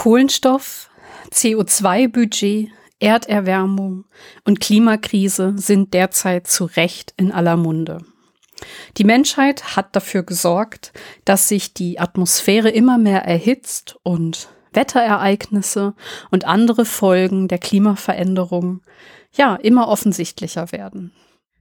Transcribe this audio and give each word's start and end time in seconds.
Kohlenstoff, 0.00 0.88
CO2-Budget, 1.30 2.70
Erderwärmung 3.00 4.06
und 4.46 4.58
Klimakrise 4.58 5.52
sind 5.58 5.92
derzeit 5.92 6.46
zu 6.46 6.64
Recht 6.64 7.12
in 7.18 7.32
aller 7.32 7.58
Munde. 7.58 7.98
Die 8.96 9.04
Menschheit 9.04 9.76
hat 9.76 9.94
dafür 9.94 10.22
gesorgt, 10.22 10.94
dass 11.26 11.48
sich 11.48 11.74
die 11.74 12.00
Atmosphäre 12.00 12.70
immer 12.70 12.96
mehr 12.96 13.26
erhitzt 13.26 13.98
und 14.02 14.48
Wetterereignisse 14.72 15.92
und 16.30 16.46
andere 16.46 16.86
Folgen 16.86 17.46
der 17.46 17.58
Klimaveränderung 17.58 18.80
ja 19.34 19.54
immer 19.56 19.86
offensichtlicher 19.88 20.72
werden. 20.72 21.12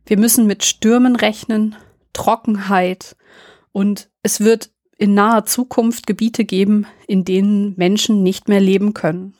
Wir 0.06 0.18
müssen 0.18 0.48
mit 0.48 0.64
Stürmen 0.64 1.18
rechnen, 1.18 1.76
Trockenheit 2.14 3.18
und 3.74 4.10
es 4.24 4.40
wird 4.40 4.72
in 5.00 5.14
naher 5.14 5.46
Zukunft 5.46 6.08
Gebiete 6.08 6.44
geben, 6.44 6.86
in 7.08 7.24
denen 7.24 7.74
Menschen 7.78 8.22
nicht 8.22 8.50
mehr 8.50 8.60
leben 8.60 8.94
können. 8.94 9.34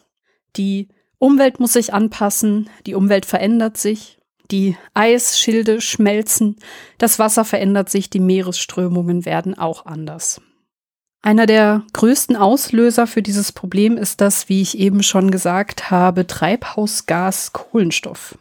Die 0.56 0.88
Umwelt 1.20 1.60
muss 1.60 1.74
sich 1.74 1.94
anpassen, 1.94 2.70
die 2.86 2.96
Umwelt 2.96 3.26
verändert 3.26 3.76
sich, 3.76 4.18
die 4.52 4.78
Eisschilde 4.94 5.82
schmelzen, 5.82 6.56
das 6.98 7.20
Wasser 7.20 7.44
verändert 7.44 7.90
sich, 7.90 8.10
die 8.10 8.22
Meeresströmungen 8.22 9.26
werden 9.26 9.58
auch 9.58 9.86
anders. 9.86 10.42
Einer 11.22 11.46
der 11.46 11.84
größten 11.92 12.38
Auslöser 12.38 13.06
für 13.06 13.22
dieses 13.22 13.52
Problem 13.52 13.98
ist 13.98 14.22
das, 14.22 14.48
wie 14.48 14.62
ich 14.62 14.78
eben 14.78 15.04
schon 15.04 15.30
gesagt 15.30 15.92
habe, 15.92 16.26
Treibhausgas 16.26 17.52
Kohlenstoff. 17.52 18.38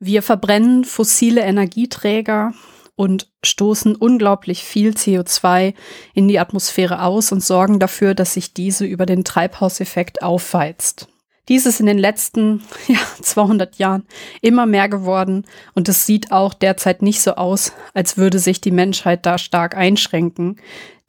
Wir 0.00 0.22
verbrennen 0.22 0.84
fossile 0.84 1.42
Energieträger 1.42 2.52
und 2.94 3.30
stoßen 3.44 3.96
unglaublich 3.96 4.64
viel 4.64 4.90
CO2 4.90 5.74
in 6.14 6.28
die 6.28 6.38
Atmosphäre 6.38 7.02
aus 7.02 7.32
und 7.32 7.42
sorgen 7.42 7.78
dafür, 7.78 8.14
dass 8.14 8.34
sich 8.34 8.54
diese 8.54 8.84
über 8.84 9.06
den 9.06 9.24
Treibhauseffekt 9.24 10.22
aufheizt. 10.22 11.08
Dies 11.48 11.66
ist 11.66 11.80
in 11.80 11.86
den 11.86 11.98
letzten 11.98 12.62
ja, 12.88 13.00
200 13.20 13.76
Jahren 13.76 14.06
immer 14.40 14.66
mehr 14.66 14.88
geworden 14.88 15.44
und 15.74 15.88
es 15.88 16.06
sieht 16.06 16.32
auch 16.32 16.54
derzeit 16.54 17.02
nicht 17.02 17.20
so 17.20 17.34
aus, 17.34 17.72
als 17.94 18.16
würde 18.16 18.38
sich 18.38 18.60
die 18.60 18.70
Menschheit 18.70 19.26
da 19.26 19.38
stark 19.38 19.76
einschränken, 19.76 20.60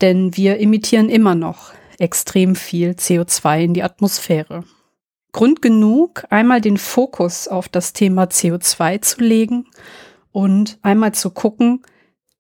denn 0.02 0.36
wir 0.36 0.60
emittieren 0.60 1.10
immer 1.10 1.36
noch 1.36 1.74
extrem 2.00 2.56
viel 2.56 2.92
CO2 2.92 3.64
in 3.64 3.74
die 3.74 3.84
Atmosphäre. 3.84 4.64
Grund 5.32 5.62
genug, 5.62 6.26
einmal 6.30 6.62
den 6.62 6.78
Fokus 6.78 7.48
auf 7.48 7.68
das 7.68 7.94
Thema 7.94 8.26
CO2 8.26 9.02
zu 9.02 9.22
legen 9.22 9.66
und 10.34 10.78
einmal 10.82 11.14
zu 11.14 11.30
gucken, 11.30 11.84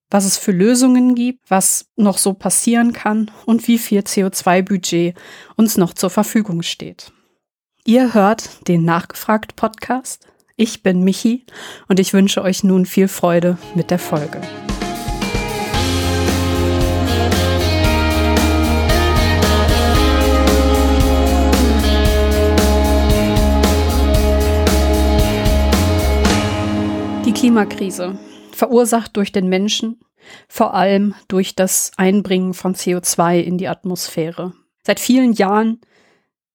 was 0.09 0.25
es 0.25 0.37
für 0.37 0.51
Lösungen 0.51 1.15
gibt, 1.15 1.49
was 1.49 1.85
noch 1.95 2.17
so 2.17 2.33
passieren 2.33 2.91
kann 2.91 3.31
und 3.45 3.67
wie 3.67 3.77
viel 3.77 4.01
CO2-Budget 4.01 5.15
uns 5.55 5.77
noch 5.77 5.93
zur 5.93 6.09
Verfügung 6.09 6.61
steht. 6.61 7.11
Ihr 7.85 8.13
hört 8.13 8.67
den 8.67 8.85
Nachgefragt 8.85 9.55
Podcast. 9.55 10.27
Ich 10.55 10.83
bin 10.83 11.03
Michi 11.03 11.45
und 11.87 11.99
ich 11.99 12.13
wünsche 12.13 12.43
euch 12.43 12.63
nun 12.63 12.85
viel 12.85 13.07
Freude 13.07 13.57
mit 13.73 13.89
der 13.89 13.99
Folge. 13.99 14.41
Die 27.33 27.39
Klimakrise, 27.39 28.19
verursacht 28.51 29.17
durch 29.17 29.31
den 29.31 29.49
Menschen, 29.49 29.99
vor 30.47 30.75
allem 30.75 31.15
durch 31.27 31.55
das 31.55 31.91
Einbringen 31.97 32.53
von 32.53 32.75
CO2 32.75 33.39
in 33.39 33.57
die 33.57 33.67
Atmosphäre. 33.67 34.53
Seit 34.85 34.99
vielen 34.99 35.33
Jahren 35.33 35.81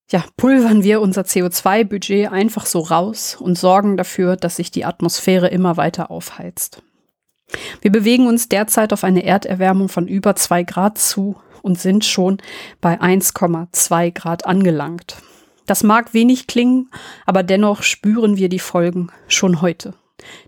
ja, 0.08 0.22
pulvern 0.36 0.84
wir 0.84 1.00
unser 1.00 1.22
CO2-Budget 1.22 2.30
einfach 2.30 2.64
so 2.64 2.78
raus 2.78 3.36
und 3.40 3.58
sorgen 3.58 3.96
dafür, 3.96 4.36
dass 4.36 4.54
sich 4.54 4.70
die 4.70 4.84
Atmosphäre 4.84 5.48
immer 5.48 5.76
weiter 5.76 6.12
aufheizt. 6.12 6.80
Wir 7.80 7.90
bewegen 7.90 8.28
uns 8.28 8.48
derzeit 8.48 8.92
auf 8.92 9.02
eine 9.02 9.24
Erderwärmung 9.24 9.88
von 9.88 10.06
über 10.06 10.36
zwei 10.36 10.62
Grad 10.62 10.96
zu 10.96 11.36
und 11.60 11.80
sind 11.80 12.04
schon 12.04 12.38
bei 12.80 13.00
1,2 13.00 14.12
Grad 14.12 14.46
angelangt. 14.46 15.16
Das 15.66 15.82
mag 15.82 16.14
wenig 16.14 16.46
klingen, 16.46 16.88
aber 17.26 17.42
dennoch 17.42 17.82
spüren 17.82 18.36
wir 18.36 18.48
die 18.48 18.60
Folgen 18.60 19.10
schon 19.26 19.60
heute. 19.60 19.94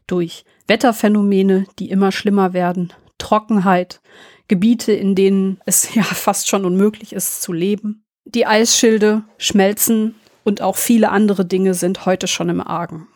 Durch 0.06 0.44
Wetterphänomene, 0.66 1.66
die 1.78 1.90
immer 1.90 2.12
schlimmer 2.12 2.52
werden, 2.52 2.92
Trockenheit, 3.18 4.00
Gebiete, 4.48 4.92
in 4.92 5.14
denen 5.14 5.60
es 5.66 5.94
ja 5.94 6.02
fast 6.02 6.48
schon 6.48 6.64
unmöglich 6.64 7.12
ist 7.12 7.42
zu 7.42 7.52
leben, 7.52 8.04
die 8.24 8.46
Eisschilde 8.46 9.24
schmelzen 9.38 10.14
und 10.44 10.62
auch 10.62 10.76
viele 10.76 11.10
andere 11.10 11.44
Dinge 11.44 11.74
sind 11.74 12.06
heute 12.06 12.26
schon 12.26 12.48
im 12.48 12.60
Argen. 12.60 13.08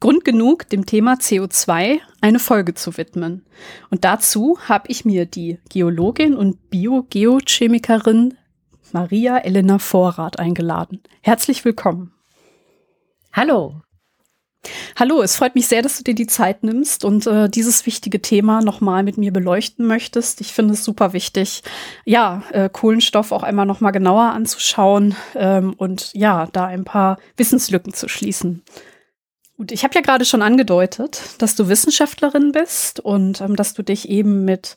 Grund 0.00 0.24
genug, 0.24 0.68
dem 0.68 0.86
Thema 0.86 1.14
CO2 1.14 1.98
eine 2.20 2.38
Folge 2.38 2.74
zu 2.74 2.96
widmen. 2.96 3.44
Und 3.90 4.04
dazu 4.04 4.58
habe 4.66 4.88
ich 4.88 5.04
mir 5.04 5.26
die 5.26 5.58
Geologin 5.68 6.34
und 6.34 6.70
Biogeochemikerin 6.70 8.38
Maria 8.92 9.38
Elena 9.38 9.78
Vorrat 9.78 10.38
eingeladen. 10.38 11.02
Herzlich 11.22 11.64
willkommen. 11.64 12.14
Hallo. 13.32 13.82
Hallo, 14.96 15.22
es 15.22 15.36
freut 15.36 15.54
mich 15.54 15.68
sehr, 15.68 15.82
dass 15.82 15.98
du 15.98 16.04
dir 16.04 16.14
die 16.14 16.26
Zeit 16.26 16.62
nimmst 16.62 17.04
und 17.04 17.26
äh, 17.26 17.48
dieses 17.48 17.86
wichtige 17.86 18.22
Thema 18.22 18.60
nochmal 18.62 19.02
mit 19.02 19.18
mir 19.18 19.32
beleuchten 19.32 19.86
möchtest. 19.86 20.40
Ich 20.40 20.52
finde 20.52 20.74
es 20.74 20.84
super 20.84 21.12
wichtig, 21.12 21.62
ja, 22.04 22.42
äh, 22.52 22.68
Kohlenstoff 22.68 23.32
auch 23.32 23.42
einmal 23.42 23.66
nochmal 23.66 23.92
genauer 23.92 24.32
anzuschauen 24.32 25.14
ähm, 25.34 25.74
und 25.76 26.10
ja, 26.14 26.48
da 26.52 26.66
ein 26.66 26.84
paar 26.84 27.18
Wissenslücken 27.36 27.94
zu 27.94 28.08
schließen. 28.08 28.62
Gut, 29.58 29.72
ich 29.72 29.82
habe 29.82 29.96
ja 29.96 30.02
gerade 30.02 30.24
schon 30.24 30.40
angedeutet, 30.40 31.20
dass 31.38 31.56
du 31.56 31.68
Wissenschaftlerin 31.68 32.52
bist 32.52 33.00
und 33.00 33.40
ähm, 33.40 33.56
dass 33.56 33.74
du 33.74 33.82
dich 33.82 34.08
eben 34.08 34.44
mit 34.44 34.76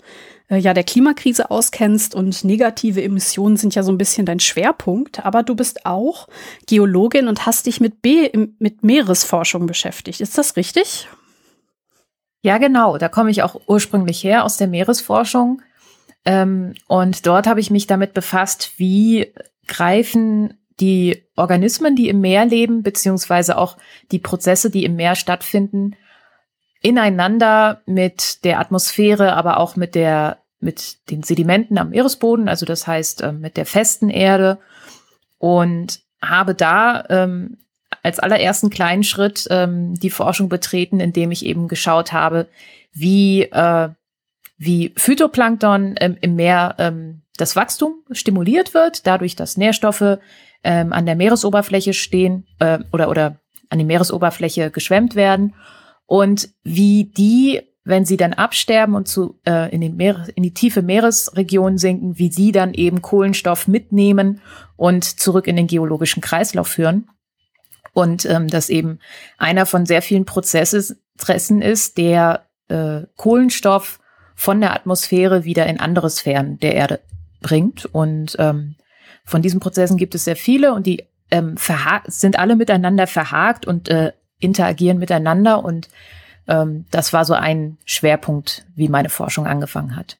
äh, 0.49 0.57
ja 0.57 0.73
der 0.73 0.83
Klimakrise 0.83 1.51
auskennst 1.51 2.15
und 2.15 2.43
negative 2.43 3.03
Emissionen 3.03 3.57
sind 3.57 3.75
ja 3.75 3.83
so 3.83 3.91
ein 3.91 3.99
bisschen 3.99 4.25
dein 4.25 4.39
Schwerpunkt, 4.39 5.23
aber 5.23 5.43
du 5.43 5.53
bist 5.53 5.85
auch 5.85 6.27
Geologin 6.65 7.27
und 7.27 7.45
hast 7.45 7.67
dich 7.67 7.79
mit 7.79 8.01
B 8.01 8.31
mit 8.57 8.83
Meeresforschung 8.83 9.67
beschäftigt. 9.67 10.19
Ist 10.19 10.39
das 10.39 10.55
richtig? 10.55 11.07
Ja, 12.41 12.57
genau. 12.57 12.97
Da 12.97 13.07
komme 13.07 13.29
ich 13.29 13.43
auch 13.43 13.61
ursprünglich 13.67 14.23
her 14.23 14.43
aus 14.43 14.57
der 14.57 14.67
Meeresforschung. 14.67 15.61
Ähm, 16.25 16.73
und 16.87 17.27
dort 17.27 17.45
habe 17.45 17.59
ich 17.59 17.69
mich 17.69 17.85
damit 17.85 18.15
befasst, 18.15 18.71
wie 18.77 19.31
greifen 19.67 20.55
die 20.81 21.23
Organismen, 21.35 21.95
die 21.95 22.09
im 22.09 22.19
Meer 22.19 22.45
leben, 22.45 22.83
beziehungsweise 22.83 23.57
auch 23.57 23.77
die 24.11 24.19
Prozesse, 24.19 24.69
die 24.69 24.83
im 24.83 24.95
Meer 24.95 25.15
stattfinden, 25.15 25.95
ineinander 26.81 27.81
mit 27.85 28.43
der 28.43 28.59
Atmosphäre, 28.59 29.33
aber 29.33 29.57
auch 29.57 29.75
mit 29.75 29.95
der, 29.95 30.39
mit 30.59 31.09
den 31.09 31.23
Sedimenten 31.23 31.77
am 31.77 31.91
Meeresboden, 31.91 32.49
also 32.49 32.65
das 32.65 32.87
heißt 32.87 33.21
äh, 33.21 33.31
mit 33.31 33.55
der 33.55 33.65
festen 33.65 34.09
Erde. 34.09 34.57
Und 35.37 36.01
habe 36.21 36.53
da 36.53 37.03
ähm, 37.09 37.57
als 38.03 38.19
allerersten 38.19 38.69
kleinen 38.69 39.03
Schritt 39.03 39.47
ähm, 39.49 39.95
die 39.95 40.09
Forschung 40.09 40.49
betreten, 40.49 40.99
indem 40.99 41.31
ich 41.31 41.45
eben 41.45 41.67
geschaut 41.67 42.11
habe, 42.11 42.47
wie, 42.91 43.43
äh, 43.43 43.89
wie 44.57 44.93
Phytoplankton 44.95 45.95
ähm, 45.99 46.17
im 46.21 46.35
Meer 46.35 46.75
ähm, 46.77 47.21
das 47.37 47.55
Wachstum 47.55 48.03
stimuliert 48.11 48.73
wird, 48.73 49.07
dadurch, 49.07 49.35
dass 49.35 49.57
Nährstoffe 49.57 50.19
ähm, 50.63 50.93
an 50.93 51.05
der 51.05 51.15
Meeresoberfläche 51.15 51.93
stehen 51.93 52.45
äh, 52.59 52.79
oder, 52.91 53.09
oder 53.09 53.39
an 53.69 53.79
die 53.79 53.85
Meeresoberfläche 53.85 54.71
geschwemmt 54.71 55.15
werden 55.15 55.53
und 56.05 56.49
wie 56.63 57.05
die, 57.05 57.61
wenn 57.85 58.05
sie 58.05 58.17
dann 58.17 58.33
absterben 58.33 58.95
und 58.95 59.07
zu, 59.07 59.39
äh, 59.45 59.73
in, 59.73 59.79
den 59.79 59.95
Meer, 59.95 60.27
in 60.35 60.43
die 60.43 60.53
tiefe 60.53 60.81
Meeresregion 60.81 61.77
sinken, 61.77 62.19
wie 62.19 62.29
sie 62.31 62.51
dann 62.51 62.73
eben 62.73 63.01
Kohlenstoff 63.01 63.69
mitnehmen 63.69 64.41
und 64.75 65.05
zurück 65.05 65.47
in 65.47 65.55
den 65.55 65.67
geologischen 65.67 66.19
Kreislauf 66.19 66.67
führen. 66.67 67.07
Und 67.93 68.25
ähm, 68.25 68.47
das 68.47 68.69
eben 68.69 68.99
einer 69.37 69.65
von 69.65 69.85
sehr 69.85 70.01
vielen 70.01 70.25
Prozessen 70.25 71.61
ist, 71.61 71.97
der 71.97 72.45
äh, 72.67 73.01
Kohlenstoff 73.15 74.01
von 74.35 74.59
der 74.59 74.73
Atmosphäre 74.73 75.45
wieder 75.45 75.65
in 75.67 75.79
andere 75.79 76.09
Sphären 76.09 76.59
der 76.59 76.75
Erde 76.75 76.99
bringt. 77.41 77.85
Und 77.85 78.35
ähm, 78.37 78.75
von 79.25 79.41
diesen 79.41 79.59
Prozessen 79.59 79.97
gibt 79.97 80.15
es 80.15 80.25
sehr 80.25 80.35
viele 80.35 80.73
und 80.73 80.85
die 80.85 81.05
ähm, 81.31 81.55
sind 82.07 82.37
alle 82.37 82.55
miteinander 82.55 83.07
verhakt 83.07 83.65
und 83.65 83.89
äh, 83.89 84.11
interagieren 84.39 84.97
miteinander. 84.97 85.63
Und 85.63 85.89
ähm, 86.47 86.85
das 86.91 87.13
war 87.13 87.25
so 87.25 87.33
ein 87.33 87.77
Schwerpunkt, 87.85 88.65
wie 88.75 88.89
meine 88.89 89.09
Forschung 89.09 89.47
angefangen 89.47 89.95
hat. 89.95 90.17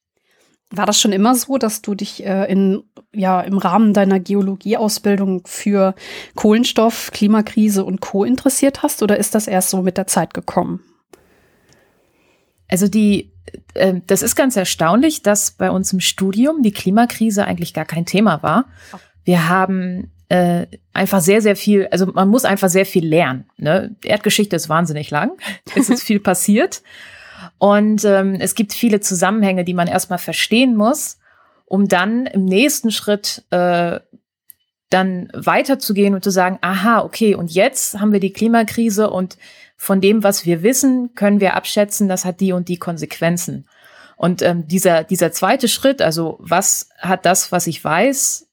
War 0.73 0.85
das 0.85 1.01
schon 1.01 1.11
immer 1.11 1.35
so, 1.35 1.57
dass 1.57 1.81
du 1.81 1.95
dich 1.95 2.25
äh, 2.25 2.49
in, 2.49 2.83
ja, 3.11 3.41
im 3.41 3.57
Rahmen 3.57 3.93
deiner 3.93 4.21
Geologieausbildung 4.21 5.45
für 5.45 5.95
Kohlenstoff, 6.35 7.11
Klimakrise 7.11 7.83
und 7.83 7.99
Co. 7.99 8.23
interessiert 8.23 8.81
hast 8.81 9.03
oder 9.03 9.17
ist 9.17 9.35
das 9.35 9.47
erst 9.47 9.69
so 9.69 9.81
mit 9.81 9.97
der 9.97 10.07
Zeit 10.07 10.33
gekommen? 10.33 10.79
Also 12.69 12.87
die, 12.87 13.30
das 14.07 14.21
ist 14.21 14.35
ganz 14.35 14.55
erstaunlich, 14.55 15.23
dass 15.23 15.51
bei 15.51 15.71
uns 15.71 15.93
im 15.93 15.99
Studium 15.99 16.61
die 16.61 16.71
Klimakrise 16.71 17.45
eigentlich 17.45 17.73
gar 17.73 17.85
kein 17.85 18.05
Thema 18.05 18.43
war. 18.43 18.65
Wir 19.23 19.49
haben 19.49 20.11
äh, 20.29 20.67
einfach 20.93 21.21
sehr, 21.21 21.41
sehr 21.41 21.55
viel, 21.55 21.87
also 21.91 22.05
man 22.05 22.29
muss 22.29 22.45
einfach 22.45 22.69
sehr 22.69 22.85
viel 22.85 23.05
lernen. 23.05 23.49
Ne? 23.57 23.95
Erdgeschichte 24.03 24.55
ist 24.55 24.69
wahnsinnig 24.69 25.09
lang. 25.11 25.31
es 25.75 25.89
ist 25.89 26.03
viel 26.03 26.19
passiert. 26.19 26.83
Und 27.57 28.05
ähm, 28.05 28.35
es 28.39 28.55
gibt 28.55 28.73
viele 28.73 28.99
Zusammenhänge, 28.99 29.65
die 29.65 29.73
man 29.73 29.87
erstmal 29.87 30.19
verstehen 30.19 30.75
muss, 30.75 31.19
um 31.65 31.87
dann 31.87 32.27
im 32.27 32.45
nächsten 32.45 32.91
Schritt 32.91 33.43
äh, 33.49 33.99
dann 34.89 35.29
weiterzugehen 35.33 36.13
und 36.13 36.23
zu 36.23 36.31
sagen, 36.31 36.59
aha, 36.61 37.01
okay, 37.01 37.35
und 37.35 37.51
jetzt 37.51 37.99
haben 37.99 38.11
wir 38.11 38.19
die 38.19 38.33
Klimakrise 38.33 39.09
und 39.09 39.37
von 39.81 39.99
dem, 39.99 40.21
was 40.21 40.45
wir 40.45 40.61
wissen, 40.61 41.15
können 41.15 41.39
wir 41.39 41.55
abschätzen, 41.55 42.07
das 42.07 42.23
hat 42.23 42.39
die 42.39 42.51
und 42.51 42.67
die 42.67 42.77
Konsequenzen. 42.77 43.67
Und 44.15 44.43
ähm, 44.43 44.67
dieser, 44.67 45.03
dieser 45.03 45.31
zweite 45.31 45.67
Schritt, 45.67 46.03
also 46.03 46.37
was 46.39 46.89
hat 46.99 47.25
das, 47.25 47.51
was 47.51 47.65
ich 47.65 47.83
weiß, 47.83 48.47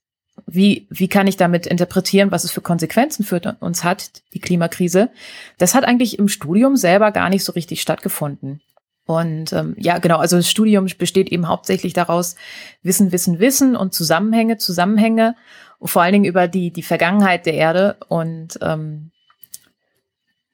wie, 0.47 0.87
wie 0.89 1.09
kann 1.09 1.27
ich 1.27 1.37
damit 1.37 1.67
interpretieren, 1.67 2.31
was 2.31 2.45
es 2.45 2.51
für 2.51 2.63
Konsequenzen 2.63 3.25
für 3.25 3.43
uns 3.61 3.85
hat, 3.85 4.23
die 4.33 4.41
Klimakrise, 4.41 5.11
das 5.59 5.75
hat 5.75 5.85
eigentlich 5.85 6.19
im 6.19 6.29
Studium 6.29 6.77
selber 6.77 7.13
gar 7.13 7.29
nicht 7.29 7.45
so 7.45 7.53
richtig 7.53 7.83
stattgefunden. 7.83 8.63
Und 9.05 9.53
ähm, 9.53 9.75
ja, 9.77 9.99
genau, 9.99 10.17
also 10.17 10.37
das 10.37 10.51
Studium 10.51 10.87
besteht 10.97 11.29
eben 11.29 11.47
hauptsächlich 11.47 11.93
daraus, 11.93 12.37
Wissen, 12.83 13.13
Wissen, 13.13 13.39
Wissen 13.39 13.77
und 13.77 13.93
Zusammenhänge, 13.93 14.57
Zusammenhänge, 14.57 15.37
vor 15.83 16.01
allen 16.01 16.15
Dingen 16.15 16.25
über 16.25 16.49
die, 16.49 16.71
die 16.71 16.83
Vergangenheit 16.83 17.45
der 17.45 17.53
Erde. 17.55 17.99
Und 18.09 18.59
ähm, 18.63 19.11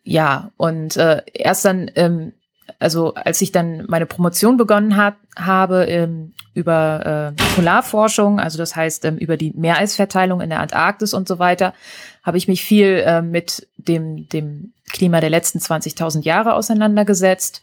ja, 0.05 0.53
und 0.57 0.97
äh, 0.97 1.23
erst 1.33 1.65
dann 1.65 1.91
ähm, 1.97 2.33
also 2.79 3.15
als 3.15 3.41
ich 3.41 3.53
dann 3.53 3.85
meine 3.89 4.07
Promotion 4.07 4.57
begonnen 4.57 4.97
hat, 4.97 5.15
habe 5.37 5.85
ähm, 5.87 6.35
über 6.55 7.35
äh, 7.37 7.43
Polarforschung, 7.55 8.41
also 8.41 8.59
das 8.59 8.77
heißt 8.77 9.05
ähm, 9.05 9.17
über 9.17 9.37
die 9.37 9.53
Meereisverteilung 9.55 10.41
in 10.41 10.51
der 10.51 10.61
Antarktis 10.61 11.15
und 11.15 11.29
so 11.29 11.39
weiter, 11.39 11.75
habe 12.23 12.39
ich 12.39 12.49
mich 12.49 12.63
viel 12.63 13.03
äh, 13.07 13.23
mit 13.23 13.69
dem, 13.77 14.29
dem 14.29 14.73
Klima 14.93 15.21
der 15.21 15.31
letzten 15.31 15.59
20.000 15.59 16.23
Jahre 16.23 16.55
auseinandergesetzt 16.55 17.63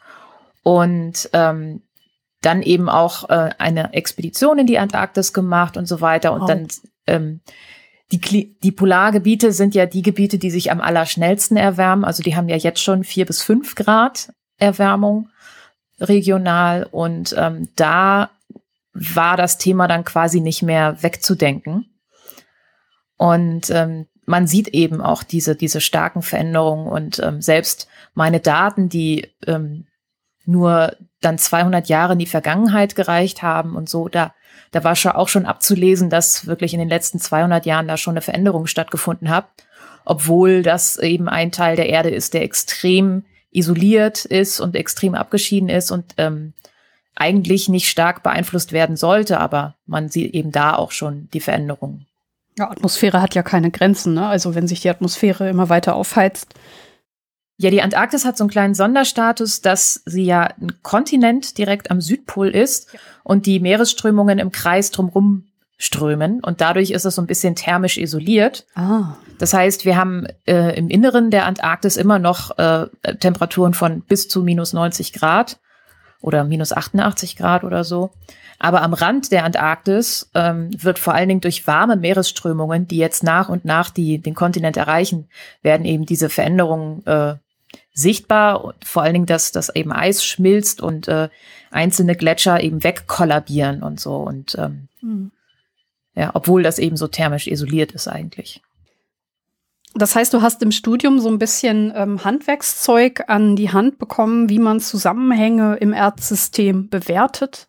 und 0.63 1.29
ähm, 1.33 1.81
dann 2.41 2.61
eben 2.61 2.89
auch 2.89 3.29
äh, 3.29 3.51
eine 3.57 3.93
Expedition 3.93 4.59
in 4.59 4.67
die 4.67 4.79
Antarktis 4.79 5.33
gemacht 5.33 5.77
und 5.77 5.87
so 5.87 6.01
weiter 6.01 6.33
und 6.33 6.41
oh. 6.41 6.47
dann 6.47 6.67
ähm, 7.07 7.41
die, 8.11 8.57
die 8.59 8.71
Polargebiete 8.71 9.53
sind 9.53 9.73
ja 9.73 9.85
die 9.85 10.01
Gebiete, 10.01 10.37
die 10.37 10.51
sich 10.51 10.71
am 10.71 10.81
allerschnellsten 10.81 11.57
erwärmen. 11.57 12.03
Also 12.03 12.23
die 12.23 12.35
haben 12.35 12.49
ja 12.49 12.57
jetzt 12.57 12.81
schon 12.81 13.03
vier 13.03 13.25
bis 13.25 13.41
fünf 13.41 13.75
Grad 13.75 14.33
Erwärmung 14.57 15.29
regional. 15.99 16.87
Und 16.91 17.33
ähm, 17.37 17.69
da 17.75 18.31
war 18.93 19.37
das 19.37 19.57
Thema 19.57 19.87
dann 19.87 20.03
quasi 20.03 20.41
nicht 20.41 20.61
mehr 20.61 21.01
wegzudenken. 21.01 21.85
Und 23.17 23.69
ähm, 23.69 24.07
man 24.25 24.47
sieht 24.47 24.69
eben 24.69 25.01
auch 25.01 25.23
diese, 25.23 25.55
diese 25.55 25.81
starken 25.81 26.21
Veränderungen 26.21 26.87
und 26.87 27.19
ähm, 27.19 27.41
selbst 27.41 27.87
meine 28.13 28.39
Daten, 28.39 28.89
die 28.89 29.29
ähm, 29.45 29.85
nur 30.45 30.95
dann 31.21 31.37
200 31.37 31.87
Jahre 31.87 32.13
in 32.13 32.19
die 32.19 32.25
Vergangenheit 32.25 32.95
gereicht 32.95 33.43
haben 33.43 33.75
und 33.75 33.89
so, 33.89 34.07
da, 34.07 34.33
da 34.71 34.83
war 34.83 34.95
schon 34.95 35.11
auch 35.11 35.27
schon 35.27 35.45
abzulesen, 35.45 36.09
dass 36.09 36.47
wirklich 36.47 36.73
in 36.73 36.79
den 36.79 36.89
letzten 36.89 37.19
200 37.19 37.65
Jahren 37.65 37.87
da 37.87 37.97
schon 37.97 38.13
eine 38.13 38.21
Veränderung 38.21 38.67
stattgefunden 38.67 39.29
hat, 39.29 39.45
obwohl 40.05 40.63
das 40.63 40.97
eben 40.97 41.29
ein 41.29 41.51
Teil 41.51 41.75
der 41.75 41.89
Erde 41.89 42.09
ist, 42.09 42.33
der 42.33 42.43
extrem 42.43 43.23
isoliert 43.51 44.25
ist 44.25 44.59
und 44.59 44.75
extrem 44.75 45.13
abgeschieden 45.13 45.69
ist 45.69 45.91
und 45.91 46.13
ähm, 46.17 46.53
eigentlich 47.15 47.67
nicht 47.67 47.89
stark 47.89 48.23
beeinflusst 48.23 48.71
werden 48.71 48.95
sollte, 48.95 49.39
aber 49.39 49.75
man 49.85 50.09
sieht 50.09 50.33
eben 50.33 50.51
da 50.51 50.75
auch 50.75 50.91
schon 50.91 51.27
die 51.33 51.41
Veränderungen. 51.41 52.07
Ja, 52.57 52.71
Atmosphäre 52.71 53.21
hat 53.21 53.35
ja 53.35 53.43
keine 53.43 53.71
Grenzen, 53.71 54.13
ne? 54.13 54.27
Also 54.27 54.55
wenn 54.55 54.67
sich 54.67 54.81
die 54.81 54.89
Atmosphäre 54.89 55.49
immer 55.49 55.69
weiter 55.69 55.95
aufheizt. 55.95 56.53
Ja, 57.57 57.69
die 57.69 57.81
Antarktis 57.81 58.25
hat 58.25 58.37
so 58.37 58.43
einen 58.43 58.49
kleinen 58.49 58.73
Sonderstatus, 58.73 59.61
dass 59.61 60.01
sie 60.05 60.23
ja 60.23 60.53
ein 60.59 60.81
Kontinent 60.81 61.57
direkt 61.57 61.91
am 61.91 62.01
Südpol 62.01 62.49
ist 62.49 62.91
ja. 62.93 62.99
und 63.23 63.45
die 63.45 63.59
Meeresströmungen 63.59 64.39
im 64.39 64.51
Kreis 64.51 64.91
drumherum 64.91 65.45
strömen 65.77 66.43
und 66.43 66.61
dadurch 66.61 66.91
ist 66.91 67.05
es 67.05 67.15
so 67.15 67.21
ein 67.21 67.27
bisschen 67.27 67.55
thermisch 67.55 67.97
isoliert. 67.97 68.67
Ah. 68.75 69.15
Das 69.39 69.53
heißt, 69.53 69.83
wir 69.83 69.95
haben 69.95 70.27
äh, 70.45 70.77
im 70.77 70.89
Inneren 70.89 71.31
der 71.31 71.47
Antarktis 71.47 71.97
immer 71.97 72.19
noch 72.19 72.57
äh, 72.59 72.85
Temperaturen 73.19 73.73
von 73.73 74.01
bis 74.01 74.27
zu 74.27 74.43
minus 74.43 74.73
90 74.73 75.11
Grad 75.13 75.59
oder 76.21 76.43
minus 76.43 76.71
88 76.71 77.35
Grad 77.35 77.63
oder 77.63 77.83
so. 77.83 78.11
Aber 78.63 78.83
am 78.83 78.93
Rand 78.93 79.31
der 79.31 79.43
Antarktis 79.43 80.29
ähm, 80.35 80.69
wird 80.71 80.99
vor 80.99 81.15
allen 81.15 81.27
Dingen 81.27 81.41
durch 81.41 81.65
warme 81.65 81.95
Meeresströmungen, 81.95 82.87
die 82.87 82.97
jetzt 82.97 83.23
nach 83.23 83.49
und 83.49 83.65
nach 83.65 83.89
die, 83.89 84.19
den 84.19 84.35
Kontinent 84.35 84.77
erreichen, 84.77 85.27
werden 85.63 85.83
eben 85.83 86.05
diese 86.05 86.29
Veränderungen 86.29 87.03
äh, 87.07 87.37
sichtbar. 87.91 88.75
Vor 88.85 89.01
allen 89.01 89.13
Dingen, 89.13 89.25
dass 89.25 89.51
das 89.51 89.75
eben 89.75 89.91
Eis 89.91 90.23
schmilzt 90.23 90.79
und 90.79 91.07
äh, 91.07 91.29
einzelne 91.71 92.15
Gletscher 92.15 92.61
eben 92.61 92.83
wegkollabieren 92.83 93.81
und 93.81 93.99
so. 93.99 94.17
Und 94.17 94.53
ähm, 94.59 94.89
mhm. 95.01 95.31
ja, 96.13 96.29
obwohl 96.35 96.61
das 96.61 96.77
eben 96.77 96.97
so 96.97 97.07
thermisch 97.07 97.47
isoliert 97.47 97.93
ist 97.93 98.07
eigentlich. 98.07 98.61
Das 99.95 100.15
heißt, 100.15 100.35
du 100.35 100.43
hast 100.43 100.61
im 100.61 100.71
Studium 100.71 101.19
so 101.19 101.29
ein 101.29 101.39
bisschen 101.39 101.91
ähm, 101.95 102.23
Handwerkszeug 102.23 103.23
an 103.25 103.55
die 103.55 103.71
Hand 103.71 103.97
bekommen, 103.97 104.49
wie 104.49 104.59
man 104.59 104.79
Zusammenhänge 104.79 105.77
im 105.77 105.93
Erdsystem 105.93 106.89
bewertet 106.89 107.65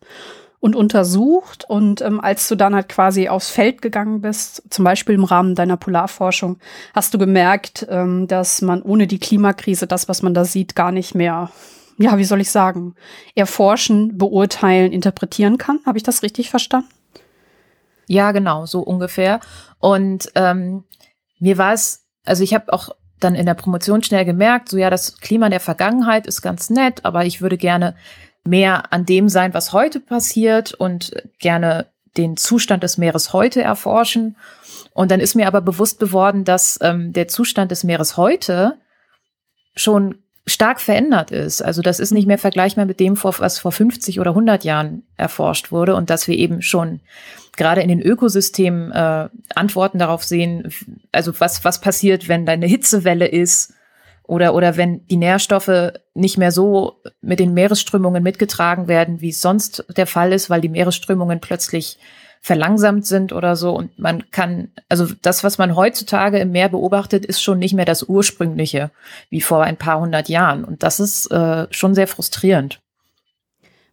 und 0.63 0.77
untersucht. 0.77 1.65
Und 1.67 2.01
ähm, 2.01 2.21
als 2.21 2.47
du 2.47 2.55
dann 2.55 2.73
halt 2.73 2.87
quasi 2.87 3.27
aufs 3.27 3.49
Feld 3.49 3.81
gegangen 3.81 4.21
bist, 4.21 4.63
zum 4.69 4.85
Beispiel 4.85 5.15
im 5.15 5.25
Rahmen 5.25 5.55
deiner 5.55 5.75
Polarforschung, 5.75 6.57
hast 6.93 7.13
du 7.13 7.17
gemerkt, 7.17 7.85
ähm, 7.89 8.27
dass 8.27 8.61
man 8.61 8.81
ohne 8.81 9.05
die 9.05 9.19
Klimakrise 9.19 9.87
das, 9.87 10.07
was 10.07 10.21
man 10.21 10.33
da 10.33 10.45
sieht, 10.45 10.73
gar 10.73 10.93
nicht 10.93 11.15
mehr, 11.15 11.51
ja, 11.97 12.17
wie 12.17 12.23
soll 12.23 12.39
ich 12.39 12.49
sagen, 12.49 12.95
erforschen, 13.35 14.17
beurteilen, 14.17 14.93
interpretieren 14.93 15.57
kann. 15.57 15.81
Habe 15.85 15.97
ich 15.97 16.03
das 16.03 16.23
richtig 16.23 16.49
verstanden? 16.49 16.87
Ja, 18.07 18.31
genau, 18.31 18.65
so 18.65 18.79
ungefähr. 18.79 19.41
Und 19.79 20.31
ähm, 20.35 20.85
mir 21.39 21.57
war 21.57 21.73
es 21.73 22.03
also 22.25 22.41
ich 22.41 22.53
habe 22.53 22.71
auch 22.71 22.89
dann 23.19 23.35
in 23.35 23.45
der 23.45 23.53
Promotion 23.53 24.03
schnell 24.03 24.25
gemerkt, 24.25 24.69
so 24.69 24.77
ja, 24.77 24.89
das 24.89 25.17
Klima 25.19 25.49
der 25.49 25.59
Vergangenheit 25.59 26.27
ist 26.27 26.41
ganz 26.41 26.69
nett, 26.69 27.05
aber 27.05 27.25
ich 27.25 27.41
würde 27.41 27.57
gerne 27.57 27.95
mehr 28.45 28.91
an 28.91 29.05
dem 29.05 29.29
sein, 29.29 29.53
was 29.53 29.73
heute 29.73 29.99
passiert 29.99 30.73
und 30.73 31.11
gerne 31.39 31.87
den 32.17 32.37
Zustand 32.37 32.83
des 32.83 32.97
Meeres 32.97 33.33
heute 33.33 33.61
erforschen. 33.61 34.35
Und 34.93 35.11
dann 35.11 35.19
ist 35.19 35.35
mir 35.35 35.47
aber 35.47 35.61
bewusst 35.61 35.99
geworden, 35.99 36.43
dass 36.43 36.77
ähm, 36.81 37.13
der 37.13 37.27
Zustand 37.27 37.71
des 37.71 37.83
Meeres 37.83 38.17
heute 38.17 38.77
schon 39.75 40.15
stark 40.45 40.81
verändert 40.81 41.31
ist. 41.31 41.61
Also 41.61 41.81
das 41.81 41.99
ist 41.99 42.11
nicht 42.11 42.27
mehr 42.27 42.37
vergleichbar 42.37 42.85
mit 42.85 42.99
dem, 42.99 43.17
was 43.23 43.59
vor 43.59 43.71
50 43.71 44.19
oder 44.19 44.31
100 44.31 44.63
Jahren 44.65 45.03
erforscht 45.15 45.71
wurde 45.71 45.95
und 45.95 46.09
dass 46.09 46.27
wir 46.27 46.37
eben 46.37 46.61
schon 46.61 46.99
gerade 47.55 47.81
in 47.81 47.87
den 47.87 48.01
Ökosystemen 48.01 48.91
äh, 48.91 49.29
Antworten 49.55 49.99
darauf 49.99 50.23
sehen, 50.23 50.73
also 51.11 51.39
was, 51.39 51.63
was 51.63 51.79
passiert, 51.79 52.27
wenn 52.27 52.45
da 52.45 52.51
eine 52.51 52.65
Hitzewelle 52.65 53.27
ist 53.27 53.73
oder, 54.25 54.53
oder 54.55 54.77
wenn 54.77 55.05
die 55.07 55.17
Nährstoffe 55.17 55.93
nicht 56.13 56.37
mehr 56.37 56.51
so 56.51 57.01
mit 57.21 57.39
den 57.39 57.53
Meeresströmungen 57.53 58.23
mitgetragen 58.23 58.87
werden, 58.87 59.21
wie 59.21 59.29
es 59.29 59.41
sonst 59.41 59.85
der 59.97 60.07
Fall 60.07 60.31
ist, 60.31 60.49
weil 60.49 60.61
die 60.61 60.69
Meeresströmungen 60.69 61.41
plötzlich 61.41 61.97
verlangsamt 62.39 63.05
sind 63.05 63.31
oder 63.31 63.55
so. 63.55 63.73
Und 63.73 63.97
man 63.97 64.29
kann, 64.31 64.71
also 64.89 65.07
das, 65.21 65.43
was 65.43 65.57
man 65.57 65.75
heutzutage 65.75 66.39
im 66.39 66.51
Meer 66.51 66.69
beobachtet, 66.69 67.25
ist 67.25 67.41
schon 67.41 67.59
nicht 67.59 67.73
mehr 67.73 67.85
das 67.85 68.03
ursprüngliche 68.03 68.91
wie 69.29 69.41
vor 69.41 69.63
ein 69.63 69.77
paar 69.77 69.99
hundert 69.99 70.29
Jahren. 70.29 70.65
Und 70.65 70.83
das 70.83 70.99
ist 70.99 71.31
äh, 71.31 71.67
schon 71.71 71.95
sehr 71.95 72.07
frustrierend. 72.07 72.81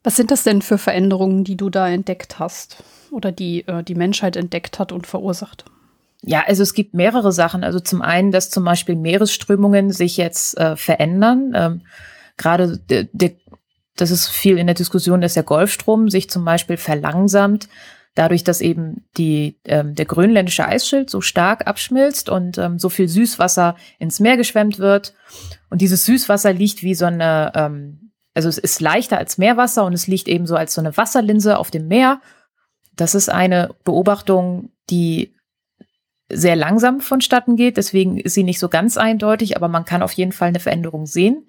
Was 0.03 0.17
sind 0.17 0.31
das 0.31 0.43
denn 0.43 0.63
für 0.63 0.79
Veränderungen, 0.79 1.45
die 1.45 1.57
du 1.57 1.71
da 1.71 1.89
entdeckt 1.89 2.39
hast 2.39 2.83
oder 3.11 3.33
die 3.33 3.67
äh, 3.69 3.85
die 3.85 3.95
Menschheit 3.95 4.35
entdeckt 4.35 4.79
hat 4.79 4.93
und 4.93 5.07
verursacht? 5.07 5.65
Ja, 6.23 6.45
also 6.47 6.63
es 6.63 6.75
gibt 6.75 6.95
mehrere 6.95 7.33
Sachen. 7.33 7.65
Also 7.65 7.81
zum 7.81 8.03
einen, 8.03 8.31
dass 8.31 8.51
zum 8.51 8.65
Beispiel 8.65 8.95
Meeresströmungen 8.95 9.91
sich 9.91 10.17
jetzt 10.17 10.59
äh, 10.59 10.77
verändern. 10.77 11.53
Ähm, 11.55 11.83
Gerade 12.37 12.79
der, 12.79 13.05
der, 13.13 13.33
das 13.97 14.11
ist 14.11 14.29
viel 14.29 14.59
in 14.59 14.67
der 14.67 14.75
Diskussion, 14.75 15.21
dass 15.21 15.35
der 15.35 15.43
Golfstrom 15.43 16.11
sich 16.11 16.29
zum 16.31 16.45
Beispiel 16.45 16.77
verlangsamt 16.77 17.69
dadurch, 18.15 18.45
dass 18.45 18.61
eben 18.61 19.07
die, 19.17 19.59
ähm, 19.65 19.95
der 19.95 20.05
grönländische 20.05 20.67
Eisschild 20.67 21.11
so 21.11 21.21
stark 21.21 21.67
abschmilzt 21.67 22.29
und 22.29 22.59
ähm, 22.59 22.79
so 22.79 22.89
viel 22.89 23.09
Süßwasser 23.09 23.77
ins 23.99 24.21
Meer 24.21 24.37
geschwemmt 24.37 24.79
wird. 24.79 25.15
Und 25.71 25.81
dieses 25.81 26.05
Süßwasser 26.05 26.53
liegt 26.53 26.83
wie 26.83 26.95
so 26.95 27.05
eine, 27.05 27.53
ähm, 27.55 28.13
also 28.35 28.49
es 28.49 28.59
ist 28.59 28.81
leichter 28.81 29.19
als 29.19 29.39
Meerwasser 29.39 29.85
und 29.85 29.93
es 29.93 30.07
liegt 30.07 30.29
eben 30.29 30.47
so 30.47 30.57
als 30.57 30.75
so 30.75 30.81
eine 30.81 30.97
Wasserlinse 30.97 31.59
auf 31.59 31.71
dem 31.71 31.89
Meer. 31.89 32.21
Das 32.97 33.15
ist 33.15 33.29
eine 33.29 33.75
Beobachtung, 33.85 34.71
die 34.91 35.35
sehr 36.31 36.57
langsam 36.57 37.01
vonstatten 37.01 37.57
geht, 37.57 37.77
deswegen 37.77 38.19
ist 38.19 38.35
sie 38.35 38.45
nicht 38.45 38.59
so 38.59 38.69
ganz 38.69 38.97
eindeutig, 38.97 39.57
aber 39.57 39.69
man 39.69 39.85
kann 39.85 40.03
auf 40.03 40.13
jeden 40.13 40.33
Fall 40.33 40.49
eine 40.49 40.61
Veränderung 40.61 41.07
sehen. 41.07 41.49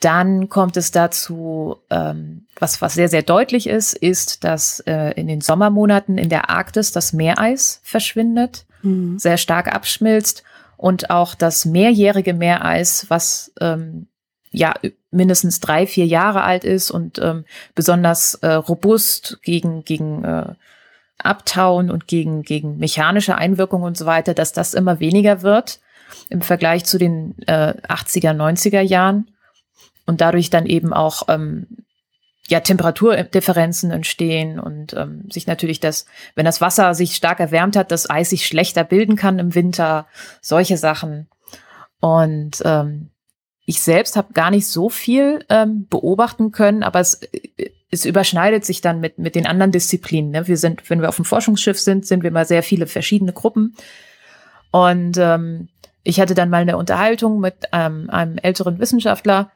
Dann 0.00 0.48
kommt 0.48 0.76
es 0.76 0.90
dazu, 0.90 1.78
ähm, 1.88 2.46
was, 2.58 2.82
was 2.82 2.94
sehr, 2.94 3.08
sehr 3.08 3.22
deutlich 3.22 3.66
ist, 3.66 3.94
ist, 3.94 4.44
dass 4.44 4.80
äh, 4.80 5.12
in 5.12 5.26
den 5.26 5.40
Sommermonaten 5.40 6.18
in 6.18 6.28
der 6.28 6.50
Arktis 6.50 6.92
das 6.92 7.12
Meereis 7.12 7.80
verschwindet, 7.82 8.66
mhm. 8.82 9.18
sehr 9.18 9.38
stark 9.38 9.74
abschmilzt 9.74 10.42
und 10.76 11.10
auch 11.10 11.34
das 11.34 11.64
mehrjährige 11.64 12.34
Meereis, 12.34 13.06
was 13.08 13.52
ähm, 13.60 14.08
ja 14.50 14.74
mindestens 15.10 15.60
drei, 15.60 15.86
vier 15.86 16.06
Jahre 16.06 16.42
alt 16.42 16.64
ist 16.64 16.90
und 16.90 17.18
ähm, 17.18 17.44
besonders 17.74 18.34
äh, 18.34 18.52
robust 18.52 19.38
gegen, 19.42 19.84
gegen 19.84 20.24
äh, 20.24 20.54
Abtauen 21.18 21.90
und 21.90 22.06
gegen, 22.06 22.42
gegen 22.42 22.78
mechanische 22.78 23.36
Einwirkungen 23.36 23.84
und 23.84 23.96
so 23.96 24.06
weiter, 24.06 24.34
dass 24.34 24.52
das 24.52 24.74
immer 24.74 25.00
weniger 25.00 25.42
wird 25.42 25.80
im 26.30 26.42
Vergleich 26.42 26.84
zu 26.84 26.98
den 26.98 27.36
äh, 27.46 27.74
80er, 27.88 28.32
90er 28.32 28.80
Jahren 28.80 29.30
und 30.06 30.20
dadurch 30.20 30.50
dann 30.50 30.66
eben 30.66 30.92
auch 30.92 31.24
ähm, 31.28 31.66
ja, 32.48 32.60
Temperaturdifferenzen 32.60 33.90
entstehen 33.90 34.60
und 34.60 34.94
ähm, 34.94 35.28
sich 35.30 35.46
natürlich 35.46 35.80
das, 35.80 36.06
wenn 36.36 36.44
das 36.44 36.60
Wasser 36.60 36.94
sich 36.94 37.16
stark 37.16 37.40
erwärmt 37.40 37.76
hat, 37.76 37.90
das 37.90 38.08
Eis 38.08 38.30
sich 38.30 38.46
schlechter 38.46 38.84
bilden 38.84 39.16
kann 39.16 39.38
im 39.38 39.54
Winter, 39.54 40.06
solche 40.40 40.76
Sachen. 40.76 41.28
Und 42.00 42.62
ähm, 42.64 43.10
ich 43.64 43.80
selbst 43.80 44.16
habe 44.16 44.32
gar 44.32 44.50
nicht 44.50 44.68
so 44.68 44.88
viel 44.88 45.44
ähm, 45.48 45.88
beobachten 45.88 46.52
können, 46.52 46.84
aber 46.84 47.00
es, 47.00 47.20
es 47.90 48.04
überschneidet 48.04 48.64
sich 48.64 48.80
dann 48.80 49.00
mit, 49.00 49.18
mit 49.18 49.34
den 49.34 49.46
anderen 49.46 49.72
Disziplinen. 49.72 50.32
Ne? 50.32 50.48
Wir 50.48 50.56
sind, 50.56 50.88
wenn 50.90 51.00
wir 51.00 51.08
auf 51.08 51.16
dem 51.16 51.24
Forschungsschiff 51.24 51.78
sind, 51.78 52.06
sind 52.06 52.22
wir 52.22 52.30
mal 52.30 52.46
sehr 52.46 52.62
viele 52.62 52.86
verschiedene 52.86 53.32
Gruppen. 53.32 53.76
Und 54.72 55.16
ähm, 55.18 55.68
ich 56.02 56.20
hatte 56.20 56.34
dann 56.34 56.50
mal 56.50 56.62
eine 56.62 56.76
Unterhaltung 56.76 57.40
mit 57.40 57.54
ähm, 57.72 58.10
einem 58.10 58.38
älteren 58.38 58.78
Wissenschaftler, 58.78 59.50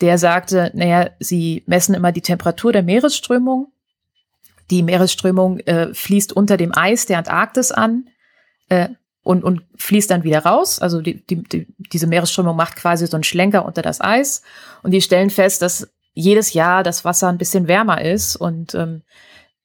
der 0.00 0.18
sagte, 0.18 0.70
naja, 0.74 1.10
sie 1.20 1.62
messen 1.66 1.94
immer 1.94 2.12
die 2.12 2.20
Temperatur 2.20 2.72
der 2.72 2.82
Meeresströmung. 2.82 3.72
Die 4.70 4.82
Meeresströmung 4.82 5.60
äh, 5.60 5.92
fließt 5.94 6.32
unter 6.32 6.56
dem 6.56 6.76
Eis 6.76 7.06
der 7.06 7.18
Antarktis 7.18 7.70
an 7.70 8.08
äh, 8.68 8.88
und, 9.22 9.44
und 9.44 9.62
fließt 9.76 10.10
dann 10.10 10.24
wieder 10.24 10.40
raus. 10.40 10.80
Also 10.80 11.00
die, 11.00 11.24
die, 11.26 11.42
die, 11.42 11.66
diese 11.92 12.06
Meeresströmung 12.06 12.56
macht 12.56 12.76
quasi 12.76 13.06
so 13.06 13.16
einen 13.16 13.24
Schlenker 13.24 13.64
unter 13.64 13.82
das 13.82 14.00
Eis. 14.00 14.42
Und 14.82 14.90
die 14.90 15.00
stellen 15.00 15.30
fest, 15.30 15.62
dass 15.62 15.93
jedes 16.14 16.52
Jahr 16.52 16.82
das 16.82 17.04
Wasser 17.04 17.28
ein 17.28 17.38
bisschen 17.38 17.68
wärmer 17.68 18.02
ist 18.02 18.36
und 18.36 18.74
ähm, 18.74 19.02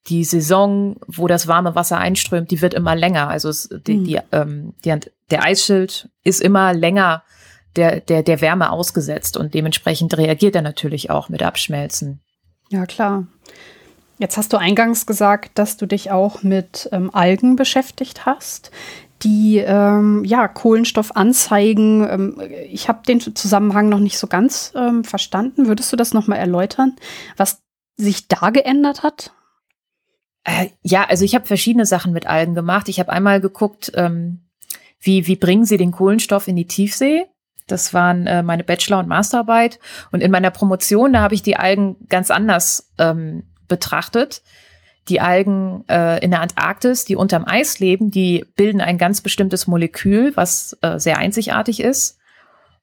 die 0.08 0.24
Saison, 0.24 0.98
wo 1.08 1.28
das 1.28 1.48
warme 1.48 1.76
Wasser 1.76 1.98
einströmt, 1.98 2.52
die 2.52 2.62
wird 2.62 2.74
immer 2.74 2.96
länger. 2.96 3.30
Also 3.30 3.50
es, 3.50 3.70
die, 3.88 3.98
mhm. 3.98 4.04
die, 4.04 4.20
ähm, 4.32 4.74
die, 4.84 4.96
der 5.30 5.44
Eisschild 5.44 6.10
ist 6.24 6.42
immer 6.42 6.74
länger 6.74 7.24
der, 7.76 8.00
der, 8.00 8.24
der 8.24 8.42
Wärme 8.42 8.72
ausgesetzt 8.72 9.38
und 9.38 9.54
dementsprechend 9.54 10.18
reagiert 10.18 10.56
er 10.56 10.64
natürlich 10.64 11.12
auch 11.12 11.30
mit 11.30 11.44
Abschmelzen. 11.44 12.22
Ja, 12.70 12.86
klar. 12.86 13.28
Jetzt 14.18 14.38
hast 14.38 14.52
du 14.52 14.58
eingangs 14.58 15.06
gesagt, 15.06 15.58
dass 15.58 15.78
du 15.78 15.86
dich 15.86 16.12
auch 16.12 16.44
mit 16.44 16.90
ähm, 16.92 17.14
Algen 17.14 17.56
beschäftigt 17.56 18.26
hast, 18.26 18.72
die 19.24 19.58
ähm, 19.58 20.24
ja 20.24 20.48
Kohlenstoff 20.48 21.16
anzeigen. 21.16 22.08
Ähm, 22.10 22.42
ich 22.70 22.88
habe 22.88 23.04
den 23.08 23.20
Zusammenhang 23.20 23.90
noch 23.90 24.00
nicht 24.00 24.18
so 24.18 24.28
ganz 24.28 24.74
ähm, 24.76 25.04
verstanden. 25.04 25.68
Würdest 25.68 25.92
du 25.92 25.98
das 25.98 26.14
noch 26.14 26.28
mal 26.28 26.38
erläutern, 26.38 26.96
was 27.38 27.62
sich 27.98 28.28
da 28.28 28.50
geändert 28.50 29.04
hat? 29.04 29.34
Äh, 30.44 30.70
ja, 30.82 31.06
also 31.06 31.26
ich 31.26 31.36
habe 31.36 31.46
verschiedene 31.46 31.86
Sachen 31.86 32.14
mit 32.14 32.28
Algen 32.28 32.56
gemacht. 32.56 32.88
Ich 32.88 33.00
habe 33.00 33.12
einmal 33.12 33.42
geguckt, 33.42 33.92
ähm, 33.96 34.42
wie 35.00 35.28
wie 35.28 35.36
bringen 35.36 35.66
sie 35.66 35.78
den 35.78 35.92
Kohlenstoff 35.92 36.48
in 36.48 36.56
die 36.56 36.68
Tiefsee? 36.68 37.26
Das 37.68 37.94
waren 37.94 38.26
äh, 38.26 38.42
meine 38.42 38.64
Bachelor- 38.64 39.00
und 39.00 39.08
Masterarbeit. 39.08 39.80
Und 40.12 40.22
in 40.22 40.32
meiner 40.32 40.52
Promotion, 40.52 41.14
da 41.14 41.22
habe 41.22 41.36
ich 41.36 41.44
die 41.44 41.58
Algen 41.58 41.98
ganz 42.10 42.32
anders 42.32 42.92
ähm, 42.98 43.44
betrachtet. 43.68 44.42
Die 45.08 45.22
Algen 45.22 45.86
äh, 45.88 46.24
in 46.24 46.32
der 46.32 46.42
Antarktis, 46.42 47.06
die 47.06 47.16
unterm 47.16 47.46
Eis 47.46 47.80
leben, 47.80 48.12
die 48.12 48.46
bilden 48.56 48.82
ein 48.82 48.98
ganz 48.98 49.22
bestimmtes 49.22 49.66
Molekül, 49.66 50.36
was 50.36 50.78
äh, 50.82 51.00
sehr 51.00 51.18
einzigartig 51.18 51.80
ist. 51.80 52.20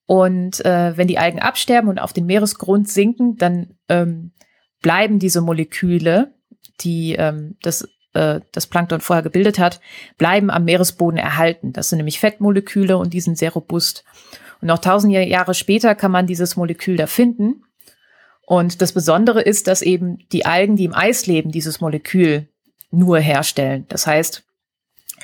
Und 0.06 0.64
äh, 0.64 0.96
wenn 0.96 1.08
die 1.08 1.18
Algen 1.18 1.40
absterben 1.40 1.88
und 1.88 1.98
auf 1.98 2.12
den 2.12 2.26
Meeresgrund 2.26 2.88
sinken, 2.88 3.36
dann 3.36 3.74
ähm, 3.88 4.32
bleiben 4.80 5.18
diese 5.18 5.40
Moleküle, 5.40 6.32
die 6.80 7.14
ähm, 7.14 7.56
das, 7.62 7.88
äh, 8.14 8.40
das 8.52 8.66
Plankton 8.66 9.00
vorher 9.00 9.24
gebildet 9.24 9.58
hat, 9.58 9.80
bleiben 10.16 10.50
am 10.50 10.64
Meeresboden 10.64 11.18
erhalten. 11.18 11.72
Das 11.72 11.88
sind 11.88 11.98
nämlich 11.98 12.20
Fettmoleküle 12.20 12.96
und 12.96 13.14
die 13.14 13.20
sind 13.20 13.36
sehr 13.36 13.52
robust. 13.52 14.04
Und 14.60 14.68
noch 14.68 14.78
tausend 14.78 15.12
Jahre 15.12 15.54
später 15.54 15.94
kann 15.94 16.12
man 16.12 16.26
dieses 16.26 16.56
Molekül 16.56 16.96
da 16.96 17.06
finden. 17.06 17.62
Und 18.46 18.80
das 18.80 18.92
Besondere 18.92 19.42
ist, 19.42 19.66
dass 19.66 19.82
eben 19.82 20.18
die 20.32 20.46
Algen, 20.46 20.76
die 20.76 20.84
im 20.84 20.94
Eis 20.94 21.26
leben, 21.26 21.50
dieses 21.50 21.80
Molekül 21.80 22.48
nur 22.90 23.18
herstellen. 23.18 23.84
Das 23.88 24.06
heißt, 24.06 24.44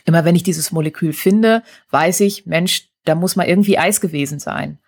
immer 0.04 0.24
wenn 0.24 0.36
ich 0.36 0.42
dieses 0.42 0.72
Molekül 0.72 1.12
finde, 1.12 1.62
weiß 1.90 2.20
ich, 2.20 2.46
Mensch, 2.46 2.88
da 3.04 3.14
muss 3.14 3.36
mal 3.36 3.46
irgendwie 3.46 3.78
Eis 3.78 4.00
gewesen 4.00 4.40
sein. 4.40 4.78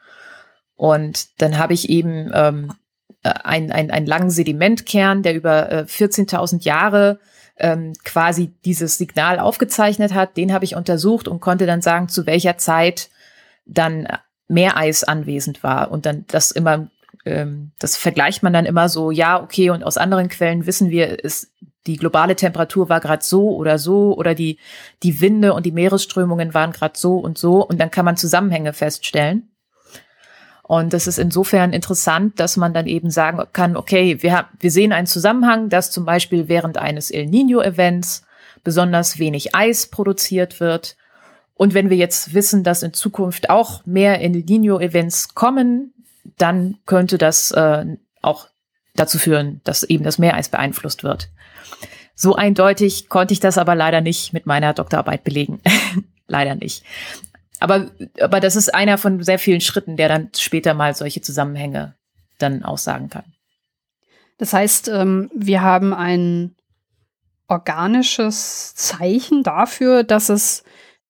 Und 0.74 1.40
dann 1.40 1.58
habe 1.58 1.74
ich 1.74 1.88
eben 1.88 2.30
ähm, 2.34 2.72
einen, 3.22 3.70
einen, 3.70 3.92
einen 3.92 4.06
langen 4.06 4.30
Sedimentkern, 4.30 5.22
der 5.22 5.34
über 5.34 5.70
äh, 5.70 5.84
14.000 5.88 6.64
Jahre 6.64 7.20
ähm, 7.56 7.92
quasi 8.04 8.52
dieses 8.64 8.98
Signal 8.98 9.38
aufgezeichnet 9.38 10.12
hat. 10.12 10.36
Den 10.36 10.52
habe 10.52 10.64
ich 10.64 10.74
untersucht 10.74 11.28
und 11.28 11.40
konnte 11.40 11.66
dann 11.66 11.82
sagen, 11.82 12.08
zu 12.08 12.26
welcher 12.26 12.58
Zeit 12.58 13.10
dann 13.64 14.08
Meereis 14.48 15.04
anwesend 15.04 15.62
war 15.62 15.90
und 15.90 16.04
dann 16.04 16.24
das 16.26 16.50
immer, 16.50 16.90
ähm, 17.24 17.72
das 17.78 17.96
vergleicht 17.96 18.42
man 18.42 18.52
dann 18.52 18.66
immer 18.66 18.88
so, 18.88 19.10
ja, 19.10 19.42
okay, 19.42 19.70
und 19.70 19.84
aus 19.84 19.96
anderen 19.96 20.28
Quellen 20.28 20.66
wissen 20.66 20.90
wir, 20.90 21.24
ist 21.24 21.52
die 21.86 21.96
globale 21.96 22.34
Temperatur 22.34 22.88
war 22.88 23.00
gerade 23.00 23.22
so 23.22 23.54
oder 23.54 23.78
so 23.78 24.16
oder 24.16 24.34
die, 24.34 24.58
die 25.02 25.20
Winde 25.20 25.52
und 25.52 25.66
die 25.66 25.72
Meeresströmungen 25.72 26.54
waren 26.54 26.72
gerade 26.72 26.98
so 26.98 27.18
und 27.18 27.36
so 27.36 27.66
und 27.66 27.78
dann 27.78 27.90
kann 27.90 28.06
man 28.06 28.16
Zusammenhänge 28.16 28.72
feststellen. 28.72 29.50
Und 30.62 30.94
das 30.94 31.06
ist 31.06 31.18
insofern 31.18 31.74
interessant, 31.74 32.40
dass 32.40 32.56
man 32.56 32.72
dann 32.72 32.86
eben 32.86 33.10
sagen 33.10 33.42
kann, 33.52 33.76
okay, 33.76 34.22
wir, 34.22 34.34
haben, 34.34 34.48
wir 34.60 34.70
sehen 34.70 34.92
einen 34.92 35.06
Zusammenhang, 35.06 35.68
dass 35.68 35.90
zum 35.90 36.06
Beispiel 36.06 36.48
während 36.48 36.78
eines 36.78 37.10
El 37.10 37.26
Nino-Events 37.26 38.24
besonders 38.62 39.18
wenig 39.18 39.54
Eis 39.54 39.88
produziert 39.88 40.60
wird 40.60 40.96
und 41.54 41.72
wenn 41.72 41.88
wir 41.88 41.96
jetzt 41.96 42.34
wissen, 42.34 42.64
dass 42.64 42.82
in 42.82 42.92
Zukunft 42.92 43.48
auch 43.48 43.86
mehr 43.86 44.20
El 44.20 44.30
Nino-Events 44.30 45.34
kommen, 45.34 45.93
dann 46.36 46.78
könnte 46.86 47.18
das 47.18 47.50
äh, 47.52 47.84
auch 48.22 48.48
dazu 48.94 49.18
führen, 49.18 49.60
dass 49.64 49.82
eben 49.82 50.04
das 50.04 50.18
Meereis 50.18 50.48
beeinflusst 50.48 51.04
wird. 51.04 51.28
So 52.14 52.36
eindeutig 52.36 53.08
konnte 53.08 53.34
ich 53.34 53.40
das 53.40 53.58
aber 53.58 53.74
leider 53.74 54.00
nicht 54.00 54.32
mit 54.32 54.46
meiner 54.46 54.72
Doktorarbeit 54.72 55.24
belegen. 55.24 55.60
leider 56.28 56.54
nicht. 56.54 56.84
Aber, 57.60 57.90
aber 58.20 58.40
das 58.40 58.56
ist 58.56 58.74
einer 58.74 58.98
von 58.98 59.22
sehr 59.22 59.38
vielen 59.38 59.60
Schritten, 59.60 59.96
der 59.96 60.08
dann 60.08 60.30
später 60.36 60.74
mal 60.74 60.94
solche 60.94 61.22
Zusammenhänge 61.22 61.94
dann 62.38 62.62
aussagen 62.62 63.08
kann. 63.10 63.24
Das 64.38 64.52
heißt, 64.52 64.88
ähm, 64.88 65.30
wir 65.34 65.62
haben 65.62 65.94
ein 65.94 66.54
organisches 67.48 68.74
Zeichen 68.74 69.42
dafür, 69.42 70.02
dass 70.02 70.28
es 70.28 70.64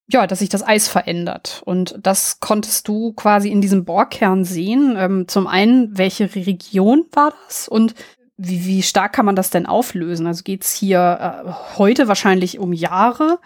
ja, 0.06 0.26
dass 0.26 0.40
sich 0.40 0.49
das 0.49 0.66
Eis 0.66 0.88
verändert. 0.88 1.62
Und 1.64 1.99
das 2.00 2.40
konntest 2.40 2.88
du 2.88 3.12
quasi 3.12 3.50
in 3.50 3.61
diesem 3.61 3.84
Bohrkern 3.84 4.44
sehen. 4.44 4.96
Ähm, 4.99 5.28
zum 5.28 5.46
einen, 5.46 5.96
welche 5.96 6.34
Region 6.34 7.06
war 7.12 7.32
das 7.46 7.68
und 7.68 7.94
wie, 8.37 8.64
wie 8.66 8.82
stark 8.82 9.12
kann 9.12 9.26
man 9.26 9.37
das 9.37 9.50
denn 9.50 9.66
auflösen? 9.66 10.26
Also 10.26 10.42
geht's 10.42 10.75
hier 10.75 11.44
äh, 11.46 11.78
heute 11.78 12.08
wahrscheinlich 12.08 12.58
um 12.58 12.73
Jahre 12.73 13.38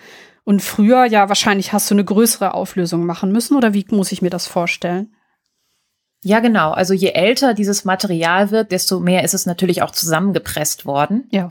und 0.44 0.62
früher 0.62 1.04
ja 1.04 1.28
wahrscheinlich 1.28 1.72
hast 1.72 1.90
du 1.90 1.94
eine 1.94 2.04
größere 2.04 2.54
Auflösung 2.54 3.04
machen 3.04 3.30
müssen 3.30 3.56
oder 3.56 3.74
wie 3.74 3.86
muss 3.90 4.12
ich 4.12 4.22
mir 4.22 4.30
das 4.30 4.46
vorstellen? 4.46 5.14
Ja, 6.24 6.40
genau. 6.40 6.72
Also 6.72 6.94
je 6.94 7.10
älter 7.10 7.54
dieses 7.54 7.84
Material 7.84 8.50
wird, 8.50 8.72
desto 8.72 8.98
mehr 8.98 9.22
ist 9.22 9.34
es 9.34 9.46
natürlich 9.46 9.82
auch 9.82 9.92
zusammengepresst 9.92 10.84
worden. 10.84 11.28
Ja. 11.30 11.50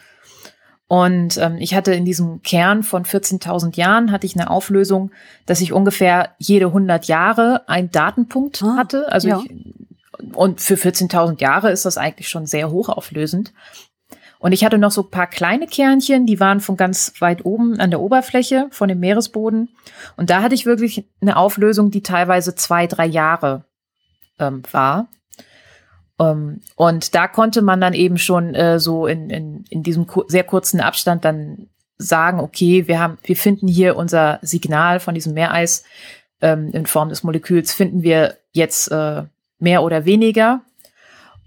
Und 0.88 1.38
ähm, 1.38 1.58
ich 1.60 1.75
hatte 1.75 1.94
in 1.94 2.06
diesem 2.06 2.41
Kern 2.44 2.82
von 2.82 3.03
14.000 3.03 3.75
Jahren 3.75 4.12
hatte 4.12 4.25
ich 4.25 4.36
eine 4.36 4.50
Auflösung, 4.50 5.12
dass 5.46 5.60
ich 5.60 5.74
ungefähr 5.74 6.36
jede 6.38 6.67
100 6.67 7.06
Jahre 7.06 7.67
einen 7.67 7.91
Datenpunkt 7.91 8.63
ah, 8.63 8.77
hatte. 8.77 9.12
Also 9.12 9.27
ja. 9.27 9.41
ich, 9.44 9.75
und 10.34 10.62
für 10.62 10.75
14.000 10.75 11.41
Jahre 11.41 11.72
ist 11.72 11.86
das 11.86 11.98
eigentlich 11.98 12.29
schon 12.29 12.46
sehr 12.46 12.72
hochauflösend. 12.72 13.53
Und 14.39 14.51
ich 14.51 14.63
hatte 14.63 14.77
noch 14.77 14.91
so 14.91 15.01
ein 15.01 15.12
paar 15.12 15.27
kleine 15.27 15.67
Kernchen, 15.67 16.25
die 16.25 16.39
waren 16.39 16.62
von 16.62 16.77
ganz 16.77 17.13
weit 17.20 17.44
oben 17.44 17.79
an 17.79 17.89
der 17.89 18.00
Oberfläche 18.00 18.67
von 18.72 18.88
dem 18.88 19.00
Meeresboden. 19.00 19.70
Und 20.15 20.29
da 20.29 20.41
hatte 20.41 20.56
ich 20.56 20.65
wirklich 20.65 21.06
eine 21.22 21.38
Auflösung, 21.38 21.91
die 21.91 22.03
teilweise 22.03 22.56
zwei, 22.56 22.88
drei 22.88 23.08
Jahre 23.08 23.65
ähm, 24.39 24.62
war. 24.72 25.08
Um, 26.19 26.27
ähm, 26.27 26.62
und 26.75 27.13
da 27.13 27.27
konnte 27.27 27.62
man 27.62 27.79
dann 27.79 27.93
eben 27.93 28.17
schon 28.17 28.55
äh, 28.55 28.79
so 28.79 29.05
in, 29.05 29.29
in, 29.29 29.65
in 29.69 29.83
diesem 29.83 30.07
sehr 30.27 30.43
kurzen 30.43 30.81
Abstand 30.81 31.24
dann 31.24 31.69
sagen, 32.00 32.39
okay, 32.39 32.88
wir 32.88 33.00
haben, 33.00 33.19
wir 33.24 33.36
finden 33.36 33.67
hier 33.67 33.95
unser 33.95 34.39
Signal 34.41 35.00
von 35.00 35.13
diesem 35.13 35.33
Meereis 35.33 35.83
ähm, 36.41 36.71
in 36.74 36.88
Form 36.88 37.09
des 37.09 37.24
Moleküls, 37.24 37.71
finden 37.71 38.01
wir 38.01 38.38
jetzt 38.51 38.91
äh, 38.91 39.24
mehr 39.59 39.83
oder 39.83 40.05
weniger. 40.05 40.62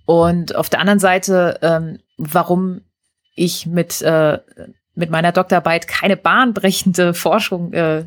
Und 0.06 0.54
auf 0.54 0.68
der 0.68 0.80
anderen 0.80 1.00
Seite 1.00 1.58
ähm, 1.62 1.98
warum 2.20 2.82
ich 3.34 3.66
mit, 3.66 4.02
äh, 4.02 4.38
mit 4.94 5.10
meiner 5.10 5.32
Doktorarbeit 5.32 5.88
keine 5.88 6.16
bahnbrechende 6.16 7.14
Forschung 7.14 7.72
äh, 7.72 8.04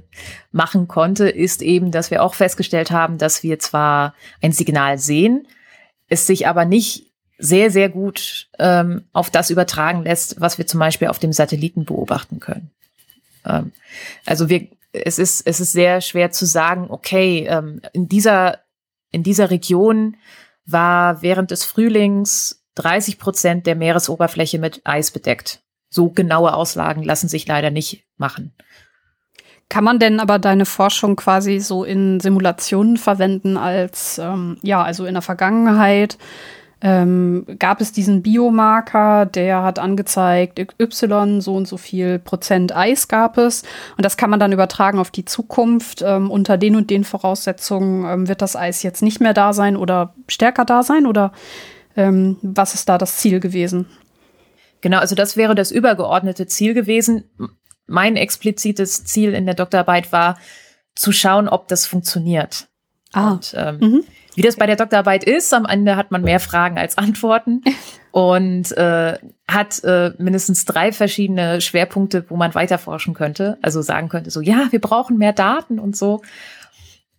machen 0.52 0.88
konnte, 0.88 1.28
ist 1.28 1.62
eben, 1.62 1.92
dass 1.92 2.12
wir 2.12 2.24
auch 2.24 2.36
festgestellt 2.36 2.92
haben, 2.92 3.18
dass 3.18 3.44
wir 3.44 3.60
zwar 3.60 4.14
ein 4.42 4.52
Signal 4.52 4.98
sehen, 4.98 5.48
es 6.08 6.28
sich 6.28 6.48
aber 6.48 6.66
nicht 6.66 7.12
sehr, 7.38 7.72
sehr 7.72 7.90
gut 7.90 8.48
ähm, 8.60 9.06
auf 9.12 9.30
das 9.30 9.50
übertragen 9.50 10.04
lässt, 10.04 10.40
was 10.40 10.58
wir 10.58 10.68
zum 10.68 10.80
Beispiel 10.80 11.08
auf 11.08 11.20
dem 11.20 11.34
Satelliten 11.34 11.86
beobachten 11.86 12.40
können. 12.40 12.72
Ähm, 13.46 13.72
also 14.26 14.50
wir, 14.50 14.68
es 14.92 15.20
ist, 15.20 15.42
es 15.46 15.60
ist 15.60 15.72
sehr 15.72 16.02
schwer 16.02 16.32
zu 16.32 16.46
sagen, 16.46 16.88
okay, 16.90 17.46
ähm, 17.50 17.82
in 17.92 18.08
dieser, 18.08 18.60
in 19.12 19.24
dieser 19.24 19.50
Region 19.50 20.16
war 20.66 21.22
während 21.22 21.52
des 21.52 21.66
Frühlings 21.66 22.64
30 22.76 23.20
Prozent 23.20 23.68
der 23.68 23.76
Meeresoberfläche 23.76 24.60
mit 24.60 24.82
Eis 24.86 25.12
bedeckt. 25.12 25.62
So 25.90 26.10
genaue 26.10 26.54
Auslagen 26.54 27.04
lassen 27.04 27.28
sich 27.28 27.48
leider 27.48 27.70
nicht 27.70 28.06
machen. 28.18 28.54
Kann 29.74 29.86
man 29.86 29.98
denn 29.98 30.20
aber 30.20 30.38
deine 30.38 30.68
Forschung 30.68 31.16
quasi 31.16 31.60
so 31.60 31.84
in 31.84 32.20
Simulationen 32.20 32.96
verwenden 32.96 33.58
als, 33.58 34.20
ähm, 34.20 34.58
ja, 34.62 34.84
also 34.84 35.08
in 35.08 35.16
der 35.16 35.24
Vergangenheit 35.24 36.20
ähm, 36.80 37.48
gab 37.58 37.82
es 37.82 37.92
diesen 37.92 38.22
Biomarker, 38.22 39.26
der 39.26 39.64
hat 39.64 39.80
angezeigt, 39.80 40.60
Y, 40.60 41.42
so 41.42 41.56
und 41.56 41.68
so 41.68 41.78
viel 41.78 42.20
Prozent 42.20 42.76
Eis 42.76 43.08
gab 43.08 43.40
es. 43.40 43.64
Und 43.98 44.06
das 44.06 44.16
kann 44.16 44.30
man 44.30 44.40
dann 44.40 44.52
übertragen 44.52 45.00
auf 45.00 45.10
die 45.10 45.26
Zukunft. 45.26 46.04
Ähm, 46.06 46.30
unter 46.30 46.60
den 46.60 46.76
und 46.76 46.92
den 46.92 47.04
Voraussetzungen 47.04 48.06
ähm, 48.06 48.28
wird 48.28 48.44
das 48.44 48.56
Eis 48.56 48.84
jetzt 48.84 49.02
nicht 49.02 49.22
mehr 49.22 49.34
da 49.34 49.54
sein 49.54 49.76
oder 49.76 50.14
stärker 50.28 50.66
da 50.66 50.84
sein? 50.84 51.08
Oder 51.08 51.32
ähm, 51.96 52.38
was 52.44 52.76
ist 52.76 52.90
da 52.90 53.00
das 53.00 53.18
Ziel 53.18 53.40
gewesen? 53.40 53.88
Genau, 54.82 55.00
also 55.00 55.16
das 55.16 55.36
wäre 55.36 55.56
das 55.56 55.72
übergeordnete 55.72 56.46
Ziel 56.46 56.76
gewesen. 56.76 57.24
Mein 57.86 58.16
explizites 58.16 59.04
Ziel 59.04 59.34
in 59.34 59.46
der 59.46 59.56
Doktorarbeit 59.56 60.12
war, 60.12 60.38
zu 60.96 61.12
schauen, 61.12 61.50
ob 61.50 61.68
das 61.68 61.86
funktioniert. 61.86 62.68
Ah. 63.14 63.32
Und, 63.32 63.54
ähm, 63.58 63.78
mhm. 63.80 64.04
Wie 64.36 64.42
das 64.42 64.56
bei 64.56 64.66
der 64.66 64.76
Doktorarbeit 64.76 65.24
ist, 65.24 65.54
am 65.54 65.66
Ende 65.66 65.96
hat 65.96 66.10
man 66.10 66.24
mehr 66.24 66.40
Fragen 66.40 66.78
als 66.80 66.98
Antworten 66.98 67.62
und 68.12 68.72
äh, 68.76 69.18
hat 69.48 69.84
äh, 69.84 70.12
mindestens 70.18 70.66
drei 70.66 70.92
verschiedene 70.92 71.62
Schwerpunkte, 71.62 72.26
wo 72.30 72.36
man 72.36 72.56
weiterforschen 72.56 73.14
könnte. 73.14 73.58
Also 73.62 73.82
sagen 73.82 74.10
könnte 74.10 74.32
so, 74.32 74.42
ja, 74.42 74.68
wir 74.72 74.82
brauchen 74.82 75.18
mehr 75.18 75.34
Daten 75.34 75.80
und 75.80 75.96
so. 75.96 76.22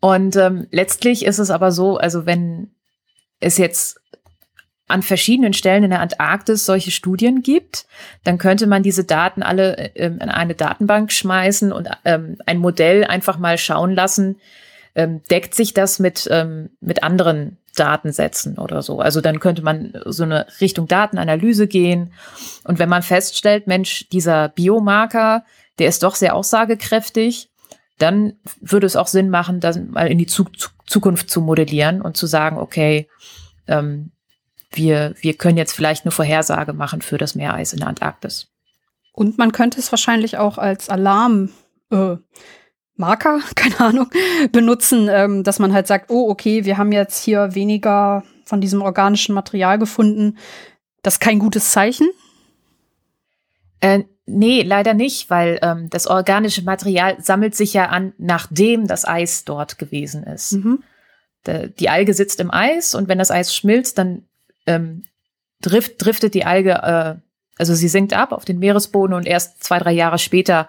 Und 0.00 0.36
ähm, 0.36 0.66
letztlich 0.70 1.24
ist 1.24 1.38
es 1.38 1.50
aber 1.50 1.72
so, 1.72 1.96
also 1.96 2.26
wenn 2.26 2.74
es 3.40 3.58
jetzt 3.58 4.00
an 4.86 5.02
verschiedenen 5.02 5.54
Stellen 5.54 5.84
in 5.84 5.90
der 5.90 6.00
Antarktis 6.00 6.66
solche 6.66 6.90
Studien 6.90 7.42
gibt, 7.42 7.86
dann 8.22 8.38
könnte 8.38 8.66
man 8.66 8.82
diese 8.82 9.04
Daten 9.04 9.42
alle 9.42 9.92
ähm, 9.94 10.18
in 10.20 10.28
eine 10.28 10.54
Datenbank 10.54 11.10
schmeißen 11.10 11.72
und 11.72 11.88
ähm, 12.04 12.36
ein 12.46 12.58
Modell 12.58 13.04
einfach 13.04 13.38
mal 13.38 13.56
schauen 13.56 13.94
lassen, 13.94 14.36
ähm, 14.94 15.22
deckt 15.30 15.54
sich 15.54 15.74
das 15.74 15.98
mit, 15.98 16.28
ähm, 16.30 16.70
mit 16.80 17.02
anderen 17.02 17.56
Datensätzen 17.74 18.58
oder 18.58 18.82
so. 18.82 19.00
Also 19.00 19.20
dann 19.20 19.40
könnte 19.40 19.62
man 19.62 19.92
so 20.04 20.22
eine 20.22 20.46
Richtung 20.60 20.86
Datenanalyse 20.86 21.66
gehen. 21.66 22.12
Und 22.64 22.78
wenn 22.78 22.88
man 22.88 23.02
feststellt, 23.02 23.66
Mensch, 23.66 24.08
dieser 24.10 24.48
Biomarker, 24.50 25.44
der 25.78 25.88
ist 25.88 26.02
doch 26.02 26.14
sehr 26.14 26.34
aussagekräftig, 26.36 27.50
dann 27.98 28.34
würde 28.60 28.86
es 28.86 28.96
auch 28.96 29.06
Sinn 29.06 29.30
machen, 29.30 29.60
das 29.60 29.78
mal 29.78 30.08
in 30.08 30.18
die 30.18 30.26
Zukunft 30.26 31.30
zu 31.30 31.40
modellieren 31.40 32.00
und 32.00 32.16
zu 32.16 32.26
sagen, 32.26 32.58
okay, 32.58 33.08
ähm, 33.66 34.10
wir, 34.76 35.14
wir 35.20 35.34
können 35.34 35.58
jetzt 35.58 35.72
vielleicht 35.72 36.04
eine 36.04 36.12
Vorhersage 36.12 36.72
machen 36.72 37.02
für 37.02 37.18
das 37.18 37.34
Meereis 37.34 37.72
in 37.72 37.80
der 37.80 37.88
Antarktis. 37.88 38.48
Und 39.12 39.38
man 39.38 39.52
könnte 39.52 39.78
es 39.78 39.92
wahrscheinlich 39.92 40.38
auch 40.38 40.58
als 40.58 40.88
Alarm 40.88 41.50
äh, 41.90 42.16
Marker, 42.96 43.40
keine 43.54 43.80
Ahnung, 43.80 44.10
benutzen, 44.52 45.08
ähm, 45.10 45.44
dass 45.44 45.58
man 45.58 45.72
halt 45.72 45.86
sagt, 45.86 46.10
oh, 46.10 46.28
okay, 46.28 46.64
wir 46.64 46.78
haben 46.78 46.92
jetzt 46.92 47.22
hier 47.22 47.54
weniger 47.54 48.24
von 48.44 48.60
diesem 48.60 48.82
organischen 48.82 49.34
Material 49.34 49.78
gefunden. 49.78 50.38
Das 51.02 51.14
ist 51.14 51.20
kein 51.20 51.38
gutes 51.38 51.70
Zeichen? 51.72 52.08
Äh, 53.80 54.04
nee, 54.26 54.62
leider 54.62 54.94
nicht, 54.94 55.30
weil 55.30 55.58
ähm, 55.62 55.90
das 55.90 56.06
organische 56.06 56.62
Material 56.62 57.16
sammelt 57.20 57.54
sich 57.54 57.74
ja 57.74 57.86
an, 57.86 58.14
nachdem 58.18 58.86
das 58.86 59.06
Eis 59.06 59.44
dort 59.44 59.78
gewesen 59.78 60.24
ist. 60.24 60.52
Mhm. 60.52 60.82
De, 61.46 61.70
die 61.70 61.88
Alge 61.88 62.14
sitzt 62.14 62.40
im 62.40 62.50
Eis 62.50 62.94
und 62.94 63.08
wenn 63.08 63.18
das 63.18 63.30
Eis 63.30 63.54
schmilzt, 63.54 63.98
dann 63.98 64.24
ähm, 64.66 65.04
drift, 65.60 66.04
driftet 66.04 66.34
die 66.34 66.44
Alge, 66.44 66.72
äh, 66.72 67.14
also 67.58 67.74
sie 67.74 67.88
sinkt 67.88 68.12
ab 68.12 68.32
auf 68.32 68.44
den 68.44 68.58
Meeresboden 68.58 69.14
und 69.14 69.26
erst 69.26 69.62
zwei, 69.62 69.78
drei 69.78 69.92
Jahre 69.92 70.18
später 70.18 70.68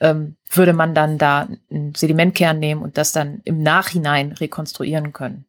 ähm, 0.00 0.36
würde 0.50 0.72
man 0.72 0.94
dann 0.94 1.18
da 1.18 1.48
einen 1.70 1.94
Sedimentkern 1.94 2.58
nehmen 2.58 2.82
und 2.82 2.98
das 2.98 3.12
dann 3.12 3.40
im 3.44 3.62
Nachhinein 3.62 4.32
rekonstruieren 4.32 5.12
können. 5.12 5.46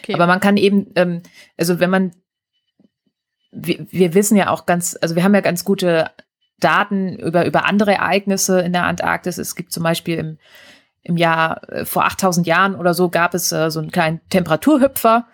Okay. 0.00 0.14
Aber 0.14 0.26
man 0.26 0.40
kann 0.40 0.56
eben, 0.56 0.92
ähm, 0.94 1.22
also 1.56 1.80
wenn 1.80 1.90
man, 1.90 2.12
wir, 3.50 3.86
wir 3.90 4.14
wissen 4.14 4.36
ja 4.36 4.50
auch 4.50 4.66
ganz, 4.66 4.96
also 5.00 5.16
wir 5.16 5.24
haben 5.24 5.34
ja 5.34 5.40
ganz 5.40 5.64
gute 5.64 6.10
Daten 6.60 7.16
über, 7.18 7.46
über 7.46 7.66
andere 7.66 7.94
Ereignisse 7.94 8.60
in 8.60 8.72
der 8.72 8.84
Antarktis. 8.84 9.38
Es 9.38 9.56
gibt 9.56 9.72
zum 9.72 9.82
Beispiel 9.82 10.18
im, 10.18 10.38
im 11.02 11.16
Jahr 11.16 11.68
äh, 11.70 11.84
vor 11.84 12.04
8000 12.04 12.46
Jahren 12.46 12.74
oder 12.74 12.94
so 12.94 13.08
gab 13.08 13.34
es 13.34 13.52
äh, 13.52 13.70
so 13.70 13.80
einen 13.80 13.90
kleinen 13.90 14.20
Temperaturhüpfer 14.28 15.26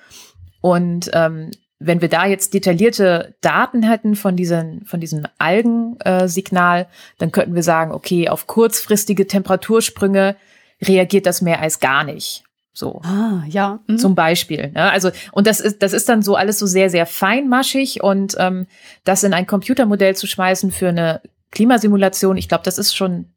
und 0.61 1.11
ähm, 1.12 1.51
wenn 1.81 2.03
wir 2.03 2.09
da 2.09 2.27
jetzt 2.27 2.53
detaillierte 2.53 3.35
Daten 3.40 3.83
hätten 3.83 4.14
von 4.14 4.37
diesen, 4.37 4.85
von 4.85 5.01
diesem 5.01 5.27
Algensignal, 5.38 6.87
dann 7.18 7.33
könnten 7.33 7.55
wir 7.55 7.62
sagen, 7.62 7.92
okay, 7.92 8.29
auf 8.29 8.46
kurzfristige 8.46 9.27
Temperatursprünge 9.27 10.37
reagiert 10.83 11.25
das 11.25 11.40
Meereis 11.40 11.81
gar 11.81 12.05
nicht. 12.05 12.44
So. 12.73 13.01
Ah, 13.03 13.42
ja. 13.49 13.81
Mhm. 13.87 13.99
Zum 13.99 14.14
Beispiel. 14.14 14.70
Ne? 14.73 14.90
Also, 14.90 15.11
und 15.33 15.46
das 15.46 15.61
ist, 15.61 15.83
das 15.83 15.94
ist 15.94 16.09
dann 16.09 16.23
so 16.23 16.37
alles 16.37 16.59
so 16.59 16.66
sehr, 16.66 16.90
sehr 16.90 17.07
feinmaschig 17.07 18.03
und 18.03 18.37
ähm, 18.38 18.66
das 19.05 19.25
in 19.25 19.33
ein 19.33 19.46
Computermodell 19.46 20.14
zu 20.14 20.27
schmeißen 20.27 20.70
für 20.70 20.88
eine 20.88 21.23
Klimasimulation, 21.51 22.37
ich 22.37 22.49
glaube, 22.49 22.64
das 22.64 22.79
ist 22.79 22.94
schon, 22.94 23.33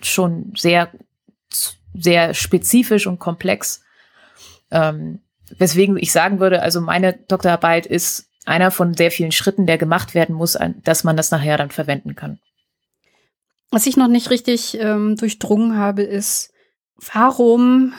schon 0.00 0.52
sehr, 0.56 0.88
sehr 1.94 2.32
spezifisch 2.32 3.06
und 3.06 3.18
komplex. 3.18 3.82
Ähm, 4.70 5.20
weswegen 5.58 5.96
ich 5.96 6.12
sagen 6.12 6.40
würde, 6.40 6.62
also 6.62 6.80
meine 6.80 7.14
Doktorarbeit 7.28 7.86
ist 7.86 8.28
einer 8.44 8.70
von 8.70 8.94
sehr 8.94 9.10
vielen 9.10 9.32
Schritten, 9.32 9.66
der 9.66 9.78
gemacht 9.78 10.14
werden 10.14 10.34
muss, 10.34 10.56
dass 10.84 11.04
man 11.04 11.16
das 11.16 11.30
nachher 11.30 11.58
dann 11.58 11.70
verwenden 11.70 12.14
kann. 12.14 12.38
Was 13.70 13.86
ich 13.86 13.96
noch 13.96 14.08
nicht 14.08 14.30
richtig 14.30 14.78
ähm, 14.80 15.16
durchdrungen 15.16 15.76
habe, 15.76 16.02
ist, 16.02 16.52
warum 17.12 17.92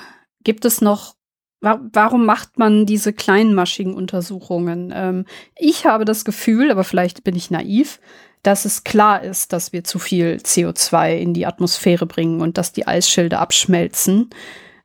gibt 0.43 0.63
es 0.63 0.79
noch, 0.79 1.15
wa 1.59 1.79
warum 1.91 2.25
macht 2.25 2.57
man 2.57 2.85
diese 2.85 3.11
kleinmaschigen 3.11 3.93
Untersuchungen? 3.93 4.93
Ähm, 4.95 5.25
ich 5.57 5.85
habe 5.85 6.05
das 6.05 6.23
Gefühl, 6.23 6.71
aber 6.71 6.85
vielleicht 6.85 7.25
bin 7.25 7.35
ich 7.35 7.51
naiv, 7.51 7.99
dass 8.43 8.63
es 8.63 8.85
klar 8.85 9.23
ist, 9.23 9.51
dass 9.51 9.73
wir 9.73 9.83
zu 9.83 9.99
viel 9.99 10.37
CO2 10.41 11.17
in 11.17 11.33
die 11.33 11.45
Atmosphäre 11.45 12.05
bringen 12.05 12.39
und 12.39 12.57
dass 12.57 12.71
die 12.71 12.87
Eisschilde 12.87 13.39
abschmelzen. 13.39 14.29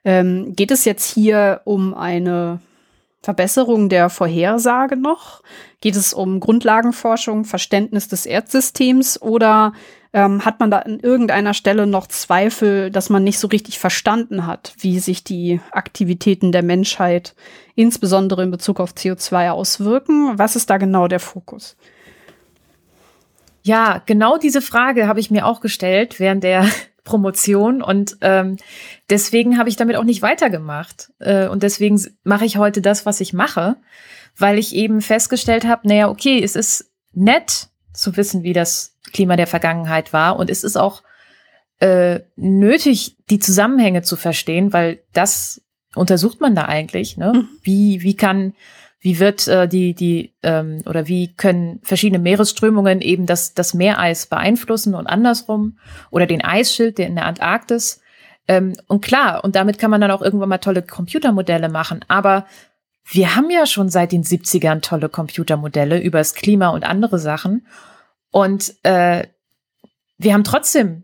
Ähm, 0.04 0.54
geht 0.54 0.70
es 0.70 0.84
jetzt 0.84 1.12
hier 1.12 1.60
um 1.64 1.94
eine 1.94 2.60
Verbesserung 3.22 3.88
der 3.88 4.10
Vorhersage 4.10 4.96
noch? 4.96 5.42
Geht 5.80 5.96
es 5.96 6.12
um 6.12 6.40
Grundlagenforschung, 6.40 7.44
Verständnis 7.44 8.08
des 8.08 8.26
Erdsystems 8.26 9.20
oder 9.22 9.72
ähm, 10.12 10.44
hat 10.44 10.60
man 10.60 10.70
da 10.70 10.80
an 10.80 10.98
irgendeiner 11.00 11.54
Stelle 11.54 11.86
noch 11.86 12.08
Zweifel, 12.08 12.90
dass 12.90 13.10
man 13.10 13.24
nicht 13.24 13.38
so 13.38 13.48
richtig 13.48 13.78
verstanden 13.78 14.46
hat, 14.46 14.74
wie 14.78 14.98
sich 14.98 15.24
die 15.24 15.60
Aktivitäten 15.70 16.52
der 16.52 16.62
Menschheit 16.62 17.34
insbesondere 17.76 18.42
in 18.42 18.50
Bezug 18.50 18.80
auf 18.80 18.92
CO2 18.92 19.50
auswirken? 19.50 20.38
Was 20.38 20.56
ist 20.56 20.68
da 20.68 20.76
genau 20.76 21.08
der 21.08 21.20
Fokus? 21.20 21.76
Ja, 23.62 24.02
genau 24.04 24.38
diese 24.38 24.60
Frage 24.60 25.06
habe 25.06 25.20
ich 25.20 25.30
mir 25.30 25.46
auch 25.46 25.60
gestellt 25.60 26.18
während 26.18 26.42
der 26.42 26.66
Promotion 27.04 27.82
und 27.82 28.16
ähm, 28.20 28.56
deswegen 29.10 29.58
habe 29.58 29.68
ich 29.68 29.76
damit 29.76 29.96
auch 29.96 30.04
nicht 30.04 30.22
weitergemacht. 30.22 31.12
Äh, 31.18 31.48
und 31.48 31.62
deswegen 31.62 32.00
mache 32.22 32.44
ich 32.44 32.58
heute 32.58 32.80
das, 32.80 33.06
was 33.06 33.20
ich 33.20 33.32
mache, 33.32 33.76
weil 34.36 34.58
ich 34.58 34.74
eben 34.74 35.00
festgestellt 35.00 35.64
habe, 35.64 35.88
naja, 35.88 36.08
okay, 36.08 36.42
es 36.42 36.54
ist 36.54 36.92
nett 37.12 37.68
zu 37.92 38.16
wissen, 38.16 38.42
wie 38.42 38.52
das 38.52 38.96
Klima 39.12 39.36
der 39.36 39.46
Vergangenheit 39.46 40.12
war 40.12 40.36
und 40.38 40.48
es 40.48 40.64
ist 40.64 40.76
auch 40.76 41.02
äh, 41.80 42.20
nötig, 42.36 43.16
die 43.28 43.40
Zusammenhänge 43.40 44.02
zu 44.02 44.16
verstehen, 44.16 44.72
weil 44.72 45.02
das 45.12 45.60
untersucht 45.94 46.40
man 46.40 46.54
da 46.54 46.66
eigentlich. 46.66 47.16
Ne? 47.16 47.32
Mhm. 47.34 47.48
Wie, 47.62 48.02
wie 48.02 48.14
kann 48.14 48.54
wie 49.02 49.18
wird 49.18 49.48
äh, 49.48 49.66
die, 49.66 49.94
die 49.94 50.32
ähm, 50.44 50.80
oder 50.86 51.08
wie 51.08 51.34
können 51.34 51.80
verschiedene 51.82 52.20
Meeresströmungen 52.20 53.00
eben 53.00 53.26
das, 53.26 53.52
das 53.52 53.74
Meereis 53.74 54.26
beeinflussen 54.26 54.94
und 54.94 55.08
andersrum 55.08 55.76
oder 56.10 56.26
den 56.26 56.42
Eisschild, 56.42 56.98
der 56.98 57.08
in 57.08 57.16
der 57.16 57.26
Antarktis. 57.26 58.00
Ähm, 58.46 58.74
und 58.86 59.02
klar, 59.02 59.42
und 59.42 59.56
damit 59.56 59.80
kann 59.80 59.90
man 59.90 60.00
dann 60.00 60.12
auch 60.12 60.22
irgendwann 60.22 60.48
mal 60.48 60.58
tolle 60.58 60.82
Computermodelle 60.82 61.68
machen. 61.68 62.04
Aber 62.06 62.46
wir 63.04 63.34
haben 63.34 63.50
ja 63.50 63.66
schon 63.66 63.88
seit 63.88 64.12
den 64.12 64.22
70ern 64.22 64.80
tolle 64.82 65.08
Computermodelle 65.08 66.00
übers 66.00 66.34
Klima 66.34 66.68
und 66.68 66.84
andere 66.84 67.18
Sachen. 67.18 67.66
Und 68.30 68.72
äh, 68.84 69.26
wir 70.16 70.32
haben 70.32 70.44
trotzdem, 70.44 71.02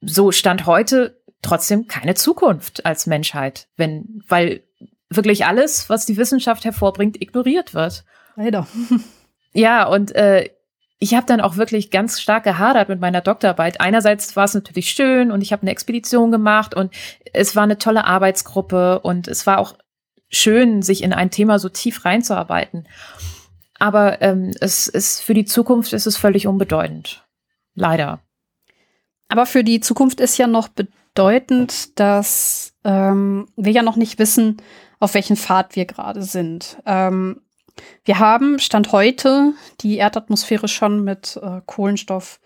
so 0.00 0.32
Stand 0.32 0.66
heute, 0.66 1.22
trotzdem 1.40 1.86
keine 1.86 2.14
Zukunft 2.14 2.84
als 2.84 3.06
Menschheit, 3.06 3.68
wenn, 3.76 4.24
weil 4.26 4.64
wirklich 5.10 5.44
alles, 5.44 5.90
was 5.90 6.06
die 6.06 6.16
Wissenschaft 6.16 6.64
hervorbringt, 6.64 7.20
ignoriert 7.20 7.74
wird. 7.74 8.04
Leider. 8.36 8.66
Ja, 9.52 9.88
und 9.88 10.14
äh, 10.14 10.48
ich 11.00 11.14
habe 11.14 11.26
dann 11.26 11.40
auch 11.40 11.56
wirklich 11.56 11.90
ganz 11.90 12.20
stark 12.20 12.44
gehadert 12.44 12.88
mit 12.88 13.00
meiner 13.00 13.20
Doktorarbeit. 13.20 13.80
Einerseits 13.80 14.36
war 14.36 14.44
es 14.44 14.54
natürlich 14.54 14.90
schön 14.90 15.32
und 15.32 15.40
ich 15.40 15.52
habe 15.52 15.62
eine 15.62 15.70
Expedition 15.70 16.30
gemacht 16.30 16.74
und 16.74 16.94
es 17.32 17.56
war 17.56 17.64
eine 17.64 17.78
tolle 17.78 18.04
Arbeitsgruppe 18.04 19.00
und 19.00 19.26
es 19.26 19.46
war 19.46 19.58
auch 19.58 19.74
schön, 20.28 20.82
sich 20.82 21.02
in 21.02 21.12
ein 21.12 21.30
Thema 21.30 21.58
so 21.58 21.68
tief 21.68 22.04
reinzuarbeiten. 22.04 22.86
Aber 23.78 24.20
ähm, 24.20 24.52
es 24.60 24.88
ist 24.88 25.22
für 25.22 25.34
die 25.34 25.46
Zukunft 25.46 25.94
ist 25.94 26.06
es 26.06 26.18
völlig 26.18 26.46
unbedeutend. 26.46 27.26
Leider. 27.74 28.20
Aber 29.28 29.46
für 29.46 29.64
die 29.64 29.80
Zukunft 29.80 30.20
ist 30.20 30.36
ja 30.36 30.46
noch 30.46 30.68
bedeutend, 30.68 31.98
dass 31.98 32.74
ähm, 32.84 33.48
wir 33.56 33.72
ja 33.72 33.82
noch 33.82 33.96
nicht 33.96 34.18
wissen, 34.18 34.58
auf 35.00 35.14
welchen 35.14 35.36
Pfad 35.36 35.74
wir 35.74 35.86
gerade 35.86 36.22
sind. 36.22 36.76
Ähm, 36.86 37.40
wir 38.04 38.18
haben 38.18 38.58
Stand 38.58 38.92
heute 38.92 39.54
die 39.80 39.96
Erdatmosphäre 39.96 40.68
schon 40.68 41.02
mit 41.02 41.38
äh, 41.42 41.60
Kohlenstoff 41.66 42.40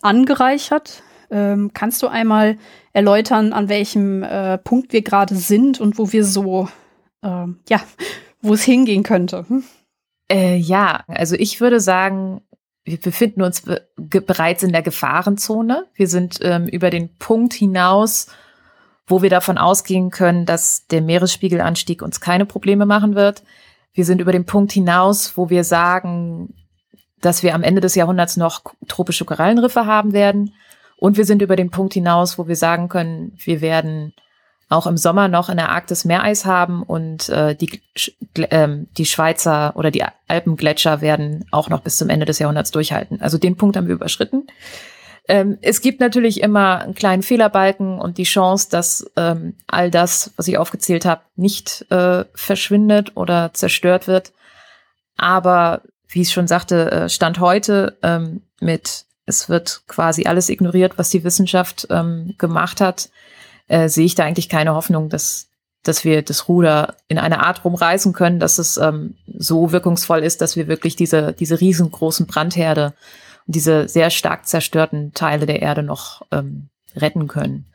angereichert. 0.00 1.02
Ähm, 1.30 1.72
kannst 1.74 2.02
du 2.02 2.06
einmal 2.06 2.56
erläutern, 2.92 3.52
an 3.52 3.68
welchem 3.68 4.22
äh, 4.22 4.58
Punkt 4.58 4.92
wir 4.92 5.02
gerade 5.02 5.34
sind 5.34 5.80
und 5.80 5.98
wo 5.98 6.12
wir 6.12 6.24
so, 6.24 6.68
äh, 7.22 7.46
ja, 7.68 7.80
wo 8.40 8.54
es 8.54 8.62
hingehen 8.62 9.02
könnte? 9.02 9.44
Hm? 9.48 9.64
Äh, 10.30 10.56
ja, 10.56 11.02
also 11.08 11.34
ich 11.36 11.60
würde 11.60 11.80
sagen, 11.80 12.40
wir 12.84 12.98
befinden 12.98 13.42
uns 13.42 13.62
be 13.62 13.86
bereits 13.96 14.62
in 14.62 14.72
der 14.72 14.82
Gefahrenzone. 14.82 15.86
Wir 15.94 16.08
sind 16.08 16.38
ähm, 16.40 16.66
über 16.68 16.88
den 16.88 17.14
Punkt 17.18 17.52
hinaus, 17.52 18.28
wo 19.08 19.22
wir 19.22 19.30
davon 19.30 19.58
ausgehen 19.58 20.10
können, 20.10 20.46
dass 20.46 20.86
der 20.86 21.00
Meeresspiegelanstieg 21.02 22.02
uns 22.02 22.20
keine 22.20 22.46
Probleme 22.46 22.86
machen 22.86 23.14
wird. 23.14 23.42
Wir 23.94 24.04
sind 24.04 24.20
über 24.20 24.32
den 24.32 24.44
Punkt 24.44 24.70
hinaus, 24.72 25.36
wo 25.36 25.50
wir 25.50 25.64
sagen, 25.64 26.54
dass 27.20 27.42
wir 27.42 27.54
am 27.54 27.62
Ende 27.62 27.80
des 27.80 27.94
Jahrhunderts 27.94 28.36
noch 28.36 28.62
tropische 28.86 29.24
Korallenriffe 29.24 29.86
haben 29.86 30.12
werden. 30.12 30.54
Und 30.98 31.16
wir 31.16 31.24
sind 31.24 31.42
über 31.42 31.56
den 31.56 31.70
Punkt 31.70 31.94
hinaus, 31.94 32.38
wo 32.38 32.46
wir 32.46 32.56
sagen 32.56 32.88
können, 32.88 33.32
wir 33.38 33.60
werden 33.60 34.12
auch 34.68 34.86
im 34.86 34.98
Sommer 34.98 35.28
noch 35.28 35.48
in 35.48 35.56
der 35.56 35.70
Arktis 35.70 36.04
Meereis 36.04 36.44
haben 36.44 36.82
und 36.82 37.28
äh, 37.30 37.54
die, 37.54 37.80
äh, 38.34 38.68
die 38.96 39.06
Schweizer 39.06 39.74
oder 39.76 39.90
die 39.90 40.04
Alpengletscher 40.26 41.00
werden 41.00 41.46
auch 41.50 41.70
noch 41.70 41.80
bis 41.80 41.96
zum 41.96 42.10
Ende 42.10 42.26
des 42.26 42.38
Jahrhunderts 42.38 42.70
durchhalten. 42.70 43.22
Also 43.22 43.38
den 43.38 43.56
Punkt 43.56 43.76
haben 43.76 43.88
wir 43.88 43.94
überschritten. 43.94 44.46
Ähm, 45.28 45.58
es 45.60 45.82
gibt 45.82 46.00
natürlich 46.00 46.40
immer 46.40 46.80
einen 46.80 46.94
kleinen 46.94 47.22
Fehlerbalken 47.22 48.00
und 48.00 48.16
die 48.16 48.24
Chance, 48.24 48.68
dass 48.70 49.10
ähm, 49.16 49.54
all 49.66 49.90
das, 49.90 50.32
was 50.36 50.48
ich 50.48 50.56
aufgezählt 50.56 51.04
habe, 51.04 51.20
nicht 51.36 51.86
äh, 51.90 52.24
verschwindet 52.34 53.16
oder 53.16 53.52
zerstört 53.52 54.08
wird. 54.08 54.32
Aber 55.18 55.82
wie 56.08 56.22
ich 56.22 56.32
schon 56.32 56.48
sagte, 56.48 56.90
äh, 56.90 57.08
Stand 57.10 57.40
heute 57.40 57.98
ähm, 58.02 58.40
mit, 58.60 59.04
es 59.26 59.50
wird 59.50 59.82
quasi 59.86 60.24
alles 60.24 60.48
ignoriert, 60.48 60.96
was 60.96 61.10
die 61.10 61.24
Wissenschaft 61.24 61.86
ähm, 61.90 62.34
gemacht 62.38 62.80
hat, 62.80 63.10
äh, 63.68 63.90
sehe 63.90 64.06
ich 64.06 64.14
da 64.14 64.24
eigentlich 64.24 64.48
keine 64.48 64.74
Hoffnung, 64.74 65.10
dass, 65.10 65.48
dass 65.82 66.04
wir 66.04 66.22
das 66.22 66.48
Ruder 66.48 66.96
in 67.08 67.18
einer 67.18 67.44
Art 67.44 67.66
rumreißen 67.66 68.14
können, 68.14 68.40
dass 68.40 68.56
es 68.56 68.78
ähm, 68.78 69.16
so 69.26 69.72
wirkungsvoll 69.72 70.20
ist, 70.24 70.40
dass 70.40 70.56
wir 70.56 70.68
wirklich 70.68 70.96
diese, 70.96 71.34
diese 71.34 71.60
riesengroßen 71.60 72.26
Brandherde 72.26 72.94
diese 73.48 73.88
sehr 73.88 74.10
stark 74.10 74.46
zerstörten 74.46 75.14
Teile 75.14 75.46
der 75.46 75.62
Erde 75.62 75.82
noch 75.82 76.22
ähm, 76.30 76.68
retten 76.94 77.26
können. 77.28 77.66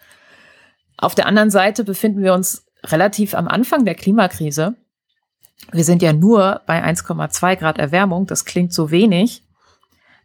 Auf 0.97 1.15
der 1.15 1.25
anderen 1.25 1.49
Seite 1.49 1.83
befinden 1.83 2.21
wir 2.21 2.33
uns 2.33 2.65
relativ 2.85 3.33
am 3.33 3.47
Anfang 3.47 3.83
der 3.83 3.95
Klimakrise. 3.95 4.75
Wir 5.71 5.83
sind 5.83 6.01
ja 6.01 6.13
nur 6.13 6.61
bei 6.67 6.83
1,2 6.83 7.55
Grad 7.55 7.79
Erwärmung. 7.79 8.27
Das 8.27 8.45
klingt 8.45 8.71
so 8.71 8.91
wenig. 8.91 9.43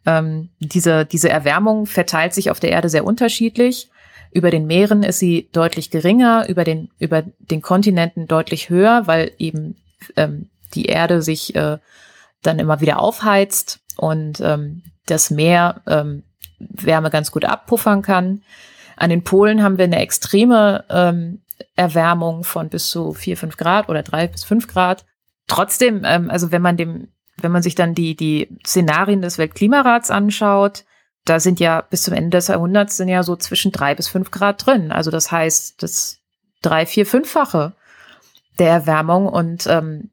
Ähm, 0.05 0.49
diese, 0.59 1.05
diese 1.05 1.29
Erwärmung 1.29 1.87
verteilt 1.87 2.33
sich 2.33 2.51
auf 2.51 2.59
der 2.59 2.71
Erde 2.71 2.89
sehr 2.89 3.05
unterschiedlich. 3.05 3.89
Über 4.31 4.51
den 4.51 4.67
Meeren 4.67 5.01
ist 5.01 5.17
sie 5.17 5.49
deutlich 5.51 5.89
geringer, 5.89 6.47
über 6.47 6.63
den, 6.63 6.91
über 6.99 7.23
den 7.39 7.63
Kontinenten 7.63 8.27
deutlich 8.27 8.69
höher, 8.69 9.07
weil 9.07 9.31
eben 9.39 9.77
ähm, 10.15 10.49
die 10.75 10.85
Erde 10.85 11.23
sich 11.23 11.55
äh, 11.55 11.79
dann 12.43 12.59
immer 12.59 12.81
wieder 12.81 12.99
aufheizt 12.99 13.79
und 13.97 14.39
ähm, 14.41 14.83
das 15.09 15.29
Meer 15.29 15.81
ähm, 15.87 16.23
Wärme 16.59 17.09
ganz 17.09 17.31
gut 17.31 17.45
abpuffern 17.45 18.01
kann. 18.01 18.43
An 18.95 19.09
den 19.09 19.23
Polen 19.23 19.63
haben 19.63 19.77
wir 19.77 19.85
eine 19.85 19.99
extreme 19.99 20.83
ähm, 20.89 21.41
Erwärmung 21.75 22.43
von 22.43 22.69
bis 22.69 22.89
zu 22.89 23.13
vier, 23.13 23.37
fünf 23.37 23.57
Grad 23.57 23.89
oder 23.89 24.03
drei 24.03 24.27
bis 24.27 24.43
fünf 24.43 24.67
Grad. 24.67 25.05
Trotzdem, 25.47 26.03
ähm, 26.05 26.29
also 26.29 26.51
wenn 26.51 26.61
man 26.61 26.77
dem, 26.77 27.07
wenn 27.37 27.51
man 27.51 27.63
sich 27.63 27.75
dann 27.75 27.95
die, 27.95 28.15
die 28.15 28.49
Szenarien 28.65 29.21
des 29.21 29.37
Weltklimarats 29.37 30.11
anschaut, 30.11 30.83
da 31.25 31.39
sind 31.39 31.59
ja 31.59 31.81
bis 31.81 32.03
zum 32.03 32.13
Ende 32.13 32.37
des 32.37 32.47
Jahrhunderts 32.47 32.97
sind 32.97 33.07
ja 33.07 33.23
so 33.23 33.35
zwischen 33.35 33.71
drei 33.71 33.95
bis 33.95 34.07
fünf 34.07 34.31
Grad 34.31 34.65
drin. 34.65 34.91
Also 34.91 35.11
das 35.11 35.31
heißt, 35.31 35.81
das 35.81 36.19
drei, 36.61 36.85
vier, 36.85 37.05
fünffache 37.05 37.73
der 38.57 38.71
Erwärmung 38.71 39.27
und 39.27 39.65
ähm, 39.67 40.09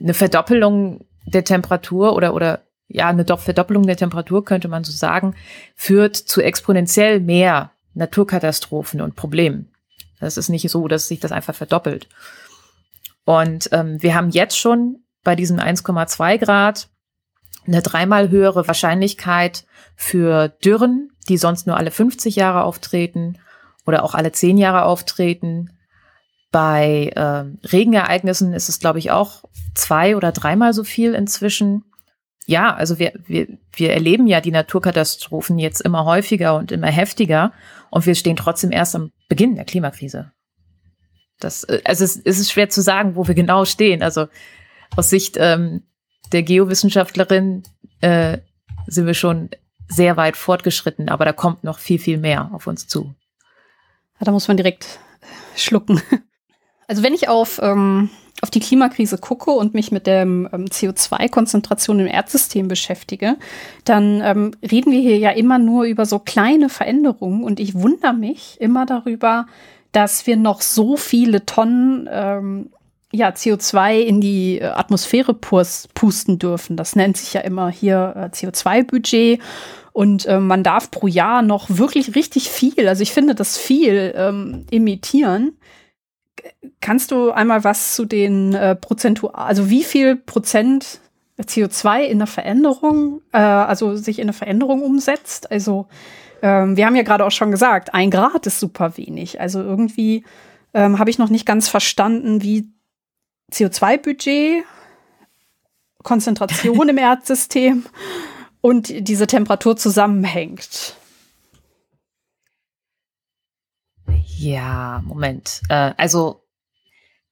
eine 0.00 0.14
Verdoppelung 0.14 1.04
der 1.26 1.44
Temperatur 1.44 2.14
oder, 2.14 2.34
oder 2.34 2.60
ja, 2.92 3.08
eine 3.08 3.24
Verdoppelung 3.24 3.86
der 3.86 3.96
Temperatur, 3.96 4.44
könnte 4.44 4.68
man 4.68 4.84
so 4.84 4.92
sagen, 4.92 5.34
führt 5.74 6.16
zu 6.16 6.42
exponentiell 6.42 7.20
mehr 7.20 7.72
Naturkatastrophen 7.94 9.00
und 9.00 9.16
Problemen. 9.16 9.72
Das 10.20 10.36
ist 10.36 10.48
nicht 10.48 10.70
so, 10.70 10.86
dass 10.88 11.08
sich 11.08 11.18
das 11.18 11.32
einfach 11.32 11.54
verdoppelt. 11.54 12.08
Und 13.24 13.68
ähm, 13.72 14.02
wir 14.02 14.14
haben 14.14 14.30
jetzt 14.30 14.58
schon 14.58 14.98
bei 15.24 15.34
diesen 15.36 15.60
1,2 15.60 16.38
Grad 16.38 16.88
eine 17.66 17.82
dreimal 17.82 18.30
höhere 18.30 18.66
Wahrscheinlichkeit 18.66 19.64
für 19.96 20.48
Dürren, 20.48 21.10
die 21.28 21.38
sonst 21.38 21.66
nur 21.66 21.76
alle 21.76 21.90
50 21.90 22.36
Jahre 22.36 22.64
auftreten 22.64 23.38
oder 23.86 24.02
auch 24.02 24.14
alle 24.14 24.32
10 24.32 24.58
Jahre 24.58 24.84
auftreten. 24.84 25.70
Bei 26.50 27.12
äh, 27.14 27.66
Regenereignissen 27.66 28.52
ist 28.52 28.68
es, 28.68 28.80
glaube 28.80 28.98
ich, 28.98 29.10
auch 29.10 29.44
zwei 29.74 30.16
oder 30.16 30.32
dreimal 30.32 30.74
so 30.74 30.84
viel 30.84 31.14
inzwischen 31.14 31.84
ja, 32.46 32.74
also 32.74 32.98
wir, 32.98 33.12
wir, 33.26 33.46
wir 33.72 33.92
erleben 33.92 34.26
ja 34.26 34.40
die 34.40 34.50
Naturkatastrophen 34.50 35.58
jetzt 35.58 35.80
immer 35.80 36.04
häufiger 36.04 36.56
und 36.56 36.72
immer 36.72 36.88
heftiger 36.88 37.52
und 37.90 38.06
wir 38.06 38.14
stehen 38.14 38.36
trotzdem 38.36 38.72
erst 38.72 38.96
am 38.96 39.12
Beginn 39.28 39.54
der 39.54 39.64
Klimakrise. 39.64 40.32
Das, 41.38 41.64
äh, 41.64 41.80
also 41.84 42.04
es, 42.04 42.16
es 42.16 42.38
ist 42.38 42.50
schwer 42.50 42.68
zu 42.68 42.82
sagen, 42.82 43.16
wo 43.16 43.26
wir 43.26 43.34
genau 43.34 43.64
stehen. 43.64 44.02
Also 44.02 44.26
aus 44.96 45.10
Sicht 45.10 45.36
ähm, 45.38 45.82
der 46.32 46.42
Geowissenschaftlerin 46.42 47.62
äh, 48.00 48.38
sind 48.86 49.06
wir 49.06 49.14
schon 49.14 49.50
sehr 49.88 50.16
weit 50.16 50.36
fortgeschritten, 50.36 51.08
aber 51.08 51.24
da 51.24 51.32
kommt 51.32 51.64
noch 51.64 51.78
viel, 51.78 51.98
viel 51.98 52.18
mehr 52.18 52.50
auf 52.52 52.66
uns 52.66 52.88
zu. 52.88 53.14
Da 54.18 54.30
muss 54.32 54.48
man 54.48 54.56
direkt 54.56 55.00
schlucken. 55.56 56.00
Also 56.88 57.02
wenn 57.02 57.14
ich 57.14 57.28
auf 57.28 57.60
ähm, 57.62 58.10
auf 58.42 58.50
die 58.50 58.60
Klimakrise 58.60 59.18
gucke 59.18 59.52
und 59.52 59.72
mich 59.72 59.92
mit 59.92 60.06
der 60.06 60.22
ähm, 60.22 60.48
CO2-Konzentration 60.52 62.00
im 62.00 62.08
Erdsystem 62.08 62.68
beschäftige, 62.68 63.36
dann 63.84 64.20
ähm, 64.20 64.50
reden 64.68 64.92
wir 64.92 65.00
hier 65.00 65.16
ja 65.16 65.30
immer 65.30 65.58
nur 65.58 65.84
über 65.84 66.04
so 66.04 66.18
kleine 66.18 66.68
Veränderungen 66.68 67.44
und 67.44 67.60
ich 67.60 67.74
wundere 67.74 68.12
mich 68.12 68.60
immer 68.60 68.84
darüber, 68.84 69.46
dass 69.92 70.26
wir 70.26 70.36
noch 70.36 70.60
so 70.60 70.96
viele 70.96 71.46
Tonnen 71.46 72.08
ähm, 72.10 72.70
ja, 73.12 73.28
CO2 73.28 74.00
in 74.00 74.20
die 74.20 74.58
äh, 74.58 74.64
Atmosphäre 74.64 75.34
pusten 75.34 76.38
dürfen. 76.38 76.76
Das 76.76 76.96
nennt 76.96 77.18
sich 77.18 77.34
ja 77.34 77.42
immer 77.42 77.70
hier 77.70 78.14
äh, 78.16 78.34
CO2-Budget. 78.34 79.40
Und 79.92 80.24
äh, 80.26 80.40
man 80.40 80.64
darf 80.64 80.90
pro 80.90 81.06
Jahr 81.06 81.42
noch 81.42 81.66
wirklich 81.68 82.14
richtig 82.16 82.48
viel, 82.48 82.88
also 82.88 83.02
ich 83.02 83.12
finde 83.12 83.34
das 83.34 83.58
viel, 83.58 84.14
ähm, 84.16 84.64
emittieren. 84.70 85.52
Kannst 86.80 87.10
du 87.10 87.30
einmal 87.30 87.64
was 87.64 87.94
zu 87.94 88.04
den 88.04 88.54
äh, 88.54 88.74
Prozentual, 88.74 89.34
also 89.34 89.70
wie 89.70 89.84
viel 89.84 90.16
Prozent 90.16 91.00
CO2 91.40 92.02
in 92.02 92.18
der 92.18 92.26
Veränderung, 92.26 93.20
äh, 93.32 93.38
also 93.38 93.96
sich 93.96 94.18
in 94.18 94.24
eine 94.24 94.32
Veränderung 94.32 94.82
umsetzt? 94.82 95.50
Also 95.50 95.86
ähm, 96.42 96.76
wir 96.76 96.86
haben 96.86 96.96
ja 96.96 97.02
gerade 97.02 97.24
auch 97.24 97.30
schon 97.30 97.50
gesagt, 97.50 97.94
ein 97.94 98.10
Grad 98.10 98.46
ist 98.46 98.60
super 98.60 98.96
wenig. 98.96 99.40
Also 99.40 99.62
irgendwie 99.62 100.24
ähm, 100.74 100.98
habe 100.98 101.10
ich 101.10 101.18
noch 101.18 101.30
nicht 101.30 101.46
ganz 101.46 101.68
verstanden, 101.68 102.42
wie 102.42 102.68
CO2-Budget, 103.52 104.64
Konzentration 106.02 106.88
im 106.88 106.98
Erdsystem 106.98 107.84
und 108.60 109.08
diese 109.08 109.26
Temperatur 109.26 109.76
zusammenhängt. 109.76 110.96
Ja, 114.42 115.02
Moment. 115.04 115.62
Äh, 115.68 115.92
also 115.96 116.42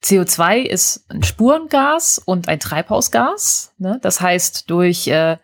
CO2 0.05 0.62
ist 0.62 1.11
ein 1.11 1.25
Spurengas 1.25 2.18
und 2.18 2.49
ein 2.49 2.61
Treibhausgas. 2.61 3.75
Ne? 3.79 3.99
Das 4.01 4.20
heißt, 4.20 4.70
durch, 4.70 5.09
äh, 5.09 5.38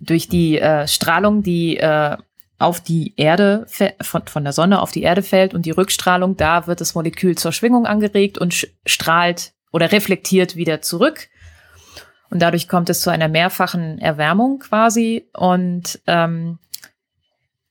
durch 0.00 0.28
die 0.28 0.58
äh, 0.58 0.88
Strahlung, 0.88 1.42
die 1.42 1.76
äh, 1.76 2.16
auf 2.58 2.80
die 2.80 3.12
Erde 3.16 3.66
von, 4.00 4.26
von 4.26 4.44
der 4.44 4.54
Sonne 4.54 4.80
auf 4.80 4.90
die 4.90 5.02
Erde 5.02 5.22
fällt 5.22 5.52
und 5.52 5.66
die 5.66 5.70
Rückstrahlung, 5.70 6.38
da 6.38 6.66
wird 6.66 6.80
das 6.80 6.94
Molekül 6.94 7.36
zur 7.36 7.52
Schwingung 7.52 7.86
angeregt 7.86 8.38
und 8.38 8.66
strahlt 8.86 9.52
oder 9.72 9.92
reflektiert 9.92 10.56
wieder 10.56 10.80
zurück. 10.80 11.28
Und 12.30 12.40
dadurch 12.40 12.68
kommt 12.68 12.88
es 12.88 13.02
zu 13.02 13.10
einer 13.10 13.28
mehrfachen 13.28 13.98
Erwärmung 13.98 14.60
quasi. 14.60 15.28
Und 15.34 16.00
ähm, 16.06 16.58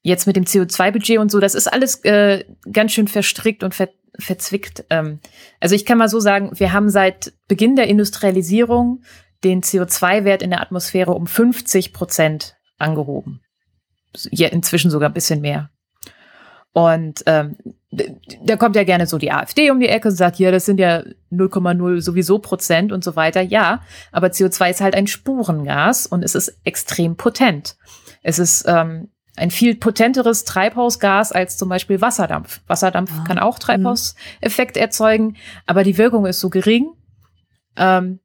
jetzt 0.01 0.27
mit 0.27 0.35
dem 0.35 0.45
CO2-Budget 0.45 1.17
und 1.17 1.31
so, 1.31 1.39
das 1.39 1.55
ist 1.55 1.67
alles 1.67 2.03
äh, 2.03 2.45
ganz 2.71 2.91
schön 2.93 3.07
verstrickt 3.07 3.63
und 3.63 3.75
ver 3.75 3.89
verzwickt. 4.17 4.83
Ähm, 4.89 5.19
also 5.61 5.75
ich 5.75 5.85
kann 5.85 5.97
mal 5.97 6.09
so 6.09 6.19
sagen, 6.19 6.51
wir 6.53 6.73
haben 6.73 6.89
seit 6.89 7.31
Beginn 7.47 7.77
der 7.77 7.87
Industrialisierung 7.87 9.01
den 9.45 9.61
CO2-Wert 9.61 10.41
in 10.41 10.49
der 10.49 10.61
Atmosphäre 10.61 11.13
um 11.13 11.25
50 11.25 11.93
Prozent 11.93 12.57
angehoben. 12.77 13.39
Ja, 14.31 14.49
inzwischen 14.49 14.91
sogar 14.91 15.09
ein 15.09 15.13
bisschen 15.13 15.39
mehr. 15.39 15.69
Und 16.73 17.23
ähm, 17.25 17.55
da 18.43 18.55
kommt 18.57 18.75
ja 18.75 18.83
gerne 18.83 19.07
so 19.07 19.17
die 19.17 19.31
AfD 19.31 19.71
um 19.71 19.79
die 19.79 19.87
Ecke 19.87 20.09
und 20.09 20.15
sagt, 20.15 20.37
ja, 20.37 20.51
das 20.51 20.65
sind 20.65 20.79
ja 20.79 21.03
0,0 21.31 22.01
sowieso 22.01 22.39
Prozent 22.39 22.91
und 22.91 23.03
so 23.03 23.15
weiter. 23.15 23.41
Ja, 23.41 23.81
aber 24.11 24.27
CO2 24.27 24.69
ist 24.69 24.81
halt 24.81 24.95
ein 24.95 25.07
Spurengas 25.07 26.05
und 26.05 26.23
es 26.23 26.35
ist 26.35 26.59
extrem 26.63 27.15
potent. 27.15 27.77
Es 28.21 28.37
ist 28.37 28.65
ähm, 28.67 29.09
ein 29.35 29.51
viel 29.51 29.75
potenteres 29.75 30.43
Treibhausgas 30.43 31.31
als 31.31 31.57
zum 31.57 31.69
Beispiel 31.69 32.01
Wasserdampf. 32.01 32.61
Wasserdampf 32.67 33.11
ah. 33.19 33.23
kann 33.25 33.39
auch 33.39 33.55
mhm. 33.55 33.61
Treibhauseffekt 33.61 34.77
erzeugen, 34.77 35.37
aber 35.65 35.83
die 35.83 35.97
Wirkung 35.97 36.25
ist 36.25 36.39
so 36.39 36.49
gering, 36.49 36.91
ähm, 37.75 38.19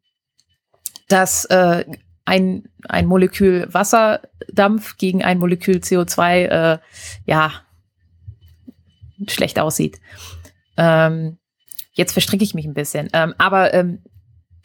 dass 1.08 1.44
äh, 1.46 1.84
ein, 2.24 2.68
ein 2.88 3.06
Molekül 3.06 3.68
Wasserdampf 3.72 4.96
gegen 4.96 5.22
ein 5.22 5.38
Molekül 5.38 5.76
CO2 5.76 6.44
äh, 6.46 6.78
ja 7.26 7.52
schlecht 9.28 9.58
aussieht. 9.58 10.00
Ähm, 10.76 11.38
jetzt 11.92 12.12
verstricke 12.12 12.44
ich 12.44 12.54
mich 12.54 12.66
ein 12.66 12.74
bisschen. 12.74 13.08
Ähm, 13.12 13.34
aber 13.38 13.72
ähm, 13.74 14.02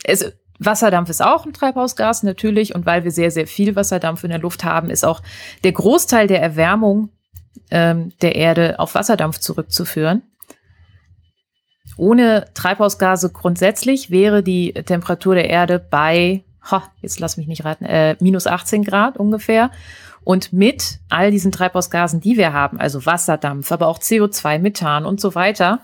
es, 0.03 0.33
Wasserdampf 0.59 1.09
ist 1.09 1.23
auch 1.23 1.45
ein 1.45 1.53
Treibhausgas 1.53 2.23
natürlich 2.23 2.75
und 2.75 2.85
weil 2.85 3.03
wir 3.03 3.11
sehr, 3.11 3.31
sehr 3.31 3.47
viel 3.47 3.75
Wasserdampf 3.75 4.23
in 4.23 4.29
der 4.29 4.39
Luft 4.39 4.63
haben, 4.63 4.89
ist 4.89 5.05
auch 5.05 5.21
der 5.63 5.71
Großteil 5.71 6.27
der 6.27 6.41
Erwärmung 6.41 7.09
ähm, 7.71 8.11
der 8.21 8.35
Erde 8.35 8.77
auf 8.79 8.95
Wasserdampf 8.95 9.39
zurückzuführen. 9.39 10.21
Ohne 11.97 12.45
Treibhausgase 12.53 13.31
grundsätzlich 13.31 14.09
wäre 14.09 14.43
die 14.43 14.73
Temperatur 14.73 15.35
der 15.35 15.49
Erde 15.49 15.79
bei, 15.79 16.43
ha, 16.61 16.83
jetzt 17.01 17.19
lass 17.19 17.37
mich 17.37 17.47
nicht 17.47 17.65
raten, 17.65 17.85
äh, 17.85 18.15
minus 18.19 18.47
18 18.47 18.83
Grad 18.83 19.17
ungefähr. 19.17 19.71
Und 20.23 20.53
mit 20.53 20.99
all 21.09 21.31
diesen 21.31 21.51
Treibhausgasen, 21.51 22.21
die 22.21 22.37
wir 22.37 22.53
haben, 22.53 22.79
also 22.79 23.05
Wasserdampf, 23.05 23.71
aber 23.71 23.87
auch 23.87 23.99
CO2, 23.99 24.59
Methan 24.59 25.05
und 25.05 25.19
so 25.19 25.35
weiter, 25.35 25.79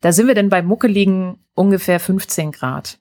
da 0.00 0.12
sind 0.12 0.26
wir 0.26 0.34
dann 0.34 0.50
bei 0.50 0.62
muckeligen 0.62 1.38
ungefähr 1.54 1.98
15 1.98 2.52
Grad. 2.52 2.98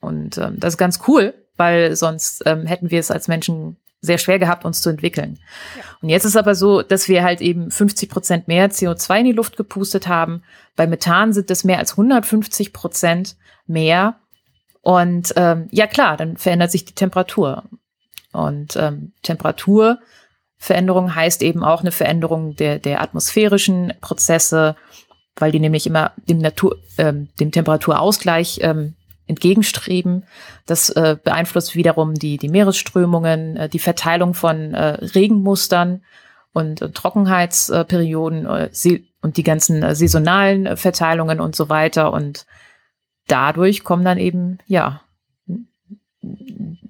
Und 0.00 0.38
ähm, 0.38 0.58
das 0.58 0.74
ist 0.74 0.78
ganz 0.78 1.00
cool, 1.08 1.34
weil 1.56 1.96
sonst 1.96 2.42
ähm, 2.46 2.66
hätten 2.66 2.90
wir 2.90 3.00
es 3.00 3.10
als 3.10 3.28
Menschen 3.28 3.76
sehr 4.00 4.18
schwer 4.18 4.38
gehabt, 4.38 4.64
uns 4.64 4.80
zu 4.80 4.90
entwickeln. 4.90 5.38
Ja. 5.76 5.82
Und 6.02 6.08
jetzt 6.08 6.24
ist 6.24 6.36
aber 6.36 6.54
so, 6.54 6.82
dass 6.82 7.08
wir 7.08 7.24
halt 7.24 7.40
eben 7.40 7.70
50 7.70 8.08
Prozent 8.08 8.48
mehr 8.48 8.70
CO2 8.70 9.20
in 9.20 9.24
die 9.26 9.32
Luft 9.32 9.56
gepustet 9.56 10.06
haben. 10.06 10.42
Bei 10.76 10.86
Methan 10.86 11.32
sind 11.32 11.50
es 11.50 11.64
mehr 11.64 11.78
als 11.78 11.92
150 11.92 12.72
Prozent 12.72 13.36
mehr. 13.66 14.16
Und 14.82 15.32
ähm, 15.36 15.68
ja 15.70 15.86
klar, 15.86 16.16
dann 16.16 16.36
verändert 16.36 16.70
sich 16.70 16.84
die 16.84 16.94
Temperatur. 16.94 17.64
Und 18.32 18.76
ähm, 18.76 19.12
Temperaturveränderung 19.22 21.14
heißt 21.14 21.42
eben 21.42 21.64
auch 21.64 21.80
eine 21.80 21.92
Veränderung 21.92 22.54
der, 22.54 22.78
der 22.78 23.02
atmosphärischen 23.02 23.94
Prozesse, 24.00 24.76
weil 25.34 25.50
die 25.50 25.60
nämlich 25.60 25.86
immer 25.86 26.12
dem 26.28 26.38
Natur, 26.38 26.76
ähm, 26.98 27.28
dem 27.40 27.50
Temperaturausgleich 27.50 28.60
ähm, 28.62 28.94
entgegenstreben. 29.28 30.24
Das 30.66 30.90
äh, 30.90 31.16
beeinflusst 31.22 31.76
wiederum 31.76 32.14
die, 32.14 32.36
die 32.38 32.48
Meeresströmungen, 32.48 33.56
äh, 33.56 33.68
die 33.68 33.78
Verteilung 33.78 34.34
von 34.34 34.74
äh, 34.74 34.86
Regenmustern 35.14 36.02
und 36.52 36.82
äh, 36.82 36.90
Trockenheitsperioden 36.90 38.46
äh, 38.46 38.70
und 39.22 39.36
die 39.36 39.42
ganzen 39.42 39.82
äh, 39.82 39.94
saisonalen 39.94 40.76
Verteilungen 40.76 41.40
und 41.40 41.54
so 41.54 41.68
weiter. 41.68 42.12
Und 42.12 42.46
dadurch 43.26 43.84
kommen 43.84 44.04
dann 44.04 44.18
eben, 44.18 44.58
ja, 44.66 45.02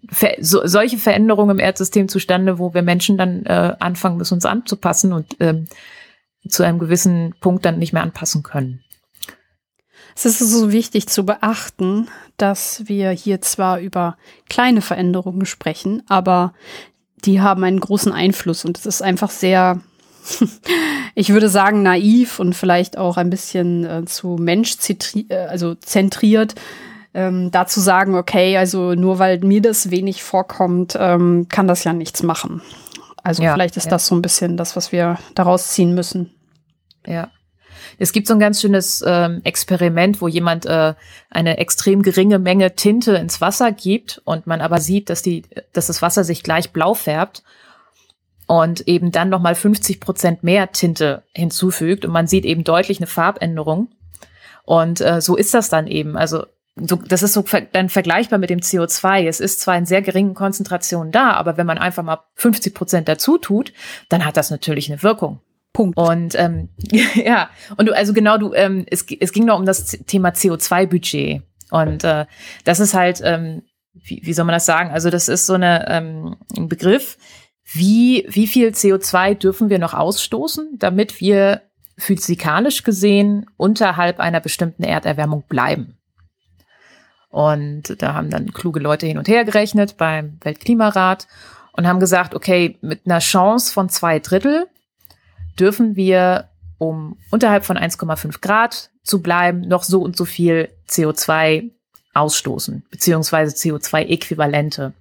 ver 0.08 0.36
so, 0.40 0.66
solche 0.66 0.96
Veränderungen 0.96 1.58
im 1.58 1.58
Erdsystem 1.58 2.08
zustande, 2.08 2.58
wo 2.58 2.72
wir 2.72 2.82
Menschen 2.82 3.18
dann 3.18 3.46
anfangen 3.46 4.16
müssen, 4.16 4.34
uns 4.34 4.46
anzupassen 4.46 5.12
und 5.12 5.36
ähm, 5.40 5.66
zu 6.48 6.62
einem 6.62 6.78
gewissen 6.78 7.34
Punkt 7.40 7.66
dann 7.66 7.78
nicht 7.78 7.92
mehr 7.92 8.02
anpassen 8.02 8.42
können. 8.42 8.82
Es 10.14 10.24
ist 10.24 10.38
so 10.38 10.72
wichtig 10.72 11.08
zu 11.08 11.26
beachten, 11.26 12.08
dass 12.38 12.82
wir 12.86 13.10
hier 13.10 13.40
zwar 13.42 13.80
über 13.80 14.16
kleine 14.48 14.80
Veränderungen 14.80 15.44
sprechen, 15.44 16.02
aber 16.08 16.54
die 17.24 17.40
haben 17.40 17.64
einen 17.64 17.80
großen 17.80 18.12
Einfluss 18.12 18.64
und 18.64 18.78
es 18.78 18.86
ist 18.86 19.02
einfach 19.02 19.30
sehr, 19.30 19.80
ich 21.14 21.30
würde 21.30 21.48
sagen, 21.48 21.82
naiv 21.82 22.38
und 22.38 22.54
vielleicht 22.54 22.96
auch 22.96 23.16
ein 23.16 23.28
bisschen 23.28 23.84
äh, 23.84 24.04
zu 24.06 24.36
Mensch 24.38 24.76
äh, 25.28 25.34
also 25.34 25.74
zentriert, 25.74 26.54
ähm, 27.14 27.50
dazu 27.50 27.80
sagen, 27.80 28.14
okay, 28.14 28.56
also 28.56 28.94
nur 28.94 29.18
weil 29.18 29.40
mir 29.40 29.60
das 29.60 29.90
wenig 29.90 30.22
vorkommt, 30.22 30.96
ähm, 30.98 31.46
kann 31.48 31.66
das 31.66 31.84
ja 31.84 31.92
nichts 31.92 32.22
machen. 32.22 32.62
Also 33.22 33.42
ja, 33.42 33.52
vielleicht 33.52 33.76
ist 33.76 33.86
ja. 33.86 33.90
das 33.90 34.06
so 34.06 34.14
ein 34.14 34.22
bisschen 34.22 34.56
das, 34.56 34.76
was 34.76 34.92
wir 34.92 35.18
daraus 35.34 35.68
ziehen 35.68 35.94
müssen. 35.94 36.30
Ja. 37.06 37.28
Es 37.98 38.12
gibt 38.12 38.28
so 38.28 38.34
ein 38.34 38.40
ganz 38.40 38.60
schönes 38.60 39.04
ähm, 39.06 39.40
Experiment, 39.44 40.20
wo 40.20 40.28
jemand 40.28 40.66
äh, 40.66 40.94
eine 41.30 41.58
extrem 41.58 42.02
geringe 42.02 42.38
Menge 42.38 42.76
Tinte 42.76 43.16
ins 43.16 43.40
Wasser 43.40 43.72
gibt 43.72 44.22
und 44.24 44.46
man 44.46 44.60
aber 44.60 44.80
sieht, 44.80 45.10
dass 45.10 45.22
die, 45.22 45.42
dass 45.72 45.88
das 45.88 46.00
Wasser 46.00 46.22
sich 46.22 46.42
gleich 46.44 46.70
blau 46.70 46.94
färbt 46.94 47.42
und 48.46 48.86
eben 48.86 49.10
dann 49.10 49.28
nochmal 49.28 49.56
50 49.56 50.00
Prozent 50.00 50.42
mehr 50.44 50.72
Tinte 50.72 51.24
hinzufügt 51.34 52.04
und 52.04 52.12
man 52.12 52.28
sieht 52.28 52.44
eben 52.44 52.64
deutlich 52.64 52.98
eine 52.98 53.08
Farbänderung. 53.08 53.88
Und 54.64 55.00
äh, 55.00 55.20
so 55.20 55.36
ist 55.36 55.54
das 55.54 55.68
dann 55.68 55.86
eben. 55.86 56.16
Also 56.16 56.44
so, 56.76 56.96
das 56.96 57.22
ist 57.22 57.32
so 57.32 57.42
ver 57.42 57.62
dann 57.62 57.88
vergleichbar 57.88 58.38
mit 58.38 58.50
dem 58.50 58.60
CO2. 58.60 59.26
Es 59.26 59.40
ist 59.40 59.60
zwar 59.60 59.76
in 59.76 59.86
sehr 59.86 60.02
geringen 60.02 60.34
Konzentrationen 60.34 61.10
da, 61.10 61.32
aber 61.32 61.56
wenn 61.56 61.66
man 61.66 61.78
einfach 61.78 62.02
mal 62.04 62.20
50 62.34 62.74
Prozent 62.74 63.08
dazu 63.08 63.38
tut, 63.38 63.72
dann 64.08 64.24
hat 64.24 64.36
das 64.36 64.50
natürlich 64.50 64.90
eine 64.90 65.02
Wirkung. 65.02 65.40
Punkt. 65.78 65.96
Und 65.96 66.34
ähm, 66.34 66.70
ja, 67.14 67.50
und 67.76 67.86
du, 67.86 67.94
also 67.94 68.12
genau, 68.12 68.36
du, 68.36 68.52
ähm, 68.52 68.84
es, 68.90 69.06
es 69.20 69.32
ging 69.32 69.44
noch 69.44 69.60
um 69.60 69.64
das 69.64 69.86
Thema 69.86 70.30
CO2-Budget. 70.30 71.42
Und 71.70 72.02
äh, 72.02 72.26
das 72.64 72.80
ist 72.80 72.94
halt, 72.94 73.20
ähm, 73.22 73.62
wie, 73.92 74.20
wie 74.24 74.32
soll 74.32 74.44
man 74.44 74.54
das 74.54 74.66
sagen? 74.66 74.90
Also, 74.90 75.08
das 75.08 75.28
ist 75.28 75.46
so 75.46 75.54
eine, 75.54 75.88
ähm, 75.88 76.36
ein 76.56 76.68
Begriff, 76.68 77.16
wie, 77.64 78.26
wie 78.28 78.48
viel 78.48 78.70
CO2 78.70 79.36
dürfen 79.36 79.70
wir 79.70 79.78
noch 79.78 79.94
ausstoßen, 79.94 80.78
damit 80.78 81.20
wir 81.20 81.62
physikalisch 81.96 82.82
gesehen 82.82 83.46
unterhalb 83.56 84.18
einer 84.18 84.40
bestimmten 84.40 84.82
Erderwärmung 84.82 85.44
bleiben. 85.48 85.96
Und 87.28 88.02
da 88.02 88.14
haben 88.14 88.30
dann 88.30 88.52
kluge 88.52 88.80
Leute 88.80 89.06
hin 89.06 89.18
und 89.18 89.28
her 89.28 89.44
gerechnet 89.44 89.96
beim 89.96 90.38
Weltklimarat 90.42 91.28
und 91.72 91.86
haben 91.86 92.00
gesagt, 92.00 92.34
okay, 92.34 92.78
mit 92.80 93.02
einer 93.04 93.20
Chance 93.20 93.72
von 93.72 93.88
zwei 93.88 94.18
Drittel 94.18 94.66
dürfen 95.58 95.96
wir, 95.96 96.48
um 96.78 97.16
unterhalb 97.30 97.64
von 97.64 97.76
1,5 97.76 98.40
Grad 98.40 98.90
zu 99.02 99.22
bleiben, 99.22 99.62
noch 99.62 99.82
so 99.82 100.02
und 100.02 100.16
so 100.16 100.24
viel 100.24 100.68
CO2 100.88 101.70
ausstoßen, 102.14 102.84
beziehungsweise 102.90 103.54
CO2-Äquivalente. 103.54 104.92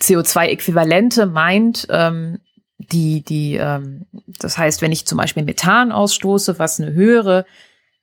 CO2-Äquivalente 0.00 1.26
meint, 1.26 1.86
ähm, 1.90 2.40
die, 2.78 3.22
die, 3.22 3.56
ähm, 3.56 4.06
das 4.40 4.58
heißt, 4.58 4.82
wenn 4.82 4.92
ich 4.92 5.06
zum 5.06 5.18
Beispiel 5.18 5.44
Methan 5.44 5.92
ausstoße, 5.92 6.58
was 6.58 6.80
eine 6.80 6.92
höhere 6.92 7.46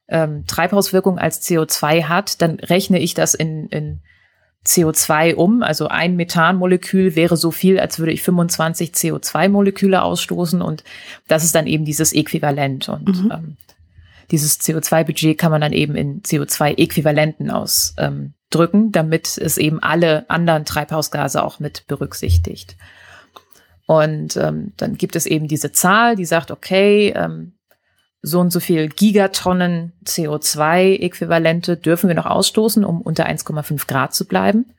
ähm, 0.08 0.46
Treibhauswirkung 0.48 1.18
als 1.18 1.42
CO2 1.48 2.06
hat, 2.06 2.42
dann 2.42 2.56
rechne 2.60 3.00
ich 3.00 3.14
das 3.14 3.34
in, 3.34 3.68
in 3.68 4.02
CO2 4.66 5.36
um. 5.36 5.64
Also 5.64 5.88
ein 5.88 6.16
Methanmolekül 6.16 7.16
wäre 7.16 7.38
so 7.38 7.52
viel, 7.52 7.80
als 7.80 8.00
würde 8.00 8.12
ich 8.12 8.22
25 8.22 8.92
CO2-Moleküle 8.92 10.02
ausstoßen 10.02 10.62
und 10.62 10.84
das 11.28 11.44
ist 11.44 11.56
dann 11.56 11.68
eben 11.68 11.86
dieses 11.86 12.14
Äquivalent. 12.14 12.90
Und 12.90 13.24
mhm. 13.24 13.32
ähm, 13.32 13.58
dieses 14.30 14.60
CO2-Budget 14.60 15.38
kann 15.38 15.52
man 15.52 15.62
dann 15.62 15.74
eben 15.74 15.96
in 15.96 16.22
CO2-Äquivalenten 16.22 17.50
ausdrücken, 17.50 18.86
ähm, 18.86 18.92
damit 18.92 19.38
es 19.38 19.58
eben 19.58 19.82
alle 19.82 20.30
anderen 20.30 20.66
Treibhausgase 20.66 21.44
auch 21.44 21.60
mit 21.60 21.86
berücksichtigt. 21.88 22.78
Und 23.88 24.38
ähm, 24.38 24.74
dann 24.78 24.96
gibt 24.96 25.16
es 25.16 25.26
eben 25.26 25.48
diese 25.48 25.72
Zahl, 25.74 26.16
die 26.16 26.26
sagt, 26.26 26.52
okay, 26.52 27.14
ähm, 27.16 27.54
so 28.22 28.40
und 28.40 28.52
so 28.52 28.60
viel 28.60 28.90
Gigatonnen 28.90 29.94
CO2-Äquivalente 30.06 31.76
dürfen 31.76 32.08
wir 32.08 32.16
noch 32.16 32.28
ausstoßen, 32.28 32.86
um 32.86 33.02
unter 33.02 33.26
1,5 33.28 33.88
Grad 33.88 34.14
zu 34.14 34.26
bleiben. 34.26 34.74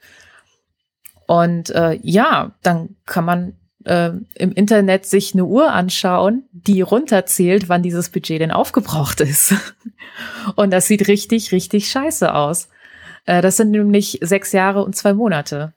Und 1.26 1.70
äh, 1.70 1.98
ja, 2.02 2.52
dann 2.62 2.96
kann 3.04 3.24
man 3.24 3.54
äh, 3.84 4.10
im 4.34 4.52
Internet 4.52 5.06
sich 5.06 5.34
eine 5.34 5.44
Uhr 5.44 5.72
anschauen, 5.72 6.44
die 6.52 6.82
runterzählt, 6.82 7.68
wann 7.68 7.82
dieses 7.82 8.10
Budget 8.10 8.40
denn 8.40 8.50
aufgebraucht 8.50 9.20
ist. 9.20 9.54
Und 10.56 10.70
das 10.70 10.86
sieht 10.86 11.08
richtig, 11.08 11.52
richtig 11.52 11.90
scheiße 11.90 12.34
aus. 12.34 12.68
Äh, 13.24 13.42
das 13.42 13.56
sind 13.56 13.70
nämlich 13.70 14.18
sechs 14.22 14.52
Jahre 14.52 14.84
und 14.84 14.94
zwei 14.94 15.14
Monate 15.14 15.72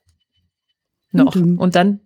noch. 1.11 1.35
Mhm. 1.35 1.59
Und 1.59 1.75
dann 1.75 2.01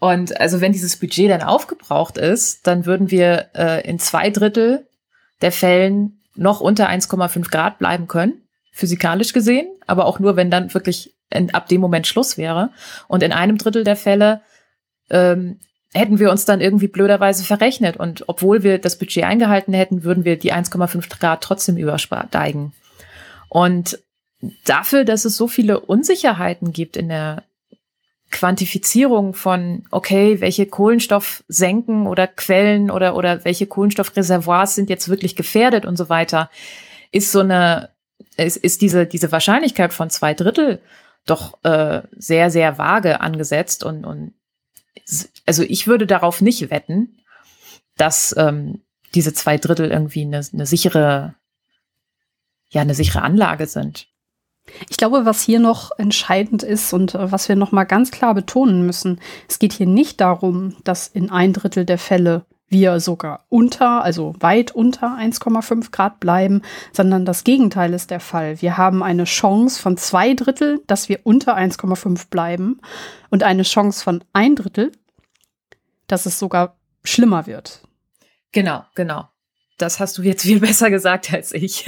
und 0.00 0.40
also 0.40 0.60
wenn 0.60 0.72
dieses 0.72 0.96
Budget 0.96 1.30
dann 1.30 1.42
aufgebraucht 1.42 2.18
ist, 2.18 2.66
dann 2.66 2.86
würden 2.86 3.10
wir 3.10 3.48
äh, 3.54 3.88
in 3.88 3.98
zwei 3.98 4.30
Drittel 4.30 4.86
der 5.42 5.52
Fällen 5.52 6.22
noch 6.34 6.60
unter 6.60 6.88
1,5 6.88 7.50
Grad 7.50 7.78
bleiben 7.78 8.06
können, 8.06 8.42
physikalisch 8.72 9.32
gesehen, 9.32 9.66
aber 9.86 10.06
auch 10.06 10.20
nur, 10.20 10.36
wenn 10.36 10.50
dann 10.50 10.72
wirklich 10.72 11.16
in, 11.30 11.52
ab 11.52 11.68
dem 11.68 11.80
Moment 11.80 12.06
Schluss 12.06 12.38
wäre. 12.38 12.70
Und 13.08 13.22
in 13.22 13.32
einem 13.32 13.58
Drittel 13.58 13.82
der 13.82 13.96
Fälle 13.96 14.40
ähm, 15.10 15.58
hätten 15.92 16.18
wir 16.20 16.30
uns 16.30 16.44
dann 16.44 16.60
irgendwie 16.60 16.88
blöderweise 16.88 17.44
verrechnet. 17.44 17.96
Und 17.96 18.28
obwohl 18.28 18.62
wir 18.62 18.78
das 18.78 18.98
Budget 18.98 19.24
eingehalten 19.24 19.74
hätten, 19.74 20.04
würden 20.04 20.24
wir 20.24 20.38
die 20.38 20.52
1,5 20.52 21.18
Grad 21.18 21.42
trotzdem 21.42 21.76
übersteigen. 21.76 22.72
Und 23.48 23.98
dafür, 24.64 25.04
dass 25.04 25.24
es 25.24 25.36
so 25.36 25.48
viele 25.48 25.80
Unsicherheiten 25.80 26.72
gibt 26.72 26.96
in 26.96 27.08
der 27.08 27.42
Quantifizierung 28.30 29.34
von, 29.34 29.84
okay, 29.90 30.40
welche 30.40 30.66
Kohlenstoffsenken 30.66 32.06
oder 32.06 32.26
Quellen 32.26 32.90
oder, 32.90 33.16
oder 33.16 33.44
welche 33.44 33.66
Kohlenstoffreservoirs 33.66 34.74
sind 34.74 34.90
jetzt 34.90 35.08
wirklich 35.08 35.34
gefährdet 35.34 35.86
und 35.86 35.96
so 35.96 36.08
weiter, 36.08 36.50
ist 37.10 37.32
so 37.32 37.40
eine, 37.40 37.90
ist, 38.36 38.58
ist 38.58 38.82
diese, 38.82 39.06
diese 39.06 39.32
Wahrscheinlichkeit 39.32 39.92
von 39.92 40.10
zwei 40.10 40.34
Drittel 40.34 40.80
doch 41.24 41.62
äh, 41.64 42.02
sehr, 42.16 42.50
sehr 42.50 42.78
vage 42.78 43.20
angesetzt 43.20 43.84
und, 43.84 44.04
und 44.04 44.34
also 45.46 45.62
ich 45.62 45.86
würde 45.86 46.06
darauf 46.06 46.40
nicht 46.40 46.70
wetten, 46.70 47.18
dass 47.96 48.34
ähm, 48.36 48.82
diese 49.14 49.32
zwei 49.32 49.56
Drittel 49.56 49.90
irgendwie 49.90 50.22
eine, 50.22 50.42
eine 50.52 50.66
sichere, 50.66 51.34
ja, 52.70 52.82
eine 52.82 52.94
sichere 52.94 53.22
Anlage 53.22 53.66
sind. 53.66 54.07
Ich 54.88 54.96
glaube, 54.96 55.24
was 55.24 55.42
hier 55.42 55.60
noch 55.60 55.90
entscheidend 55.98 56.62
ist 56.62 56.92
und 56.92 57.14
äh, 57.14 57.32
was 57.32 57.48
wir 57.48 57.56
noch 57.56 57.72
mal 57.72 57.84
ganz 57.84 58.10
klar 58.10 58.34
betonen 58.34 58.84
müssen, 58.86 59.20
es 59.48 59.58
geht 59.58 59.72
hier 59.72 59.86
nicht 59.86 60.20
darum, 60.20 60.76
dass 60.84 61.08
in 61.08 61.30
ein 61.30 61.52
Drittel 61.52 61.84
der 61.84 61.98
Fälle 61.98 62.44
wir 62.68 63.00
sogar 63.00 63.46
unter, 63.48 64.02
also 64.04 64.34
weit 64.40 64.72
unter 64.72 65.16
1,5 65.16 65.90
Grad 65.90 66.20
bleiben, 66.20 66.62
sondern 66.92 67.24
das 67.24 67.44
Gegenteil 67.44 67.94
ist 67.94 68.10
der 68.10 68.20
Fall. 68.20 68.60
Wir 68.60 68.76
haben 68.76 69.02
eine 69.02 69.24
Chance 69.24 69.80
von 69.80 69.96
zwei 69.96 70.34
Drittel, 70.34 70.82
dass 70.86 71.08
wir 71.08 71.20
unter 71.24 71.56
1,5 71.56 72.28
bleiben 72.28 72.80
und 73.30 73.42
eine 73.42 73.62
Chance 73.62 74.02
von 74.02 74.22
ein 74.32 74.54
Drittel, 74.54 74.92
dass 76.06 76.26
es 76.26 76.38
sogar 76.38 76.76
schlimmer 77.04 77.46
wird. 77.46 77.82
Genau, 78.52 78.84
genau. 78.94 79.28
Das 79.78 80.00
hast 80.00 80.18
du 80.18 80.22
jetzt 80.22 80.42
viel 80.42 80.60
besser 80.68 80.90
gesagt 80.90 81.32
als 81.32 81.52
ich. 81.52 81.86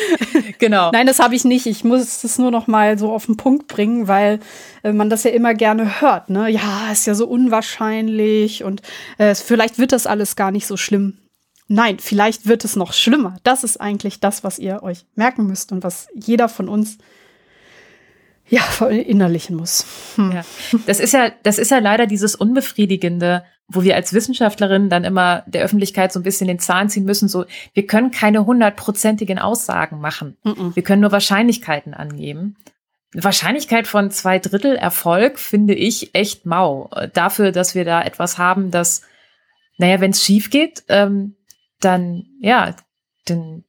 genau. 0.58 0.90
Nein, 0.90 1.06
das 1.06 1.20
habe 1.20 1.34
ich 1.34 1.44
nicht. 1.44 1.66
Ich 1.66 1.84
muss 1.84 2.24
es 2.24 2.38
nur 2.38 2.50
noch 2.50 2.66
mal 2.66 2.98
so 2.98 3.12
auf 3.12 3.26
den 3.26 3.36
Punkt 3.36 3.68
bringen, 3.68 4.08
weil 4.08 4.40
äh, 4.82 4.92
man 4.92 5.08
das 5.08 5.24
ja 5.24 5.30
immer 5.30 5.54
gerne 5.54 6.00
hört. 6.00 6.30
Ne? 6.30 6.50
Ja, 6.50 6.90
ist 6.92 7.06
ja 7.06 7.14
so 7.14 7.26
unwahrscheinlich 7.26 8.64
und 8.64 8.82
äh, 9.16 9.34
vielleicht 9.34 9.78
wird 9.78 9.92
das 9.92 10.06
alles 10.06 10.36
gar 10.36 10.50
nicht 10.50 10.66
so 10.66 10.76
schlimm. 10.76 11.18
Nein, 11.68 11.98
vielleicht 11.98 12.46
wird 12.46 12.64
es 12.64 12.76
noch 12.76 12.94
schlimmer. 12.94 13.36
Das 13.44 13.62
ist 13.62 13.78
eigentlich 13.78 14.20
das, 14.20 14.42
was 14.42 14.58
ihr 14.58 14.82
euch 14.82 15.04
merken 15.14 15.46
müsst 15.46 15.70
und 15.70 15.84
was 15.84 16.08
jeder 16.14 16.48
von 16.48 16.68
uns 16.68 16.96
ja 18.48 18.60
verinnerlichen 18.62 19.56
muss. 19.56 19.86
Hm. 20.16 20.32
Ja. 20.32 20.44
Das 20.86 21.00
ist 21.00 21.12
ja, 21.12 21.30
das 21.42 21.58
ist 21.58 21.70
ja 21.70 21.78
leider 21.78 22.06
dieses 22.06 22.34
unbefriedigende 22.34 23.44
wo 23.68 23.82
wir 23.82 23.94
als 23.94 24.14
Wissenschaftlerin 24.14 24.88
dann 24.88 25.04
immer 25.04 25.44
der 25.46 25.62
Öffentlichkeit 25.62 26.10
so 26.10 26.18
ein 26.18 26.22
bisschen 26.22 26.48
den 26.48 26.58
Zahn 26.58 26.88
ziehen 26.88 27.04
müssen, 27.04 27.28
so, 27.28 27.44
wir 27.74 27.86
können 27.86 28.10
keine 28.10 28.46
hundertprozentigen 28.46 29.38
Aussagen 29.38 30.00
machen. 30.00 30.38
Mm 30.42 30.48
-mm. 30.48 30.76
Wir 30.76 30.82
können 30.82 31.02
nur 31.02 31.12
Wahrscheinlichkeiten 31.12 31.92
angeben. 31.92 32.56
Wahrscheinlichkeit 33.12 33.86
von 33.86 34.10
zwei 34.10 34.38
Drittel 34.38 34.76
Erfolg 34.76 35.38
finde 35.38 35.74
ich 35.74 36.14
echt 36.14 36.46
mau. 36.46 36.90
Dafür, 37.12 37.52
dass 37.52 37.74
wir 37.74 37.84
da 37.84 38.02
etwas 38.02 38.38
haben, 38.38 38.70
das, 38.70 39.02
naja, 39.76 40.00
wenn 40.00 40.10
es 40.10 40.24
schief 40.24 40.50
geht, 40.50 40.84
ähm, 40.88 41.36
dann, 41.80 42.26
ja, 42.40 42.74
dann, 43.26 43.64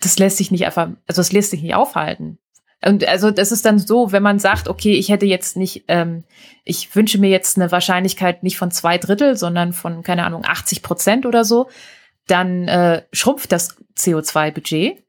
das 0.00 0.18
lässt 0.18 0.36
sich 0.36 0.50
nicht 0.50 0.66
einfach, 0.66 0.90
also 1.06 1.20
es 1.20 1.32
lässt 1.32 1.50
sich 1.50 1.62
nicht 1.62 1.74
aufhalten. 1.74 2.38
Und 2.84 3.06
also 3.06 3.30
das 3.30 3.52
ist 3.52 3.64
dann 3.64 3.78
so, 3.78 4.10
wenn 4.12 4.22
man 4.22 4.38
sagt, 4.38 4.68
okay, 4.68 4.94
ich 4.94 5.08
hätte 5.08 5.26
jetzt 5.26 5.56
nicht, 5.56 5.84
ähm, 5.88 6.24
ich 6.64 6.94
wünsche 6.96 7.18
mir 7.18 7.30
jetzt 7.30 7.56
eine 7.56 7.70
Wahrscheinlichkeit 7.70 8.42
nicht 8.42 8.58
von 8.58 8.70
zwei 8.70 8.98
Drittel, 8.98 9.36
sondern 9.36 9.72
von, 9.72 10.02
keine 10.02 10.24
Ahnung, 10.24 10.44
80 10.44 10.82
Prozent 10.82 11.26
oder 11.26 11.44
so, 11.44 11.68
dann 12.26 12.66
äh, 12.68 13.02
schrumpft 13.12 13.52
das 13.52 13.76
CO2-Budget. 13.96 15.02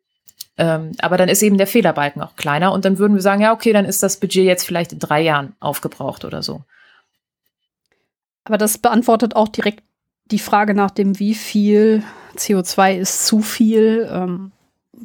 Ähm, 0.58 0.92
aber 1.00 1.18
dann 1.18 1.30
ist 1.30 1.42
eben 1.42 1.58
der 1.58 1.66
Fehlerbalken 1.66 2.22
auch 2.22 2.36
kleiner 2.36 2.74
und 2.74 2.86
dann 2.86 3.00
würden 3.00 3.16
wir 3.16 3.22
sagen, 3.22 3.42
ja, 3.42 3.54
okay, 3.54 3.74
dann 3.74 3.86
ist 3.86 4.04
das 4.04 4.20
Budget 4.20 4.46
jetzt 4.46 4.66
vielleicht 4.66 4.94
in 4.94 5.00
drei 5.00 5.22
Jahren 5.22 5.56
aufgebraucht 5.60 6.26
oder 6.26 6.44
so. 6.44 6.64
Aber 8.44 8.60
das 8.60 8.78
beantwortet 8.78 9.36
auch 9.36 9.48
direkt 9.48 9.82
die 10.26 10.40
Frage 10.40 10.76
nach 10.76 10.92
dem, 10.92 11.18
wie 11.18 11.34
viel 11.34 12.04
CO2 12.36 12.98
ist 12.98 13.26
zu 13.26 13.42
viel. 13.42 14.08
Ähm, 14.12 14.52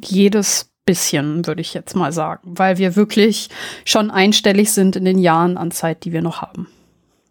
jedes 0.03 0.68
bisschen, 0.89 1.45
würde 1.45 1.61
ich 1.61 1.75
jetzt 1.75 1.95
mal 1.95 2.11
sagen, 2.11 2.41
weil 2.43 2.79
wir 2.79 2.95
wirklich 2.95 3.49
schon 3.85 4.09
einstellig 4.09 4.71
sind 4.71 4.95
in 4.95 5.05
den 5.05 5.19
Jahren 5.19 5.55
an 5.55 5.69
Zeit, 5.69 6.03
die 6.03 6.13
wir 6.13 6.23
noch 6.23 6.41
haben. 6.41 6.67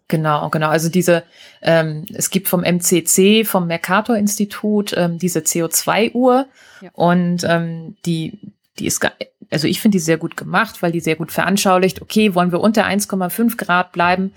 Genau, 0.07 0.49
genau. 0.49 0.69
Also 0.69 0.87
diese, 0.87 1.23
ähm, 1.61 2.05
es 2.13 2.29
gibt 2.29 2.47
vom 2.47 2.63
MCC, 2.63 3.43
vom 3.43 3.67
Mercator-Institut, 3.67 4.93
ähm, 4.95 5.19
diese 5.19 5.39
CO2-Uhr 5.39 6.47
ja. 6.79 6.89
und 6.93 7.43
ähm, 7.43 7.97
die, 8.05 8.39
die 8.79 8.85
ist, 8.85 9.05
also 9.51 9.67
ich 9.67 9.81
finde 9.81 9.97
die 9.97 10.03
sehr 10.03 10.17
gut 10.17 10.37
gemacht, 10.37 10.81
weil 10.81 10.93
die 10.93 11.01
sehr 11.01 11.17
gut 11.17 11.33
veranschaulicht, 11.33 12.01
okay, 12.01 12.33
wollen 12.33 12.53
wir 12.53 12.61
unter 12.61 12.85
1,5 12.85 13.57
Grad 13.57 13.91
bleiben, 13.91 14.33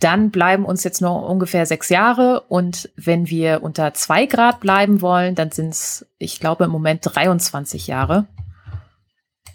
dann 0.00 0.30
bleiben 0.30 0.64
uns 0.64 0.82
jetzt 0.82 1.00
noch 1.00 1.22
ungefähr 1.22 1.66
sechs 1.66 1.88
Jahre 1.88 2.40
und 2.48 2.90
wenn 2.96 3.30
wir 3.30 3.62
unter 3.62 3.94
zwei 3.94 4.26
Grad 4.26 4.58
bleiben 4.58 5.02
wollen, 5.02 5.36
dann 5.36 5.52
sind 5.52 5.68
es, 5.68 6.04
ich 6.18 6.40
glaube, 6.40 6.64
im 6.64 6.70
Moment 6.70 7.02
23 7.04 7.86
Jahre. 7.86 8.26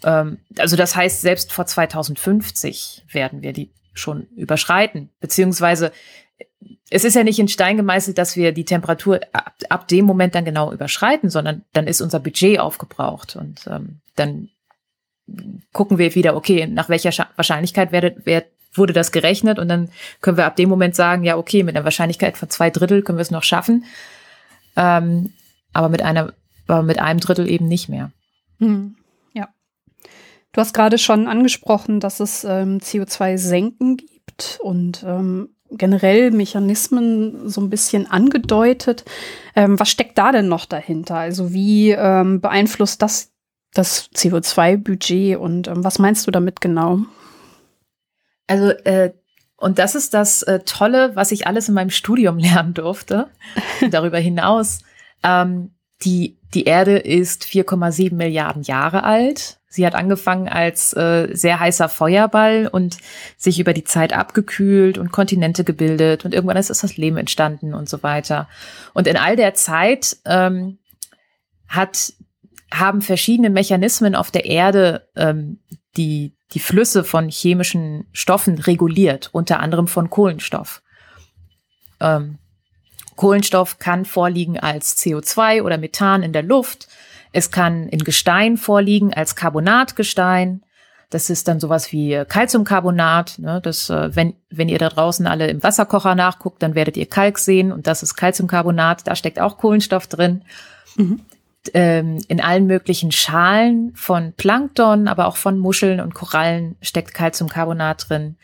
Ähm, 0.04 0.38
also 0.58 0.76
das 0.76 0.96
heißt, 0.96 1.20
selbst 1.20 1.52
vor 1.52 1.66
2050 1.66 3.04
werden 3.10 3.42
wir 3.42 3.52
die 3.52 3.70
schon 3.94 4.26
überschreiten. 4.36 5.10
Beziehungsweise 5.20 5.92
es 6.90 7.04
ist 7.04 7.14
ja 7.14 7.24
nicht 7.24 7.38
in 7.38 7.48
Stein 7.48 7.76
gemeißelt, 7.76 8.18
dass 8.18 8.36
wir 8.36 8.52
die 8.52 8.64
Temperatur 8.64 9.20
ab, 9.32 9.54
ab 9.68 9.88
dem 9.88 10.04
Moment 10.04 10.34
dann 10.34 10.44
genau 10.44 10.72
überschreiten, 10.72 11.30
sondern 11.30 11.64
dann 11.72 11.86
ist 11.86 12.00
unser 12.00 12.20
Budget 12.20 12.58
aufgebraucht 12.58 13.36
und 13.36 13.66
ähm, 13.66 14.00
dann 14.16 14.48
gucken 15.72 15.98
wir 15.98 16.14
wieder, 16.14 16.36
okay, 16.36 16.66
nach 16.66 16.88
welcher 16.88 17.12
Scha 17.12 17.28
Wahrscheinlichkeit 17.36 17.92
werde, 17.92 18.16
wer, 18.24 18.44
wurde 18.74 18.92
das 18.92 19.12
gerechnet 19.12 19.58
und 19.58 19.68
dann 19.68 19.90
können 20.20 20.36
wir 20.36 20.46
ab 20.46 20.56
dem 20.56 20.68
Moment 20.68 20.94
sagen, 20.96 21.24
ja, 21.24 21.36
okay, 21.36 21.62
mit 21.62 21.76
einer 21.76 21.84
Wahrscheinlichkeit 21.84 22.38
von 22.38 22.48
zwei 22.50 22.70
Drittel 22.70 23.02
können 23.02 23.18
wir 23.18 23.22
es 23.22 23.30
noch 23.30 23.42
schaffen, 23.42 23.84
ähm, 24.76 25.32
aber 25.72 25.88
mit 25.88 26.02
einer, 26.02 26.32
aber 26.66 26.82
mit 26.82 26.98
einem 26.98 27.20
Drittel 27.20 27.48
eben 27.48 27.68
nicht 27.68 27.88
mehr. 27.88 28.12
Hm. 28.60 28.96
Du 30.52 30.60
hast 30.60 30.74
gerade 30.74 30.98
schon 30.98 31.28
angesprochen, 31.28 31.98
dass 32.00 32.20
es 32.20 32.44
ähm, 32.44 32.78
CO2-Senken 32.78 33.96
gibt 33.96 34.58
und 34.60 35.02
ähm, 35.06 35.48
generell 35.70 36.30
Mechanismen 36.30 37.48
so 37.48 37.60
ein 37.62 37.70
bisschen 37.70 38.10
angedeutet. 38.10 39.04
Ähm, 39.56 39.80
was 39.80 39.88
steckt 39.88 40.18
da 40.18 40.30
denn 40.30 40.48
noch 40.48 40.66
dahinter? 40.66 41.16
Also 41.16 41.52
wie 41.52 41.90
ähm, 41.90 42.40
beeinflusst 42.40 43.00
das 43.00 43.32
das 43.74 44.10
CO2-Budget 44.12 45.38
und 45.38 45.68
ähm, 45.68 45.82
was 45.82 45.98
meinst 45.98 46.26
du 46.26 46.30
damit 46.30 46.60
genau? 46.60 47.00
Also 48.46 48.68
äh, 48.84 49.12
und 49.56 49.78
das 49.78 49.94
ist 49.94 50.12
das 50.12 50.42
äh, 50.42 50.60
Tolle, 50.66 51.14
was 51.14 51.30
ich 51.30 51.46
alles 51.46 51.68
in 51.68 51.74
meinem 51.74 51.90
Studium 51.90 52.38
lernen 52.40 52.74
durfte. 52.74 53.28
Darüber 53.90 54.18
hinaus, 54.18 54.80
ähm, 55.22 55.70
die, 56.02 56.36
die 56.52 56.64
Erde 56.64 56.98
ist 56.98 57.44
4,7 57.44 58.14
Milliarden 58.14 58.62
Jahre 58.62 59.04
alt. 59.04 59.60
Sie 59.72 59.86
hat 59.86 59.94
angefangen 59.94 60.48
als 60.48 60.92
äh, 60.92 61.30
sehr 61.32 61.58
heißer 61.58 61.88
Feuerball 61.88 62.68
und 62.70 62.98
sich 63.38 63.58
über 63.58 63.72
die 63.72 63.84
Zeit 63.84 64.12
abgekühlt 64.12 64.98
und 64.98 65.12
Kontinente 65.12 65.64
gebildet 65.64 66.26
und 66.26 66.34
irgendwann 66.34 66.58
ist 66.58 66.68
das 66.68 66.98
Leben 66.98 67.16
entstanden 67.16 67.72
und 67.72 67.88
so 67.88 68.02
weiter. 68.02 68.50
Und 68.92 69.06
in 69.06 69.16
all 69.16 69.34
der 69.34 69.54
Zeit 69.54 70.18
ähm, 70.26 70.78
hat, 71.68 72.12
haben 72.70 73.00
verschiedene 73.00 73.48
Mechanismen 73.48 74.14
auf 74.14 74.30
der 74.30 74.44
Erde 74.44 75.08
ähm, 75.16 75.60
die, 75.96 76.36
die 76.52 76.60
Flüsse 76.60 77.02
von 77.02 77.30
chemischen 77.30 78.06
Stoffen 78.12 78.58
reguliert, 78.58 79.30
unter 79.32 79.60
anderem 79.60 79.88
von 79.88 80.10
Kohlenstoff. 80.10 80.82
Ähm, 81.98 82.36
Kohlenstoff 83.16 83.78
kann 83.78 84.04
vorliegen 84.04 84.60
als 84.60 84.98
CO2 84.98 85.62
oder 85.62 85.78
Methan 85.78 86.22
in 86.22 86.34
der 86.34 86.42
Luft. 86.42 86.88
Es 87.32 87.50
kann 87.50 87.88
in 87.88 88.04
Gestein 88.04 88.56
vorliegen 88.56 89.12
als 89.12 89.36
Carbonatgestein. 89.36 90.62
Das 91.10 91.28
ist 91.28 91.46
dann 91.48 91.60
sowas 91.60 91.92
wie 91.92 92.24
Calciumcarbonat. 92.26 93.38
Ne? 93.38 93.60
Das, 93.62 93.90
äh, 93.90 94.14
wenn, 94.16 94.34
wenn 94.50 94.68
ihr 94.68 94.78
da 94.78 94.88
draußen 94.88 95.26
alle 95.26 95.48
im 95.48 95.62
Wasserkocher 95.62 96.14
nachguckt, 96.14 96.62
dann 96.62 96.74
werdet 96.74 96.96
ihr 96.96 97.06
Kalk 97.06 97.38
sehen 97.38 97.70
und 97.70 97.86
das 97.86 98.02
ist 98.02 98.14
Calciumcarbonat. 98.14 99.06
Da 99.06 99.14
steckt 99.14 99.38
auch 99.38 99.58
Kohlenstoff 99.58 100.06
drin. 100.06 100.42
Mhm. 100.96 101.20
Ähm, 101.74 102.18
in 102.28 102.40
allen 102.40 102.66
möglichen 102.66 103.12
Schalen 103.12 103.92
von 103.94 104.32
Plankton, 104.32 105.06
aber 105.06 105.26
auch 105.26 105.36
von 105.36 105.58
Muscheln 105.58 106.00
und 106.00 106.14
Korallen 106.14 106.76
steckt 106.80 107.14
Calciumcarbonat 107.14 108.08
drin. 108.08 108.36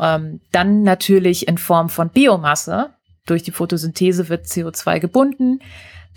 Ähm, 0.00 0.40
dann 0.52 0.82
natürlich 0.82 1.46
in 1.48 1.58
Form 1.58 1.90
von 1.90 2.08
Biomasse. 2.08 2.90
Durch 3.26 3.42
die 3.42 3.52
Photosynthese 3.52 4.28
wird 4.28 4.46
CO2 4.46 4.98
gebunden. 4.98 5.60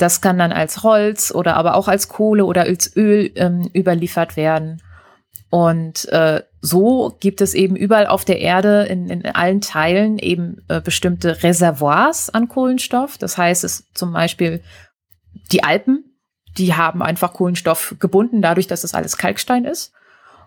Das 0.03 0.19
kann 0.19 0.37
dann 0.37 0.51
als 0.51 0.83
Holz 0.83 1.31
oder 1.33 1.55
aber 1.55 1.75
auch 1.75 1.87
als 1.87 2.09
Kohle 2.09 2.43
oder 2.43 2.63
als 2.63 2.93
Öl 2.97 3.31
ähm, 3.35 3.69
überliefert 3.73 4.35
werden. 4.35 4.81
Und 5.49 6.09
äh, 6.09 6.43
so 6.59 7.15
gibt 7.21 7.39
es 7.39 7.53
eben 7.53 7.77
überall 7.77 8.07
auf 8.07 8.25
der 8.25 8.41
Erde 8.41 8.83
in, 8.83 9.09
in 9.09 9.25
allen 9.25 9.61
Teilen 9.61 10.19
eben 10.19 10.57
äh, 10.67 10.81
bestimmte 10.81 11.41
Reservoirs 11.41 12.29
an 12.29 12.49
Kohlenstoff. 12.49 13.17
Das 13.17 13.37
heißt, 13.37 13.63
es 13.63 13.85
zum 13.93 14.11
Beispiel 14.11 14.61
die 15.53 15.63
Alpen, 15.63 16.03
die 16.57 16.73
haben 16.73 17.01
einfach 17.01 17.31
Kohlenstoff 17.31 17.95
gebunden, 17.97 18.41
dadurch, 18.41 18.67
dass 18.67 18.83
es 18.83 18.93
alles 18.93 19.15
Kalkstein 19.15 19.63
ist. 19.63 19.93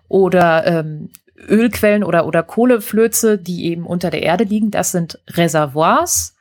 Oder 0.07 0.67
ähm, 0.67 1.09
Ölquellen 1.35 2.03
oder, 2.03 2.27
oder 2.27 2.43
Kohleflöze, 2.43 3.39
die 3.39 3.65
eben 3.65 3.87
unter 3.87 4.11
der 4.11 4.21
Erde 4.21 4.43
liegen, 4.43 4.69
das 4.69 4.91
sind 4.91 5.19
Reservoirs. 5.31 6.35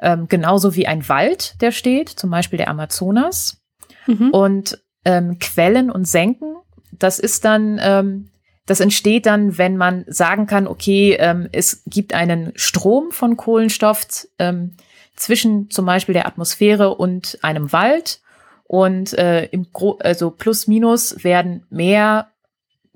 Ähm, 0.00 0.26
genauso 0.28 0.74
wie 0.74 0.86
ein 0.86 1.08
Wald, 1.08 1.60
der 1.60 1.72
steht, 1.72 2.08
zum 2.08 2.30
Beispiel 2.30 2.56
der 2.56 2.68
Amazonas. 2.68 3.62
Mhm. 4.06 4.30
Und 4.30 4.82
ähm, 5.04 5.38
Quellen 5.38 5.90
und 5.90 6.06
Senken 6.06 6.56
das 6.98 7.18
ist 7.18 7.44
dann, 7.44 7.80
ähm, 7.82 8.30
das 8.66 8.80
entsteht 8.80 9.26
dann, 9.26 9.58
wenn 9.58 9.76
man 9.76 10.04
sagen 10.06 10.46
kann, 10.46 10.66
okay, 10.66 11.16
ähm, 11.18 11.48
es 11.52 11.82
gibt 11.86 12.14
einen 12.14 12.52
Strom 12.56 13.10
von 13.10 13.36
Kohlenstoff 13.36 14.06
ähm, 14.38 14.76
zwischen 15.16 15.70
zum 15.70 15.86
Beispiel 15.86 16.14
der 16.14 16.26
Atmosphäre 16.26 16.94
und 16.94 17.38
einem 17.42 17.72
Wald. 17.72 18.20
Und 18.66 19.12
äh, 19.18 19.44
im 19.46 19.70
Gro 19.72 19.98
also 20.00 20.30
plus 20.30 20.66
minus 20.66 21.22
werden 21.22 21.66
mehr, 21.68 22.30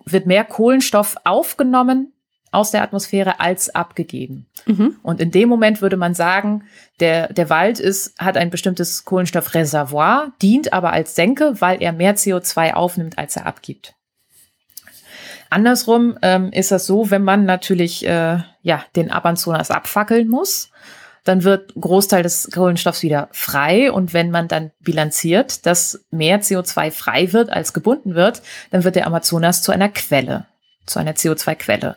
wird 0.07 0.27
mehr 0.27 0.45
Kohlenstoff 0.45 1.17
aufgenommen 1.25 2.15
aus 2.53 2.71
der 2.71 2.83
Atmosphäre 2.83 3.41
als 3.41 3.75
abgegeben. 3.75 4.47
Mhm. 4.67 4.97
Und 5.03 5.21
in 5.21 5.31
dem 5.31 5.49
Moment 5.49 5.83
würde 5.83 5.97
man 5.97 6.15
sagen, 6.15 6.65
der, 7.01 7.33
der 7.33 7.51
Wald 7.51 7.81
ist, 7.81 8.19
hat 8.19 8.37
ein 8.37 8.51
bestimmtes 8.51 9.05
Kohlenstoffreservoir, 9.05 10.33
dient 10.43 10.73
aber 10.73 10.93
als 10.93 11.15
Senke, 11.15 11.61
weil 11.61 11.83
er 11.83 11.93
mehr 11.93 12.17
CO2 12.17 12.75
aufnimmt, 12.75 13.19
als 13.19 13.37
er 13.37 13.47
abgibt. 13.47 13.95
Andersrum 15.51 16.19
ähm, 16.23 16.51
ist 16.53 16.71
das 16.71 16.87
so, 16.87 17.11
wenn 17.11 17.23
man 17.23 17.45
natürlich 17.45 18.07
äh, 18.07 18.39
ja, 18.63 18.85
den 18.97 19.11
Amazonas 19.11 19.71
abfackeln 19.71 20.29
muss, 20.29 20.71
dann 21.25 21.45
wird 21.45 21.77
ein 21.77 21.81
Großteil 21.81 22.23
des 22.23 22.51
Kohlenstoffs 22.53 23.03
wieder 23.03 23.29
frei. 23.33 23.93
Und 23.93 24.13
wenn 24.15 24.31
man 24.31 24.49
dann 24.49 24.71
bilanziert, 24.81 25.67
dass 25.67 26.05
mehr 26.11 26.41
CO2 26.41 26.91
frei 26.91 27.33
wird 27.33 27.51
als 27.51 27.73
gebunden 27.73 28.15
wird, 28.15 28.43
dann 28.71 28.85
wird 28.85 28.97
der 28.97 29.07
Amazonas 29.07 29.63
zu 29.63 29.73
einer 29.73 29.89
Quelle, 29.89 30.47
zu 30.87 30.99
einer 30.99 31.13
CO2-Quelle. 31.13 31.97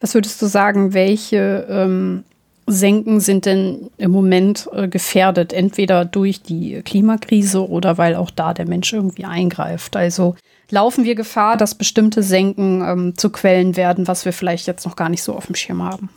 Was 0.00 0.14
würdest 0.14 0.40
du 0.40 0.46
sagen, 0.46 0.94
welche 0.94 1.66
ähm, 1.68 2.24
Senken 2.66 3.20
sind 3.20 3.44
denn 3.44 3.90
im 3.98 4.10
Moment 4.10 4.68
äh, 4.72 4.88
gefährdet, 4.88 5.52
entweder 5.52 6.06
durch 6.06 6.42
die 6.42 6.80
Klimakrise 6.82 7.68
oder 7.68 7.98
weil 7.98 8.14
auch 8.14 8.30
da 8.30 8.54
der 8.54 8.66
Mensch 8.66 8.92
irgendwie 8.92 9.26
eingreift? 9.26 9.96
Also 9.96 10.36
laufen 10.70 11.04
wir 11.04 11.14
Gefahr, 11.14 11.58
dass 11.58 11.74
bestimmte 11.74 12.22
Senken 12.22 12.82
ähm, 12.82 13.18
zu 13.18 13.30
Quellen 13.30 13.76
werden, 13.76 14.08
was 14.08 14.24
wir 14.24 14.32
vielleicht 14.32 14.66
jetzt 14.66 14.86
noch 14.86 14.96
gar 14.96 15.10
nicht 15.10 15.22
so 15.22 15.34
auf 15.34 15.46
dem 15.46 15.54
Schirm 15.54 15.82
haben? 15.82 16.08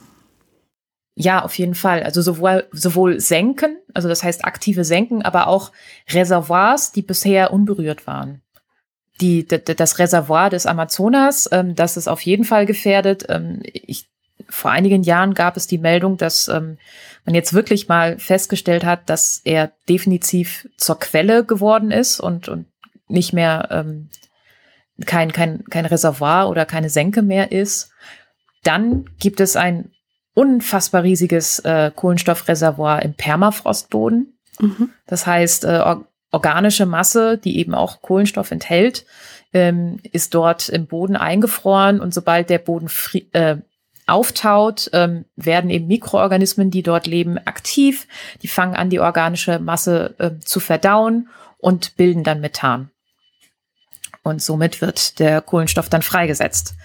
Ja, 1.16 1.44
auf 1.44 1.58
jeden 1.58 1.76
Fall. 1.76 2.04
Also 2.04 2.22
sowohl, 2.22 2.66
sowohl 2.72 3.20
Senken, 3.20 3.78
also 3.94 4.08
das 4.08 4.24
heißt 4.24 4.46
aktive 4.46 4.86
Senken, 4.86 5.22
aber 5.22 5.48
auch 5.48 5.72
Reservoirs, 6.10 6.92
die 6.92 7.04
bisher 7.04 7.52
unberührt 7.54 8.08
waren 8.08 8.43
die, 9.22 9.48
das 9.48 10.00
Reservoir 10.00 10.50
des 10.50 10.66
Amazonas, 10.66 11.50
ähm, 11.52 11.76
das 11.76 11.98
ist 11.98 12.08
auf 12.08 12.22
jeden 12.22 12.44
Fall 12.44 12.66
gefährdet. 12.66 13.26
Ähm, 13.30 13.62
ich, 13.64 14.10
vor 14.50 14.72
einigen 14.72 15.04
Jahren 15.04 15.34
gab 15.34 15.58
es 15.58 15.68
die 15.68 15.78
Meldung, 15.78 16.18
dass 16.18 16.48
ähm, 16.48 16.78
man 17.26 17.36
jetzt 17.36 17.54
wirklich 17.54 17.88
mal 17.88 18.20
festgestellt 18.20 18.84
hat, 18.84 19.10
dass 19.10 19.42
er 19.44 19.72
definitiv 19.88 20.68
zur 20.78 21.00
Quelle 21.00 21.46
geworden 21.46 21.92
ist 21.92 22.20
und, 22.20 22.50
und 22.50 22.66
nicht 23.08 23.34
mehr 23.34 23.70
ähm, 23.72 24.10
kein, 25.06 25.32
kein, 25.32 25.64
kein 25.66 25.86
Reservoir 25.86 26.50
oder 26.50 26.66
keine 26.66 26.90
Senke 26.90 27.22
mehr 27.22 27.52
ist. 27.52 27.92
Dann 28.64 29.06
gibt 29.20 29.40
es 29.40 29.56
ein 29.56 29.92
unfassbar 30.34 31.04
riesiges 31.04 31.60
äh, 31.60 31.92
Kohlenstoffreservoir 31.96 33.04
im 33.04 33.14
Permafrostboden. 33.14 34.38
Mhm. 34.60 34.90
Das 35.06 35.28
heißt, 35.28 35.66
äh, 35.66 35.96
organische 36.34 36.86
Masse, 36.86 37.38
die 37.38 37.60
eben 37.60 37.74
auch 37.76 38.02
Kohlenstoff 38.02 38.52
enthält, 38.52 39.06
ähm, 39.54 40.00
ist 40.12 40.34
dort 40.34 40.68
im 40.70 40.88
Boden 40.88 41.16
eingefroren 41.16 42.02
und 42.02 42.14
sobald 42.14 42.50
der 42.50 42.58
Boden 42.58 42.90
äh, 43.34 43.58
auftaut, 44.08 44.90
ähm, 44.94 45.26
werden 45.36 45.70
eben 45.70 45.88
Mikroorganismen, 45.88 46.72
die 46.72 46.84
dort 46.84 47.08
leben, 47.08 47.38
aktiv. 47.38 48.08
Die 48.42 48.48
fangen 48.48 48.76
an, 48.76 48.90
die 48.90 49.00
organische 49.00 49.60
Masse 49.60 50.16
äh, 50.18 50.32
zu 50.40 50.60
verdauen 50.60 51.30
und 51.58 51.96
bilden 51.96 52.24
dann 52.24 52.42
Methan. 52.42 52.90
Und 54.24 54.42
somit 54.42 54.82
wird 54.82 55.20
der 55.20 55.42
Kohlenstoff 55.42 55.90
dann 55.90 56.02
freigesetzt. 56.02 56.76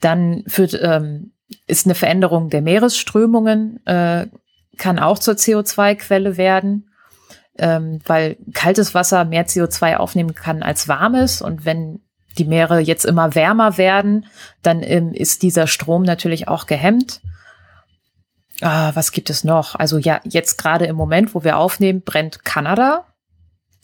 Dann 0.00 0.42
führt, 0.46 0.78
ähm, 0.82 1.32
ist 1.66 1.86
eine 1.86 1.94
Veränderung 1.94 2.50
der 2.50 2.62
Meeresströmungen, 2.62 3.84
äh, 3.86 4.26
kann 4.76 4.98
auch 4.98 5.18
zur 5.18 5.34
CO2-Quelle 5.34 6.36
werden 6.36 6.91
ähm, 7.62 8.00
weil 8.06 8.36
kaltes 8.52 8.92
Wasser 8.92 9.24
mehr 9.24 9.46
CO2 9.46 9.96
aufnehmen 9.96 10.34
kann 10.34 10.64
als 10.64 10.88
warmes. 10.88 11.40
Und 11.40 11.64
wenn 11.64 12.00
die 12.36 12.44
Meere 12.44 12.80
jetzt 12.80 13.04
immer 13.04 13.36
wärmer 13.36 13.78
werden, 13.78 14.26
dann 14.62 14.82
ähm, 14.82 15.12
ist 15.12 15.42
dieser 15.42 15.68
Strom 15.68 16.02
natürlich 16.02 16.48
auch 16.48 16.66
gehemmt. 16.66 17.20
Ah, 18.60 18.90
was 18.94 19.12
gibt 19.12 19.30
es 19.30 19.44
noch? 19.44 19.76
Also 19.76 19.96
ja, 19.96 20.20
jetzt 20.24 20.58
gerade 20.58 20.86
im 20.86 20.96
Moment, 20.96 21.34
wo 21.34 21.44
wir 21.44 21.56
aufnehmen, 21.56 22.02
brennt 22.02 22.44
Kanada. 22.44 23.06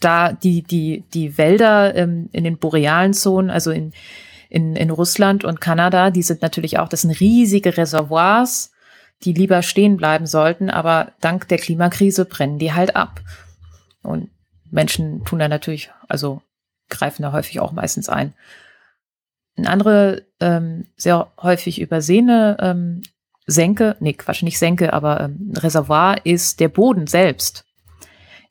Da 0.01 0.33
die, 0.33 0.63
die, 0.63 1.05
die 1.15 1.39
Wälder 1.39 1.95
ähm, 1.95 2.29
in 2.33 2.45
den 2.45 2.59
borealen 2.59 3.15
Zonen, 3.15 3.51
also 3.51 3.71
in, 3.71 3.93
in, 4.49 4.75
in 4.75 4.91
Russland 4.91 5.45
und 5.45 5.61
Kanada, 5.61 6.11
die 6.11 6.23
sind 6.23 6.43
natürlich 6.43 6.79
auch, 6.79 6.89
das 6.89 7.03
sind 7.03 7.19
riesige 7.21 7.77
Reservoirs, 7.77 8.73
die 9.25 9.33
lieber 9.33 9.63
stehen 9.63 9.97
bleiben 9.97 10.27
sollten, 10.27 10.71
aber 10.71 11.13
dank 11.21 11.49
der 11.49 11.59
Klimakrise 11.59 12.25
brennen 12.25 12.59
die 12.59 12.73
halt 12.73 12.97
ab. 12.97 13.21
Und 14.09 14.31
Menschen 14.71 15.25
tun 15.25 15.39
da 15.39 15.49
natürlich, 15.49 15.91
also 16.09 16.43
greifen 16.89 17.23
da 17.23 17.33
häufig 17.33 17.61
auch 17.61 17.73
meistens 17.73 18.09
ein. 18.09 18.35
Eine 19.57 19.71
andere 19.71 20.27
ähm, 20.41 20.87
sehr 20.97 21.31
häufig 21.43 21.81
übersehene 21.81 22.57
ähm, 22.61 23.03
Senke, 23.47 23.97
nee, 24.01 24.13
Quatsch, 24.13 24.43
nicht 24.43 24.59
Senke, 24.59 24.93
aber 24.93 25.21
ähm, 25.21 25.53
Reservoir 25.57 26.25
ist 26.25 26.61
der 26.61 26.69
Boden 26.69 27.07
selbst. 27.07 27.65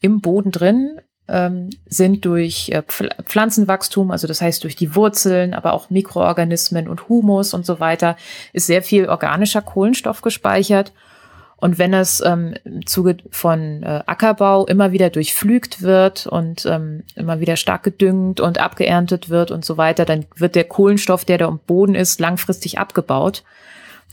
Im 0.02 0.22
Boden 0.22 0.52
drin 0.52 1.00
ähm, 1.28 1.70
sind 1.86 2.26
durch 2.26 2.70
äh, 2.70 2.84
Pflanzenwachstum, 2.84 4.12
also 4.12 4.28
das 4.28 4.42
heißt 4.42 4.64
durch 4.64 4.76
die 4.76 4.96
Wurzeln, 4.96 5.54
aber 5.54 5.74
auch 5.74 5.90
Mikroorganismen 5.90 6.88
und 6.88 7.10
Humus 7.10 7.54
und 7.54 7.66
so 7.66 7.80
weiter, 7.80 8.18
ist 8.54 8.68
sehr 8.68 8.82
viel 8.82 9.08
organischer 9.08 9.62
Kohlenstoff 9.62 10.22
gespeichert. 10.22 10.94
Und 11.60 11.80
wenn 11.80 11.94
es 11.94 12.22
ähm, 12.24 12.54
im 12.64 12.86
Zuge 12.86 13.18
von 13.32 13.82
äh, 13.82 14.04
Ackerbau 14.06 14.68
immer 14.68 14.92
wieder 14.92 15.10
durchflügt 15.10 15.82
wird 15.82 16.28
und 16.28 16.68
ähm, 16.68 17.04
immer 17.16 17.40
wieder 17.40 17.56
stark 17.56 17.82
gedüngt 17.82 18.40
und 18.40 18.60
abgeerntet 18.60 19.30
wird 19.30 19.50
und 19.50 19.66
so 19.66 19.76
weiter, 19.76 20.06
dann 20.06 20.26
wird 20.36 20.54
der 20.54 20.66
Kohlenstoff, 20.66 21.26
der 21.26 21.40
da 21.40 21.48
am 21.48 21.60
Boden 21.60 21.96
ist, 21.96 22.20
langfristig 22.20 22.78
abgebaut. 22.78 23.44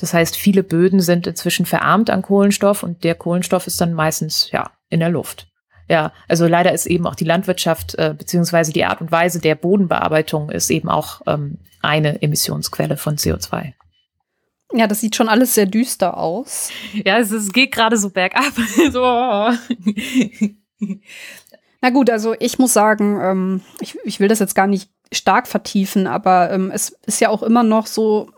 Das 0.00 0.14
heißt, 0.14 0.36
viele 0.36 0.62
Böden 0.62 1.00
sind 1.00 1.26
inzwischen 1.26 1.66
verarmt 1.66 2.08
an 2.08 2.22
Kohlenstoff 2.22 2.82
und 2.82 3.04
der 3.04 3.14
Kohlenstoff 3.14 3.66
ist 3.66 3.80
dann 3.80 3.92
meistens 3.92 4.50
ja 4.50 4.70
in 4.88 5.00
der 5.00 5.10
Luft. 5.10 5.46
Ja, 5.86 6.12
also 6.28 6.46
leider 6.46 6.72
ist 6.72 6.86
eben 6.86 7.06
auch 7.06 7.14
die 7.14 7.26
Landwirtschaft 7.26 7.94
äh, 7.96 8.14
beziehungsweise 8.16 8.72
die 8.72 8.86
Art 8.86 9.02
und 9.02 9.12
Weise 9.12 9.38
der 9.38 9.54
Bodenbearbeitung 9.54 10.48
ist 10.48 10.70
eben 10.70 10.88
auch 10.88 11.20
ähm, 11.26 11.58
eine 11.82 12.22
Emissionsquelle 12.22 12.96
von 12.96 13.16
CO2. 13.16 13.74
Ja, 14.76 14.88
das 14.88 15.00
sieht 15.00 15.14
schon 15.14 15.28
alles 15.28 15.54
sehr 15.54 15.66
düster 15.66 16.16
aus. 16.16 16.70
Ja, 16.92 17.18
es, 17.18 17.30
es 17.30 17.52
geht 17.52 17.70
gerade 17.70 17.96
so 17.96 18.10
bergab. 18.10 18.52
so. 18.90 19.00
Na 21.80 21.90
gut, 21.90 22.10
also 22.10 22.34
ich 22.40 22.58
muss 22.58 22.72
sagen, 22.72 23.20
ähm, 23.22 23.60
ich, 23.80 23.96
ich 24.04 24.18
will 24.18 24.26
das 24.26 24.40
jetzt 24.40 24.56
gar 24.56 24.66
nicht 24.66 24.90
stark 25.12 25.46
vertiefen, 25.46 26.08
aber 26.08 26.50
ähm, 26.50 26.72
es 26.74 26.96
ist 27.06 27.20
ja 27.20 27.28
auch 27.28 27.44
immer 27.44 27.62
noch 27.62 27.86
so, 27.86 28.30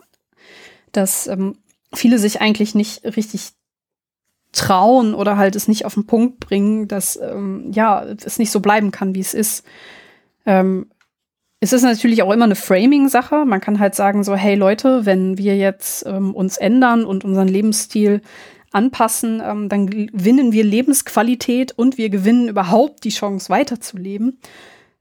dass 0.93 1.27
ähm, 1.27 1.57
viele 1.95 2.19
sich 2.19 2.43
eigentlich 2.43 2.75
nicht 2.75 3.03
richtig 3.17 3.53
trauen 4.53 5.15
oder 5.15 5.39
halt 5.39 5.57
es 5.57 5.69
nicht 5.69 5.87
auf 5.87 5.95
den 5.95 6.07
Punkt 6.07 6.41
bringen, 6.41 6.87
dass 6.87 7.17
ähm, 7.17 7.71
ja 7.73 8.05
es 8.05 8.39
nicht 8.39 8.51
so 8.51 8.61
bleiben 8.61 8.91
kann, 8.91 9.15
wie 9.15 9.21
es 9.21 9.33
ist. 9.33 9.65
Ähm, 10.45 10.91
es 11.61 11.73
ist 11.73 11.83
natürlich 11.83 12.23
auch 12.23 12.33
immer 12.33 12.45
eine 12.45 12.55
Framing-Sache. 12.55 13.45
Man 13.47 13.61
kann 13.61 13.79
halt 13.79 13.95
sagen 13.95 14.25
so, 14.25 14.35
hey 14.35 14.55
Leute, 14.55 15.07
wenn 15.07 15.39
wir 15.39 15.57
jetzt 15.57 16.05
ähm, 16.07 16.35
uns 16.35 16.59
ändern 16.59 17.05
und 17.05 17.25
unseren 17.25 17.49
Lebensstil 17.49 18.21
anpassen, 18.73 19.43
ähm, 19.45 19.69
dann 19.69 19.89
gewinnen 19.89 20.53
wir 20.53 20.65
Lebensqualität 20.65 21.73
und 21.73 21.97
wir 21.97 22.11
gewinnen 22.11 22.49
überhaupt 22.49 23.05
die 23.05 23.11
Chance 23.11 23.49
weiterzuleben. 23.49 24.39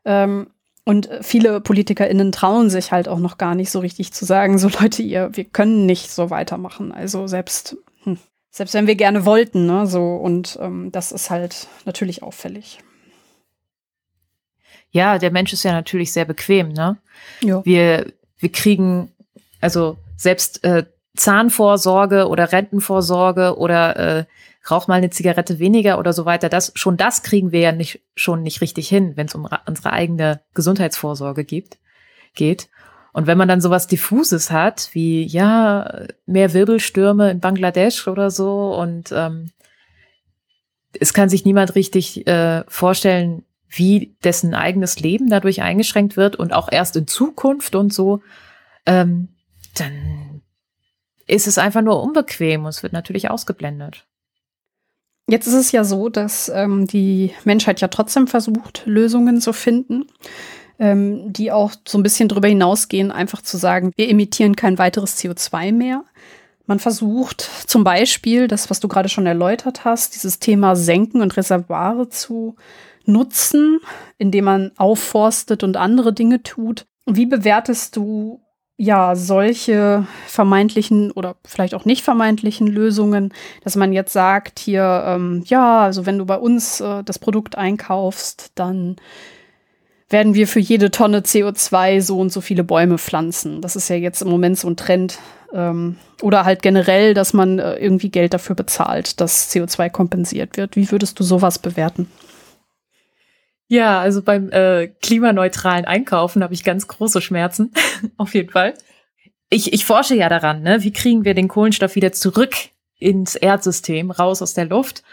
Ähm, 0.05 0.47
und 0.85 1.09
viele 1.21 1.61
PolitikerInnen 1.61 2.31
trauen 2.31 2.69
sich 2.69 2.91
halt 2.91 3.09
auch 3.09 3.19
noch 3.19 3.37
gar 3.37 3.55
nicht 3.55 3.71
so 3.71 3.79
richtig 3.79 4.13
zu 4.13 4.23
sagen, 4.23 4.57
so 4.57 4.69
Leute, 4.79 5.01
ihr, 5.01 5.31
wir 5.33 5.43
können 5.43 5.85
nicht 5.85 6.11
so 6.11 6.29
weitermachen. 6.29 6.91
Also 6.91 7.27
selbst, 7.27 7.75
hm, 8.03 8.17
selbst 8.51 8.75
wenn 8.75 8.87
wir 8.87 8.95
gerne 8.95 9.25
wollten, 9.25 9.65
ne, 9.65 9.87
so, 9.87 10.15
und 10.15 10.57
ähm, 10.61 10.91
das 10.91 11.11
ist 11.11 11.29
halt 11.29 11.67
natürlich 11.85 12.23
auffällig. 12.23 12.79
Ja, 14.95 15.17
der 15.17 15.29
Mensch 15.29 15.51
ist 15.51 15.63
ja 15.63 15.73
natürlich 15.73 16.13
sehr 16.13 16.23
bequem, 16.23 16.69
ne? 16.69 16.95
Ja. 17.41 17.65
Wir, 17.65 18.13
wir 18.39 18.49
kriegen, 18.49 19.11
also 19.59 19.97
selbst 20.15 20.63
äh, 20.63 20.85
Zahnvorsorge 21.17 22.29
oder 22.29 22.53
Rentenvorsorge 22.53 23.57
oder 23.57 23.97
äh, 23.97 24.25
rauch 24.71 24.87
mal 24.87 24.93
eine 24.93 25.09
Zigarette 25.09 25.59
weniger 25.59 25.99
oder 25.99 26.13
so 26.13 26.23
weiter. 26.23 26.47
Das, 26.47 26.71
schon 26.75 26.95
das 26.95 27.23
kriegen 27.23 27.51
wir 27.51 27.59
ja 27.59 27.71
nicht, 27.73 27.99
schon 28.15 28.41
nicht 28.41 28.61
richtig 28.61 28.87
hin, 28.87 29.17
wenn 29.17 29.27
es 29.27 29.35
um 29.35 29.49
unsere 29.67 29.91
eigene 29.91 30.39
Gesundheitsvorsorge 30.53 31.43
gibt, 31.43 31.77
geht. 32.33 32.69
Und 33.11 33.27
wenn 33.27 33.37
man 33.37 33.49
dann 33.49 33.59
sowas 33.59 33.87
Diffuses 33.87 34.49
hat, 34.49 34.91
wie, 34.93 35.25
ja, 35.25 36.05
mehr 36.25 36.53
Wirbelstürme 36.53 37.31
in 37.31 37.41
Bangladesch 37.41 38.07
oder 38.07 38.31
so 38.31 38.73
und 38.73 39.11
ähm, 39.11 39.51
es 40.97 41.13
kann 41.13 41.27
sich 41.27 41.43
niemand 41.43 41.75
richtig 41.75 42.25
äh, 42.27 42.63
vorstellen, 42.69 43.43
wie 43.69 44.15
dessen 44.23 44.53
eigenes 44.53 44.99
Leben 44.99 45.29
dadurch 45.29 45.61
eingeschränkt 45.61 46.17
wird 46.17 46.35
und 46.35 46.53
auch 46.53 46.71
erst 46.71 46.95
in 46.95 47.07
Zukunft 47.07 47.75
und 47.75 47.93
so, 47.93 48.21
ähm, 48.85 49.29
dann 49.75 50.41
ist 51.27 51.47
es 51.47 51.57
einfach 51.57 51.81
nur 51.81 52.01
unbequem 52.01 52.63
und 52.63 52.69
es 52.69 52.83
wird 52.83 52.93
natürlich 52.93 53.29
ausgeblendet. 53.29 54.05
Jetzt 55.27 55.47
ist 55.47 55.55
es 55.55 55.71
ja 55.71 55.83
so, 55.83 56.09
dass 56.09 56.49
ähm, 56.49 56.85
die 56.85 57.33
Menschheit 57.45 57.81
ja 57.81 57.87
trotzdem 57.87 58.27
versucht, 58.27 58.83
Lösungen 58.85 59.41
zu 59.41 59.53
finden, 59.53 60.05
ähm, 60.77 61.33
die 61.33 61.51
auch 61.51 61.71
so 61.87 61.97
ein 61.97 62.03
bisschen 62.03 62.29
darüber 62.29 62.47
hinausgehen, 62.47 63.11
einfach 63.11 63.41
zu 63.41 63.57
sagen, 63.57 63.91
wir 63.95 64.07
emittieren 64.07 64.55
kein 64.55 64.77
weiteres 64.77 65.17
CO2 65.17 65.71
mehr. 65.71 66.03
Man 66.67 66.79
versucht 66.79 67.41
zum 67.67 67.83
Beispiel, 67.83 68.47
das, 68.47 68.69
was 68.69 68.79
du 68.79 68.87
gerade 68.87 69.09
schon 69.09 69.25
erläutert 69.25 69.83
hast, 69.83 70.15
dieses 70.15 70.39
Thema 70.39 70.75
Senken 70.75 71.21
und 71.21 71.35
Reservoire 71.37 72.09
zu 72.09 72.55
nutzen, 73.07 73.79
indem 74.17 74.45
man 74.45 74.71
aufforstet 74.77 75.63
und 75.63 75.77
andere 75.77 76.13
Dinge 76.13 76.43
tut. 76.43 76.85
Wie 77.05 77.25
bewertest 77.25 77.95
du 77.95 78.41
ja, 78.77 79.15
solche 79.15 80.05
vermeintlichen 80.27 81.11
oder 81.11 81.37
vielleicht 81.45 81.75
auch 81.75 81.85
nicht 81.85 82.03
vermeintlichen 82.03 82.67
Lösungen, 82.67 83.33
dass 83.63 83.77
man 83.77 83.93
jetzt 83.93 84.11
sagt, 84.11 84.59
hier, 84.59 85.03
ähm, 85.07 85.43
ja, 85.45 85.81
also 85.81 86.05
wenn 86.05 86.17
du 86.17 86.25
bei 86.25 86.37
uns 86.37 86.81
äh, 86.81 87.03
das 87.03 87.17
Produkt 87.17 87.57
einkaufst, 87.57 88.51
dann 88.55 88.97
werden 90.09 90.33
wir 90.33 90.47
für 90.47 90.59
jede 90.59 90.91
Tonne 90.91 91.21
CO2 91.21 92.01
so 92.01 92.19
und 92.19 92.31
so 92.31 92.41
viele 92.41 92.63
Bäume 92.63 92.97
pflanzen. 92.97 93.61
Das 93.61 93.75
ist 93.75 93.89
ja 93.89 93.95
jetzt 93.95 94.21
im 94.21 94.29
Moment 94.29 94.57
so 94.59 94.67
ein 94.67 94.77
Trend. 94.77 95.19
Ähm, 95.53 95.95
oder 96.21 96.43
halt 96.43 96.61
generell, 96.61 97.13
dass 97.13 97.33
man 97.33 97.59
äh, 97.59 97.75
irgendwie 97.75 98.09
Geld 98.09 98.33
dafür 98.33 98.55
bezahlt, 98.55 99.21
dass 99.21 99.51
CO2 99.51 99.89
kompensiert 99.89 100.57
wird. 100.57 100.75
Wie 100.75 100.91
würdest 100.91 101.19
du 101.19 101.23
sowas 101.23 101.59
bewerten? 101.59 102.11
Ja, 103.67 103.99
also 103.99 104.21
beim 104.21 104.51
äh, 104.51 104.87
klimaneutralen 104.87 105.85
Einkaufen 105.85 106.43
habe 106.43 106.53
ich 106.53 106.63
ganz 106.63 106.87
große 106.87 107.21
Schmerzen, 107.21 107.73
auf 108.17 108.33
jeden 108.35 108.51
Fall. 108.51 108.75
Ich, 109.49 109.73
ich 109.73 109.85
forsche 109.85 110.15
ja 110.15 110.29
daran, 110.29 110.61
ne? 110.61 110.83
wie 110.83 110.93
kriegen 110.93 111.25
wir 111.25 111.33
den 111.33 111.47
Kohlenstoff 111.47 111.95
wieder 111.95 112.11
zurück 112.11 112.55
ins 112.97 113.35
Erdsystem, 113.35 114.11
raus 114.11 114.41
aus 114.41 114.53
der 114.53 114.65
Luft. 114.65 115.03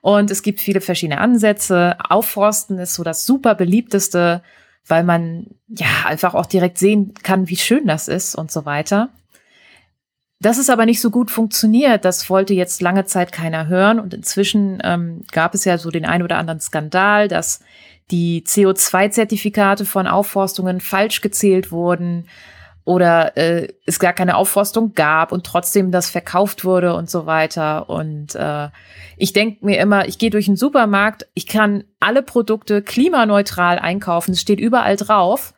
Und 0.00 0.30
es 0.30 0.42
gibt 0.42 0.60
viele 0.60 0.80
verschiedene 0.80 1.20
Ansätze. 1.20 1.96
Aufforsten 2.08 2.78
ist 2.78 2.94
so 2.94 3.04
das 3.04 3.24
super 3.24 3.54
beliebteste, 3.54 4.42
weil 4.86 5.04
man 5.04 5.46
ja 5.68 5.86
einfach 6.04 6.34
auch 6.34 6.46
direkt 6.46 6.78
sehen 6.78 7.14
kann, 7.22 7.48
wie 7.48 7.56
schön 7.56 7.86
das 7.86 8.08
ist 8.08 8.34
und 8.34 8.50
so 8.50 8.64
weiter. 8.64 9.10
Das 10.42 10.58
ist 10.58 10.70
aber 10.70 10.86
nicht 10.86 11.00
so 11.00 11.10
gut 11.10 11.30
funktioniert. 11.30 12.04
Das 12.04 12.28
wollte 12.28 12.52
jetzt 12.52 12.82
lange 12.82 13.04
Zeit 13.04 13.30
keiner 13.30 13.68
hören. 13.68 14.00
Und 14.00 14.12
inzwischen 14.12 14.80
ähm, 14.82 15.22
gab 15.30 15.54
es 15.54 15.64
ja 15.64 15.78
so 15.78 15.90
den 15.90 16.04
ein 16.04 16.22
oder 16.24 16.36
anderen 16.36 16.58
Skandal, 16.58 17.28
dass 17.28 17.60
die 18.10 18.42
CO2-Zertifikate 18.44 19.84
von 19.84 20.08
Aufforstungen 20.08 20.80
falsch 20.80 21.20
gezählt 21.20 21.70
wurden 21.70 22.26
oder 22.84 23.36
äh, 23.36 23.68
es 23.86 24.00
gar 24.00 24.12
keine 24.12 24.36
Aufforstung 24.36 24.94
gab 24.94 25.30
und 25.30 25.46
trotzdem 25.46 25.92
das 25.92 26.10
verkauft 26.10 26.64
wurde 26.64 26.96
und 26.96 27.08
so 27.08 27.26
weiter. 27.26 27.88
Und 27.88 28.34
äh, 28.34 28.68
ich 29.16 29.32
denke 29.32 29.64
mir 29.64 29.78
immer, 29.78 30.08
ich 30.08 30.18
gehe 30.18 30.30
durch 30.30 30.46
den 30.46 30.56
Supermarkt, 30.56 31.28
ich 31.34 31.46
kann 31.46 31.84
alle 32.00 32.22
Produkte 32.22 32.82
klimaneutral 32.82 33.78
einkaufen, 33.78 34.32
es 34.32 34.40
steht 34.40 34.58
überall 34.58 34.96
drauf. 34.96 35.54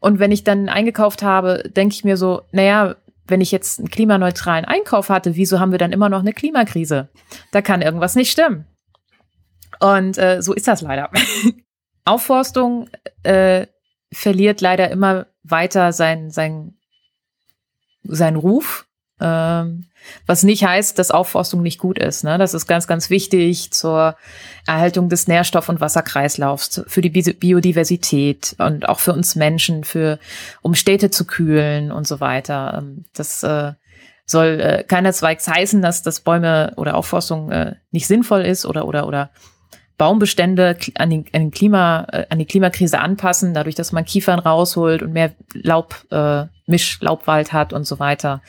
Und 0.00 0.18
wenn 0.18 0.32
ich 0.32 0.42
dann 0.42 0.68
eingekauft 0.68 1.22
habe, 1.22 1.70
denke 1.74 1.94
ich 1.94 2.04
mir 2.04 2.16
so, 2.16 2.42
naja, 2.50 2.96
wenn 3.28 3.40
ich 3.40 3.52
jetzt 3.52 3.78
einen 3.78 3.90
klimaneutralen 3.90 4.64
Einkauf 4.64 5.08
hatte, 5.08 5.36
wieso 5.36 5.58
haben 5.60 5.72
wir 5.72 5.78
dann 5.78 5.92
immer 5.92 6.08
noch 6.08 6.20
eine 6.20 6.32
Klimakrise? 6.32 7.08
Da 7.52 7.62
kann 7.62 7.82
irgendwas 7.82 8.14
nicht 8.14 8.30
stimmen. 8.30 8.66
Und 9.80 10.18
äh, 10.18 10.42
so 10.42 10.54
ist 10.54 10.68
das 10.68 10.80
leider. 10.80 11.10
Aufforstung 12.04 12.88
äh, 13.24 13.66
verliert 14.12 14.60
leider 14.60 14.90
immer 14.90 15.26
weiter 15.42 15.92
sein, 15.92 16.30
sein, 16.30 16.78
sein 18.04 18.36
Ruf. 18.36 18.86
Ähm, 19.20 19.86
was 20.26 20.42
nicht 20.42 20.64
heißt, 20.64 20.98
dass 20.98 21.10
Aufforstung 21.10 21.62
nicht 21.62 21.78
gut 21.78 21.98
ist. 21.98 22.22
Ne? 22.22 22.38
Das 22.38 22.54
ist 22.54 22.66
ganz, 22.66 22.86
ganz 22.86 23.10
wichtig 23.10 23.72
zur 23.72 24.16
Erhaltung 24.66 25.08
des 25.08 25.26
Nährstoff- 25.26 25.68
und 25.68 25.80
Wasserkreislaufs, 25.80 26.82
für 26.86 27.00
die 27.00 27.10
Biodiversität 27.10 28.54
und 28.58 28.88
auch 28.88 29.00
für 29.00 29.12
uns 29.12 29.36
Menschen, 29.36 29.84
für 29.84 30.18
um 30.62 30.74
Städte 30.74 31.10
zu 31.10 31.24
kühlen 31.24 31.90
und 31.90 32.06
so 32.06 32.20
weiter. 32.20 32.76
Ähm, 32.78 33.04
das 33.14 33.42
äh, 33.42 33.72
soll 34.26 34.60
äh, 34.60 34.84
keineswegs 34.84 35.48
heißen, 35.48 35.80
dass 35.82 36.02
das 36.02 36.20
Bäume 36.20 36.72
oder 36.76 36.96
Aufforstung 36.96 37.50
äh, 37.50 37.76
nicht 37.90 38.06
sinnvoll 38.06 38.42
ist 38.42 38.66
oder 38.66 38.86
oder 38.86 39.06
oder 39.06 39.30
Baumbestände 39.98 40.76
an, 40.96 41.10
den, 41.10 41.24
an, 41.32 41.40
den 41.40 41.50
Klima, 41.50 42.06
äh, 42.12 42.26
an 42.28 42.38
die 42.38 42.44
Klimakrise 42.44 42.98
anpassen, 42.98 43.54
dadurch, 43.54 43.76
dass 43.76 43.92
man 43.92 44.04
Kiefern 44.04 44.38
rausholt 44.38 45.02
und 45.02 45.12
mehr 45.12 45.32
Laub, 45.54 46.04
äh, 46.10 46.44
Mischlaubwald 46.66 47.52
hat 47.52 47.72
und 47.72 47.84
so 47.84 47.98
weiter. 47.98 48.42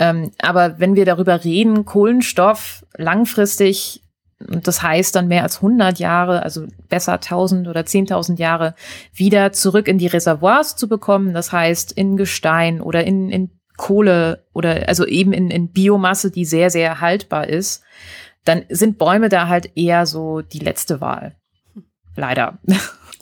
Ähm, 0.00 0.32
aber 0.40 0.80
wenn 0.80 0.96
wir 0.96 1.04
darüber 1.04 1.44
reden, 1.44 1.84
Kohlenstoff 1.84 2.84
langfristig, 2.96 4.02
das 4.38 4.82
heißt 4.82 5.14
dann 5.14 5.28
mehr 5.28 5.42
als 5.42 5.56
100 5.56 5.98
Jahre, 5.98 6.42
also 6.42 6.66
besser 6.88 7.12
1000 7.12 7.68
oder 7.68 7.82
10.000 7.82 8.38
Jahre, 8.38 8.74
wieder 9.12 9.52
zurück 9.52 9.86
in 9.86 9.98
die 9.98 10.06
Reservoirs 10.06 10.74
zu 10.74 10.88
bekommen, 10.88 11.34
das 11.34 11.52
heißt 11.52 11.92
in 11.92 12.16
Gestein 12.16 12.80
oder 12.80 13.04
in, 13.04 13.28
in 13.28 13.50
Kohle 13.76 14.46
oder 14.54 14.88
also 14.88 15.06
eben 15.06 15.34
in, 15.34 15.50
in 15.50 15.70
Biomasse, 15.70 16.30
die 16.30 16.46
sehr, 16.46 16.70
sehr 16.70 17.02
haltbar 17.02 17.46
ist, 17.46 17.82
dann 18.44 18.64
sind 18.70 18.96
Bäume 18.96 19.28
da 19.28 19.48
halt 19.48 19.76
eher 19.76 20.06
so 20.06 20.40
die 20.40 20.60
letzte 20.60 21.02
Wahl. 21.02 21.36
Leider. 22.16 22.58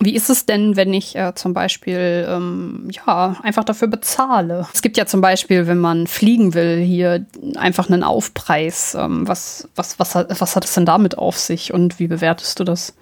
Wie 0.01 0.15
ist 0.15 0.31
es 0.31 0.47
denn, 0.47 0.77
wenn 0.77 0.95
ich 0.95 1.17
äh, 1.17 1.35
zum 1.35 1.55
Beispiel 1.55 2.25
ähm, 2.29 2.89
ja 2.93 3.37
einfach 3.43 3.65
dafür 3.65 3.89
bezahle? 3.89 4.69
Es 4.73 4.81
gibt 4.81 4.97
ja 4.97 5.07
zum 5.07 5.21
Beispiel, 5.21 5.67
wenn 5.67 5.79
man 5.79 6.07
fliegen 6.07 6.55
will, 6.55 6.79
hier 6.79 7.27
einfach 7.57 7.91
einen 7.91 8.05
Aufpreis. 8.05 8.95
Ähm, 8.95 9.27
was, 9.27 9.69
was, 9.75 9.99
was, 9.99 10.15
hat, 10.15 10.41
was 10.41 10.55
hat 10.55 10.65
es 10.65 10.75
denn 10.75 10.87
damit 10.87 11.19
auf 11.19 11.37
sich 11.37 11.75
und 11.75 11.99
wie 11.99 12.07
bewertest 12.07 12.61
du 12.61 12.65
das? 12.65 12.95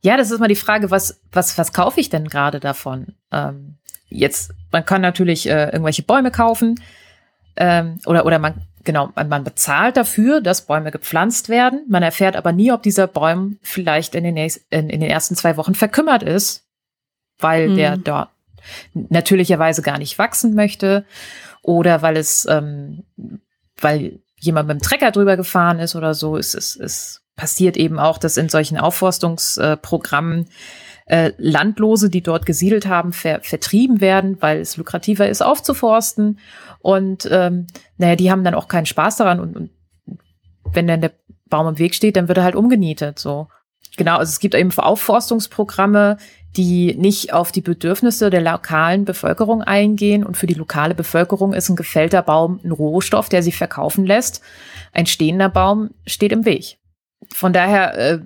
Ja, 0.00 0.16
das 0.16 0.30
ist 0.30 0.40
mal 0.40 0.48
die 0.48 0.56
Frage, 0.56 0.90
was, 0.90 1.20
was, 1.30 1.58
was 1.58 1.74
kaufe 1.74 2.00
ich 2.00 2.08
denn 2.08 2.28
gerade 2.28 2.58
davon? 2.58 3.08
Ähm, 3.30 3.76
jetzt, 4.08 4.54
man 4.72 4.86
kann 4.86 5.02
natürlich 5.02 5.46
äh, 5.46 5.66
irgendwelche 5.66 6.02
Bäume 6.02 6.30
kaufen 6.30 6.80
ähm, 7.56 7.98
oder, 8.06 8.24
oder 8.24 8.38
man 8.38 8.62
genau, 8.84 9.10
man 9.14 9.44
bezahlt 9.44 9.96
dafür, 9.96 10.40
dass 10.40 10.66
Bäume 10.66 10.90
gepflanzt 10.90 11.48
werden. 11.48 11.84
Man 11.88 12.02
erfährt 12.02 12.36
aber 12.36 12.52
nie, 12.52 12.72
ob 12.72 12.82
dieser 12.82 13.06
Baum 13.06 13.58
vielleicht 13.62 14.14
in 14.14 14.24
den, 14.24 14.34
nächsten, 14.34 14.64
in, 14.70 14.90
in 14.90 15.00
den 15.00 15.10
ersten 15.10 15.36
zwei 15.36 15.56
Wochen 15.56 15.74
verkümmert 15.74 16.22
ist, 16.22 16.64
weil 17.38 17.70
mhm. 17.70 17.76
der 17.76 17.96
dort 17.96 18.30
natürlicherweise 18.94 19.82
gar 19.82 19.98
nicht 19.98 20.18
wachsen 20.18 20.54
möchte 20.54 21.04
oder 21.62 22.02
weil 22.02 22.16
es, 22.16 22.46
ähm, 22.48 23.04
weil 23.80 24.20
jemand 24.36 24.68
mit 24.68 24.80
dem 24.80 24.82
Trecker 24.82 25.10
drüber 25.10 25.36
gefahren 25.36 25.78
ist 25.78 25.96
oder 25.96 26.14
so. 26.14 26.36
Es, 26.36 26.54
es, 26.54 26.76
es 26.76 27.22
passiert 27.36 27.76
eben 27.76 27.98
auch, 27.98 28.18
dass 28.18 28.36
in 28.36 28.48
solchen 28.48 28.78
Aufforstungsprogrammen 28.78 30.44
äh, 30.44 30.50
Landlose, 31.38 32.08
die 32.10 32.22
dort 32.22 32.46
gesiedelt 32.46 32.86
haben, 32.86 33.12
ver 33.12 33.40
vertrieben 33.42 34.00
werden, 34.00 34.36
weil 34.40 34.60
es 34.60 34.76
lukrativer 34.76 35.28
ist, 35.28 35.42
aufzuforsten. 35.42 36.38
Und 36.80 37.28
ähm, 37.30 37.66
naja, 37.96 38.16
die 38.16 38.30
haben 38.30 38.44
dann 38.44 38.54
auch 38.54 38.68
keinen 38.68 38.86
Spaß 38.86 39.16
daran 39.16 39.40
und, 39.40 39.56
und 39.56 39.70
wenn 40.72 40.86
dann 40.86 41.00
der 41.00 41.12
Baum 41.48 41.66
im 41.66 41.78
Weg 41.78 41.94
steht, 41.94 42.16
dann 42.16 42.28
wird 42.28 42.38
er 42.38 42.44
halt 42.44 42.54
umgenietet, 42.54 43.18
so. 43.18 43.48
Genau, 43.96 44.16
also 44.18 44.30
es 44.30 44.38
gibt 44.38 44.54
eben 44.54 44.72
Aufforstungsprogramme, 44.76 46.16
die 46.56 46.94
nicht 46.94 47.32
auf 47.32 47.52
die 47.52 47.60
Bedürfnisse 47.60 48.30
der 48.30 48.40
lokalen 48.40 49.04
Bevölkerung 49.04 49.62
eingehen. 49.62 50.24
Und 50.24 50.36
für 50.36 50.46
die 50.46 50.54
lokale 50.54 50.94
Bevölkerung 50.94 51.52
ist 51.52 51.68
ein 51.68 51.76
gefällter 51.76 52.22
Baum 52.22 52.60
ein 52.64 52.72
Rohstoff, 52.72 53.28
der 53.28 53.42
sich 53.42 53.56
verkaufen 53.56 54.06
lässt. 54.06 54.42
Ein 54.92 55.06
stehender 55.06 55.48
Baum 55.48 55.90
steht 56.06 56.32
im 56.32 56.44
Weg. 56.44 56.78
Von 57.34 57.52
daher 57.52 57.98
äh, 57.98 58.18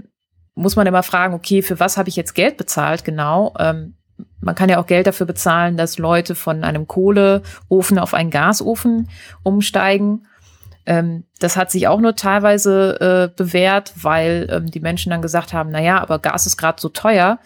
muss 0.55 0.76
man 0.76 0.86
immer 0.86 1.02
fragen, 1.02 1.34
okay, 1.34 1.62
für 1.62 1.80
was 1.80 1.96
habe 1.96 2.09
ich 2.09 2.16
jetzt 2.16 2.34
Geld 2.34 2.57
bezahlt 2.57 3.05
genau? 3.05 3.55
Ähm, 3.59 3.94
man 4.40 4.55
kann 4.55 4.68
ja 4.68 4.78
auch 4.78 4.86
Geld 4.86 5.07
dafür 5.07 5.26
bezahlen, 5.26 5.76
dass 5.76 5.98
Leute 5.98 6.34
von 6.34 6.64
einem 6.64 6.86
Kohleofen 6.86 7.98
auf 7.98 8.14
einen 8.14 8.30
Gasofen 8.30 9.09
umsteigen. 9.42 10.26
Ähm, 10.86 11.24
das 11.40 11.57
hat 11.57 11.70
sich 11.70 11.88
auch 11.88 12.00
nur 12.00 12.14
teilweise 12.14 13.30
äh, 13.32 13.36
bewährt, 13.36 13.92
weil 13.96 14.48
ähm, 14.50 14.70
die 14.70 14.80
Menschen 14.80 15.11
dann 15.11 15.22
gesagt 15.22 15.52
haben, 15.52 15.70
na 15.70 15.80
ja, 15.80 16.00
aber 16.00 16.18
Gas 16.18 16.46
ist 16.46 16.57
gerade 16.57 16.80
so 16.80 16.90
teuer. 16.90 17.38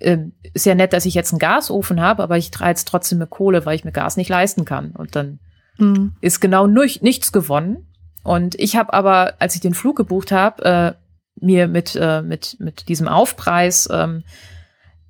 Ähm, 0.00 0.32
ist 0.52 0.66
ja 0.66 0.74
nett, 0.74 0.92
dass 0.92 1.06
ich 1.06 1.14
jetzt 1.14 1.32
einen 1.32 1.38
Gasofen 1.38 2.00
habe, 2.00 2.22
aber 2.22 2.36
ich 2.36 2.50
jetzt 2.60 2.86
trotzdem 2.86 3.18
mit 3.18 3.30
Kohle, 3.30 3.64
weil 3.64 3.76
ich 3.76 3.84
mir 3.84 3.92
Gas 3.92 4.16
nicht 4.16 4.28
leisten 4.28 4.64
kann. 4.64 4.90
Und 4.90 5.16
dann 5.16 5.38
mhm. 5.78 6.12
ist 6.20 6.40
genau 6.40 6.66
nicht, 6.66 7.02
nichts 7.02 7.32
gewonnen. 7.32 7.86
Und 8.22 8.54
ich 8.56 8.76
habe 8.76 8.92
aber, 8.92 9.34
als 9.38 9.54
ich 9.54 9.60
den 9.60 9.74
Flug 9.74 9.96
gebucht 9.96 10.30
habe, 10.30 10.64
äh, 10.64 11.03
mir 11.40 11.68
mit, 11.68 11.96
äh, 12.00 12.22
mit, 12.22 12.56
mit 12.60 12.88
diesem 12.88 13.08
Aufpreis 13.08 13.88
ähm, 13.90 14.24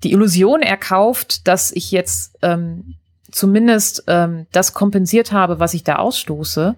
die 0.03 0.11
Illusion 0.11 0.61
erkauft, 0.61 1.47
dass 1.47 1.71
ich 1.71 1.91
jetzt 1.91 2.37
ähm, 2.41 2.95
zumindest 3.31 4.03
ähm, 4.07 4.47
das 4.51 4.73
kompensiert 4.73 5.31
habe, 5.31 5.59
was 5.59 5.73
ich 5.73 5.83
da 5.83 5.97
ausstoße. 5.97 6.75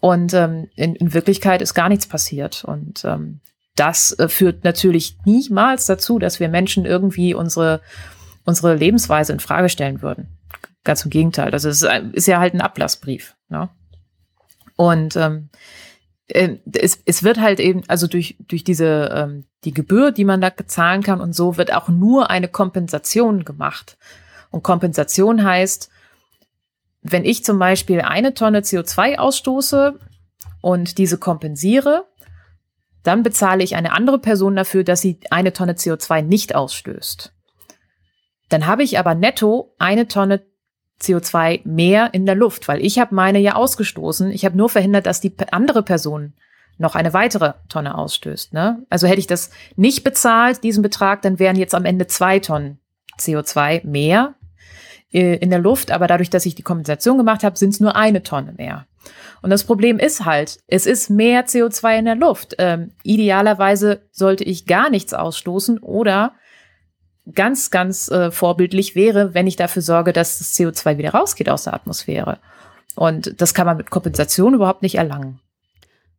Und 0.00 0.32
ähm, 0.32 0.68
in, 0.76 0.94
in 0.94 1.12
Wirklichkeit 1.12 1.60
ist 1.60 1.74
gar 1.74 1.88
nichts 1.88 2.06
passiert. 2.06 2.64
Und 2.64 3.04
ähm, 3.04 3.40
das 3.76 4.18
äh, 4.18 4.28
führt 4.28 4.64
natürlich 4.64 5.18
niemals 5.24 5.86
dazu, 5.86 6.18
dass 6.18 6.40
wir 6.40 6.48
Menschen 6.48 6.86
irgendwie 6.86 7.34
unsere, 7.34 7.80
unsere 8.44 8.74
Lebensweise 8.74 9.32
in 9.32 9.40
Frage 9.40 9.68
stellen 9.68 10.02
würden. 10.02 10.28
Ganz 10.84 11.04
im 11.04 11.10
Gegenteil. 11.10 11.52
Also 11.52 11.68
es 11.68 11.82
ist, 11.82 11.90
ist 12.12 12.26
ja 12.26 12.40
halt 12.40 12.54
ein 12.54 12.62
Ablassbrief. 12.62 13.36
Ne? 13.48 13.68
Und 14.76 15.14
ähm, 15.16 15.50
äh, 16.30 16.58
es, 16.72 17.00
es 17.04 17.22
wird 17.22 17.40
halt 17.40 17.60
eben, 17.60 17.82
also 17.88 18.06
durch, 18.06 18.36
durch 18.40 18.64
diese, 18.64 19.10
ähm, 19.14 19.44
die 19.64 19.72
Gebühr, 19.72 20.12
die 20.12 20.24
man 20.24 20.40
da 20.40 20.52
zahlen 20.66 21.02
kann 21.02 21.20
und 21.20 21.34
so, 21.34 21.56
wird 21.56 21.72
auch 21.72 21.88
nur 21.88 22.30
eine 22.30 22.48
Kompensation 22.48 23.44
gemacht. 23.44 23.98
Und 24.50 24.62
Kompensation 24.62 25.44
heißt, 25.44 25.90
wenn 27.02 27.24
ich 27.24 27.44
zum 27.44 27.58
Beispiel 27.58 28.00
eine 28.00 28.34
Tonne 28.34 28.60
CO2 28.60 29.18
ausstoße 29.18 29.98
und 30.60 30.98
diese 30.98 31.18
kompensiere, 31.18 32.06
dann 33.02 33.22
bezahle 33.22 33.64
ich 33.64 33.76
eine 33.76 33.92
andere 33.92 34.18
Person 34.18 34.56
dafür, 34.56 34.84
dass 34.84 35.00
sie 35.00 35.20
eine 35.30 35.52
Tonne 35.52 35.72
CO2 35.72 36.22
nicht 36.22 36.54
ausstößt. 36.54 37.32
Dann 38.50 38.66
habe 38.66 38.82
ich 38.82 38.98
aber 38.98 39.14
netto 39.14 39.74
eine 39.78 40.08
Tonne 40.08 40.42
CO2 41.00 41.60
mehr 41.64 42.12
in 42.12 42.26
der 42.26 42.34
Luft, 42.34 42.68
weil 42.68 42.84
ich 42.84 42.98
habe 42.98 43.14
meine 43.14 43.38
ja 43.38 43.54
ausgestoßen. 43.54 44.30
Ich 44.30 44.44
habe 44.44 44.56
nur 44.56 44.68
verhindert, 44.68 45.06
dass 45.06 45.20
die 45.20 45.34
andere 45.50 45.82
Person 45.82 46.34
noch 46.78 46.94
eine 46.94 47.12
weitere 47.12 47.54
Tonne 47.68 47.96
ausstößt. 47.96 48.52
Ne? 48.52 48.84
Also 48.88 49.06
hätte 49.06 49.20
ich 49.20 49.26
das 49.26 49.50
nicht 49.76 50.02
bezahlt, 50.02 50.64
diesen 50.64 50.82
Betrag, 50.82 51.22
dann 51.22 51.38
wären 51.38 51.56
jetzt 51.56 51.74
am 51.74 51.84
Ende 51.84 52.06
zwei 52.06 52.38
Tonnen 52.38 52.78
CO2 53.18 53.86
mehr 53.86 54.34
äh, 55.12 55.36
in 55.36 55.50
der 55.50 55.58
Luft. 55.58 55.90
Aber 55.90 56.06
dadurch, 56.06 56.30
dass 56.30 56.46
ich 56.46 56.54
die 56.54 56.62
Kompensation 56.62 57.18
gemacht 57.18 57.44
habe, 57.44 57.58
sind 57.58 57.70
es 57.70 57.80
nur 57.80 57.96
eine 57.96 58.22
Tonne 58.22 58.54
mehr. 58.56 58.86
Und 59.42 59.50
das 59.50 59.64
Problem 59.64 59.98
ist 59.98 60.24
halt, 60.24 60.58
es 60.66 60.86
ist 60.86 61.10
mehr 61.10 61.46
CO2 61.46 61.98
in 61.98 62.04
der 62.04 62.14
Luft. 62.14 62.56
Ähm, 62.58 62.92
idealerweise 63.02 64.02
sollte 64.10 64.44
ich 64.44 64.66
gar 64.66 64.90
nichts 64.90 65.14
ausstoßen 65.14 65.78
oder 65.78 66.34
ganz, 67.34 67.70
ganz 67.70 68.10
äh, 68.10 68.30
vorbildlich 68.30 68.94
wäre, 68.94 69.34
wenn 69.34 69.46
ich 69.46 69.56
dafür 69.56 69.82
sorge, 69.82 70.12
dass 70.12 70.38
das 70.38 70.54
CO2 70.54 70.98
wieder 70.98 71.12
rausgeht 71.12 71.48
aus 71.48 71.64
der 71.64 71.74
Atmosphäre. 71.74 72.38
Und 72.96 73.40
das 73.40 73.54
kann 73.54 73.66
man 73.66 73.76
mit 73.76 73.90
Kompensation 73.90 74.54
überhaupt 74.54 74.82
nicht 74.82 74.96
erlangen. 74.96 75.40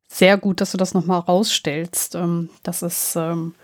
Sehr 0.08 0.38
gut, 0.38 0.62
dass 0.62 0.72
du 0.72 0.78
das 0.78 0.94
nochmal 0.94 1.20
rausstellst. 1.20 2.16
Ähm, 2.16 2.50
das 2.64 2.82
ist, 2.82 3.16
ähm, 3.16 3.56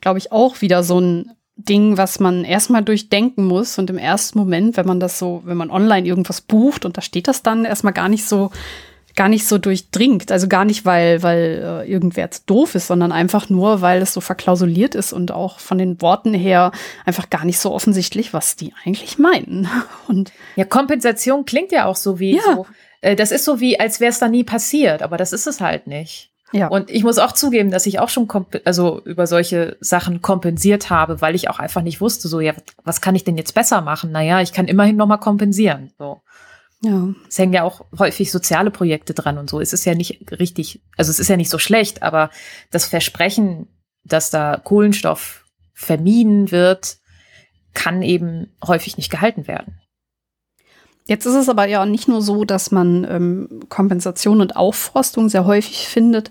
glaube 0.00 0.18
ich, 0.18 0.32
auch 0.32 0.60
wieder 0.60 0.82
so 0.82 1.00
ein 1.00 1.32
Ding, 1.56 1.96
was 1.96 2.20
man 2.20 2.44
erstmal 2.44 2.84
durchdenken 2.84 3.44
muss. 3.44 3.78
Und 3.78 3.90
im 3.90 3.98
ersten 3.98 4.38
Moment, 4.38 4.76
wenn 4.76 4.86
man 4.86 5.00
das 5.00 5.18
so, 5.18 5.42
wenn 5.44 5.56
man 5.56 5.70
online 5.70 6.06
irgendwas 6.06 6.40
bucht 6.40 6.84
und 6.84 6.96
da 6.96 7.02
steht 7.02 7.28
das 7.28 7.42
dann 7.42 7.64
erstmal 7.64 7.92
gar 7.92 8.08
nicht 8.08 8.26
so 8.26 8.50
gar 9.16 9.28
nicht 9.28 9.46
so 9.46 9.58
durchdringt. 9.58 10.30
Also 10.30 10.46
gar 10.46 10.64
nicht, 10.64 10.84
weil, 10.84 11.22
weil 11.22 11.84
äh, 11.84 11.90
irgendwer 11.90 12.24
jetzt 12.24 12.48
doof 12.48 12.74
ist, 12.74 12.86
sondern 12.86 13.12
einfach 13.12 13.48
nur, 13.48 13.80
weil 13.80 14.02
es 14.02 14.12
so 14.12 14.20
verklausuliert 14.20 14.94
ist 14.94 15.12
und 15.12 15.32
auch 15.32 15.58
von 15.58 15.78
den 15.78 16.00
Worten 16.00 16.34
her 16.34 16.70
einfach 17.04 17.30
gar 17.30 17.44
nicht 17.44 17.58
so 17.58 17.72
offensichtlich, 17.72 18.32
was 18.32 18.56
die 18.56 18.72
eigentlich 18.84 19.18
meinen. 19.18 19.68
Und 20.08 20.32
ja, 20.54 20.64
Kompensation 20.64 21.44
klingt 21.44 21.72
ja 21.72 21.86
auch 21.86 21.96
so 21.96 22.20
wie 22.20 22.36
ja. 22.36 22.42
so. 22.44 22.66
Äh, 23.00 23.16
das 23.16 23.32
ist 23.32 23.44
so 23.44 23.58
wie, 23.60 23.80
als 23.80 24.00
wäre 24.00 24.10
es 24.10 24.18
da 24.18 24.28
nie 24.28 24.44
passiert, 24.44 25.02
aber 25.02 25.16
das 25.16 25.32
ist 25.32 25.46
es 25.46 25.60
halt 25.60 25.86
nicht. 25.86 26.30
Ja. 26.52 26.68
Und 26.68 26.90
ich 26.90 27.02
muss 27.02 27.18
auch 27.18 27.32
zugeben, 27.32 27.70
dass 27.70 27.86
ich 27.86 27.98
auch 27.98 28.08
schon 28.08 28.28
also 28.64 29.00
über 29.04 29.26
solche 29.26 29.76
Sachen 29.80 30.22
kompensiert 30.22 30.90
habe, 30.90 31.20
weil 31.20 31.34
ich 31.34 31.50
auch 31.50 31.58
einfach 31.58 31.82
nicht 31.82 32.00
wusste, 32.00 32.28
so 32.28 32.40
ja, 32.40 32.52
was 32.84 33.00
kann 33.00 33.16
ich 33.16 33.24
denn 33.24 33.36
jetzt 33.36 33.54
besser 33.54 33.80
machen? 33.80 34.12
Naja, 34.12 34.40
ich 34.40 34.52
kann 34.52 34.68
immerhin 34.68 34.96
noch 34.96 35.06
mal 35.06 35.16
kompensieren. 35.16 35.92
So. 35.98 36.20
Ja. 36.82 37.08
Es 37.28 37.38
hängen 37.38 37.52
ja 37.52 37.62
auch 37.62 37.86
häufig 37.98 38.30
soziale 38.30 38.70
Projekte 38.70 39.14
dran 39.14 39.38
und 39.38 39.48
so. 39.48 39.60
Es 39.60 39.72
ist 39.72 39.84
ja 39.86 39.94
nicht 39.94 40.30
richtig, 40.32 40.82
also 40.96 41.10
es 41.10 41.18
ist 41.18 41.28
ja 41.28 41.36
nicht 41.36 41.50
so 41.50 41.58
schlecht, 41.58 42.02
aber 42.02 42.30
das 42.70 42.86
Versprechen, 42.86 43.68
dass 44.04 44.30
da 44.30 44.60
Kohlenstoff 44.62 45.44
vermieden 45.72 46.50
wird, 46.50 46.98
kann 47.74 48.02
eben 48.02 48.54
häufig 48.66 48.96
nicht 48.96 49.10
gehalten 49.10 49.46
werden. 49.46 49.80
Jetzt 51.06 51.24
ist 51.24 51.34
es 51.34 51.48
aber 51.48 51.66
ja 51.66 51.86
nicht 51.86 52.08
nur 52.08 52.20
so, 52.20 52.44
dass 52.44 52.72
man 52.72 53.06
ähm, 53.08 53.60
Kompensation 53.68 54.40
und 54.40 54.56
Aufforstung 54.56 55.28
sehr 55.28 55.44
häufig 55.44 55.86
findet 55.88 56.30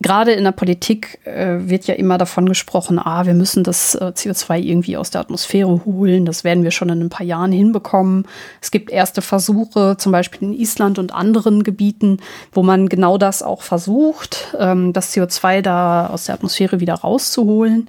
gerade 0.00 0.32
in 0.32 0.44
der 0.44 0.52
Politik 0.52 1.18
äh, 1.24 1.56
wird 1.60 1.86
ja 1.86 1.94
immer 1.94 2.18
davon 2.18 2.48
gesprochen, 2.48 2.98
ah, 2.98 3.26
wir 3.26 3.34
müssen 3.34 3.64
das 3.64 3.94
äh, 3.94 4.12
CO2 4.14 4.60
irgendwie 4.60 4.96
aus 4.96 5.10
der 5.10 5.20
Atmosphäre 5.20 5.84
holen. 5.84 6.24
Das 6.24 6.44
werden 6.44 6.64
wir 6.64 6.70
schon 6.70 6.88
in 6.88 7.00
ein 7.00 7.08
paar 7.08 7.26
Jahren 7.26 7.52
hinbekommen. 7.52 8.26
Es 8.60 8.70
gibt 8.70 8.90
erste 8.90 9.22
Versuche, 9.22 9.96
zum 9.98 10.12
Beispiel 10.12 10.48
in 10.48 10.54
Island 10.54 10.98
und 10.98 11.12
anderen 11.12 11.64
Gebieten, 11.64 12.18
wo 12.52 12.62
man 12.62 12.88
genau 12.88 13.18
das 13.18 13.42
auch 13.42 13.62
versucht, 13.62 14.54
ähm, 14.58 14.92
das 14.92 15.14
CO2 15.14 15.62
da 15.62 16.08
aus 16.08 16.26
der 16.26 16.36
Atmosphäre 16.36 16.80
wieder 16.80 16.94
rauszuholen. 16.94 17.88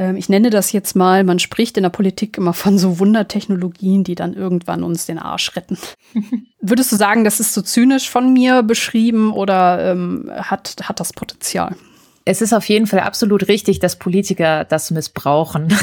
Ähm, 0.00 0.16
ich 0.16 0.28
nenne 0.30 0.50
das 0.50 0.72
jetzt 0.72 0.96
mal, 0.96 1.22
man 1.22 1.38
spricht 1.38 1.76
in 1.76 1.82
der 1.84 1.90
Politik 1.90 2.38
immer 2.38 2.54
von 2.54 2.78
so 2.78 2.98
Wundertechnologien, 2.98 4.02
die 4.02 4.14
dann 4.14 4.32
irgendwann 4.32 4.82
uns 4.82 5.06
den 5.06 5.18
Arsch 5.18 5.54
retten. 5.54 5.78
Würdest 6.60 6.90
du 6.90 6.96
sagen, 6.96 7.22
das 7.22 7.38
ist 7.38 7.52
so 7.52 7.60
zynisch 7.60 8.08
von 8.08 8.32
mir 8.32 8.62
beschrieben 8.62 9.32
oder 9.32 9.92
ähm, 9.92 10.30
hat, 10.34 10.76
hat 10.82 10.98
das 10.98 11.12
Potenzial? 11.12 11.76
Es 12.24 12.40
ist 12.40 12.52
auf 12.52 12.68
jeden 12.68 12.86
Fall 12.86 13.00
absolut 13.00 13.48
richtig, 13.48 13.78
dass 13.78 13.96
Politiker 13.96 14.64
das 14.64 14.90
missbrauchen. 14.90 15.68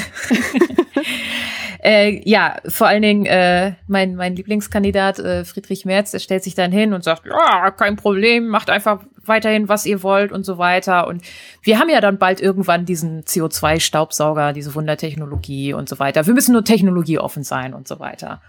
Äh, 1.84 2.22
ja, 2.28 2.58
vor 2.68 2.88
allen 2.88 3.02
Dingen 3.02 3.26
äh, 3.26 3.74
mein, 3.88 4.16
mein 4.16 4.36
Lieblingskandidat 4.36 5.20
äh, 5.20 5.46
Friedrich 5.46 5.86
Merz, 5.86 6.12
der 6.12 6.20
stellt 6.20 6.44
sich 6.44 6.56
dann 6.56 6.72
hin 6.72 6.94
und 6.94 7.04
sagt, 7.04 7.26
ja, 7.26 7.72
kein 7.72 7.96
Problem, 7.96 8.48
macht 8.48 8.70
einfach 8.70 9.02
weiterhin, 9.24 9.70
was 9.70 9.86
ihr 9.86 10.04
wollt 10.04 10.32
und 10.32 10.46
so 10.46 10.58
weiter. 10.58 11.08
Und 11.08 11.22
wir 11.62 11.80
haben 11.80 11.90
ja 11.90 12.02
dann 12.02 12.18
bald 12.18 12.42
irgendwann 12.42 12.86
diesen 12.86 13.24
CO2-Staubsauger, 13.24 14.54
diese 14.54 14.74
Wundertechnologie 14.74 15.74
und 15.74 15.90
so 15.90 16.00
weiter. 16.00 16.26
Wir 16.26 16.34
müssen 16.34 16.54
nur 16.54 16.64
technologieoffen 16.64 17.44
sein 17.44 17.74
und 17.74 17.88
so 17.88 18.00
weiter. 18.00 18.42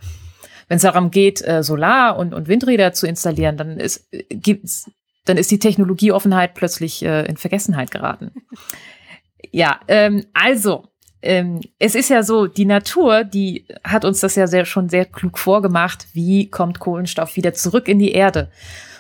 Wenn 0.69 0.77
es 0.77 0.83
darum 0.83 1.11
geht, 1.11 1.47
äh, 1.47 1.63
Solar- 1.63 2.19
und, 2.19 2.35
und 2.35 2.49
Windräder 2.49 2.93
zu 2.93 3.07
installieren, 3.07 3.57
dann 3.57 3.79
ist, 3.79 4.13
äh, 4.13 4.25
gibt's, 4.31 4.91
dann 5.25 5.37
ist 5.37 5.51
die 5.51 5.59
Technologieoffenheit 5.59 6.55
plötzlich 6.55 7.05
äh, 7.05 7.27
in 7.27 7.37
Vergessenheit 7.37 7.91
geraten. 7.91 8.33
Ja, 9.51 9.81
ähm, 9.89 10.27
also 10.35 10.89
ähm, 11.23 11.61
es 11.79 11.95
ist 11.95 12.11
ja 12.11 12.23
so, 12.23 12.47
die 12.47 12.65
Natur, 12.65 13.25
die 13.25 13.67
hat 13.83 14.05
uns 14.05 14.21
das 14.21 14.37
ja 14.37 14.47
sehr, 14.47 14.65
schon 14.65 14.89
sehr 14.89 15.05
klug 15.05 15.39
vorgemacht. 15.39 16.07
Wie 16.13 16.49
kommt 16.49 16.79
Kohlenstoff 16.79 17.37
wieder 17.37 17.55
zurück 17.55 17.89
in 17.89 17.99
die 17.99 18.13
Erde? 18.13 18.51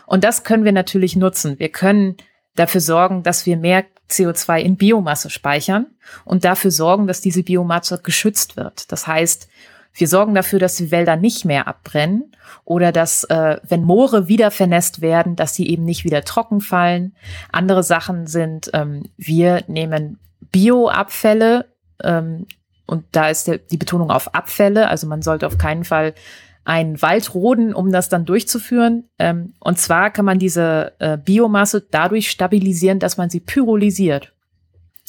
Und 0.06 0.24
das 0.24 0.42
können 0.42 0.64
wir 0.64 0.72
natürlich 0.72 1.16
nutzen. 1.16 1.58
Wir 1.58 1.68
können 1.68 2.16
dafür 2.56 2.80
sorgen, 2.80 3.22
dass 3.22 3.46
wir 3.46 3.56
mehr 3.56 3.84
CO2 4.10 4.60
in 4.60 4.76
Biomasse 4.76 5.30
speichern 5.30 5.86
und 6.24 6.44
dafür 6.44 6.70
sorgen, 6.70 7.06
dass 7.06 7.20
diese 7.20 7.42
Biomasse 7.42 8.00
geschützt 8.02 8.56
wird. 8.56 8.90
Das 8.90 9.06
heißt, 9.06 9.48
wir 9.92 10.08
sorgen 10.08 10.34
dafür, 10.34 10.58
dass 10.58 10.76
die 10.76 10.90
Wälder 10.90 11.16
nicht 11.16 11.44
mehr 11.44 11.68
abbrennen 11.68 12.34
oder 12.64 12.92
dass, 12.92 13.24
äh, 13.24 13.58
wenn 13.68 13.82
Moore 13.82 14.28
wieder 14.28 14.50
vernässt 14.50 15.00
werden, 15.00 15.36
dass 15.36 15.54
sie 15.54 15.68
eben 15.68 15.84
nicht 15.84 16.04
wieder 16.04 16.24
trocken 16.24 16.60
fallen. 16.60 17.14
Andere 17.52 17.82
Sachen 17.82 18.26
sind, 18.26 18.70
ähm, 18.74 19.04
wir 19.16 19.64
nehmen 19.66 20.18
Bioabfälle 20.52 21.66
ähm, 22.02 22.46
und 22.86 23.04
da 23.12 23.28
ist 23.28 23.46
der, 23.46 23.58
die 23.58 23.76
Betonung 23.76 24.10
auf 24.10 24.34
Abfälle. 24.34 24.88
Also 24.88 25.06
man 25.06 25.20
sollte 25.20 25.46
auf 25.46 25.58
keinen 25.58 25.84
Fall 25.84 26.14
einen 26.64 27.00
Wald 27.02 27.34
roden, 27.34 27.74
um 27.74 27.92
das 27.92 28.08
dann 28.08 28.24
durchzuführen. 28.24 29.04
Ähm, 29.18 29.54
und 29.60 29.78
zwar 29.78 30.10
kann 30.10 30.24
man 30.24 30.38
diese 30.38 30.92
äh, 30.98 31.18
Biomasse 31.18 31.86
dadurch 31.90 32.30
stabilisieren, 32.30 32.98
dass 32.98 33.16
man 33.16 33.30
sie 33.30 33.40
pyrolysiert. 33.40 34.32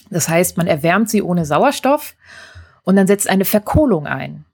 Das 0.09 0.27
heißt, 0.27 0.57
man 0.57 0.67
erwärmt 0.67 1.09
sie 1.09 1.21
ohne 1.21 1.45
Sauerstoff 1.45 2.15
und 2.83 2.95
dann 2.95 3.07
setzt 3.07 3.29
eine 3.29 3.45
Verkohlung 3.45 4.07
ein. 4.07 4.45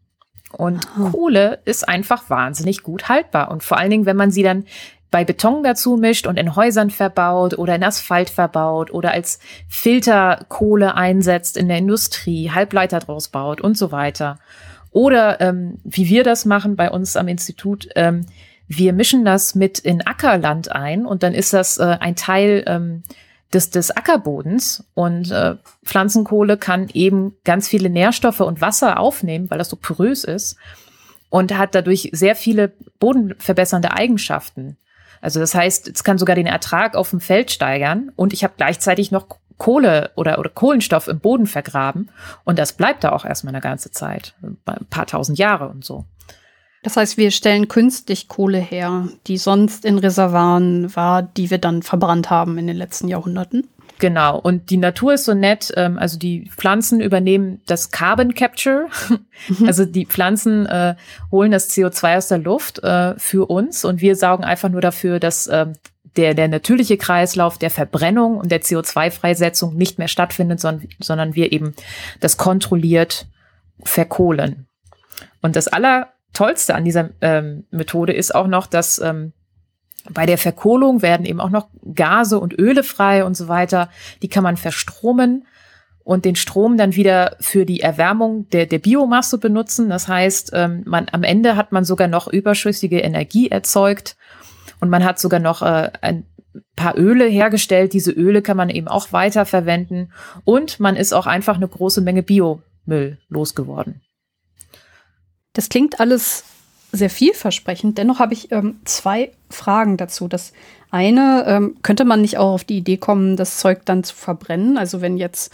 Und 0.51 0.87
oh. 0.99 1.09
Kohle 1.09 1.59
ist 1.65 1.87
einfach 1.87 2.29
wahnsinnig 2.29 2.83
gut 2.83 3.09
haltbar. 3.09 3.51
Und 3.51 3.63
vor 3.63 3.77
allen 3.77 3.89
Dingen, 3.89 4.05
wenn 4.05 4.17
man 4.17 4.31
sie 4.31 4.43
dann 4.43 4.65
bei 5.11 5.23
Beton 5.23 5.63
dazu 5.63 5.97
mischt 5.97 6.27
und 6.27 6.37
in 6.37 6.55
Häusern 6.55 6.89
verbaut 6.89 7.57
oder 7.57 7.75
in 7.75 7.83
Asphalt 7.83 8.29
verbaut 8.29 8.91
oder 8.91 9.11
als 9.11 9.39
Filterkohle 9.67 10.95
einsetzt 10.95 11.57
in 11.57 11.67
der 11.67 11.77
Industrie, 11.77 12.51
Halbleiter 12.51 12.99
draus 12.99 13.29
baut 13.29 13.61
und 13.61 13.77
so 13.77 13.91
weiter. 13.91 14.39
Oder 14.91 15.41
ähm, 15.41 15.79
wie 15.83 16.07
wir 16.07 16.23
das 16.23 16.45
machen 16.45 16.75
bei 16.75 16.89
uns 16.89 17.15
am 17.17 17.27
Institut, 17.27 17.89
ähm, 17.95 18.25
wir 18.67 18.93
mischen 18.93 19.25
das 19.25 19.55
mit 19.55 19.79
in 19.79 20.05
Ackerland 20.05 20.71
ein 20.71 21.05
und 21.05 21.23
dann 21.23 21.33
ist 21.33 21.53
das 21.53 21.77
äh, 21.77 21.97
ein 21.99 22.15
Teil 22.15 22.63
ähm, 22.67 23.03
des, 23.53 23.69
des 23.69 23.91
Ackerbodens 23.91 24.83
und 24.93 25.31
äh, 25.31 25.55
Pflanzenkohle 25.83 26.57
kann 26.57 26.89
eben 26.93 27.35
ganz 27.43 27.67
viele 27.67 27.89
Nährstoffe 27.89 28.41
und 28.41 28.61
Wasser 28.61 28.99
aufnehmen, 28.99 29.49
weil 29.49 29.59
das 29.59 29.69
so 29.69 29.75
porös 29.75 30.23
ist 30.23 30.57
und 31.29 31.57
hat 31.57 31.75
dadurch 31.75 32.09
sehr 32.11 32.35
viele 32.35 32.73
bodenverbessernde 32.99 33.91
Eigenschaften. 33.91 34.77
Also 35.25 35.39
das 35.39 35.55
heißt, 35.55 35.87
es 35.87 36.03
kann 36.03 36.19
sogar 36.19 36.35
den 36.35 36.45
Ertrag 36.45 36.95
auf 36.95 37.09
dem 37.09 37.19
Feld 37.19 37.49
steigern 37.49 38.11
und 38.15 38.31
ich 38.31 38.43
habe 38.43 38.53
gleichzeitig 38.57 39.09
noch 39.09 39.25
Kohle 39.57 40.11
oder, 40.13 40.37
oder 40.37 40.51
Kohlenstoff 40.51 41.07
im 41.07 41.19
Boden 41.19 41.47
vergraben. 41.47 42.11
Und 42.43 42.59
das 42.59 42.73
bleibt 42.73 43.03
da 43.03 43.11
auch 43.11 43.25
erstmal 43.25 43.55
eine 43.55 43.61
ganze 43.61 43.89
Zeit, 43.89 44.35
ein 44.43 44.85
paar 44.91 45.07
tausend 45.07 45.39
Jahre 45.39 45.67
und 45.69 45.83
so. 45.83 46.05
Das 46.83 46.95
heißt, 46.95 47.17
wir 47.17 47.31
stellen 47.31 47.67
künstlich 47.67 48.27
Kohle 48.27 48.59
her, 48.59 49.09
die 49.25 49.39
sonst 49.39 49.83
in 49.83 49.97
Reservaren 49.97 50.95
war, 50.95 51.23
die 51.23 51.49
wir 51.49 51.57
dann 51.57 51.81
verbrannt 51.81 52.29
haben 52.29 52.59
in 52.59 52.67
den 52.67 52.77
letzten 52.77 53.07
Jahrhunderten. 53.07 53.67
Genau. 53.99 54.39
Und 54.39 54.69
die 54.69 54.77
Natur 54.77 55.13
ist 55.13 55.25
so 55.25 55.33
nett. 55.33 55.71
Ähm, 55.75 55.97
also 55.97 56.19
die 56.19 56.49
Pflanzen 56.55 56.99
übernehmen 56.99 57.61
das 57.65 57.91
Carbon 57.91 58.33
Capture. 58.33 58.87
Mhm. 59.47 59.67
Also 59.67 59.85
die 59.85 60.05
Pflanzen 60.05 60.65
äh, 60.65 60.95
holen 61.31 61.51
das 61.51 61.69
CO2 61.69 62.17
aus 62.17 62.27
der 62.29 62.37
Luft 62.37 62.83
äh, 62.83 63.17
für 63.17 63.49
uns 63.49 63.85
und 63.85 64.01
wir 64.01 64.15
saugen 64.15 64.43
einfach 64.43 64.69
nur 64.69 64.81
dafür, 64.81 65.19
dass 65.19 65.47
ähm, 65.47 65.73
der, 66.15 66.33
der 66.33 66.47
natürliche 66.47 66.97
Kreislauf 66.97 67.57
der 67.57 67.69
Verbrennung 67.69 68.37
und 68.37 68.51
der 68.51 68.61
CO2-Freisetzung 68.61 69.75
nicht 69.75 69.99
mehr 69.99 70.07
stattfindet, 70.07 70.59
sondern, 70.59 70.87
sondern 70.99 71.35
wir 71.35 71.51
eben 71.51 71.75
das 72.21 72.37
kontrolliert 72.37 73.27
verkohlen. 73.83 74.67
Und 75.41 75.55
das 75.55 75.67
Allertollste 75.67 76.75
an 76.75 76.85
dieser 76.85 77.09
ähm, 77.21 77.65
Methode 77.71 78.13
ist 78.13 78.33
auch 78.33 78.47
noch, 78.47 78.67
dass 78.67 78.99
ähm, 78.99 79.33
bei 80.11 80.25
der 80.25 80.37
Verkohlung 80.37 81.01
werden 81.01 81.25
eben 81.25 81.39
auch 81.39 81.49
noch 81.49 81.69
Gase 81.93 82.39
und 82.39 82.57
Öle 82.57 82.83
frei 82.83 83.25
und 83.25 83.35
so 83.35 83.47
weiter. 83.47 83.89
Die 84.21 84.27
kann 84.29 84.43
man 84.43 84.57
verstromen 84.57 85.45
und 86.03 86.25
den 86.25 86.35
Strom 86.35 86.77
dann 86.77 86.95
wieder 86.95 87.35
für 87.39 87.65
die 87.65 87.81
Erwärmung 87.81 88.47
der, 88.49 88.67
der 88.67 88.79
Biomasse 88.79 89.39
benutzen. 89.39 89.89
Das 89.89 90.07
heißt, 90.07 90.51
ähm, 90.53 90.83
man, 90.85 91.07
am 91.11 91.23
Ende 91.23 91.55
hat 91.55 91.71
man 91.71 91.83
sogar 91.83 92.07
noch 92.07 92.27
überschüssige 92.27 92.99
Energie 92.99 93.49
erzeugt 93.49 94.15
und 94.79 94.89
man 94.89 95.03
hat 95.03 95.19
sogar 95.19 95.39
noch 95.39 95.63
äh, 95.63 95.91
ein 96.01 96.25
paar 96.75 96.97
Öle 96.97 97.25
hergestellt. 97.25 97.93
Diese 97.93 98.11
Öle 98.11 98.41
kann 98.41 98.57
man 98.57 98.69
eben 98.69 98.87
auch 98.87 99.11
weiter 99.11 99.45
verwenden. 99.45 100.11
Und 100.43 100.79
man 100.79 100.95
ist 100.95 101.13
auch 101.13 101.25
einfach 101.25 101.55
eine 101.55 101.67
große 101.67 102.01
Menge 102.01 102.23
Biomüll 102.23 103.17
losgeworden. 103.27 104.01
Das 105.53 105.69
klingt 105.69 105.99
alles 105.99 106.43
sehr 106.95 107.09
vielversprechend. 107.09 107.97
Dennoch 107.97 108.19
habe 108.19 108.33
ich 108.33 108.51
ähm, 108.51 108.79
zwei 108.85 109.31
Fragen 109.49 109.97
dazu. 109.97 110.27
Das 110.27 110.53
eine, 110.91 111.43
ähm, 111.47 111.75
könnte 111.81 112.05
man 112.05 112.21
nicht 112.21 112.37
auch 112.37 112.53
auf 112.53 112.63
die 112.63 112.77
Idee 112.77 112.97
kommen, 112.97 113.35
das 113.35 113.57
Zeug 113.57 113.81
dann 113.85 114.03
zu 114.03 114.15
verbrennen? 114.15 114.77
Also 114.77 115.01
wenn 115.01 115.17
jetzt, 115.17 115.53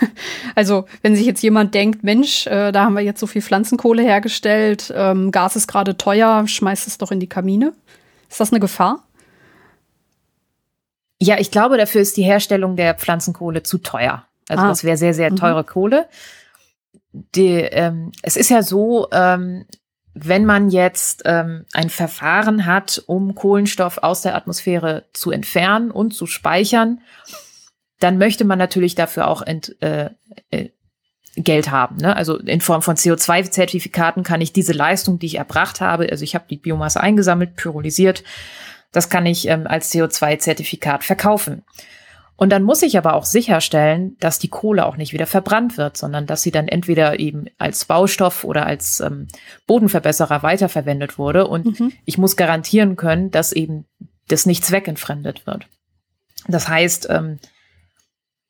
also 0.54 0.86
wenn 1.02 1.16
sich 1.16 1.24
jetzt 1.24 1.42
jemand 1.42 1.74
denkt, 1.74 2.04
Mensch, 2.04 2.46
äh, 2.46 2.72
da 2.72 2.84
haben 2.84 2.94
wir 2.94 3.00
jetzt 3.00 3.20
so 3.20 3.26
viel 3.26 3.42
Pflanzenkohle 3.42 4.02
hergestellt, 4.02 4.92
ähm, 4.94 5.30
Gas 5.30 5.56
ist 5.56 5.66
gerade 5.66 5.96
teuer, 5.96 6.46
schmeißt 6.46 6.86
es 6.86 6.98
doch 6.98 7.10
in 7.10 7.20
die 7.20 7.28
Kamine. 7.28 7.72
Ist 8.28 8.40
das 8.40 8.50
eine 8.50 8.60
Gefahr? 8.60 9.04
Ja, 11.22 11.38
ich 11.38 11.50
glaube, 11.50 11.78
dafür 11.78 12.00
ist 12.00 12.16
die 12.16 12.24
Herstellung 12.24 12.76
der 12.76 12.94
Pflanzenkohle 12.94 13.62
zu 13.62 13.78
teuer. 13.78 14.26
Also 14.48 14.64
ah. 14.64 14.68
das 14.68 14.84
wäre 14.84 14.96
sehr, 14.96 15.14
sehr 15.14 15.30
mhm. 15.30 15.36
teure 15.36 15.62
mhm. 15.62 15.66
Kohle. 15.66 16.08
Die, 17.12 17.60
ähm, 17.60 18.12
es 18.22 18.36
ist 18.36 18.50
ja 18.50 18.62
so, 18.62 19.08
ähm, 19.12 19.64
wenn 20.14 20.44
man 20.44 20.70
jetzt 20.70 21.22
ähm, 21.24 21.64
ein 21.72 21.90
Verfahren 21.90 22.66
hat, 22.66 23.02
um 23.06 23.34
Kohlenstoff 23.34 23.98
aus 23.98 24.22
der 24.22 24.34
Atmosphäre 24.34 25.04
zu 25.12 25.30
entfernen 25.30 25.90
und 25.90 26.12
zu 26.14 26.26
speichern, 26.26 27.00
dann 27.98 28.18
möchte 28.18 28.44
man 28.44 28.58
natürlich 28.58 28.94
dafür 28.94 29.28
auch 29.28 29.42
ent, 29.42 29.80
äh, 29.80 30.10
äh, 30.50 30.70
Geld 31.36 31.70
haben. 31.70 31.96
Ne? 31.96 32.14
Also 32.14 32.36
in 32.38 32.60
Form 32.60 32.82
von 32.82 32.96
CO2-Zertifikaten 32.96 34.22
kann 34.22 34.42
ich 34.42 34.52
diese 34.52 34.72
Leistung, 34.72 35.18
die 35.18 35.26
ich 35.26 35.36
erbracht 35.36 35.80
habe, 35.80 36.08
also 36.10 36.24
ich 36.24 36.34
habe 36.34 36.44
die 36.50 36.58
Biomasse 36.58 37.00
eingesammelt, 37.00 37.56
pyrolysiert, 37.56 38.22
das 38.90 39.08
kann 39.08 39.24
ich 39.24 39.48
ähm, 39.48 39.66
als 39.66 39.92
CO2-Zertifikat 39.92 41.04
verkaufen. 41.04 41.64
Und 42.42 42.50
dann 42.50 42.64
muss 42.64 42.82
ich 42.82 42.98
aber 42.98 43.14
auch 43.14 43.24
sicherstellen, 43.24 44.16
dass 44.18 44.40
die 44.40 44.48
Kohle 44.48 44.84
auch 44.86 44.96
nicht 44.96 45.12
wieder 45.12 45.28
verbrannt 45.28 45.78
wird, 45.78 45.96
sondern 45.96 46.26
dass 46.26 46.42
sie 46.42 46.50
dann 46.50 46.66
entweder 46.66 47.20
eben 47.20 47.44
als 47.56 47.84
Baustoff 47.84 48.42
oder 48.42 48.66
als 48.66 48.98
ähm, 48.98 49.28
Bodenverbesserer 49.68 50.42
weiterverwendet 50.42 51.18
wurde. 51.18 51.46
Und 51.46 51.78
mhm. 51.78 51.92
ich 52.04 52.18
muss 52.18 52.34
garantieren 52.34 52.96
können, 52.96 53.30
dass 53.30 53.52
eben 53.52 53.84
das 54.26 54.44
nicht 54.44 54.64
zweckentfremdet 54.64 55.46
wird. 55.46 55.68
Das 56.48 56.66
heißt, 56.66 57.06
ähm, 57.10 57.38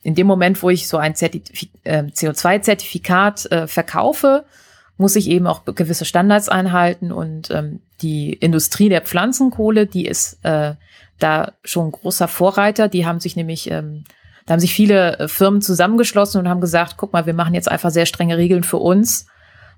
in 0.03 0.15
dem 0.15 0.27
Moment, 0.27 0.63
wo 0.63 0.71
ich 0.71 0.89
so 0.89 0.97
ein 0.97 1.15
Zertif 1.15 1.43
äh, 1.85 2.05
CO2-Zertifikat 2.05 3.53
äh, 3.53 3.67
verkaufe, 3.67 4.47
muss 4.97 5.17
ich 5.17 5.29
eben 5.29 5.47
auch 5.47 5.67
gewisse 5.67 6.07
Standards 6.07 6.49
einhalten 6.49 7.13
und 7.13 7.51
ähm, 7.51 7.81
die 8.01 8.33
Industrie 8.33 8.89
der 8.89 9.03
Pflanzenkohle, 9.03 9.87
die 9.87 10.07
ist 10.07 10.39
äh, 10.45 10.77
da 11.23 11.53
schon 11.65 11.91
großer 11.93 12.29
Vorreiter. 12.29 12.89
Die 12.89 13.07
haben 13.07 13.21
sich 13.21 13.37
nämlich, 13.37 13.71
ähm, 13.71 14.05
da 14.47 14.53
haben 14.53 14.61
sich 14.61 14.75
viele 14.75 15.19
äh, 15.19 15.29
Firmen 15.29 15.63
zusammengeschlossen 15.63 16.41
und 16.41 16.49
haben 16.49 16.61
gesagt, 16.61 16.95
guck 16.97 17.13
mal, 17.13 17.27
wir 17.27 17.35
machen 17.35 17.55
jetzt 17.55 17.71
einfach 17.71 17.91
sehr 17.91 18.07
strenge 18.07 18.39
Regeln 18.39 18.65
für 18.65 18.79
uns, 18.79 19.27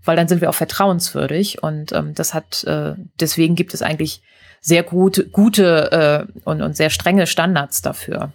weil 0.04 0.16
dann 0.16 0.28
sind 0.28 0.40
wir 0.40 0.50
auch 0.50 0.54
vertrauenswürdig. 0.54 1.62
Und 1.62 1.92
ähm, 1.92 2.14
das 2.14 2.34
hat, 2.34 2.64
äh, 2.64 2.94
deswegen 3.20 3.54
gibt 3.54 3.74
es 3.74 3.82
eigentlich 3.82 4.22
sehr 4.60 4.82
gut, 4.82 5.32
gute 5.32 5.92
äh, 5.92 6.40
und, 6.44 6.62
und 6.62 6.76
sehr 6.76 6.90
strenge 6.90 7.26
Standards 7.26 7.82
dafür. 7.82 8.32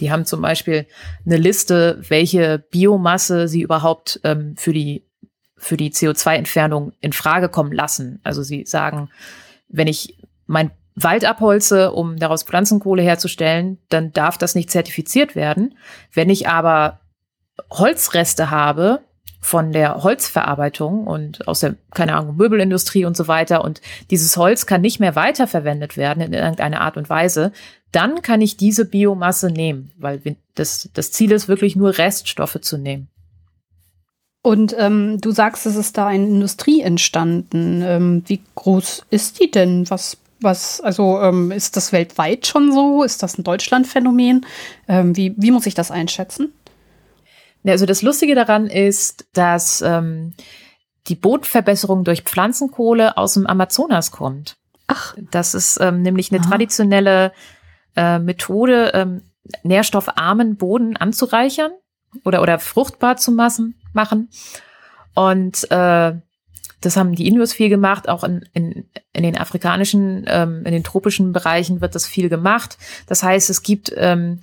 Die 0.00 0.10
haben 0.10 0.24
zum 0.24 0.42
Beispiel 0.42 0.86
eine 1.24 1.36
Liste, 1.36 2.02
welche 2.08 2.58
Biomasse 2.70 3.48
sie 3.48 3.62
überhaupt 3.62 4.20
ähm, 4.24 4.54
für 4.56 4.72
die 4.72 5.06
für 5.58 5.78
die 5.78 5.90
CO2-Entfernung 5.90 6.92
in 7.00 7.14
Frage 7.14 7.48
kommen 7.48 7.72
lassen. 7.72 8.20
Also 8.22 8.42
sie 8.42 8.66
sagen, 8.66 9.10
wenn 9.68 9.88
ich 9.88 10.18
mein 10.46 10.70
Wald 10.96 11.26
abholze, 11.26 11.92
um 11.92 12.18
daraus 12.18 12.42
Pflanzenkohle 12.42 13.02
herzustellen, 13.02 13.78
dann 13.90 14.12
darf 14.12 14.38
das 14.38 14.54
nicht 14.54 14.70
zertifiziert 14.70 15.36
werden. 15.36 15.76
Wenn 16.12 16.30
ich 16.30 16.48
aber 16.48 17.00
Holzreste 17.70 18.50
habe 18.50 19.00
von 19.40 19.72
der 19.72 20.02
Holzverarbeitung 20.02 21.06
und 21.06 21.46
aus 21.46 21.60
der, 21.60 21.76
keine 21.92 22.16
Ahnung, 22.16 22.36
Möbelindustrie 22.36 23.04
und 23.04 23.16
so 23.16 23.28
weiter 23.28 23.62
und 23.62 23.80
dieses 24.10 24.36
Holz 24.36 24.66
kann 24.66 24.80
nicht 24.80 24.98
mehr 24.98 25.14
weiterverwendet 25.14 25.96
werden 25.96 26.22
in 26.22 26.32
irgendeiner 26.32 26.80
Art 26.80 26.96
und 26.96 27.08
Weise, 27.10 27.52
dann 27.92 28.22
kann 28.22 28.40
ich 28.40 28.56
diese 28.56 28.86
Biomasse 28.86 29.50
nehmen, 29.50 29.92
weil 29.98 30.20
das, 30.54 30.88
das 30.94 31.12
Ziel 31.12 31.30
ist 31.30 31.46
wirklich 31.46 31.76
nur 31.76 31.96
Reststoffe 31.96 32.60
zu 32.60 32.78
nehmen. 32.78 33.08
Und 34.42 34.74
ähm, 34.78 35.18
du 35.20 35.32
sagst, 35.32 35.66
es 35.66 35.76
ist 35.76 35.98
da 35.98 36.06
eine 36.06 36.24
Industrie 36.24 36.80
entstanden. 36.80 37.82
Ähm, 37.82 38.22
wie 38.26 38.40
groß 38.54 39.04
ist 39.10 39.40
die 39.40 39.50
denn? 39.50 39.90
Was, 39.90 40.18
was, 40.40 40.80
also 40.80 41.20
ähm, 41.20 41.50
ist 41.50 41.76
das 41.76 41.92
weltweit 41.92 42.46
schon 42.46 42.72
so? 42.72 43.02
Ist 43.02 43.22
das 43.22 43.38
ein 43.38 43.44
Deutschlandphänomen? 43.44 44.44
Ähm, 44.88 45.16
wie, 45.16 45.34
wie 45.36 45.50
muss 45.50 45.66
ich 45.66 45.74
das 45.74 45.90
einschätzen? 45.90 46.52
Also 47.64 47.86
das 47.86 48.02
Lustige 48.02 48.34
daran 48.34 48.66
ist, 48.68 49.26
dass 49.32 49.82
ähm, 49.82 50.34
die 51.08 51.16
Bodenverbesserung 51.16 52.04
durch 52.04 52.22
Pflanzenkohle 52.22 53.16
aus 53.16 53.34
dem 53.34 53.46
Amazonas 53.46 54.10
kommt. 54.10 54.56
Ach. 54.86 55.16
Das 55.30 55.54
ist 55.54 55.80
ähm, 55.80 56.02
nämlich 56.02 56.30
eine 56.30 56.40
Aha. 56.40 56.50
traditionelle 56.50 57.32
äh, 57.96 58.18
Methode, 58.18 58.92
ähm, 58.94 59.22
nährstoffarmen 59.62 60.56
Boden 60.56 60.96
anzureichern 60.96 61.72
oder, 62.24 62.42
oder 62.42 62.58
fruchtbar 62.58 63.16
zu 63.16 63.32
massen, 63.32 63.80
machen. 63.92 64.28
Und 65.14 65.70
äh, 65.70 66.14
das 66.80 66.96
haben 66.96 67.14
die 67.14 67.26
Indus 67.26 67.52
viel 67.52 67.68
gemacht, 67.68 68.08
auch 68.08 68.22
in, 68.22 68.44
in, 68.52 68.88
in 69.12 69.22
den 69.22 69.38
afrikanischen, 69.38 70.24
ähm, 70.28 70.62
in 70.64 70.72
den 70.72 70.84
tropischen 70.84 71.32
Bereichen 71.32 71.80
wird 71.80 71.94
das 71.94 72.06
viel 72.06 72.28
gemacht. 72.28 72.76
Das 73.06 73.22
heißt, 73.22 73.48
es 73.50 73.62
gibt 73.62 73.92
ähm, 73.96 74.40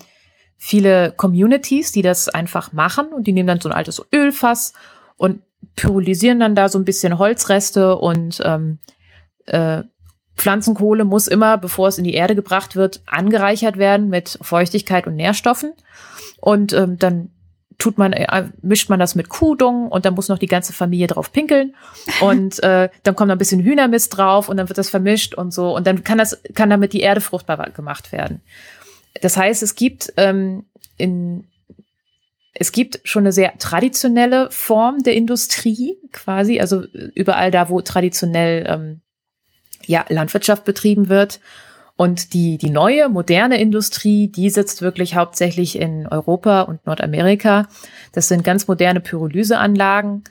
viele 0.57 1.11
Communities, 1.11 1.91
die 1.91 2.01
das 2.01 2.29
einfach 2.29 2.73
machen 2.73 3.07
und 3.13 3.27
die 3.27 3.33
nehmen 3.33 3.47
dann 3.47 3.61
so 3.61 3.69
ein 3.69 3.75
altes 3.75 4.03
Ölfass 4.13 4.73
und 5.15 5.41
pyrolysieren 5.75 6.39
dann 6.39 6.55
da 6.55 6.69
so 6.69 6.79
ein 6.79 6.85
bisschen 6.85 7.17
Holzreste 7.17 7.95
und 7.97 8.41
ähm, 8.43 8.79
äh, 9.45 9.83
Pflanzenkohle 10.35 11.05
muss 11.05 11.27
immer, 11.27 11.57
bevor 11.57 11.87
es 11.87 11.97
in 11.97 12.03
die 12.03 12.15
Erde 12.15 12.35
gebracht 12.35 12.75
wird, 12.75 13.01
angereichert 13.05 13.77
werden 13.77 14.09
mit 14.09 14.39
Feuchtigkeit 14.41 15.05
und 15.05 15.15
Nährstoffen. 15.15 15.73
Und 16.39 16.73
ähm, 16.73 16.97
dann 16.97 17.29
tut 17.83 17.97
man, 17.97 18.13
äh, 18.13 18.45
mischt 18.61 18.89
man 18.89 18.97
das 18.97 19.13
mit 19.13 19.27
Kuhdung 19.27 19.89
und 19.89 20.05
dann 20.05 20.13
muss 20.13 20.29
noch 20.29 20.37
die 20.37 20.47
ganze 20.47 20.71
Familie 20.71 21.07
drauf 21.07 21.33
pinkeln 21.33 21.75
und 22.21 22.63
äh, 22.63 22.87
dann 23.03 23.13
kommt 23.13 23.27
noch 23.27 23.35
ein 23.35 23.39
bisschen 23.39 23.61
Hühnermist 23.61 24.15
drauf 24.15 24.47
und 24.47 24.55
dann 24.55 24.69
wird 24.69 24.77
das 24.77 24.89
vermischt 24.89 25.35
und 25.35 25.53
so 25.53 25.75
und 25.75 25.85
dann 25.85 26.05
kann 26.05 26.17
das, 26.17 26.41
kann 26.53 26.69
damit 26.69 26.93
die 26.93 27.01
Erde 27.01 27.19
fruchtbar 27.19 27.71
gemacht 27.71 28.13
werden. 28.13 28.39
Das 29.21 29.35
heißt, 29.35 29.61
es 29.63 29.75
gibt 29.75 30.13
ähm, 30.15 30.63
in 30.95 31.43
es 32.53 32.71
gibt 32.71 33.01
schon 33.03 33.23
eine 33.23 33.33
sehr 33.33 33.57
traditionelle 33.57 34.49
Form 34.49 35.03
der 35.03 35.15
Industrie 35.15 35.97
quasi, 36.13 36.61
also 36.61 36.83
überall 37.15 37.51
da, 37.51 37.67
wo 37.67 37.81
traditionell 37.81 38.65
ähm, 38.69 39.01
ja, 39.85 40.05
Landwirtschaft 40.07 40.63
betrieben 40.63 41.09
wird. 41.09 41.41
Und 41.95 42.33
die, 42.33 42.57
die 42.57 42.71
neue, 42.71 43.07
moderne 43.07 43.59
Industrie, 43.61 44.27
die 44.27 44.49
sitzt 44.49 44.81
wirklich 44.81 45.15
hauptsächlich 45.15 45.79
in 45.79 46.07
Europa 46.07 46.61
und 46.61 46.85
Nordamerika. 46.85 47.67
Das 48.13 48.27
sind 48.27 48.43
ganz 48.43 48.67
moderne 48.67 48.99
Pyrolyseanlagen, 48.99 50.23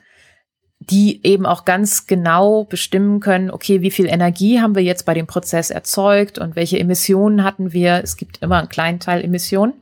die 0.81 1.25
eben 1.25 1.47
auch 1.47 1.65
ganz 1.65 2.07
genau 2.09 2.65
bestimmen 2.65 3.21
können, 3.21 3.51
okay, 3.51 3.81
wie 3.81 3.93
viel 3.93 4.07
Energie 4.07 4.61
haben 4.61 4.75
wir 4.75 4.83
jetzt 4.83 5.07
bei 5.07 5.15
dem 5.15 5.29
Prozess 5.29 5.71
erzeugt 5.71 6.39
und 6.39 6.57
welche 6.57 6.81
Emissionen 6.81 7.45
hatten 7.45 7.73
wir. 7.73 8.01
Es 8.03 8.17
gibt 8.17 8.43
immer 8.43 8.59
einen 8.59 8.69
kleinen 8.69 8.99
Teil 8.99 9.23
Emissionen. 9.23 9.75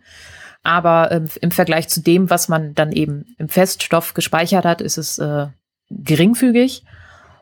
Aber 0.62 1.10
ähm, 1.10 1.28
im 1.40 1.50
Vergleich 1.50 1.88
zu 1.88 2.02
dem, 2.02 2.28
was 2.28 2.48
man 2.48 2.74
dann 2.74 2.92
eben 2.92 3.34
im 3.38 3.48
Feststoff 3.48 4.12
gespeichert 4.12 4.66
hat, 4.66 4.82
ist 4.82 4.98
es 4.98 5.18
äh, 5.18 5.46
geringfügig. 5.88 6.84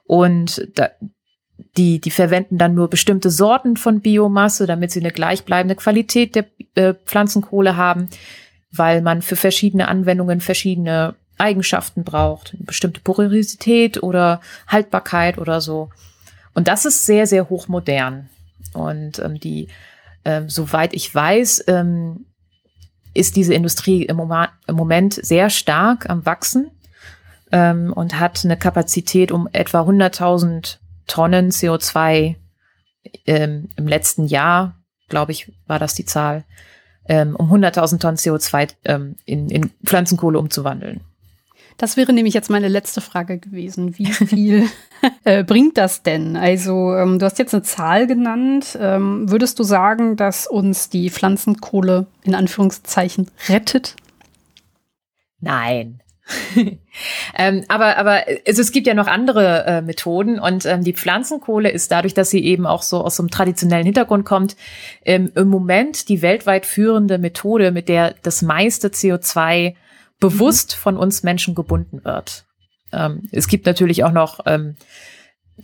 Und 0.05 0.69
da, 0.77 0.91
die, 1.79 2.01
die 2.01 2.11
verwenden 2.11 2.59
dann 2.59 2.75
nur 2.75 2.91
bestimmte 2.91 3.31
Sorten 3.31 3.77
von 3.77 4.01
Biomasse, 4.01 4.67
damit 4.67 4.91
sie 4.91 5.01
eine 5.01 5.13
gleichbleibende 5.13 5.77
Qualität 5.77 6.35
der 6.35 6.47
äh, 6.75 6.95
Pflanzenkohle 7.07 7.77
haben, 7.77 8.09
weil 8.73 9.01
man 9.01 9.23
für 9.23 9.37
verschiedene 9.37 9.87
Anwendungen 9.87 10.41
verschiedene 10.41 11.15
Eigenschaften 11.39 12.03
braucht, 12.03 12.53
eine 12.55 12.65
bestimmte 12.65 13.01
Porosität 13.01 14.03
oder 14.03 14.41
Haltbarkeit 14.67 15.39
oder 15.39 15.61
so. 15.61 15.91
Und 16.53 16.67
das 16.67 16.85
ist 16.85 17.07
sehr, 17.07 17.29
sehr 17.29 17.49
hochmodern. 17.49 18.29
Und 18.75 19.21
ähm, 19.21 19.39
die, 19.39 19.69
ähm, 20.25 20.51
soweit 20.51 20.93
ich 20.95 21.15
weiß, 21.15 21.65
ähm, 21.69 22.27
ist 23.15 23.37
diese 23.37 23.55
Industrie 23.55 24.03
im, 24.05 24.17
Moment, 24.17 24.51
im 24.67 24.75
Moment 24.75 25.15
sehr 25.15 25.49
stark 25.49 26.11
am 26.11 26.27
Wachsen 26.27 26.73
ähm, 27.53 27.93
und 27.93 28.19
hat 28.19 28.45
eine 28.45 28.57
Kapazität 28.57 29.31
um 29.31 29.49
etwa 29.53 29.83
100.000 29.83 30.79
Tonnen 31.09 31.51
CO2 31.51 32.37
ähm, 33.27 33.69
im 33.77 33.89
letzten 33.89 34.27
Jahr, 34.27 34.77
glaube 35.09 35.33
ich, 35.33 35.53
war 35.67 35.81
das 35.81 35.95
die 35.95 36.05
Zahl, 36.05 36.45
ähm, 37.09 37.35
um 37.35 37.53
100.000 37.53 37.99
Tonnen 37.99 38.17
CO2 38.17 38.69
ähm, 38.85 39.17
in, 39.25 39.49
in 39.51 39.71
Pflanzenkohle 39.85 40.39
umzuwandeln. 40.39 41.01
Das 41.79 41.97
wäre 41.97 42.13
nämlich 42.13 42.35
jetzt 42.35 42.51
meine 42.51 42.67
letzte 42.67 43.01
Frage 43.01 43.39
gewesen. 43.39 43.97
Wie 43.99 44.07
viel 44.07 44.69
äh, 45.25 45.45
bringt 45.45 45.79
das 45.79 46.03
denn? 46.03 46.37
Also, 46.37 46.95
ähm, 46.95 47.21
du 47.21 47.25
hast 47.25 47.39
jetzt 47.39 47.55
eine 47.55 47.63
Zahl 47.63 48.09
genannt. 48.09 48.77
Ähm, 48.81 49.31
würdest 49.31 49.61
du 49.61 49.63
sagen, 49.63 50.17
dass 50.17 50.49
uns 50.49 50.91
die 50.91 51.09
Pflanzenkohle 51.09 52.07
in 52.25 52.35
Anführungszeichen 52.35 53.31
rettet? 53.49 53.95
Nein, 55.41 56.03
ähm, 57.37 57.65
aber 57.69 57.97
aber 57.97 58.25
also 58.47 58.61
es 58.61 58.73
gibt 58.73 58.87
ja 58.87 58.95
noch 58.95 59.07
andere 59.07 59.65
äh, 59.65 59.83
Methoden 59.83 60.39
und 60.39 60.67
ähm, 60.67 60.85
die 60.85 60.93
Pflanzenkohle 60.93 61.71
ist 61.71 61.91
dadurch, 61.91 62.15
dass 62.15 62.31
sie 62.31 62.45
eben 62.45 62.67
auch 62.67 62.83
so 62.83 63.03
aus 63.03 63.17
so 63.17 63.23
einem 63.23 63.31
traditionellen 63.31 63.87
Hintergrund 63.87 64.25
kommt, 64.25 64.57
ähm, 65.05 65.33
im 65.35 65.49
Moment 65.49 66.09
die 66.09 66.21
weltweit 66.21 66.67
führende 66.67 67.19
Methode, 67.19 67.73
mit 67.73 67.89
der 67.89 68.15
das 68.23 68.43
meiste 68.43 68.89
CO2 68.89 69.75
bewusst 70.21 70.77
mhm. 70.77 70.83
von 70.83 70.97
uns 70.97 71.23
Menschen 71.23 71.55
gebunden 71.55 72.05
wird. 72.05 72.45
Ähm, 72.93 73.29
es 73.33 73.49
gibt 73.49 73.67
natürlich 73.67 74.05
auch 74.05 74.13
noch 74.13 74.41
ähm, 74.47 74.77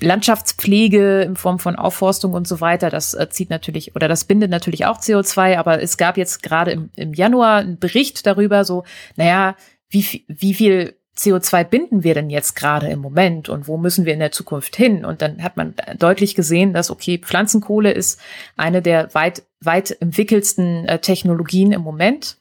Landschaftspflege 0.00 1.22
in 1.22 1.36
Form 1.36 1.58
von 1.58 1.76
Aufforstung 1.76 2.32
und 2.32 2.48
so 2.48 2.60
weiter, 2.60 2.90
das 2.90 3.14
äh, 3.14 3.28
zieht 3.30 3.50
natürlich 3.50 3.94
oder 3.94 4.08
das 4.08 4.24
bindet 4.24 4.50
natürlich 4.50 4.86
auch 4.86 4.98
CO2, 4.98 5.56
aber 5.56 5.80
es 5.82 5.96
gab 5.96 6.16
jetzt 6.16 6.42
gerade 6.42 6.72
im, 6.72 6.90
im 6.96 7.14
Januar 7.14 7.58
einen 7.58 7.78
Bericht 7.78 8.26
darüber, 8.26 8.64
so, 8.64 8.84
naja, 9.16 9.54
wie, 9.88 10.24
wie 10.28 10.54
viel 10.54 10.96
CO2 11.16 11.64
binden 11.64 12.02
wir 12.02 12.14
denn 12.14 12.28
jetzt 12.28 12.54
gerade 12.56 12.88
im 12.88 12.98
Moment 12.98 13.48
und 13.48 13.68
wo 13.68 13.76
müssen 13.76 14.04
wir 14.04 14.12
in 14.12 14.18
der 14.18 14.32
Zukunft 14.32 14.74
hin? 14.74 15.04
Und 15.04 15.22
dann 15.22 15.42
hat 15.42 15.56
man 15.56 15.74
deutlich 15.98 16.34
gesehen, 16.34 16.72
dass, 16.72 16.90
okay, 16.90 17.18
Pflanzenkohle 17.18 17.92
ist 17.92 18.20
eine 18.56 18.82
der 18.82 19.14
weit, 19.14 19.44
weit 19.60 19.96
entwickelsten 20.00 20.86
äh, 20.86 20.98
Technologien 20.98 21.72
im 21.72 21.82
Moment. 21.82 22.36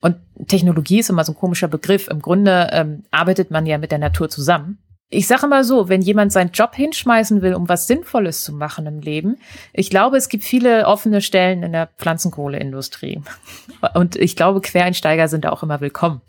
Und 0.00 0.16
Technologie 0.48 1.00
ist 1.00 1.10
immer 1.10 1.24
so 1.24 1.32
ein 1.32 1.38
komischer 1.38 1.68
Begriff. 1.68 2.08
Im 2.08 2.22
Grunde 2.22 2.70
ähm, 2.72 3.04
arbeitet 3.10 3.50
man 3.50 3.66
ja 3.66 3.78
mit 3.78 3.92
der 3.92 3.98
Natur 3.98 4.28
zusammen. 4.28 4.78
Ich 5.14 5.26
sage 5.26 5.46
mal 5.46 5.62
so, 5.62 5.90
wenn 5.90 6.00
jemand 6.00 6.32
seinen 6.32 6.52
Job 6.52 6.74
hinschmeißen 6.74 7.42
will, 7.42 7.54
um 7.54 7.68
was 7.68 7.86
Sinnvolles 7.86 8.44
zu 8.44 8.54
machen 8.54 8.86
im 8.86 9.00
Leben, 9.00 9.36
ich 9.74 9.90
glaube, 9.90 10.16
es 10.16 10.30
gibt 10.30 10.42
viele 10.42 10.86
offene 10.86 11.20
Stellen 11.20 11.62
in 11.62 11.72
der 11.72 11.90
Pflanzenkohleindustrie. 11.98 13.20
Und 13.94 14.16
ich 14.16 14.36
glaube, 14.36 14.62
Quereinsteiger 14.62 15.28
sind 15.28 15.44
da 15.44 15.50
auch 15.50 15.62
immer 15.62 15.82
willkommen. 15.82 16.22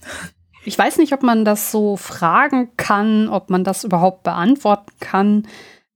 Ich 0.65 0.77
weiß 0.77 0.97
nicht, 0.97 1.13
ob 1.13 1.23
man 1.23 1.45
das 1.45 1.71
so 1.71 1.95
fragen 1.95 2.71
kann, 2.75 3.29
ob 3.29 3.49
man 3.49 3.63
das 3.63 3.85
überhaupt 3.85 4.23
beantworten 4.23 4.91
kann. 4.99 5.47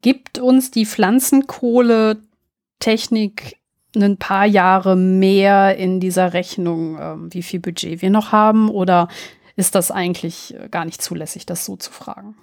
Gibt 0.02 0.40
uns 0.40 0.72
die 0.72 0.86
Pflanzenkohle-Technik 0.86 3.58
ein 3.98 4.16
paar 4.16 4.46
Jahre 4.46 4.96
mehr 4.96 5.76
in 5.76 6.00
dieser 6.00 6.32
Rechnung, 6.32 6.98
äh, 6.98 7.16
wie 7.34 7.44
viel 7.44 7.60
Budget 7.60 8.02
wir 8.02 8.12
noch 8.12 8.32
haben? 8.32 8.70
Oder 8.70 9.10
ist 9.58 9.76
das 9.76 9.92
eigentlich 9.92 10.56
gar 10.72 10.86
nicht 10.86 11.02
zulässig, 11.02 11.46
das 11.46 11.66
so 11.66 11.76
zu 11.76 11.92
fragen? 11.92 12.38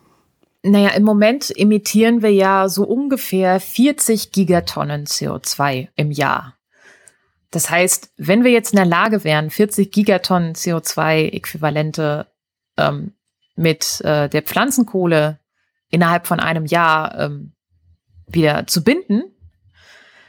Naja, 0.66 0.90
im 0.90 1.02
Moment 1.02 1.52
emittieren 1.54 2.22
wir 2.22 2.32
ja 2.32 2.70
so 2.70 2.84
ungefähr 2.84 3.60
40 3.60 4.32
Gigatonnen 4.32 5.04
CO2 5.04 5.88
im 5.94 6.10
Jahr. 6.10 6.56
Das 7.50 7.68
heißt, 7.68 8.14
wenn 8.16 8.44
wir 8.44 8.50
jetzt 8.50 8.72
in 8.72 8.78
der 8.78 8.86
Lage 8.86 9.24
wären, 9.24 9.50
40 9.50 9.92
Gigatonnen 9.92 10.54
CO2-Äquivalente 10.54 12.28
ähm, 12.78 13.12
mit 13.56 14.00
äh, 14.00 14.30
der 14.30 14.40
Pflanzenkohle 14.40 15.38
innerhalb 15.90 16.26
von 16.26 16.40
einem 16.40 16.64
Jahr 16.64 17.18
ähm, 17.20 17.52
wieder 18.26 18.66
zu 18.66 18.82
binden, 18.82 19.22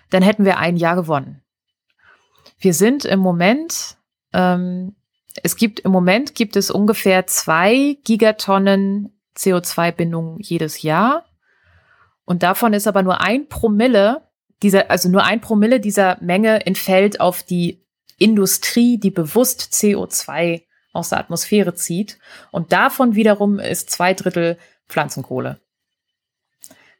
dann 0.10 0.22
hätten 0.22 0.44
wir 0.44 0.58
ein 0.58 0.76
Jahr 0.76 0.98
gewonnen. 0.98 1.42
Wir 2.60 2.74
sind 2.74 3.06
im 3.06 3.22
Moment, 3.22 3.96
ähm, 4.34 4.98
es 5.44 5.56
gibt 5.56 5.80
im 5.80 5.94
Moment 5.94 6.36
gibt 6.36 6.58
es 6.58 6.70
ungefähr 6.72 7.26
zwei 7.26 7.98
Gigatonnen 8.04 9.15
CO2-Bindung 9.38 10.38
jedes 10.40 10.82
Jahr. 10.82 11.26
Und 12.26 12.44
davon 12.44 12.74
ist 12.74 12.88
aber 12.88 13.04
nur 13.04 13.22
ein 13.22 13.48
Promille 13.48 14.22
dieser, 14.62 14.90
also 14.90 15.10
nur 15.10 15.24
ein 15.24 15.42
Promille 15.42 15.80
dieser 15.80 16.18
Menge 16.22 16.66
entfällt 16.66 17.20
auf 17.20 17.44
die 17.44 17.84
Industrie, 18.18 18.98
die 18.98 19.12
bewusst 19.12 19.70
CO2 19.74 20.64
aus 20.94 21.10
der 21.10 21.20
Atmosphäre 21.20 21.76
zieht. 21.76 22.18
Und 22.52 22.72
davon 22.72 23.16
wiederum 23.16 23.60
ist 23.60 23.90
zwei 23.90 24.14
Drittel 24.14 24.58
Pflanzenkohle. 24.88 25.60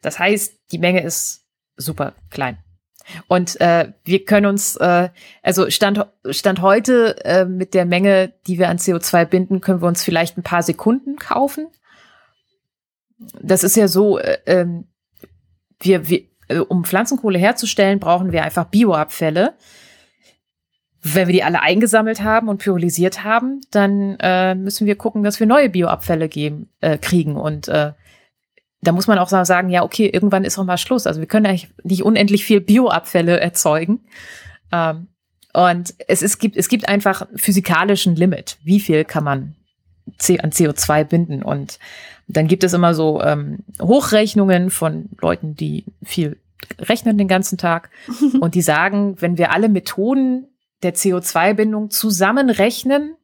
Das 0.02 0.20
heißt, 0.20 0.54
die 0.72 0.78
Menge 0.78 1.02
ist 1.02 1.46
super 1.78 2.14
klein. 2.30 2.58
Und 3.28 3.60
äh, 3.62 3.94
wir 4.04 4.26
können 4.26 4.48
uns, 4.48 4.76
äh, 4.78 5.10
also 5.44 5.70
Stand, 5.70 6.06
Stand 6.30 6.62
heute 6.62 7.24
äh, 7.24 7.46
mit 7.46 7.74
der 7.74 7.86
Menge, 7.86 8.34
die 8.48 8.58
wir 8.58 8.70
an 8.70 8.78
CO2 8.78 9.26
binden, 9.26 9.62
können 9.62 9.82
wir 9.82 9.88
uns 9.88 10.04
vielleicht 10.04 10.38
ein 10.38 10.44
paar 10.44 10.64
Sekunden 10.64 11.16
kaufen 11.18 11.68
das 13.18 13.64
ist 13.64 13.76
ja 13.76 13.88
so, 13.88 14.20
äh, 14.20 14.38
ähm, 14.46 14.86
wir, 15.80 16.10
wir, 16.10 16.22
äh, 16.48 16.58
um 16.58 16.84
Pflanzenkohle 16.84 17.40
herzustellen, 17.40 18.00
brauchen 18.00 18.32
wir 18.32 18.44
einfach 18.44 18.66
Bioabfälle. 18.66 19.54
Wenn 21.02 21.28
wir 21.28 21.34
die 21.34 21.44
alle 21.44 21.62
eingesammelt 21.62 22.24
haben 22.24 22.50
und 22.50 22.58
pyrolysiert 22.58 23.24
haben, 23.24 23.62
dann 23.72 24.18
äh, 24.20 24.56
müssen 24.56 24.88
wir 24.88 24.96
gucken, 24.96 25.24
dass 25.24 25.40
wir 25.40 25.48
neue 25.48 25.70
Bioabfälle 25.70 26.28
geben, 26.28 26.70
äh, 26.82 26.98
kriegen. 26.98 27.36
Und 27.36 27.68
äh, 27.68 27.94
da 28.82 28.92
muss 28.92 29.08
man 29.08 29.20
auch 29.20 29.30
sagen, 29.30 29.70
ja, 29.70 29.84
okay, 29.84 30.08
irgendwann 30.12 30.44
ist 30.44 30.58
auch 30.58 30.64
mal 30.64 30.78
Schluss. 30.78 31.06
Also 31.06 31.20
wir 31.20 31.28
können 31.28 31.46
eigentlich 31.46 31.70
nicht 31.84 32.04
unendlich 32.04 32.44
viel 32.44 32.60
Bioabfälle 32.60 33.40
erzeugen. 33.40 34.06
Ähm, 34.72 35.08
und 35.54 35.94
es, 36.08 36.22
es, 36.22 36.38
gibt, 36.40 36.58
es 36.58 36.70
gibt 36.70 36.90
einfach 36.90 37.28
physikalischen 37.36 38.16
Limit. 38.16 38.58
Wie 38.64 38.80
viel 38.80 39.06
kann 39.06 39.24
man 39.24 39.56
C 40.18 40.40
an 40.40 40.52
CO2 40.52 41.04
binden? 41.06 41.44
Und 41.44 41.80
dann 42.28 42.48
gibt 42.48 42.64
es 42.64 42.74
immer 42.74 42.94
so 42.94 43.22
ähm, 43.22 43.60
Hochrechnungen 43.82 44.70
von 44.70 45.10
Leuten, 45.20 45.56
die 45.56 45.86
viel 46.04 46.40
rechnen 46.80 47.18
den 47.18 47.28
ganzen 47.28 47.58
Tag 47.58 47.90
und 48.40 48.56
die 48.56 48.62
sagen, 48.62 49.22
wenn 49.22 49.38
wir 49.38 49.52
alle 49.52 49.70
Methoden 49.70 50.48
der 50.84 50.96
CO2-Bindung 50.96 51.90
zusammenrechnen 51.90 53.16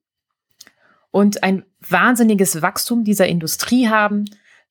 und 1.10 1.44
ein 1.44 1.66
wahnsinniges 1.82 2.62
Wachstum 2.62 3.04
dieser 3.04 3.28
Industrie 3.28 3.90
haben, 3.90 4.26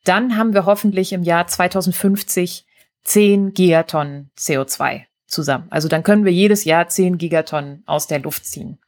dann 0.04 0.36
haben 0.36 0.54
wir 0.54 0.64
hoffentlich 0.64 1.12
im 1.12 1.22
Jahr 1.22 1.46
2050 1.46 2.66
10 3.04 3.54
Gigatonnen 3.54 4.30
CO2 4.38 5.04
zusammen. 5.26 5.66
Also 5.70 5.88
dann 5.88 6.02
können 6.02 6.24
wir 6.24 6.32
jedes 6.32 6.64
Jahr 6.64 6.88
10 6.88 7.18
Gigatonnen 7.18 7.82
aus 7.86 8.06
der 8.06 8.20
Luft 8.20 8.46
ziehen. 8.46 8.78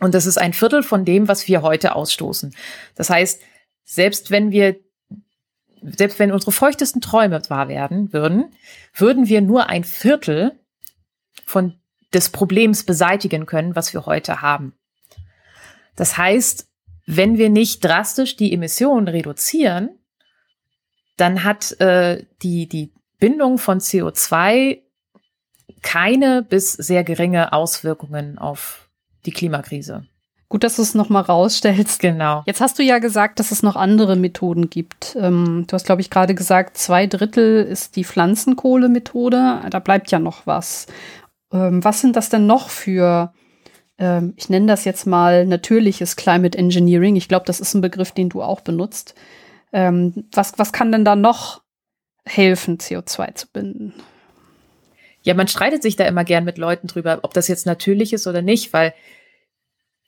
Und 0.00 0.14
das 0.14 0.26
ist 0.26 0.38
ein 0.38 0.52
Viertel 0.52 0.82
von 0.82 1.04
dem, 1.04 1.28
was 1.28 1.46
wir 1.46 1.62
heute 1.62 1.94
ausstoßen. 1.94 2.54
Das 2.94 3.10
heißt, 3.10 3.40
selbst 3.92 4.30
wenn 4.30 4.52
wir, 4.52 4.78
selbst 5.82 6.20
wenn 6.20 6.30
unsere 6.30 6.52
feuchtesten 6.52 7.00
Träume 7.00 7.42
wahr 7.48 7.68
werden 7.68 8.12
würden, 8.12 8.54
würden 8.94 9.26
wir 9.28 9.40
nur 9.40 9.68
ein 9.68 9.82
Viertel 9.82 10.60
von 11.44 11.80
des 12.14 12.30
Problems 12.30 12.84
beseitigen 12.84 13.46
können, 13.46 13.74
was 13.74 13.92
wir 13.92 14.06
heute 14.06 14.42
haben. 14.42 14.74
Das 15.96 16.16
heißt, 16.16 16.68
wenn 17.06 17.36
wir 17.36 17.50
nicht 17.50 17.84
drastisch 17.84 18.36
die 18.36 18.52
Emissionen 18.52 19.08
reduzieren, 19.08 19.98
dann 21.16 21.42
hat 21.42 21.72
äh, 21.80 22.24
die, 22.42 22.68
die 22.68 22.92
Bindung 23.18 23.58
von 23.58 23.80
CO2 23.80 24.82
keine 25.82 26.42
bis 26.42 26.74
sehr 26.74 27.02
geringe 27.02 27.52
Auswirkungen 27.52 28.38
auf 28.38 28.88
die 29.26 29.32
Klimakrise. 29.32 30.06
Gut, 30.50 30.64
dass 30.64 30.76
du 30.76 30.82
es 30.82 30.94
nochmal 30.94 31.22
rausstellst. 31.22 32.00
Genau. 32.10 32.42
Jetzt 32.44 32.60
hast 32.60 32.78
du 32.78 32.82
ja 32.82 32.98
gesagt, 32.98 33.38
dass 33.38 33.52
es 33.52 33.62
noch 33.62 33.76
andere 33.76 34.16
Methoden 34.16 34.68
gibt. 34.68 35.16
Ähm, 35.18 35.64
du 35.68 35.74
hast, 35.74 35.86
glaube 35.86 36.00
ich, 36.00 36.10
gerade 36.10 36.34
gesagt, 36.34 36.76
zwei 36.76 37.06
Drittel 37.06 37.64
ist 37.64 37.94
die 37.94 38.04
Pflanzenkohle-Methode. 38.04 39.60
Da 39.70 39.78
bleibt 39.78 40.10
ja 40.10 40.18
noch 40.18 40.46
was. 40.46 40.86
Ähm, 41.52 41.84
was 41.84 42.00
sind 42.00 42.16
das 42.16 42.30
denn 42.30 42.46
noch 42.46 42.68
für, 42.68 43.32
ähm, 43.98 44.34
ich 44.36 44.48
nenne 44.48 44.66
das 44.66 44.84
jetzt 44.84 45.06
mal 45.06 45.46
natürliches 45.46 46.16
Climate 46.16 46.58
Engineering? 46.58 47.14
Ich 47.14 47.28
glaube, 47.28 47.46
das 47.46 47.60
ist 47.60 47.74
ein 47.74 47.80
Begriff, 47.80 48.10
den 48.10 48.28
du 48.28 48.42
auch 48.42 48.60
benutzt. 48.60 49.14
Ähm, 49.72 50.24
was, 50.32 50.54
was 50.56 50.72
kann 50.72 50.90
denn 50.90 51.04
da 51.04 51.14
noch 51.14 51.62
helfen, 52.24 52.78
CO2 52.78 53.34
zu 53.36 53.46
binden? 53.52 53.94
Ja, 55.22 55.34
man 55.34 55.46
streitet 55.46 55.82
sich 55.82 55.94
da 55.94 56.06
immer 56.06 56.24
gern 56.24 56.44
mit 56.44 56.58
Leuten 56.58 56.88
drüber, 56.88 57.20
ob 57.22 57.34
das 57.34 57.46
jetzt 57.46 57.66
natürlich 57.66 58.12
ist 58.12 58.26
oder 58.26 58.42
nicht, 58.42 58.72
weil 58.72 58.94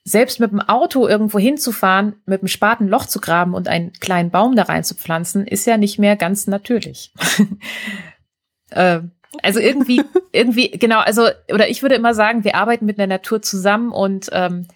selbst 0.05 0.41
mit 0.41 0.51
dem 0.51 0.61
Auto 0.61 1.07
irgendwo 1.07 1.39
hinzufahren, 1.39 2.17
mit 2.27 2.43
dem 2.43 2.49
Spaten 2.49 2.89
Loch 2.89 3.07
zu 3.07 3.21
graben 3.21 3.55
und 3.55 3.69
einen 3.69 3.93
kleinen 3.93 4.31
Baum 4.31 4.57
da 4.57 4.65
rein 4.65 4.85
zu 4.85 4.95
pflanzen, 4.95 5.47
ist 5.47 5.67
ja 5.67 5.77
nicht 5.77 5.99
mehr 5.99 6.17
ganz 6.17 6.47
natürlich. 6.47 7.13
äh, 8.71 9.01
also 9.43 9.61
irgendwie, 9.61 10.03
irgendwie, 10.33 10.71
genau, 10.71 10.99
also, 10.99 11.29
oder 11.53 11.69
ich 11.69 11.83
würde 11.83 11.95
immer 11.95 12.15
sagen, 12.15 12.45
wir 12.45 12.57
arbeiten 12.57 12.85
mit 12.85 12.99
der 12.99 13.07
Natur 13.07 13.43
zusammen 13.43 13.93
und 13.93 14.29
ähm, 14.33 14.67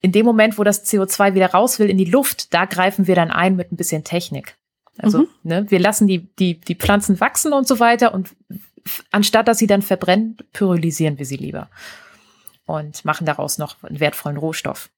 in 0.00 0.10
dem 0.10 0.24
Moment, 0.26 0.58
wo 0.58 0.64
das 0.64 0.84
CO2 0.90 1.34
wieder 1.34 1.50
raus 1.50 1.78
will 1.78 1.88
in 1.88 1.98
die 1.98 2.06
Luft, 2.06 2.52
da 2.54 2.64
greifen 2.64 3.06
wir 3.06 3.14
dann 3.14 3.30
ein 3.30 3.54
mit 3.54 3.70
ein 3.70 3.76
bisschen 3.76 4.04
Technik. 4.04 4.56
Also, 4.98 5.20
mhm. 5.20 5.28
ne, 5.42 5.70
wir 5.70 5.78
lassen 5.78 6.06
die, 6.06 6.34
die, 6.36 6.58
die 6.60 6.74
Pflanzen 6.74 7.20
wachsen 7.20 7.52
und 7.52 7.68
so 7.68 7.78
weiter 7.78 8.14
und 8.14 8.30
anstatt 9.10 9.48
dass 9.48 9.58
sie 9.58 9.66
dann 9.66 9.82
verbrennen, 9.82 10.38
pyrolysieren 10.52 11.18
wir 11.18 11.26
sie 11.26 11.36
lieber 11.36 11.68
und 12.72 13.04
machen 13.04 13.26
daraus 13.26 13.58
noch 13.58 13.82
einen 13.82 14.00
wertvollen 14.00 14.36
Rohstoff. 14.36 14.90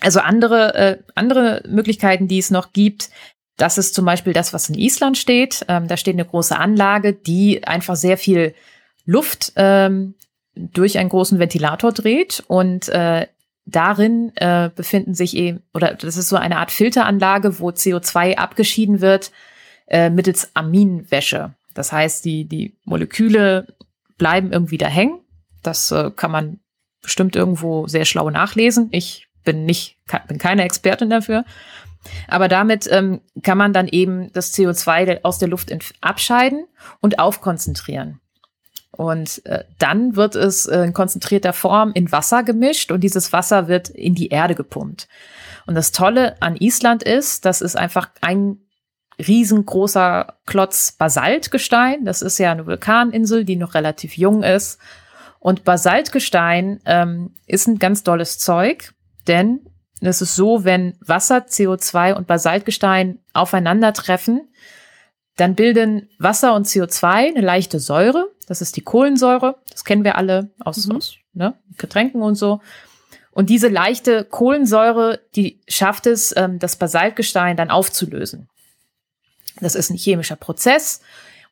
Also 0.00 0.20
andere, 0.20 0.74
äh, 0.74 0.98
andere 1.14 1.62
Möglichkeiten, 1.68 2.26
die 2.26 2.38
es 2.38 2.50
noch 2.50 2.72
gibt, 2.72 3.10
das 3.56 3.76
ist 3.76 3.94
zum 3.94 4.06
Beispiel 4.06 4.32
das, 4.32 4.54
was 4.54 4.70
in 4.70 4.74
Island 4.74 5.18
steht. 5.18 5.66
Ähm, 5.68 5.86
da 5.86 5.98
steht 5.98 6.14
eine 6.14 6.24
große 6.24 6.56
Anlage, 6.56 7.12
die 7.12 7.64
einfach 7.66 7.96
sehr 7.96 8.16
viel 8.16 8.54
Luft 9.04 9.52
ähm, 9.56 10.14
durch 10.54 10.98
einen 10.98 11.10
großen 11.10 11.38
Ventilator 11.38 11.92
dreht 11.92 12.42
und 12.46 12.88
äh, 12.88 13.26
darin 13.66 14.32
äh, 14.36 14.70
befinden 14.74 15.14
sich 15.14 15.36
eben, 15.36 15.62
oder 15.74 15.94
das 15.94 16.16
ist 16.16 16.28
so 16.28 16.36
eine 16.36 16.56
Art 16.56 16.70
Filteranlage, 16.70 17.60
wo 17.60 17.68
CO2 17.68 18.36
abgeschieden 18.36 19.00
wird 19.00 19.30
äh, 19.90 20.08
mittels 20.08 20.50
Aminwäsche. 20.54 21.54
Das 21.74 21.92
heißt, 21.92 22.24
die, 22.24 22.46
die 22.46 22.76
Moleküle 22.84 23.66
bleiben 24.16 24.52
irgendwie 24.52 24.78
da 24.78 24.86
hängen. 24.86 25.20
Das 25.62 25.90
äh, 25.90 26.10
kann 26.10 26.30
man 26.30 26.60
bestimmt 27.02 27.36
irgendwo 27.36 27.86
sehr 27.86 28.04
schlau 28.04 28.30
nachlesen. 28.30 28.88
Ich 28.92 29.28
bin 29.44 29.64
nicht, 29.64 29.96
bin 30.28 30.38
keine 30.38 30.64
Expertin 30.64 31.10
dafür. 31.10 31.44
Aber 32.28 32.48
damit 32.48 32.88
ähm, 32.90 33.20
kann 33.42 33.58
man 33.58 33.72
dann 33.72 33.88
eben 33.88 34.32
das 34.32 34.54
CO2 34.54 35.20
aus 35.22 35.38
der 35.38 35.48
Luft 35.48 35.70
abscheiden 36.00 36.66
und 37.00 37.18
aufkonzentrieren. 37.18 38.20
Und 38.92 39.44
äh, 39.46 39.64
dann 39.78 40.16
wird 40.16 40.34
es 40.34 40.66
äh, 40.66 40.82
in 40.82 40.92
konzentrierter 40.92 41.52
Form 41.52 41.92
in 41.94 42.10
Wasser 42.10 42.42
gemischt 42.42 42.90
und 42.90 43.02
dieses 43.02 43.32
Wasser 43.32 43.68
wird 43.68 43.88
in 43.88 44.14
die 44.14 44.28
Erde 44.28 44.54
gepumpt. 44.54 45.08
Und 45.66 45.74
das 45.74 45.92
Tolle 45.92 46.40
an 46.42 46.56
Island 46.56 47.02
ist, 47.02 47.44
das 47.44 47.60
ist 47.60 47.76
einfach 47.76 48.10
ein 48.20 48.58
riesengroßer 49.18 50.38
Klotz 50.46 50.92
Basaltgestein. 50.92 52.04
Das 52.04 52.22
ist 52.22 52.38
ja 52.38 52.52
eine 52.52 52.66
Vulkaninsel, 52.66 53.44
die 53.44 53.56
noch 53.56 53.74
relativ 53.74 54.16
jung 54.16 54.42
ist. 54.42 54.78
Und 55.40 55.64
Basaltgestein 55.64 56.80
ähm, 56.84 57.34
ist 57.46 57.66
ein 57.66 57.78
ganz 57.78 58.04
dolles 58.04 58.38
Zeug, 58.38 58.92
denn 59.26 59.60
es 60.00 60.22
ist 60.22 60.36
so, 60.36 60.64
wenn 60.64 60.96
Wasser, 61.00 61.38
CO2 61.38 62.14
und 62.14 62.26
Basaltgestein 62.26 63.18
aufeinandertreffen, 63.32 64.48
dann 65.36 65.54
bilden 65.54 66.10
Wasser 66.18 66.54
und 66.54 66.66
CO2 66.66 67.06
eine 67.06 67.40
leichte 67.40 67.80
Säure. 67.80 68.28
Das 68.46 68.60
ist 68.60 68.76
die 68.76 68.82
Kohlensäure. 68.82 69.56
Das 69.70 69.84
kennen 69.84 70.04
wir 70.04 70.16
alle 70.16 70.50
aus, 70.60 70.86
mhm. 70.86 70.96
aus 70.96 71.16
ne, 71.32 71.54
Getränken 71.78 72.22
und 72.22 72.34
so. 72.34 72.60
Und 73.30 73.48
diese 73.48 73.68
leichte 73.68 74.24
Kohlensäure, 74.24 75.20
die 75.36 75.60
schafft 75.68 76.06
es, 76.06 76.34
ähm, 76.36 76.58
das 76.58 76.76
Basaltgestein 76.76 77.56
dann 77.56 77.70
aufzulösen. 77.70 78.48
Das 79.60 79.74
ist 79.74 79.90
ein 79.90 79.96
chemischer 79.96 80.36
Prozess. 80.36 81.00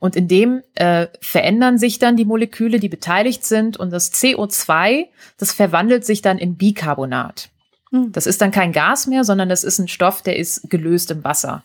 Und 0.00 0.14
in 0.14 0.28
dem 0.28 0.62
äh, 0.74 1.08
verändern 1.20 1.78
sich 1.78 1.98
dann 1.98 2.16
die 2.16 2.24
Moleküle, 2.24 2.78
die 2.78 2.88
beteiligt 2.88 3.44
sind. 3.44 3.76
Und 3.76 3.90
das 3.90 4.12
CO2, 4.12 5.06
das 5.38 5.52
verwandelt 5.52 6.04
sich 6.04 6.22
dann 6.22 6.38
in 6.38 6.56
Bicarbonat. 6.56 7.48
Hm. 7.90 8.12
Das 8.12 8.26
ist 8.26 8.40
dann 8.40 8.52
kein 8.52 8.72
Gas 8.72 9.06
mehr, 9.06 9.24
sondern 9.24 9.48
das 9.48 9.64
ist 9.64 9.78
ein 9.78 9.88
Stoff, 9.88 10.22
der 10.22 10.36
ist 10.36 10.70
gelöst 10.70 11.10
im 11.10 11.24
Wasser. 11.24 11.64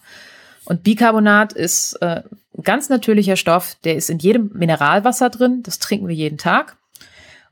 Und 0.65 0.83
Bicarbonat 0.83 1.53
ist 1.53 1.93
äh, 2.01 2.23
ein 2.57 2.63
ganz 2.63 2.89
natürlicher 2.89 3.35
Stoff, 3.35 3.75
der 3.83 3.95
ist 3.95 4.09
in 4.09 4.19
jedem 4.19 4.51
Mineralwasser 4.53 5.29
drin. 5.29 5.61
Das 5.63 5.79
trinken 5.79 6.07
wir 6.07 6.15
jeden 6.15 6.37
Tag. 6.37 6.77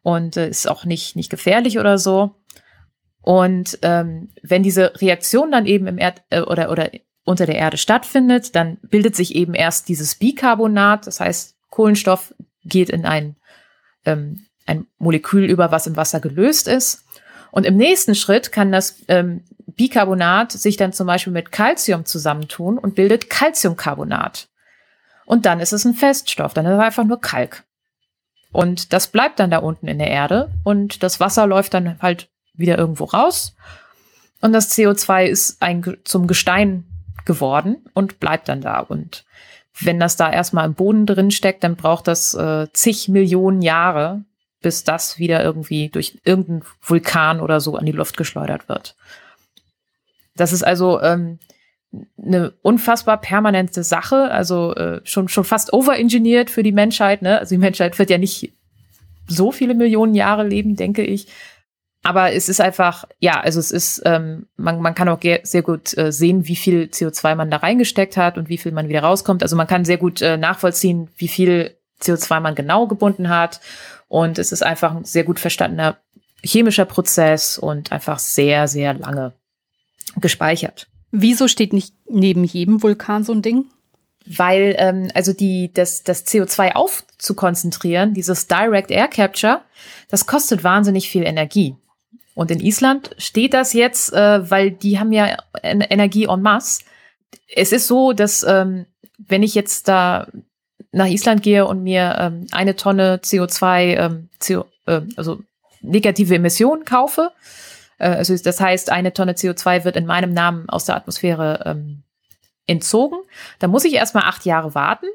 Und 0.02 0.38
äh, 0.38 0.50
ist 0.50 0.70
auch 0.70 0.86
nicht, 0.86 1.16
nicht 1.16 1.30
gefährlich 1.30 1.78
oder 1.78 1.98
so. 1.98 2.36
Und 3.22 3.78
ähm, 3.84 4.30
wenn 4.42 4.64
diese 4.64 5.00
Reaktion 5.00 5.52
dann 5.52 5.68
eben 5.68 5.86
im 5.86 6.00
Erd 6.00 6.24
äh, 6.32 6.42
oder, 6.42 6.72
oder 6.72 6.90
unter 7.32 7.46
der 7.46 7.56
Erde 7.56 7.78
stattfindet, 7.78 8.56
dann 8.56 8.78
bildet 8.82 9.16
sich 9.16 9.36
eben 9.36 9.54
erst 9.54 9.90
dieses 9.90 10.16
Bicarbonat, 10.16 11.08
das 11.08 11.20
heißt 11.20 11.56
Kohlenstoff 11.70 12.34
geht 12.64 12.90
in 12.90 13.06
ein, 13.06 13.36
ähm, 14.06 14.46
ein 14.66 14.86
Molekül 15.00 15.46
über, 15.46 15.72
was 15.72 15.88
im 15.88 15.96
Wasser 15.96 16.20
gelöst 16.20 16.68
ist. 16.68 17.06
Und 17.52 17.66
im 17.66 17.76
nächsten 17.76 18.14
Schritt 18.16 18.52
kann 18.52 18.72
das 18.72 18.98
ähm, 19.08 19.44
Bicarbonat 19.66 20.52
sich 20.52 20.78
dann 20.78 20.94
zum 20.94 21.08
Beispiel 21.08 21.34
mit 21.34 21.52
Calcium 21.52 22.06
zusammentun 22.06 22.78
und 22.78 22.96
bildet 22.96 23.30
Calciumcarbonat. 23.30 24.50
Und 25.26 25.46
dann 25.46 25.60
ist 25.60 25.72
es 25.72 25.86
ein 25.86 25.94
Feststoff, 25.94 26.54
dann 26.54 26.66
ist 26.66 26.74
es 26.74 26.80
einfach 26.80 27.06
nur 27.06 27.20
Kalk. 27.20 27.64
Und 28.52 28.92
das 28.92 29.08
bleibt 29.08 29.40
dann 29.40 29.50
da 29.50 29.60
unten 29.60 29.88
in 29.88 29.98
der 29.98 30.10
Erde 30.10 30.52
und 30.64 31.04
das 31.04 31.20
Wasser 31.20 31.48
läuft 31.48 31.74
dann 31.74 32.02
halt 32.02 32.30
wieder 32.54 32.78
irgendwo 32.78 33.06
raus. 33.06 33.56
Und 34.42 34.54
das 34.54 34.78
CO2 34.78 35.26
ist 35.26 35.62
ein, 35.62 35.98
zum 36.04 36.28
Gestein 36.28 36.86
geworden 37.26 37.78
und 37.94 38.20
bleibt 38.20 38.50
dann 38.50 38.62
da. 38.62 38.80
Und 38.80 39.26
wenn 39.80 40.00
das 40.00 40.16
da 40.16 40.32
erstmal 40.32 40.66
im 40.66 40.74
Boden 40.74 41.06
drin 41.06 41.32
steckt, 41.32 41.64
dann 41.64 41.76
braucht 41.76 42.08
das 42.08 42.34
äh, 42.34 42.68
zig 42.74 43.08
Millionen 43.10 43.62
Jahre, 43.62 44.24
bis 44.62 44.84
das 44.84 45.18
wieder 45.18 45.44
irgendwie 45.44 45.90
durch 45.90 46.20
irgendeinen 46.24 46.64
Vulkan 46.82 47.40
oder 47.40 47.60
so 47.60 47.76
an 47.76 47.86
die 47.86 47.92
Luft 47.92 48.18
geschleudert 48.18 48.70
wird. 48.70 48.96
Das 50.36 50.54
ist 50.54 50.64
also 50.64 51.02
ähm, 51.02 51.40
eine 52.22 52.54
unfassbar 52.62 53.20
permanente 53.20 53.84
Sache, 53.84 54.32
also 54.32 54.74
äh, 54.76 55.02
schon, 55.04 55.28
schon 55.28 55.44
fast 55.44 55.74
overengineert 55.74 56.50
für 56.50 56.64
die 56.64 56.72
Menschheit. 56.72 57.22
Ne? 57.22 57.40
Also 57.40 57.56
die 57.56 57.60
Menschheit 57.60 57.98
wird 58.00 58.10
ja 58.10 58.18
nicht 58.18 58.54
so 59.28 59.52
viele 59.52 59.74
Millionen 59.74 60.16
Jahre 60.16 60.48
leben, 60.48 60.76
denke 60.76 61.04
ich. 61.04 61.28
Aber 62.04 62.32
es 62.34 62.50
ist 62.50 62.60
einfach, 62.60 63.06
ja, 63.20 63.40
also 63.40 63.60
es 63.60 63.70
ist, 63.72 64.02
ähm, 64.06 64.48
man, 64.58 64.82
man 64.82 64.96
kann 64.96 65.08
auch 65.08 65.20
sehr 65.44 65.62
gut 65.62 65.96
äh, 65.98 66.12
sehen, 66.12 66.48
wie 66.48 66.56
viel 66.56 66.90
CO2 66.92 67.36
man 67.36 67.52
da 67.52 67.58
reingesteckt 67.58 68.18
hat 68.18 68.38
und 68.38 68.50
wie 68.50 68.58
viel 68.58 68.72
man 68.72 68.90
wieder 68.90 69.04
rauskommt. 69.04 69.44
Also 69.44 69.56
man 69.56 69.68
kann 69.68 69.86
sehr 69.86 69.98
gut 69.98 70.22
äh, 70.22 70.38
nachvollziehen, 70.38 71.10
wie 71.18 71.28
viel 71.28 71.76
CO2 72.02 72.40
man 72.40 72.56
genau 72.56 72.88
gebunden 72.88 73.30
hat. 73.30 73.62
Und 74.08 74.40
es 74.40 74.52
ist 74.52 74.64
einfach 74.64 74.96
ein 74.96 75.06
sehr 75.06 75.24
gut 75.24 75.40
verstandener 75.40 75.98
chemischer 76.44 76.86
Prozess 76.86 77.60
und 77.60 77.92
einfach 77.92 78.18
sehr, 78.18 78.68
sehr 78.68 78.96
lange 78.96 79.34
gespeichert. 80.18 80.88
Wieso 81.12 81.48
steht 81.48 81.72
nicht 81.72 81.94
neben 82.10 82.44
jedem 82.44 82.82
Vulkan 82.82 83.24
so 83.24 83.34
ein 83.34 83.42
Ding? 83.44 83.66
Weil 84.26 84.76
ähm, 84.78 85.10
also 85.14 85.34
die 85.34 85.72
das 85.74 86.04
das 86.04 86.26
CO2 86.26 86.74
aufzukonzentrieren, 86.74 88.14
dieses 88.14 88.48
Direct 88.48 88.92
Air 88.92 89.08
Capture, 89.08 89.62
das 90.10 90.26
kostet 90.26 90.64
wahnsinnig 90.64 91.10
viel 91.10 91.24
Energie. 91.24 91.76
Und 92.34 92.52
in 92.52 92.60
Island 92.60 93.12
steht 93.18 93.54
das 93.54 93.74
jetzt, 93.74 94.14
äh, 94.14 94.50
weil 94.50 94.72
die 94.72 95.00
haben 95.00 95.12
ja 95.12 95.38
Energie 95.62 96.26
en 96.26 96.42
masse. 96.42 96.84
Es 97.54 97.72
ist 97.72 97.88
so, 97.88 98.14
dass 98.14 98.44
ähm, 98.44 98.86
wenn 99.18 99.44
ich 99.44 99.56
jetzt 99.56 99.88
da 99.88 100.28
nach 100.92 101.08
Island 101.08 101.44
gehe 101.44 101.66
und 101.66 101.84
mir 101.84 102.16
ähm, 102.20 102.48
eine 102.52 102.76
Tonne 102.76 103.20
CO2, 103.24 103.98
ähm, 103.98 104.30
CO, 104.46 104.66
äh, 104.86 105.02
also 105.16 105.40
negative 105.82 106.36
Emissionen 106.36 106.86
kaufe, 106.86 107.32
äh, 107.98 108.10
also 108.10 108.36
das 108.36 108.60
heißt, 108.60 108.92
eine 108.92 109.14
Tonne 109.14 109.34
CO2 109.34 109.84
wird 109.84 109.96
in 109.96 110.06
meinem 110.06 110.34
Namen 110.34 110.70
aus 110.70 110.86
der 110.86 110.96
Atmosphäre 110.96 111.64
ähm, 111.66 112.04
entzogen, 112.68 113.18
dann 113.60 113.72
muss 113.72 113.86
ich 113.86 113.94
erstmal 113.94 114.24
acht 114.24 114.46
Jahre 114.46 114.76
warten, 114.76 115.08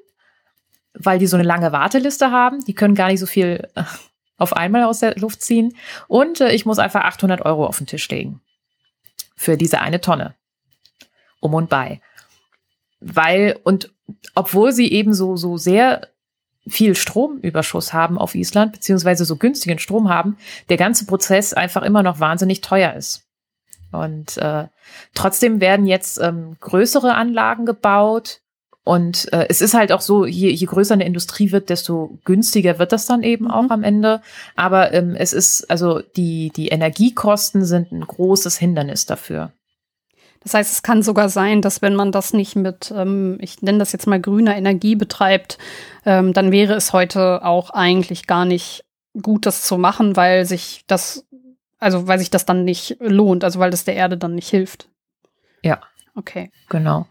weil 0.95 1.19
die 1.19 1.27
so 1.27 1.37
eine 1.37 1.45
lange 1.45 1.73
Warteliste 1.73 2.31
haben. 2.31 2.65
Die 2.65 2.75
können 2.75 2.95
gar 2.95 3.09
nicht 3.09 3.21
so 3.21 3.27
viel 3.27 3.69
auf 4.37 4.55
einmal 4.55 4.85
aus 4.85 5.01
der 5.01 5.17
Luft 5.17 5.43
ziehen. 5.43 5.77
Und 6.09 6.41
äh, 6.41 6.53
ich 6.53 6.67
muss 6.67 6.79
einfach 6.79 7.05
800 7.05 7.43
Euro 7.43 7.67
auf 7.67 7.79
den 7.79 7.87
Tisch 7.87 8.09
legen 8.09 8.41
für 9.37 9.57
diese 9.57 9.81
eine 9.81 10.01
Tonne. 10.01 10.35
Um 11.41 11.55
und 11.55 11.69
bei. 11.69 12.01
Weil, 13.01 13.59
und 13.63 13.93
obwohl 14.35 14.73
sie 14.73 14.91
eben 14.91 15.13
so, 15.15 15.37
so 15.37 15.57
sehr 15.57 16.09
viel 16.67 16.97
Stromüberschuss 16.97 17.93
haben 17.93 18.19
auf 18.19 18.35
Island, 18.35 18.73
beziehungsweise 18.73 19.25
so 19.25 19.37
günstigen 19.37 19.79
Strom 19.79 20.09
haben, 20.09 20.37
der 20.69 20.77
ganze 20.77 21.07
Prozess 21.07 21.53
einfach 21.53 21.83
immer 21.83 22.03
noch 22.03 22.19
wahnsinnig 22.19 22.61
teuer 22.61 22.95
ist. 22.95 23.25
Und 23.93 24.37
äh, 24.39 24.67
trotzdem 25.15 25.61
werden 25.61 25.87
jetzt 25.87 26.19
ähm, 26.19 26.57
größere 26.61 27.15
Anlagen 27.15 27.67
gebaut. 27.67 28.41
Und 28.87 29.33
äh, 29.33 29.47
es 29.49 29.63
ist 29.63 29.75
halt 29.75 29.91
auch 29.91 30.01
so, 30.01 30.27
je, 30.27 30.49
je 30.49 30.65
größer 30.65 30.95
eine 30.95 31.07
Industrie 31.07 31.51
wird, 31.51 31.71
desto 31.71 32.21
günstiger 32.25 32.79
wird 32.79 32.93
das 32.93 33.05
dann 33.05 33.25
eben 33.25 33.47
mhm. 33.47 33.51
auch 33.51 33.71
am 33.71 33.83
Ende. 33.83 34.23
Aber 34.55 34.95
ähm, 34.95 35.17
es 35.19 35.33
ist, 35.33 35.69
also 35.69 36.03
die, 36.15 36.53
die 36.55 36.69
Energiekosten 36.69 37.65
sind 37.65 37.91
ein 37.91 38.03
großes 38.03 38.57
Hindernis 38.59 39.05
dafür. 39.05 39.51
Das 40.45 40.55
heißt, 40.55 40.71
es 40.71 40.83
kann 40.85 41.03
sogar 41.03 41.29
sein, 41.29 41.63
dass 41.63 41.83
wenn 41.83 41.97
man 41.97 42.13
das 42.13 42.33
nicht 42.33 42.55
mit, 42.55 42.95
ähm, 42.97 43.39
ich 43.41 43.61
nenne 43.61 43.79
das 43.79 43.91
jetzt 43.91 44.07
mal 44.07 44.21
grüner 44.21 44.57
Energie 44.57 44.95
betreibt, 44.95 45.59
ähm, 46.05 46.33
dann 46.33 46.53
wäre 46.53 46.75
es 46.75 46.93
heute 46.93 47.45
auch 47.45 47.71
eigentlich 47.71 48.29
gar 48.29 48.45
nicht 48.45 48.85
gut, 49.21 49.47
das 49.47 49.65
zu 49.65 49.79
machen, 49.79 50.15
weil 50.15 50.45
sich 50.47 50.85
das, 50.87 51.27
also 51.81 52.07
weil 52.07 52.21
sich 52.21 52.31
das 52.31 52.47
dann 52.47 52.63
nicht 52.63 52.99
lohnt, 53.01 53.43
also 53.43 53.59
weil 53.59 53.73
das 53.73 53.83
der 53.83 53.97
Erde 53.97 54.17
dann 54.17 54.37
nicht 54.37 54.49
hilft. 54.49 54.89
Ja. 55.65 55.81
Okay. 56.15 56.53
Genau. 56.69 57.09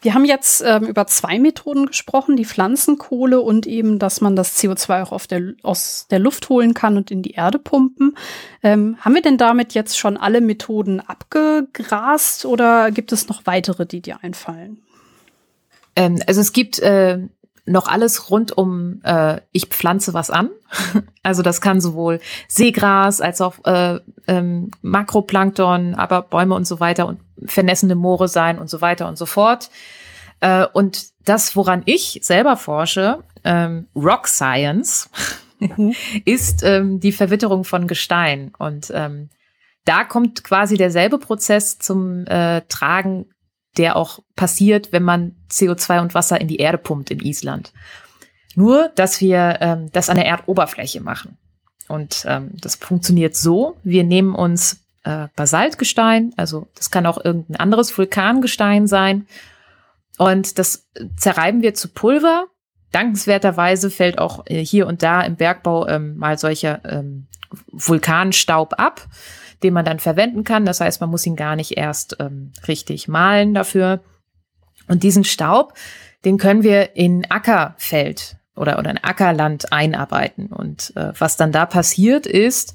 Wir 0.00 0.14
haben 0.14 0.24
jetzt 0.24 0.62
ähm, 0.64 0.84
über 0.84 1.08
zwei 1.08 1.40
Methoden 1.40 1.86
gesprochen, 1.86 2.36
die 2.36 2.44
Pflanzenkohle 2.44 3.40
und 3.40 3.66
eben, 3.66 3.98
dass 3.98 4.20
man 4.20 4.36
das 4.36 4.56
CO2 4.56 5.10
auch 5.10 5.26
der, 5.26 5.54
aus 5.64 6.06
der 6.08 6.20
Luft 6.20 6.48
holen 6.48 6.72
kann 6.72 6.96
und 6.96 7.10
in 7.10 7.22
die 7.22 7.32
Erde 7.32 7.58
pumpen. 7.58 8.16
Ähm, 8.62 8.96
haben 9.00 9.14
wir 9.14 9.22
denn 9.22 9.38
damit 9.38 9.74
jetzt 9.74 9.98
schon 9.98 10.16
alle 10.16 10.40
Methoden 10.40 11.00
abgegrast 11.00 12.44
oder 12.44 12.92
gibt 12.92 13.10
es 13.10 13.28
noch 13.28 13.44
weitere, 13.46 13.86
die 13.86 14.00
dir 14.00 14.22
einfallen? 14.22 14.80
Ähm, 15.96 16.22
also 16.28 16.40
es 16.40 16.52
gibt 16.52 16.78
äh, 16.78 17.18
noch 17.68 17.88
alles 17.88 18.30
rund 18.30 18.56
um 18.56 19.00
äh, 19.04 19.40
ich 19.52 19.66
pflanze 19.66 20.14
was 20.14 20.30
an. 20.30 20.50
also 21.22 21.42
das 21.42 21.60
kann 21.60 21.80
sowohl 21.80 22.20
Seegras 22.48 23.20
als 23.20 23.40
auch 23.40 23.64
äh, 23.64 24.00
ähm, 24.26 24.70
Makroplankton, 24.82 25.94
aber 25.94 26.22
Bäume 26.22 26.54
und 26.54 26.66
so 26.66 26.80
weiter 26.80 27.06
und 27.06 27.20
vernässende 27.44 27.94
Moore 27.94 28.28
sein 28.28 28.58
und 28.58 28.68
so 28.68 28.80
weiter 28.80 29.08
und 29.08 29.18
so 29.18 29.26
fort. 29.26 29.70
Äh, 30.40 30.66
und 30.72 31.06
das, 31.24 31.56
woran 31.56 31.82
ich 31.84 32.20
selber 32.22 32.56
forsche, 32.56 33.22
ähm, 33.44 33.88
Rock 33.94 34.28
Science, 34.28 35.10
ist 36.24 36.62
ähm, 36.62 37.00
die 37.00 37.12
Verwitterung 37.12 37.64
von 37.64 37.86
Gestein. 37.86 38.52
Und 38.58 38.90
ähm, 38.94 39.28
da 39.84 40.04
kommt 40.04 40.44
quasi 40.44 40.76
derselbe 40.76 41.18
Prozess 41.18 41.78
zum 41.78 42.26
äh, 42.26 42.62
Tragen, 42.68 43.26
der 43.78 43.96
auch 43.96 44.20
passiert, 44.36 44.92
wenn 44.92 45.02
man 45.02 45.36
CO2 45.50 46.00
und 46.00 46.14
Wasser 46.14 46.40
in 46.40 46.48
die 46.48 46.58
Erde 46.58 46.78
pumpt 46.78 47.10
in 47.10 47.20
Island. 47.20 47.72
Nur, 48.54 48.90
dass 48.96 49.20
wir 49.20 49.58
ähm, 49.60 49.90
das 49.92 50.10
an 50.10 50.16
der 50.16 50.26
Erdoberfläche 50.26 51.00
machen. 51.00 51.38
Und 51.88 52.24
ähm, 52.26 52.50
das 52.60 52.74
funktioniert 52.74 53.36
so, 53.36 53.76
wir 53.82 54.04
nehmen 54.04 54.34
uns 54.34 54.84
äh, 55.04 55.28
Basaltgestein, 55.36 56.34
also 56.36 56.68
das 56.74 56.90
kann 56.90 57.06
auch 57.06 57.24
irgendein 57.24 57.56
anderes 57.56 57.96
Vulkangestein 57.96 58.86
sein. 58.86 59.26
Und 60.18 60.58
das 60.58 60.86
zerreiben 61.16 61.62
wir 61.62 61.74
zu 61.74 61.88
Pulver. 61.88 62.46
Dankenswerterweise 62.90 63.90
fällt 63.90 64.18
auch 64.18 64.44
äh, 64.46 64.64
hier 64.64 64.86
und 64.86 65.02
da 65.02 65.22
im 65.22 65.36
Bergbau 65.36 65.86
ähm, 65.86 66.16
mal 66.16 66.38
solcher 66.38 66.80
ähm, 66.84 67.28
Vulkanstaub 67.70 68.74
ab, 68.78 69.06
den 69.62 69.74
man 69.74 69.84
dann 69.84 69.98
verwenden 69.98 70.44
kann. 70.44 70.64
Das 70.64 70.80
heißt, 70.80 71.00
man 71.00 71.10
muss 71.10 71.26
ihn 71.26 71.36
gar 71.36 71.56
nicht 71.56 71.76
erst 71.76 72.16
ähm, 72.20 72.52
richtig 72.66 73.08
mahlen 73.08 73.54
dafür. 73.54 74.00
Und 74.88 75.02
diesen 75.02 75.24
Staub, 75.24 75.74
den 76.24 76.38
können 76.38 76.62
wir 76.62 76.96
in 76.96 77.30
Ackerfeld 77.30 78.36
oder, 78.56 78.78
oder 78.78 78.90
in 78.90 79.02
Ackerland 79.02 79.72
einarbeiten. 79.72 80.46
Und 80.46 80.92
äh, 80.96 81.12
was 81.18 81.36
dann 81.36 81.52
da 81.52 81.66
passiert 81.66 82.26
ist, 82.26 82.74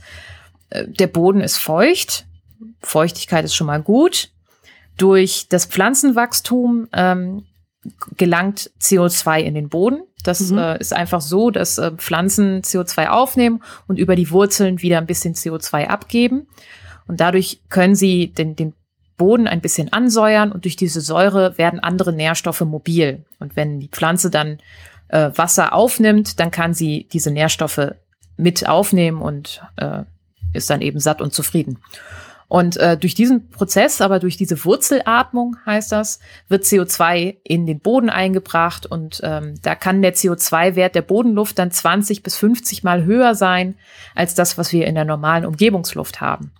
äh, 0.69 0.88
der 0.88 1.07
Boden 1.07 1.41
ist 1.41 1.57
feucht. 1.57 2.25
Pfeuchtigkeit 2.81 3.45
ist 3.45 3.55
schon 3.55 3.67
mal 3.67 3.81
gut. 3.81 4.29
Durch 4.97 5.47
das 5.49 5.65
Pflanzenwachstum 5.65 6.88
ähm, 6.93 7.45
gelangt 8.17 8.71
CO2 8.79 9.39
in 9.39 9.55
den 9.55 9.69
Boden. 9.69 10.03
Das 10.23 10.39
mhm. 10.51 10.57
äh, 10.57 10.77
ist 10.79 10.93
einfach 10.93 11.21
so, 11.21 11.51
dass 11.51 11.77
äh, 11.77 11.91
Pflanzen 11.91 12.61
CO2 12.61 13.07
aufnehmen 13.07 13.61
und 13.88 13.99
über 13.99 14.15
die 14.15 14.31
Wurzeln 14.31 14.81
wieder 14.81 14.97
ein 14.97 15.05
bisschen 15.05 15.34
CO2 15.34 15.88
abgeben. 15.88 16.47
Und 17.07 17.19
dadurch 17.19 17.61
können 17.69 17.95
sie 17.95 18.34
den, 18.34 18.55
den 18.55 18.73
Boden 19.17 19.47
ein 19.47 19.61
bisschen 19.61 19.91
ansäuern 19.91 20.51
und 20.51 20.65
durch 20.65 20.75
diese 20.75 21.01
Säure 21.01 21.57
werden 21.57 21.79
andere 21.79 22.13
Nährstoffe 22.13 22.61
mobil. 22.61 23.25
Und 23.39 23.55
wenn 23.55 23.79
die 23.79 23.89
Pflanze 23.89 24.29
dann 24.29 24.59
äh, 25.09 25.31
Wasser 25.36 25.73
aufnimmt, 25.73 26.39
dann 26.39 26.51
kann 26.51 26.73
sie 26.73 27.07
diese 27.11 27.31
Nährstoffe 27.31 27.93
mit 28.38 28.67
aufnehmen 28.67 29.21
und 29.21 29.61
äh, 29.75 30.03
ist 30.53 30.69
dann 30.69 30.81
eben 30.81 30.99
satt 30.99 31.21
und 31.21 31.34
zufrieden. 31.34 31.79
Und 32.53 32.77
äh, 32.77 32.97
durch 32.97 33.15
diesen 33.15 33.49
Prozess, 33.49 33.99
aber 33.99 34.19
durch 34.19 34.37
diese 34.37 34.63
Wurzelatmung 34.63 35.57
heißt 35.65 35.91
das, 35.91 36.19
wird 36.49 36.65
CO2 36.65 37.37
in 37.43 37.65
den 37.65 37.79
Boden 37.79 38.11
eingebracht 38.11 38.85
und 38.85 39.21
ähm, 39.23 39.55
da 39.63 39.73
kann 39.73 40.03
der 40.03 40.13
CO2-Wert 40.13 40.93
der 40.93 41.01
Bodenluft 41.01 41.57
dann 41.57 41.71
20 41.71 42.21
bis 42.21 42.37
50 42.37 42.83
Mal 42.83 43.05
höher 43.05 43.33
sein 43.33 43.73
als 44.13 44.35
das, 44.35 44.55
was 44.59 44.71
wir 44.71 44.85
in 44.85 44.93
der 44.93 45.03
normalen 45.03 45.47
Umgebungsluft 45.47 46.21
haben. 46.21 46.51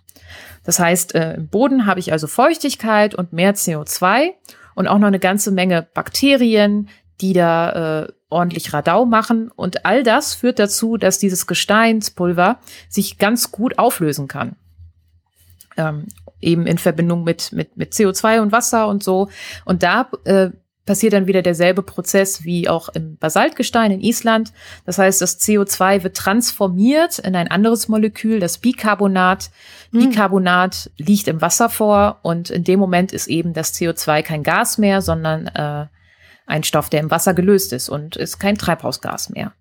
Das 0.64 0.80
heißt, 0.80 1.14
äh, 1.14 1.34
im 1.34 1.46
Boden 1.46 1.86
habe 1.86 2.00
ich 2.00 2.10
also 2.10 2.26
Feuchtigkeit 2.26 3.14
und 3.14 3.32
mehr 3.32 3.54
CO2 3.54 4.30
und 4.74 4.88
auch 4.88 4.98
noch 4.98 5.06
eine 5.06 5.20
ganze 5.20 5.52
Menge 5.52 5.86
Bakterien, 5.94 6.88
die 7.20 7.34
da 7.34 8.02
äh, 8.02 8.12
ordentlich 8.30 8.72
Radau 8.72 9.04
machen. 9.04 9.48
Und 9.54 9.86
all 9.86 10.02
das 10.02 10.34
führt 10.34 10.58
dazu, 10.58 10.96
dass 10.96 11.20
dieses 11.20 11.46
Gesteinspulver 11.46 12.58
sich 12.88 13.18
ganz 13.18 13.52
gut 13.52 13.78
auflösen 13.78 14.26
kann 14.26 14.56
ähm, 15.76 16.06
eben 16.40 16.66
in 16.66 16.78
Verbindung 16.78 17.24
mit, 17.24 17.52
mit, 17.52 17.76
mit 17.76 17.92
CO2 17.92 18.40
und 18.40 18.52
Wasser 18.52 18.88
und 18.88 19.02
so. 19.02 19.28
Und 19.64 19.82
da 19.82 20.08
äh, 20.24 20.50
passiert 20.86 21.14
dann 21.14 21.26
wieder 21.26 21.42
derselbe 21.42 21.82
Prozess 21.82 22.44
wie 22.44 22.68
auch 22.68 22.88
im 22.90 23.16
Basaltgestein 23.16 23.90
in 23.90 24.00
Island. 24.00 24.52
Das 24.84 24.98
heißt, 24.98 25.20
das 25.22 25.40
CO2 25.40 26.02
wird 26.02 26.16
transformiert 26.16 27.18
in 27.18 27.34
ein 27.36 27.48
anderes 27.48 27.88
Molekül, 27.88 28.40
das 28.40 28.58
Bicarbonat. 28.58 29.50
Mhm. 29.92 30.10
Bicarbonat 30.10 30.90
liegt 30.98 31.28
im 31.28 31.40
Wasser 31.40 31.70
vor 31.70 32.18
und 32.22 32.50
in 32.50 32.64
dem 32.64 32.78
Moment 32.78 33.12
ist 33.12 33.28
eben 33.28 33.54
das 33.54 33.74
CO2 33.74 34.22
kein 34.22 34.42
Gas 34.42 34.76
mehr, 34.76 35.00
sondern 35.00 35.46
äh, 35.46 35.86
ein 36.46 36.64
Stoff, 36.64 36.90
der 36.90 37.00
im 37.00 37.10
Wasser 37.10 37.32
gelöst 37.32 37.72
ist 37.72 37.88
und 37.88 38.16
ist 38.16 38.38
kein 38.38 38.58
Treibhausgas 38.58 39.30
mehr. 39.30 39.52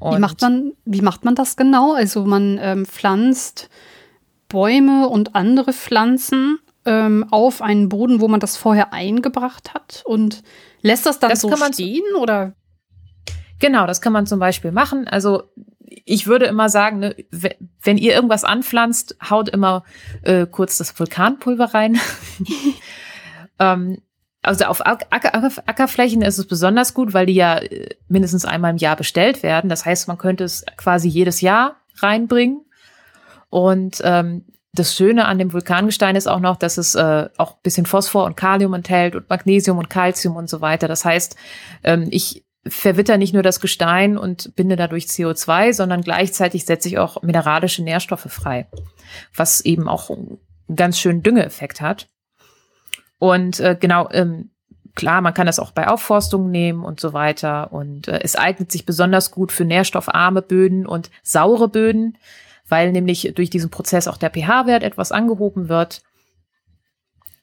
Und 0.00 0.16
wie 0.16 0.20
macht 0.20 0.40
man, 0.40 0.72
wie 0.84 1.02
macht 1.02 1.24
man 1.24 1.34
das 1.34 1.56
genau? 1.56 1.92
Also 1.92 2.24
man 2.24 2.58
ähm, 2.60 2.86
pflanzt 2.86 3.68
Bäume 4.50 5.08
und 5.08 5.34
andere 5.34 5.72
Pflanzen 5.72 6.58
ähm, 6.84 7.26
auf 7.30 7.62
einen 7.62 7.88
Boden, 7.88 8.20
wo 8.20 8.28
man 8.28 8.40
das 8.40 8.58
vorher 8.58 8.92
eingebracht 8.92 9.72
hat 9.72 10.02
und 10.04 10.42
lässt 10.82 11.06
das 11.06 11.18
dann 11.18 11.30
das 11.30 11.40
so 11.40 11.50
stehen 11.56 12.14
oder? 12.18 12.52
Genau, 13.58 13.86
das 13.86 14.00
kann 14.00 14.12
man 14.12 14.26
zum 14.26 14.38
Beispiel 14.38 14.72
machen. 14.72 15.06
Also 15.08 15.44
ich 16.04 16.26
würde 16.26 16.46
immer 16.46 16.68
sagen, 16.68 16.98
ne, 16.98 17.16
wenn 17.82 17.98
ihr 17.98 18.14
irgendwas 18.14 18.44
anpflanzt, 18.44 19.16
haut 19.28 19.48
immer 19.48 19.84
äh, 20.22 20.46
kurz 20.46 20.78
das 20.78 20.98
Vulkanpulver 20.98 21.74
rein. 21.74 21.98
ähm, 23.58 23.98
also 24.42 24.64
auf 24.64 24.84
Acker, 24.86 25.52
Ackerflächen 25.66 26.22
ist 26.22 26.38
es 26.38 26.46
besonders 26.46 26.94
gut, 26.94 27.12
weil 27.12 27.26
die 27.26 27.34
ja 27.34 27.58
äh, 27.58 27.90
mindestens 28.08 28.46
einmal 28.46 28.70
im 28.70 28.78
Jahr 28.78 28.96
bestellt 28.96 29.42
werden. 29.42 29.68
Das 29.68 29.84
heißt, 29.84 30.08
man 30.08 30.16
könnte 30.16 30.44
es 30.44 30.64
quasi 30.76 31.08
jedes 31.08 31.42
Jahr 31.42 31.76
reinbringen. 31.96 32.64
Und 33.50 34.00
ähm, 34.04 34.44
das 34.72 34.94
Schöne 34.94 35.26
an 35.26 35.38
dem 35.38 35.52
Vulkangestein 35.52 36.16
ist 36.16 36.28
auch 36.28 36.40
noch, 36.40 36.56
dass 36.56 36.78
es 36.78 36.94
äh, 36.94 37.28
auch 37.36 37.56
bisschen 37.58 37.86
Phosphor 37.86 38.24
und 38.24 38.36
Kalium 38.36 38.72
enthält 38.74 39.16
und 39.16 39.28
Magnesium 39.28 39.78
und 39.78 39.90
Calcium 39.90 40.36
und 40.36 40.48
so 40.48 40.60
weiter. 40.60 40.86
Das 40.86 41.04
heißt, 41.04 41.36
ähm, 41.82 42.06
ich 42.10 42.44
verwitter 42.66 43.16
nicht 43.16 43.34
nur 43.34 43.42
das 43.42 43.60
Gestein 43.60 44.16
und 44.18 44.54
binde 44.54 44.76
dadurch 44.76 45.06
CO2, 45.06 45.72
sondern 45.72 46.02
gleichzeitig 46.02 46.66
setze 46.66 46.88
ich 46.88 46.98
auch 46.98 47.22
mineralische 47.22 47.82
Nährstoffe 47.82 48.26
frei, 48.28 48.66
was 49.34 49.60
eben 49.62 49.88
auch 49.88 50.10
einen 50.10 50.38
ganz 50.74 50.98
schönen 50.98 51.22
Düngeeffekt 51.22 51.80
hat. 51.80 52.08
Und 53.18 53.60
äh, 53.60 53.76
genau, 53.78 54.08
ähm, 54.12 54.50
klar, 54.94 55.20
man 55.20 55.34
kann 55.34 55.46
das 55.46 55.58
auch 55.58 55.72
bei 55.72 55.88
Aufforstung 55.88 56.50
nehmen 56.50 56.84
und 56.84 57.00
so 57.00 57.12
weiter. 57.12 57.72
Und 57.72 58.08
äh, 58.08 58.20
es 58.22 58.36
eignet 58.36 58.70
sich 58.70 58.86
besonders 58.86 59.30
gut 59.30 59.52
für 59.52 59.64
nährstoffarme 59.64 60.42
Böden 60.42 60.86
und 60.86 61.10
saure 61.22 61.68
Böden, 61.68 62.18
weil 62.70 62.92
nämlich 62.92 63.32
durch 63.34 63.50
diesen 63.50 63.70
Prozess 63.70 64.08
auch 64.08 64.16
der 64.16 64.30
pH-Wert 64.30 64.82
etwas 64.82 65.12
angehoben 65.12 65.68
wird. 65.68 66.02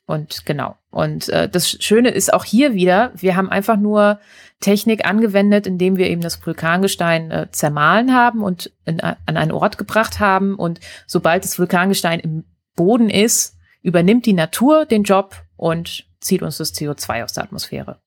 Und 0.05 0.45
genau. 0.45 0.77
Und 0.89 1.27
äh, 1.29 1.49
das 1.49 1.69
Schöne 1.69 2.09
ist 2.09 2.33
auch 2.33 2.45
hier 2.45 2.73
wieder, 2.73 3.11
wir 3.15 3.35
haben 3.35 3.49
einfach 3.49 3.75
nur 3.75 4.19
Technik 4.61 5.05
angewendet, 5.05 5.67
indem 5.67 5.97
wir 5.97 6.07
eben 6.07 6.21
das 6.21 6.43
Vulkangestein 6.45 7.29
äh, 7.29 7.47
zermahlen 7.51 8.13
haben 8.13 8.41
und 8.41 8.71
in, 8.85 9.01
an 9.01 9.17
einen 9.25 9.51
Ort 9.51 9.77
gebracht 9.77 10.19
haben. 10.19 10.55
Und 10.55 10.79
sobald 11.05 11.43
das 11.43 11.59
Vulkangestein 11.59 12.21
im 12.21 12.45
Boden 12.75 13.09
ist, 13.09 13.57
übernimmt 13.81 14.25
die 14.25 14.33
Natur 14.33 14.85
den 14.85 15.03
Job 15.03 15.35
und 15.57 16.05
zieht 16.21 16.41
uns 16.41 16.57
das 16.57 16.73
CO2 16.73 17.23
aus 17.23 17.33
der 17.33 17.43
Atmosphäre. 17.43 17.99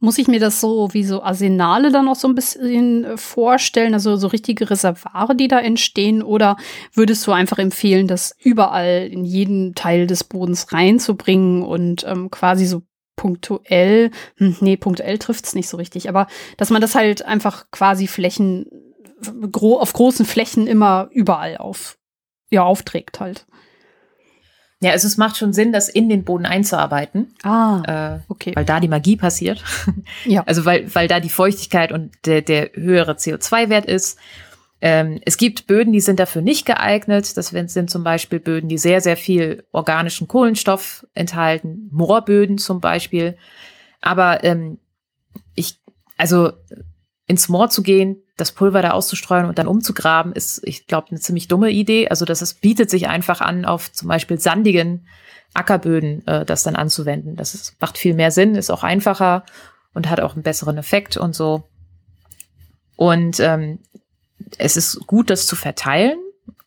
Muss 0.00 0.18
ich 0.18 0.28
mir 0.28 0.38
das 0.38 0.60
so 0.60 0.92
wie 0.92 1.04
so 1.04 1.22
Arsenale 1.22 1.90
dann 1.90 2.04
noch 2.04 2.14
so 2.14 2.28
ein 2.28 2.34
bisschen 2.34 3.04
äh, 3.04 3.16
vorstellen, 3.16 3.94
also 3.94 4.16
so 4.16 4.28
richtige 4.28 4.70
Reservare, 4.70 5.34
die 5.34 5.48
da 5.48 5.58
entstehen? 5.58 6.22
Oder 6.22 6.56
würdest 6.92 7.26
du 7.26 7.32
einfach 7.32 7.58
empfehlen, 7.58 8.06
das 8.06 8.34
überall 8.38 9.08
in 9.10 9.24
jeden 9.24 9.74
Teil 9.74 10.06
des 10.06 10.24
Bodens 10.24 10.72
reinzubringen 10.72 11.62
und 11.62 12.04
ähm, 12.06 12.30
quasi 12.30 12.66
so 12.66 12.82
punktuell, 13.18 14.12
hm, 14.36 14.56
nee, 14.60 14.76
punktuell 14.76 15.18
trifft's 15.18 15.54
nicht 15.54 15.68
so 15.68 15.76
richtig, 15.76 16.08
aber 16.08 16.28
dass 16.56 16.70
man 16.70 16.80
das 16.80 16.94
halt 16.94 17.22
einfach 17.22 17.66
quasi 17.72 18.06
Flächen, 18.06 18.66
gro 19.50 19.78
auf 19.78 19.92
großen 19.92 20.24
Flächen 20.24 20.68
immer 20.68 21.08
überall 21.10 21.56
auf, 21.58 21.98
ja, 22.50 22.62
aufträgt 22.62 23.18
halt. 23.18 23.47
Ja, 24.80 24.92
also 24.92 25.08
es 25.08 25.16
macht 25.16 25.36
schon 25.36 25.52
Sinn, 25.52 25.72
das 25.72 25.88
in 25.88 26.08
den 26.08 26.22
Boden 26.22 26.46
einzuarbeiten. 26.46 27.34
Ah, 27.42 28.18
äh, 28.18 28.20
okay. 28.28 28.52
Weil 28.54 28.64
da 28.64 28.78
die 28.78 28.88
Magie 28.88 29.16
passiert. 29.16 29.64
Ja. 30.24 30.42
Also 30.46 30.64
weil, 30.64 30.94
weil 30.94 31.08
da 31.08 31.20
die 31.20 31.28
Feuchtigkeit 31.28 31.92
und 31.92 32.12
der, 32.24 32.42
der 32.42 32.70
höhere 32.74 33.12
CO2-Wert 33.12 33.86
ist. 33.86 34.18
Ähm, 34.80 35.20
es 35.24 35.36
gibt 35.36 35.66
Böden, 35.66 35.92
die 35.92 36.00
sind 36.00 36.20
dafür 36.20 36.42
nicht 36.42 36.66
geeignet. 36.66 37.36
Das 37.36 37.48
sind 37.48 37.90
zum 37.90 38.04
Beispiel 38.04 38.38
Böden, 38.38 38.68
die 38.68 38.78
sehr, 38.78 39.00
sehr 39.00 39.16
viel 39.16 39.64
organischen 39.72 40.28
Kohlenstoff 40.28 41.06
enthalten. 41.14 41.88
Moorböden 41.90 42.58
zum 42.58 42.80
Beispiel. 42.80 43.36
Aber 44.00 44.44
ähm, 44.44 44.78
ich, 45.54 45.80
also 46.16 46.52
ins 47.28 47.48
Moor 47.48 47.68
zu 47.68 47.82
gehen, 47.82 48.22
das 48.36 48.52
Pulver 48.52 48.82
da 48.82 48.90
auszustreuen 48.90 49.46
und 49.46 49.58
dann 49.58 49.68
umzugraben, 49.68 50.32
ist, 50.32 50.60
ich 50.64 50.86
glaube, 50.86 51.08
eine 51.10 51.20
ziemlich 51.20 51.46
dumme 51.46 51.70
Idee. 51.70 52.08
Also 52.08 52.24
das 52.24 52.42
ist, 52.42 52.60
bietet 52.60 52.90
sich 52.90 53.06
einfach 53.08 53.40
an, 53.40 53.64
auf 53.64 53.92
zum 53.92 54.08
Beispiel 54.08 54.40
sandigen 54.40 55.06
Ackerböden 55.54 56.26
äh, 56.26 56.44
das 56.44 56.62
dann 56.62 56.74
anzuwenden. 56.74 57.36
Das 57.36 57.54
ist, 57.54 57.76
macht 57.80 57.98
viel 57.98 58.14
mehr 58.14 58.30
Sinn, 58.30 58.54
ist 58.54 58.70
auch 58.70 58.82
einfacher 58.82 59.44
und 59.92 60.08
hat 60.08 60.20
auch 60.20 60.34
einen 60.34 60.42
besseren 60.42 60.78
Effekt 60.78 61.16
und 61.16 61.34
so. 61.34 61.64
Und 62.96 63.40
ähm, 63.40 63.78
es 64.56 64.76
ist 64.76 65.06
gut, 65.06 65.30
das 65.30 65.46
zu 65.46 65.54
verteilen. 65.54 66.18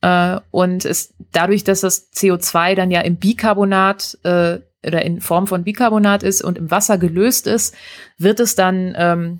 Äh, 0.02 0.40
und 0.52 0.86
es, 0.86 1.14
dadurch, 1.32 1.64
dass 1.64 1.82
das 1.82 2.14
CO2 2.14 2.76
dann 2.76 2.92
ja 2.92 3.02
im 3.02 3.18
Bicarbonat 3.18 4.18
äh, 4.24 4.60
oder 4.86 5.02
in 5.04 5.22
Form 5.22 5.48
von 5.48 5.64
Bicarbonat 5.64 6.22
ist 6.22 6.44
und 6.44 6.58
im 6.58 6.70
Wasser 6.70 6.98
gelöst 6.98 7.48
ist, 7.48 7.76
wird 8.18 8.40
es 8.40 8.56
dann 8.56 8.94
ähm, 8.96 9.40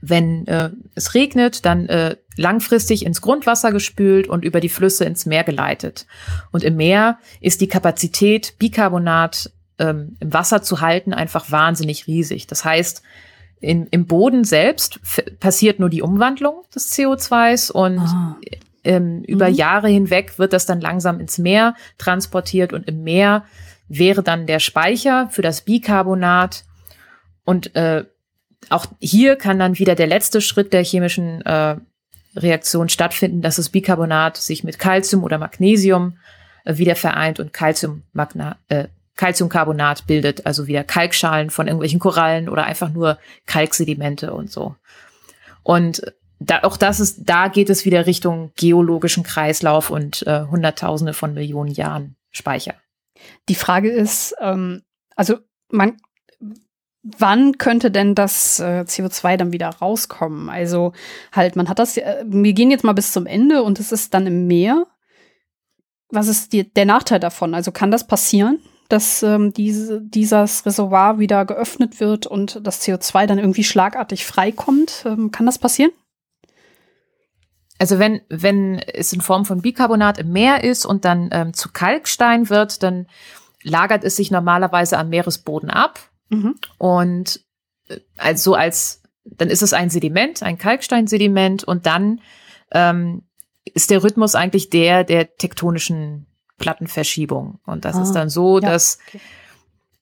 wenn 0.00 0.46
äh, 0.46 0.70
es 0.94 1.14
regnet, 1.14 1.64
dann 1.64 1.88
äh, 1.88 2.16
langfristig 2.36 3.04
ins 3.04 3.20
Grundwasser 3.20 3.72
gespült 3.72 4.28
und 4.28 4.44
über 4.44 4.60
die 4.60 4.68
Flüsse 4.68 5.04
ins 5.04 5.26
Meer 5.26 5.44
geleitet. 5.44 6.06
Und 6.52 6.64
im 6.64 6.76
Meer 6.76 7.18
ist 7.40 7.60
die 7.60 7.68
Kapazität, 7.68 8.54
Bicarbonat 8.58 9.50
ähm, 9.78 10.16
im 10.20 10.32
Wasser 10.32 10.62
zu 10.62 10.80
halten, 10.80 11.12
einfach 11.12 11.50
wahnsinnig 11.50 12.06
riesig. 12.06 12.46
Das 12.46 12.64
heißt, 12.64 13.02
in, 13.60 13.86
im 13.86 14.06
Boden 14.06 14.44
selbst 14.44 15.00
passiert 15.40 15.80
nur 15.80 15.88
die 15.88 16.02
Umwandlung 16.02 16.64
des 16.74 16.92
CO2s 16.92 17.72
und 17.72 17.98
ah. 17.98 18.36
ähm, 18.84 19.22
über 19.22 19.48
mhm. 19.48 19.54
Jahre 19.54 19.88
hinweg 19.88 20.38
wird 20.38 20.52
das 20.52 20.66
dann 20.66 20.80
langsam 20.80 21.20
ins 21.20 21.38
Meer 21.38 21.74
transportiert 21.98 22.72
und 22.72 22.86
im 22.88 23.02
Meer 23.02 23.44
wäre 23.88 24.22
dann 24.22 24.46
der 24.46 24.60
Speicher 24.60 25.28
für 25.30 25.42
das 25.42 25.62
Bicarbonat 25.62 26.64
und 27.44 27.74
äh, 27.74 28.04
auch 28.70 28.86
hier 29.00 29.36
kann 29.36 29.58
dann 29.58 29.78
wieder 29.78 29.94
der 29.94 30.06
letzte 30.06 30.40
Schritt 30.40 30.72
der 30.72 30.84
chemischen 30.84 31.42
äh, 31.42 31.76
Reaktion 32.36 32.88
stattfinden, 32.88 33.42
dass 33.42 33.56
das 33.56 33.68
Bicarbonat 33.68 34.36
sich 34.36 34.64
mit 34.64 34.78
Calcium 34.78 35.24
oder 35.24 35.38
Magnesium 35.38 36.18
äh, 36.64 36.76
wieder 36.76 36.96
vereint 36.96 37.40
und 37.40 37.52
Calcium 37.52 38.02
äh, 38.68 38.86
Calciumcarbonat 39.16 40.06
bildet, 40.06 40.44
also 40.44 40.66
wieder 40.66 40.82
Kalkschalen 40.82 41.50
von 41.50 41.68
irgendwelchen 41.68 42.00
Korallen 42.00 42.48
oder 42.48 42.64
einfach 42.64 42.90
nur 42.90 43.18
Kalksedimente 43.46 44.32
und 44.32 44.50
so. 44.50 44.74
Und 45.62 46.02
da, 46.40 46.62
auch 46.62 46.76
das 46.76 47.00
ist, 47.00 47.20
da 47.24 47.48
geht 47.48 47.70
es 47.70 47.84
wieder 47.84 48.06
Richtung 48.06 48.52
geologischen 48.56 49.22
Kreislauf 49.22 49.90
und 49.90 50.26
äh, 50.26 50.44
Hunderttausende 50.50 51.14
von 51.14 51.32
Millionen 51.32 51.70
Jahren 51.70 52.16
Speicher. 52.30 52.74
Die 53.48 53.54
Frage 53.54 53.90
ist, 53.90 54.34
ähm, 54.40 54.82
also 55.14 55.38
man 55.70 55.96
wann 57.04 57.58
könnte 57.58 57.90
denn 57.90 58.14
das 58.14 58.58
äh, 58.60 58.84
CO2 58.86 59.36
dann 59.36 59.52
wieder 59.52 59.68
rauskommen? 59.68 60.48
Also 60.48 60.92
halt, 61.32 61.54
man 61.54 61.68
hat 61.68 61.78
das, 61.78 61.96
äh, 61.96 62.24
wir 62.26 62.52
gehen 62.54 62.70
jetzt 62.70 62.84
mal 62.84 62.94
bis 62.94 63.12
zum 63.12 63.26
Ende 63.26 63.62
und 63.62 63.78
es 63.78 63.92
ist 63.92 64.14
dann 64.14 64.26
im 64.26 64.46
Meer. 64.46 64.86
Was 66.08 66.28
ist 66.28 66.52
die, 66.52 66.72
der 66.72 66.86
Nachteil 66.86 67.20
davon? 67.20 67.54
Also 67.54 67.72
kann 67.72 67.90
das 67.90 68.06
passieren, 68.06 68.58
dass 68.88 69.22
ähm, 69.22 69.52
diese, 69.52 70.00
dieses 70.00 70.64
Reservoir 70.64 71.18
wieder 71.18 71.44
geöffnet 71.44 72.00
wird 72.00 72.26
und 72.26 72.60
das 72.66 72.82
CO2 72.82 73.26
dann 73.26 73.38
irgendwie 73.38 73.64
schlagartig 73.64 74.24
freikommt? 74.24 75.04
Ähm, 75.06 75.30
kann 75.30 75.46
das 75.46 75.58
passieren? 75.58 75.90
Also 77.78 77.98
wenn, 77.98 78.20
wenn 78.30 78.78
es 78.78 79.12
in 79.12 79.20
Form 79.20 79.44
von 79.44 79.60
Bicarbonat 79.60 80.18
im 80.18 80.32
Meer 80.32 80.64
ist 80.64 80.86
und 80.86 81.04
dann 81.04 81.28
ähm, 81.32 81.52
zu 81.52 81.70
Kalkstein 81.70 82.48
wird, 82.48 82.82
dann 82.82 83.08
lagert 83.62 84.04
es 84.04 84.16
sich 84.16 84.30
normalerweise 84.30 84.96
am 84.96 85.08
Meeresboden 85.08 85.70
ab 85.70 85.98
Mhm. 86.34 86.54
Und 86.78 87.40
äh, 87.88 87.98
also 88.16 88.54
als, 88.54 89.02
dann 89.24 89.48
ist 89.48 89.62
es 89.62 89.72
ein 89.72 89.90
Sediment, 89.90 90.42
ein 90.42 90.58
Kalksteinsediment 90.58 91.64
und 91.64 91.86
dann 91.86 92.20
ähm, 92.72 93.22
ist 93.64 93.90
der 93.90 94.02
Rhythmus 94.02 94.34
eigentlich 94.34 94.70
der 94.70 95.04
der 95.04 95.36
tektonischen 95.36 96.26
Plattenverschiebung. 96.58 97.60
Und 97.66 97.84
das 97.84 97.96
ah, 97.96 98.02
ist 98.02 98.12
dann 98.12 98.28
so, 98.28 98.58
ja, 98.58 98.70
dass 98.70 98.98
okay. 99.08 99.20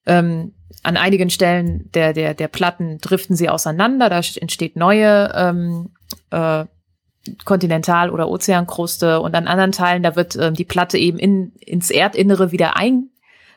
ähm, 0.06 0.52
an 0.82 0.96
einigen 0.96 1.30
Stellen 1.30 1.90
der, 1.92 2.12
der, 2.12 2.34
der 2.34 2.48
Platten 2.48 2.98
driften 2.98 3.36
sie 3.36 3.48
auseinander, 3.48 4.08
da 4.08 4.16
entsteht 4.16 4.76
neue 4.76 5.32
ähm, 5.34 5.90
äh, 6.30 6.64
Kontinental- 7.44 8.10
oder 8.10 8.28
Ozeankruste 8.28 9.20
und 9.20 9.34
an 9.34 9.46
anderen 9.46 9.70
Teilen, 9.70 10.02
da 10.02 10.16
wird 10.16 10.36
ähm, 10.36 10.54
die 10.54 10.64
Platte 10.64 10.98
eben 10.98 11.18
in, 11.18 11.52
ins 11.60 11.90
Erdinnere 11.90 12.50
wieder 12.50 12.76
ein, 12.76 13.10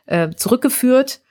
äh, 0.06 0.30
zurückgeführt 0.32 1.22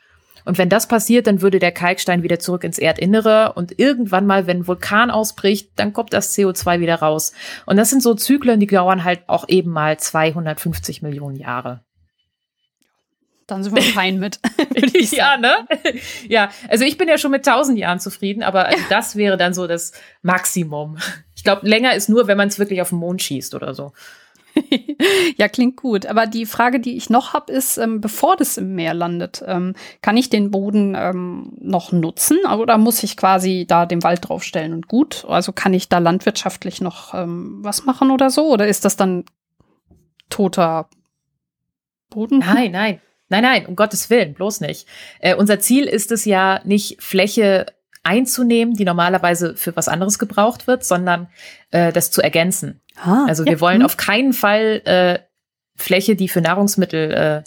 und 0.45 0.59
wenn 0.59 0.69
das 0.69 0.89
passiert, 0.89 1.27
dann 1.27 1.41
würde 1.41 1.59
der 1.59 1.73
Kalkstein 1.73 2.23
wieder 2.23 2.39
zurück 2.39 2.65
ins 2.65 2.79
Erdinnere 2.79 3.55
und 3.55 3.79
irgendwann 3.79 4.27
mal, 4.27 4.47
wenn 4.47 4.59
ein 4.59 4.67
Vulkan 4.67 5.11
ausbricht, 5.11 5.71
dann 5.77 5.93
kommt 5.93 6.13
das 6.13 6.37
CO2 6.37 6.81
wieder 6.81 6.97
raus. 6.97 7.33
Und 7.67 7.77
das 7.77 7.91
sind 7.91 8.03
so 8.03 8.15
Zyklen, 8.15 8.61
die 8.61 8.67
dauern 8.67 9.05
halt 9.05 9.23
auch 9.27 9.49
eben 9.49 9.71
mal 9.71 9.99
250 9.99 11.03
Millionen 11.03 11.37
Jahre. 11.37 11.81
Dann 13.47 13.63
sind 13.63 13.75
wir 13.75 13.83
fein 13.83 14.19
mit. 14.19 14.41
ja, 15.13 15.37
ne? 15.37 15.67
Ja, 16.29 16.51
also 16.69 16.85
ich 16.85 16.97
bin 16.97 17.09
ja 17.09 17.19
schon 17.19 17.31
mit 17.31 17.47
1000 17.47 17.79
Jahren 17.79 18.01
zufrieden, 18.01 18.43
aber 18.43 18.67
also 18.67 18.83
das 18.89 19.17
wäre 19.17 19.37
dann 19.37 19.55
so 19.55 19.67
das 19.67 19.93
Maximum. 20.23 20.99
Ich 21.37 21.45
glaube, 21.45 21.67
länger 21.67 21.95
ist 21.95 22.09
nur, 22.09 22.27
wenn 22.27 22.39
man 22.39 22.49
es 22.49 22.59
wirklich 22.59 22.81
auf 22.81 22.89
den 22.91 22.99
Mond 22.99 23.23
schießt 23.23 23.55
oder 23.55 23.75
so. 23.75 23.93
ja, 25.37 25.49
klingt 25.49 25.77
gut. 25.77 26.07
Aber 26.07 26.27
die 26.27 26.47
Frage, 26.47 26.81
die 26.81 26.97
ich 26.97 27.11
noch 27.11 27.33
habe, 27.33 27.53
ist, 27.53 27.77
ähm, 27.79 28.01
bevor 28.01 28.37
das 28.37 28.57
im 28.57 28.75
Meer 28.75 28.95
landet, 28.95 29.43
ähm, 29.47 29.75
kann 30.03 30.17
ich 30.17 30.31
den 30.31 30.51
Boden 30.51 30.95
ähm, 30.97 31.53
noch 31.61 31.93
nutzen 31.93 32.39
oder 32.47 32.79
muss 32.79 33.03
ich 33.03 33.17
quasi 33.17 33.65
da 33.69 33.87
den 33.87 34.03
Wald 34.03 34.29
draufstellen 34.29 34.73
und 34.73 34.89
gut? 34.89 35.25
Also 35.29 35.53
kann 35.53 35.75
ich 35.75 35.89
da 35.89 35.99
landwirtschaftlich 35.99 36.81
noch 36.81 37.15
ähm, 37.15 37.59
was 37.63 37.85
machen 37.85 38.11
oder 38.11 38.31
so? 38.31 38.49
Oder 38.49 38.69
ist 38.69 38.85
das 38.85 38.97
dann 38.97 39.25
toter 40.31 40.89
Boden? 42.11 42.39
Nein, 42.39 42.73
nein. 42.73 43.01
Nein, 43.31 43.43
nein, 43.43 43.67
um 43.67 43.75
Gottes 43.75 44.11
Willen, 44.11 44.35
bloß 44.35 44.61
nicht. 44.61 44.87
Äh, 45.19 45.35
unser 45.35 45.59
Ziel 45.59 45.87
ist 45.87 46.13
es 46.13 46.25
ja 46.25 46.61
nicht, 46.65 47.03
Fläche 47.03 47.67
einzunehmen, 48.05 48.75
die 48.75 48.85
normalerweise 48.85 49.57
für 49.57 49.75
was 49.77 49.89
anderes 49.89 50.19
gebraucht 50.19 50.67
wird, 50.67 50.85
sondern 50.85 51.29
äh, 51.71 51.91
das 51.91 52.11
zu 52.11 52.23
ergänzen. 52.23 52.81
Ah, 52.97 53.25
also 53.27 53.45
wir 53.45 53.61
wollen 53.61 53.81
hm. 53.81 53.87
auf 53.87 53.97
keinen 53.97 54.33
Fall 54.33 54.83
äh, 54.85 55.19
Fläche, 55.77 56.17
die 56.17 56.29
für 56.29 56.41
Nahrungsmittel 56.41 57.13
äh, 57.13 57.43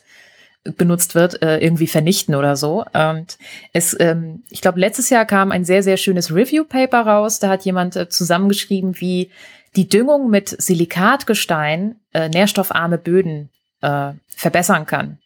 benutzt 0.72 1.16
wird, 1.16 1.42
äh, 1.42 1.60
irgendwie 1.60 1.88
vernichten 1.88 2.36
oder 2.36 2.56
so. 2.56 2.84
Und 2.94 3.38
es, 3.74 3.96
ähm, 4.00 4.44
ich 4.50 4.62
glaube, 4.62 4.80
letztes 4.80 5.10
Jahr 5.10 5.26
kam 5.26 5.52
ein 5.52 5.64
sehr, 5.64 5.84
sehr 5.84 5.98
schönes 5.98 6.34
Review-Paper 6.34 7.02
raus. 7.02 7.40
Da 7.40 7.50
hat 7.50 7.64
jemand 7.64 7.96
äh, 7.96 8.10
zusammengeschrieben, 8.10 9.00
wie 9.00 9.32
die 9.76 9.88
Düngung 9.88 10.30
mit 10.30 10.50
Silikatgestein 10.50 11.96
äh, 12.14 12.30
nährstoffarme 12.30 12.98
Böden 12.98 13.50
äh, 13.82 14.12
verbessern 14.28 14.86
kann. 14.86 15.20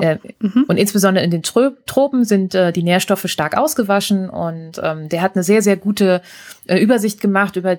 Äh, 0.00 0.18
mhm. 0.38 0.64
Und 0.68 0.76
insbesondere 0.76 1.24
in 1.24 1.30
den 1.30 1.42
Tropen 1.42 2.24
sind 2.24 2.54
äh, 2.54 2.72
die 2.72 2.84
Nährstoffe 2.84 3.26
stark 3.26 3.56
ausgewaschen 3.56 4.30
und 4.30 4.80
ähm, 4.82 5.08
der 5.08 5.22
hat 5.22 5.34
eine 5.34 5.42
sehr, 5.42 5.60
sehr 5.60 5.76
gute 5.76 6.22
äh, 6.68 6.78
Übersicht 6.78 7.20
gemacht 7.20 7.56
über 7.56 7.78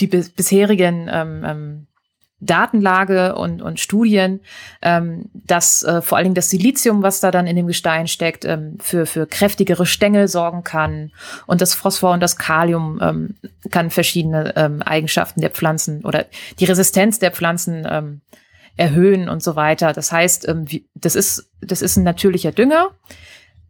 die 0.00 0.06
bisherigen 0.06 1.08
ähm, 1.10 1.44
ähm, 1.44 1.86
Datenlage 2.40 3.34
und, 3.34 3.62
und 3.62 3.80
Studien, 3.80 4.40
ähm, 4.80 5.28
dass 5.34 5.82
äh, 5.82 6.02
vor 6.02 6.16
allen 6.16 6.26
Dingen 6.26 6.34
das 6.36 6.50
Silizium, 6.50 7.02
was 7.02 7.20
da 7.20 7.32
dann 7.32 7.48
in 7.48 7.56
dem 7.56 7.66
Gestein 7.66 8.06
steckt, 8.06 8.44
ähm, 8.44 8.76
für, 8.80 9.06
für 9.06 9.26
kräftigere 9.26 9.86
Stängel 9.86 10.28
sorgen 10.28 10.62
kann. 10.62 11.10
Und 11.46 11.60
das 11.60 11.74
Phosphor 11.74 12.12
und 12.12 12.20
das 12.20 12.36
Kalium 12.36 13.00
ähm, 13.02 13.34
kann 13.70 13.90
verschiedene 13.90 14.54
ähm, 14.56 14.82
Eigenschaften 14.82 15.40
der 15.40 15.50
Pflanzen 15.50 16.04
oder 16.04 16.26
die 16.60 16.64
Resistenz 16.64 17.18
der 17.18 17.32
Pflanzen 17.32 17.86
ähm, 17.90 18.20
erhöhen 18.76 19.28
und 19.28 19.42
so 19.42 19.56
weiter. 19.56 19.92
Das 19.92 20.12
heißt, 20.12 20.46
ähm, 20.46 20.70
wie, 20.70 20.88
das, 20.94 21.16
ist, 21.16 21.50
das 21.60 21.82
ist 21.82 21.96
ein 21.96 22.04
natürlicher 22.04 22.52
Dünger. 22.52 22.90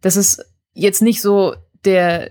Das 0.01 0.15
ist 0.15 0.45
jetzt 0.73 1.01
nicht 1.01 1.21
so 1.21 1.55
der, 1.85 2.29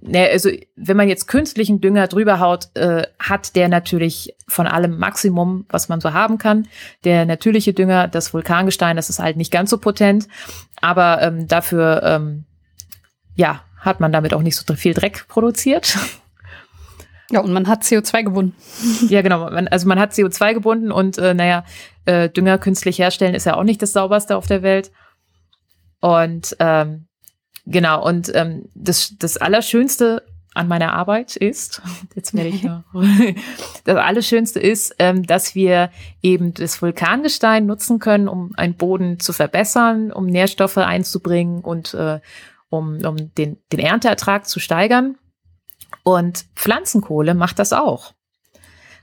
ne, 0.00 0.28
also 0.30 0.50
wenn 0.76 0.96
man 0.96 1.08
jetzt 1.08 1.26
künstlichen 1.26 1.80
Dünger 1.80 2.06
drüber 2.08 2.40
haut, 2.40 2.68
äh, 2.74 3.06
hat 3.18 3.56
der 3.56 3.68
natürlich 3.68 4.34
von 4.48 4.66
allem 4.66 4.98
Maximum, 4.98 5.66
was 5.68 5.88
man 5.88 6.00
so 6.00 6.12
haben 6.12 6.38
kann. 6.38 6.68
Der 7.04 7.24
natürliche 7.24 7.72
Dünger, 7.72 8.08
das 8.08 8.32
Vulkangestein, 8.32 8.96
das 8.96 9.10
ist 9.10 9.18
halt 9.18 9.36
nicht 9.36 9.52
ganz 9.52 9.70
so 9.70 9.78
potent, 9.78 10.28
aber 10.80 11.22
ähm, 11.22 11.48
dafür, 11.48 12.02
ähm, 12.04 12.44
ja, 13.34 13.62
hat 13.78 14.00
man 14.00 14.12
damit 14.12 14.34
auch 14.34 14.42
nicht 14.42 14.56
so 14.56 14.74
viel 14.74 14.94
Dreck 14.94 15.26
produziert. 15.28 15.98
Ja, 17.28 17.40
und 17.40 17.52
man 17.52 17.66
hat 17.66 17.82
CO2 17.82 18.22
gebunden. 18.22 18.54
Ja, 19.08 19.20
genau. 19.20 19.50
Man, 19.50 19.66
also 19.66 19.88
man 19.88 19.98
hat 19.98 20.12
CO2 20.12 20.54
gebunden 20.54 20.92
und 20.92 21.18
äh, 21.18 21.34
naja, 21.34 21.64
äh, 22.04 22.28
Dünger 22.28 22.56
künstlich 22.58 23.00
herstellen 23.00 23.34
ist 23.34 23.46
ja 23.46 23.56
auch 23.56 23.64
nicht 23.64 23.82
das 23.82 23.92
sauberste 23.92 24.36
auf 24.36 24.46
der 24.46 24.62
Welt. 24.62 24.92
Und 26.00 26.56
ähm, 26.60 27.08
Genau, 27.66 28.06
und 28.06 28.30
ähm, 28.34 28.68
das, 28.74 29.16
das 29.18 29.36
Allerschönste 29.36 30.22
an 30.54 30.68
meiner 30.68 30.94
Arbeit 30.94 31.36
ist, 31.36 31.82
jetzt 32.14 32.32
werde 32.32 32.48
ich 32.48 32.62
noch, 32.62 32.84
das 33.84 33.96
Allerschönste 33.96 34.60
ist, 34.60 34.94
ähm, 34.98 35.24
dass 35.24 35.54
wir 35.54 35.90
eben 36.22 36.54
das 36.54 36.80
Vulkangestein 36.80 37.66
nutzen 37.66 37.98
können, 37.98 38.28
um 38.28 38.52
einen 38.56 38.74
Boden 38.74 39.20
zu 39.20 39.32
verbessern, 39.32 40.12
um 40.12 40.26
Nährstoffe 40.26 40.78
einzubringen 40.78 41.60
und 41.60 41.92
äh, 41.94 42.20
um, 42.70 43.04
um 43.04 43.34
den, 43.34 43.58
den 43.72 43.80
Ernteertrag 43.80 44.46
zu 44.46 44.60
steigern. 44.60 45.16
Und 46.04 46.46
Pflanzenkohle 46.54 47.34
macht 47.34 47.58
das 47.58 47.72
auch. 47.72 48.12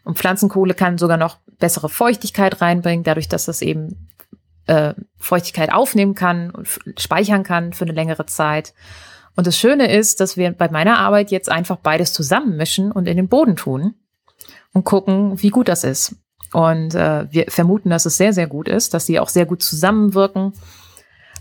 Und 0.04 0.18
Pflanzenkohle 0.18 0.74
kann 0.74 0.98
sogar 0.98 1.18
noch 1.18 1.38
bessere 1.60 1.90
Feuchtigkeit 1.90 2.62
reinbringen, 2.62 3.04
dadurch, 3.04 3.30
dass 3.30 3.46
das 3.46 3.62
eben 3.62 4.10
äh, 4.68 4.94
Feuchtigkeit 5.18 5.72
aufnehmen 5.72 6.16
kann 6.16 6.52
und 6.52 6.68
speichern 6.98 7.44
kann 7.44 7.74
für 7.74 7.86
eine 7.86 7.94
längere 7.94 8.26
Zeit. 8.26 8.74
Und 9.36 9.48
das 9.48 9.58
Schöne 9.58 9.92
ist, 9.92 10.20
dass 10.20 10.38
wir 10.38 10.52
bei 10.52 10.70
meiner 10.70 11.00
Arbeit 11.00 11.32
jetzt 11.32 11.50
einfach 11.50 11.78
beides 11.78 12.14
zusammenmischen 12.14 12.92
und 12.92 13.08
in 13.08 13.18
den 13.18 13.28
Boden 13.28 13.56
tun 13.56 13.96
und 14.74 14.84
gucken, 14.84 15.42
wie 15.42 15.50
gut 15.50 15.68
das 15.68 15.84
ist. 15.84 16.16
Und 16.52 16.94
äh, 16.94 17.26
wir 17.32 17.46
vermuten, 17.50 17.90
dass 17.90 18.06
es 18.06 18.18
sehr, 18.18 18.32
sehr 18.32 18.48
gut 18.48 18.68
ist, 18.68 18.94
dass 18.94 19.08
sie 19.08 19.20
auch 19.20 19.30
sehr 19.30 19.48
gut 19.48 19.64
zusammenwirken, 19.64 20.54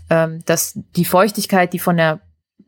ähm, 0.09 0.41
dass 0.45 0.79
die 0.95 1.05
Feuchtigkeit, 1.05 1.71
die 1.73 1.79
von 1.79 1.97
der 1.97 2.19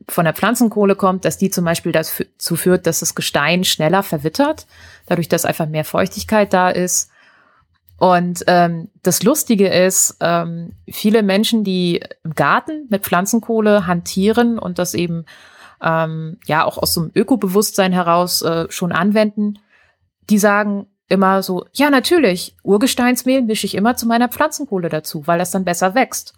von 0.08 0.24
der 0.24 0.34
Pflanzenkohle 0.34 0.94
kommt, 0.94 1.24
dass 1.24 1.36
die 1.36 1.50
zum 1.50 1.64
Beispiel 1.64 1.90
dazu 1.90 2.54
führt, 2.54 2.86
dass 2.86 3.00
das 3.00 3.16
Gestein 3.16 3.64
schneller 3.64 4.04
verwittert, 4.04 4.68
dadurch, 5.06 5.28
dass 5.28 5.44
einfach 5.44 5.66
mehr 5.66 5.84
Feuchtigkeit 5.84 6.52
da 6.52 6.70
ist. 6.70 7.10
Und 7.98 8.44
ähm, 8.46 8.90
das 9.02 9.22
Lustige 9.22 9.68
ist, 9.68 10.16
ähm, 10.20 10.72
viele 10.88 11.22
Menschen, 11.22 11.64
die 11.64 12.02
im 12.24 12.34
Garten 12.34 12.86
mit 12.90 13.04
Pflanzenkohle 13.04 13.86
hantieren 13.86 14.58
und 14.58 14.78
das 14.78 14.94
eben 14.94 15.24
ähm, 15.82 16.38
ja 16.46 16.64
auch 16.64 16.78
aus 16.78 16.92
so 16.92 17.02
einem 17.02 17.10
Ökobewusstsein 17.14 17.92
heraus 17.92 18.42
äh, 18.42 18.66
schon 18.70 18.92
anwenden, 18.92 19.58
die 20.28 20.38
sagen 20.38 20.86
immer 21.08 21.42
so, 21.42 21.66
ja 21.72 21.88
natürlich, 21.88 22.56
Urgesteinsmehl 22.62 23.42
mische 23.42 23.66
ich 23.66 23.74
immer 23.74 23.96
zu 23.96 24.06
meiner 24.06 24.28
Pflanzenkohle 24.28 24.88
dazu, 24.88 25.26
weil 25.26 25.38
das 25.38 25.50
dann 25.50 25.64
besser 25.64 25.94
wächst. 25.94 26.34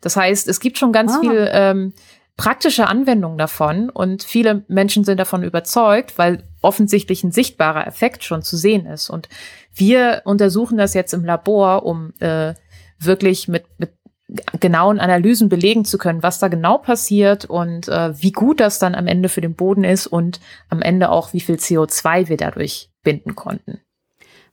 Das 0.00 0.16
heißt, 0.16 0.48
es 0.48 0.60
gibt 0.60 0.78
schon 0.78 0.92
ganz 0.92 1.14
ah. 1.14 1.20
viel 1.20 1.48
ähm, 1.52 1.92
praktische 2.36 2.86
Anwendungen 2.86 3.38
davon 3.38 3.90
und 3.90 4.22
viele 4.22 4.64
Menschen 4.68 5.04
sind 5.04 5.18
davon 5.18 5.42
überzeugt, 5.42 6.18
weil 6.18 6.44
offensichtlich 6.62 7.24
ein 7.24 7.32
sichtbarer 7.32 7.86
Effekt 7.86 8.24
schon 8.24 8.42
zu 8.42 8.56
sehen 8.56 8.86
ist. 8.86 9.10
Und 9.10 9.28
wir 9.74 10.22
untersuchen 10.24 10.78
das 10.78 10.94
jetzt 10.94 11.14
im 11.14 11.24
Labor, 11.24 11.84
um 11.84 12.12
äh, 12.20 12.54
wirklich 12.98 13.48
mit, 13.48 13.64
mit 13.78 13.90
genauen 14.60 15.00
Analysen 15.00 15.48
belegen 15.48 15.84
zu 15.84 15.98
können, 15.98 16.22
was 16.22 16.38
da 16.38 16.48
genau 16.48 16.78
passiert 16.78 17.44
und 17.44 17.88
äh, 17.88 18.20
wie 18.22 18.32
gut 18.32 18.60
das 18.60 18.78
dann 18.78 18.94
am 18.94 19.06
Ende 19.06 19.28
für 19.28 19.40
den 19.40 19.54
Boden 19.54 19.84
ist 19.84 20.06
und 20.06 20.40
am 20.68 20.82
Ende 20.82 21.10
auch, 21.10 21.32
wie 21.32 21.40
viel 21.40 21.56
CO2 21.56 22.28
wir 22.28 22.36
dadurch 22.36 22.90
binden 23.02 23.34
konnten. 23.34 23.80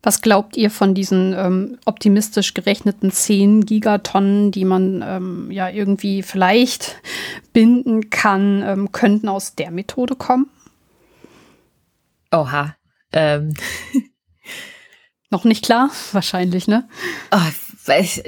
Was 0.01 0.21
glaubt 0.21 0.55
ihr 0.55 0.71
von 0.71 0.93
diesen 0.93 1.33
ähm, 1.33 1.77
optimistisch 1.85 2.53
gerechneten 2.53 3.11
10 3.11 3.65
Gigatonnen, 3.65 4.51
die 4.51 4.63
man 4.63 5.03
ähm, 5.05 5.51
ja 5.51 5.69
irgendwie 5.69 6.23
vielleicht 6.23 7.01
binden 7.51 8.09
kann, 8.09 8.63
ähm, 8.65 8.91
könnten 8.93 9.27
aus 9.27 9.55
der 9.55 9.71
Methode 9.71 10.15
kommen? 10.15 10.49
Oha. 12.31 12.75
Noch 15.30 15.43
nicht 15.43 15.64
klar? 15.64 15.89
Wahrscheinlich, 16.11 16.68
ne? 16.68 16.88
Oh, 17.31 17.38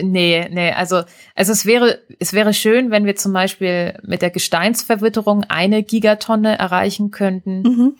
nee, 0.02 0.48
nee, 0.50 0.72
also, 0.72 1.04
also 1.36 1.52
es 1.52 1.66
wäre, 1.66 2.00
es 2.20 2.34
wäre 2.34 2.54
schön, 2.54 2.92
wenn 2.92 3.06
wir 3.06 3.16
zum 3.16 3.34
Beispiel 3.34 4.00
mit 4.04 4.22
der 4.22 4.30
Gesteinsverwitterung 4.30 5.44
eine 5.46 5.84
Gigatonne 5.84 6.58
erreichen 6.58 7.12
könnten. 7.12 7.62
Mhm. 7.62 7.96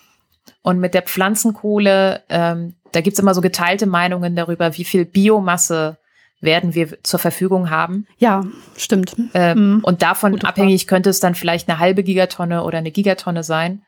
Und 0.64 0.80
mit 0.80 0.94
der 0.94 1.04
Pflanzenkohle, 1.04 2.24
ähm, 2.30 2.76
da 2.92 3.02
gibt's 3.02 3.20
immer 3.20 3.34
so 3.34 3.42
geteilte 3.42 3.86
Meinungen 3.86 4.36
darüber, 4.36 4.78
wie 4.78 4.84
viel 4.84 5.06
Biomasse 5.06 5.98
werden 6.42 6.74
wir 6.74 7.02
zur 7.04 7.20
Verfügung 7.20 7.70
haben. 7.70 8.08
Ja, 8.18 8.44
stimmt. 8.76 9.16
Ähm, 9.34 9.76
mhm. 9.76 9.80
Und 9.84 10.02
davon 10.02 10.34
Gute 10.34 10.48
abhängig 10.48 10.82
Frage. 10.82 10.90
könnte 10.90 11.10
es 11.12 11.20
dann 11.20 11.36
vielleicht 11.36 11.70
eine 11.70 11.80
halbe 11.80 12.04
Gigatonne 12.04 12.64
oder 12.64 12.80
eine 12.80 12.92
Gigatonne 12.92 13.44
sein. 13.44 13.84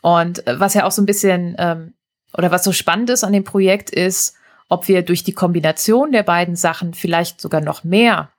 Und 0.00 0.46
äh, 0.46 0.58
was 0.58 0.74
ja 0.74 0.84
auch 0.86 0.92
so 0.92 1.02
ein 1.02 1.06
bisschen, 1.06 1.56
ähm, 1.58 1.94
oder 2.32 2.50
was 2.50 2.64
so 2.64 2.72
spannend 2.72 3.10
ist 3.10 3.24
an 3.24 3.32
dem 3.32 3.44
Projekt 3.44 3.90
ist, 3.90 4.36
ob 4.70 4.88
wir 4.88 5.02
durch 5.02 5.22
die 5.24 5.34
Kombination 5.34 6.12
der 6.12 6.22
beiden 6.22 6.56
Sachen 6.56 6.94
vielleicht 6.94 7.40
sogar 7.40 7.60
noch 7.60 7.84
mehr 7.84 8.30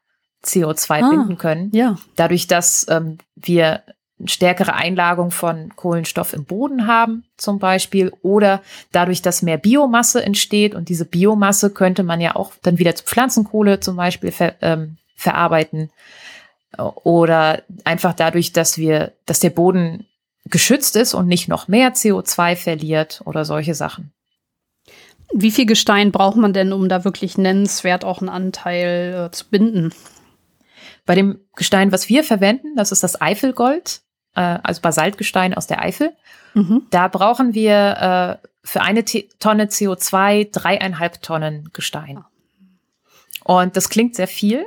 CO2 0.43 1.03
ah, 1.03 1.09
binden 1.09 1.37
können. 1.37 1.69
Ja. 1.73 1.97
Dadurch, 2.15 2.47
dass 2.47 2.87
ähm, 2.89 3.19
wir 3.35 3.83
stärkere 4.25 4.73
Einlagung 4.73 5.31
von 5.31 5.75
Kohlenstoff 5.75 6.33
im 6.33 6.45
Boden 6.45 6.87
haben, 6.87 7.25
zum 7.37 7.59
Beispiel, 7.59 8.11
oder 8.21 8.61
dadurch, 8.91 9.21
dass 9.21 9.41
mehr 9.41 9.57
Biomasse 9.57 10.23
entsteht 10.23 10.73
und 10.73 10.89
diese 10.89 11.05
Biomasse 11.05 11.69
könnte 11.69 12.03
man 12.03 12.21
ja 12.21 12.35
auch 12.35 12.53
dann 12.61 12.79
wieder 12.79 12.95
zu 12.95 13.03
Pflanzenkohle 13.03 13.79
zum 13.79 13.95
Beispiel 13.95 14.31
ver, 14.31 14.55
ähm, 14.61 14.97
verarbeiten 15.15 15.91
oder 16.77 17.63
einfach 17.83 18.13
dadurch, 18.13 18.53
dass 18.53 18.77
wir, 18.77 19.11
dass 19.25 19.39
der 19.39 19.49
Boden 19.49 20.07
geschützt 20.45 20.95
ist 20.95 21.13
und 21.13 21.27
nicht 21.27 21.47
noch 21.47 21.67
mehr 21.67 21.93
CO2 21.93 22.55
verliert 22.55 23.21
oder 23.25 23.43
solche 23.43 23.75
Sachen. 23.75 24.13
Wie 25.33 25.51
viel 25.51 25.65
Gestein 25.65 26.11
braucht 26.11 26.37
man 26.37 26.53
denn, 26.53 26.73
um 26.73 26.89
da 26.89 27.05
wirklich 27.05 27.37
nennenswert 27.37 28.03
auch 28.03 28.19
einen 28.19 28.29
Anteil 28.29 29.27
äh, 29.27 29.31
zu 29.31 29.49
binden? 29.49 29.93
Bei 31.05 31.15
dem 31.15 31.39
Gestein, 31.55 31.91
was 31.91 32.09
wir 32.09 32.23
verwenden, 32.23 32.75
das 32.75 32.91
ist 32.91 33.03
das 33.03 33.19
Eifelgold, 33.19 34.01
äh, 34.35 34.59
also 34.63 34.81
Basaltgestein 34.81 35.53
aus 35.53 35.67
der 35.67 35.81
Eifel. 35.81 36.13
Mhm. 36.53 36.83
Da 36.89 37.07
brauchen 37.07 37.53
wir 37.53 38.39
äh, 38.43 38.47
für 38.63 38.81
eine 38.81 39.03
T 39.05 39.29
Tonne 39.39 39.65
CO2 39.65 40.51
dreieinhalb 40.51 41.21
Tonnen 41.21 41.69
Gestein. 41.73 42.23
Und 43.43 43.75
das 43.75 43.89
klingt 43.89 44.15
sehr 44.15 44.27
viel. 44.27 44.65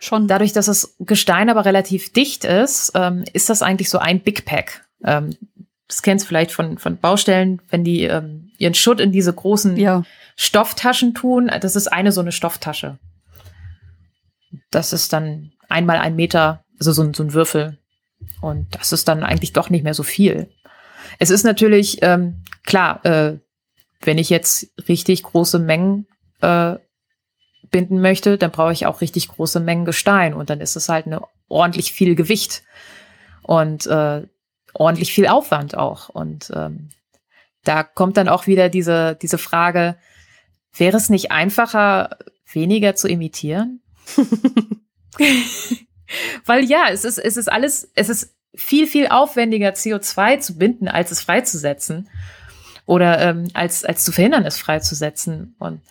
Schon. 0.00 0.28
Dadurch, 0.28 0.52
dass 0.52 0.66
das 0.66 0.94
Gestein 1.00 1.50
aber 1.50 1.64
relativ 1.64 2.12
dicht 2.12 2.44
ist, 2.44 2.92
ähm, 2.94 3.24
ist 3.32 3.50
das 3.50 3.62
eigentlich 3.62 3.90
so 3.90 3.98
ein 3.98 4.20
Big 4.20 4.44
Pack. 4.44 4.86
Ähm, 5.04 5.36
das 5.88 6.02
kennst 6.02 6.24
du 6.24 6.28
vielleicht 6.28 6.52
von, 6.52 6.78
von 6.78 6.98
Baustellen, 6.98 7.62
wenn 7.70 7.82
die 7.82 8.04
ähm, 8.04 8.52
ihren 8.58 8.74
Schutt 8.74 9.00
in 9.00 9.10
diese 9.10 9.32
großen 9.32 9.76
ja. 9.78 10.04
Stofftaschen 10.36 11.14
tun. 11.14 11.50
Das 11.60 11.76
ist 11.76 11.88
eine 11.88 12.12
so 12.12 12.20
eine 12.20 12.32
Stofftasche. 12.32 12.98
Das 14.70 14.92
ist 14.92 15.12
dann 15.14 15.52
einmal 15.68 15.96
ein 15.96 16.14
Meter, 16.14 16.62
also 16.78 16.92
so, 16.92 17.10
so 17.12 17.22
ein 17.22 17.32
Würfel. 17.32 17.78
Und 18.42 18.74
das 18.74 18.92
ist 18.92 19.08
dann 19.08 19.22
eigentlich 19.22 19.54
doch 19.54 19.70
nicht 19.70 19.82
mehr 19.82 19.94
so 19.94 20.02
viel. 20.02 20.50
Es 21.18 21.30
ist 21.30 21.44
natürlich 21.44 22.02
ähm, 22.02 22.42
klar, 22.64 23.04
äh, 23.06 23.38
wenn 24.02 24.18
ich 24.18 24.28
jetzt 24.28 24.68
richtig 24.88 25.22
große 25.22 25.58
Mengen 25.58 26.06
äh, 26.42 26.76
binden 27.70 28.00
möchte, 28.00 28.36
dann 28.36 28.50
brauche 28.50 28.72
ich 28.72 28.86
auch 28.86 29.00
richtig 29.00 29.28
große 29.28 29.60
Mengen 29.60 29.84
Gestein 29.84 30.34
und 30.34 30.50
dann 30.50 30.60
ist 30.60 30.76
es 30.76 30.88
halt 30.88 31.06
eine 31.06 31.22
ordentlich 31.48 31.92
viel 31.92 32.14
Gewicht 32.14 32.62
und 33.42 33.86
äh, 33.86 34.26
ordentlich 34.74 35.12
viel 35.12 35.26
Aufwand 35.26 35.76
auch. 35.76 36.08
Und 36.08 36.50
ähm, 36.54 36.90
da 37.64 37.82
kommt 37.82 38.16
dann 38.16 38.28
auch 38.28 38.46
wieder 38.46 38.68
diese, 38.68 39.16
diese 39.20 39.38
Frage, 39.38 39.96
wäre 40.74 40.96
es 40.96 41.10
nicht 41.10 41.30
einfacher, 41.30 42.18
weniger 42.52 42.94
zu 42.94 43.08
imitieren? 43.08 43.82
Weil 46.44 46.64
ja, 46.64 46.86
es 46.90 47.04
ist, 47.04 47.18
es 47.18 47.36
ist 47.36 47.50
alles, 47.50 47.90
es 47.94 48.08
ist 48.08 48.34
viel, 48.54 48.86
viel 48.86 49.08
aufwendiger, 49.08 49.70
CO2 49.70 50.40
zu 50.40 50.56
binden, 50.56 50.88
als 50.88 51.10
es 51.10 51.20
freizusetzen. 51.20 52.08
Oder 52.86 53.20
ähm, 53.20 53.48
als, 53.52 53.84
als 53.84 54.04
zu 54.04 54.12
verhindern, 54.12 54.46
es 54.46 54.56
freizusetzen. 54.56 55.54
Und 55.58 55.82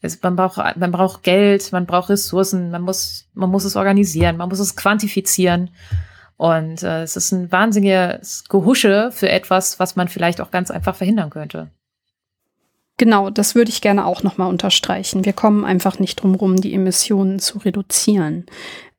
es, 0.00 0.22
man, 0.22 0.36
braucht, 0.36 0.76
man 0.76 0.92
braucht 0.92 1.22
Geld, 1.22 1.72
man 1.72 1.86
braucht 1.86 2.08
Ressourcen, 2.08 2.70
man 2.70 2.82
muss, 2.82 3.28
man 3.34 3.50
muss 3.50 3.64
es 3.64 3.76
organisieren, 3.76 4.36
man 4.38 4.48
muss 4.48 4.60
es 4.60 4.76
quantifizieren. 4.76 5.70
Und 6.38 6.84
äh, 6.84 7.02
es 7.02 7.16
ist 7.16 7.32
ein 7.32 7.52
wahnsinniges 7.52 8.44
Gehusche 8.48 9.10
für 9.12 9.28
etwas, 9.28 9.78
was 9.80 9.96
man 9.96 10.08
vielleicht 10.08 10.40
auch 10.40 10.50
ganz 10.50 10.70
einfach 10.70 10.94
verhindern 10.94 11.30
könnte. 11.30 11.68
Genau, 12.96 13.28
das 13.28 13.54
würde 13.54 13.70
ich 13.70 13.80
gerne 13.80 14.06
auch 14.06 14.22
nochmal 14.22 14.48
unterstreichen. 14.48 15.24
Wir 15.24 15.32
kommen 15.32 15.64
einfach 15.64 15.98
nicht 15.98 16.22
drum 16.22 16.36
rum, 16.36 16.56
die 16.56 16.74
Emissionen 16.74 17.40
zu 17.40 17.58
reduzieren. 17.58 18.46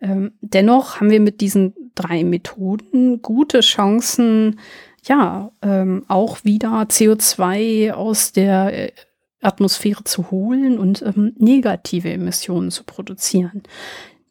Ähm, 0.01 0.33
dennoch 0.41 0.99
haben 0.99 1.09
wir 1.09 1.21
mit 1.21 1.41
diesen 1.41 1.91
drei 1.95 2.23
Methoden 2.23 3.21
gute 3.21 3.61
Chancen, 3.61 4.59
ja, 5.05 5.51
ähm, 5.61 6.03
auch 6.09 6.43
wieder 6.43 6.81
CO2 6.83 7.91
aus 7.91 8.33
der 8.33 8.87
äh, 8.87 8.91
Atmosphäre 9.41 10.03
zu 10.03 10.29
holen 10.31 10.77
und 10.77 11.01
ähm, 11.01 11.33
negative 11.37 12.11
Emissionen 12.11 12.71
zu 12.71 12.83
produzieren. 12.83 13.63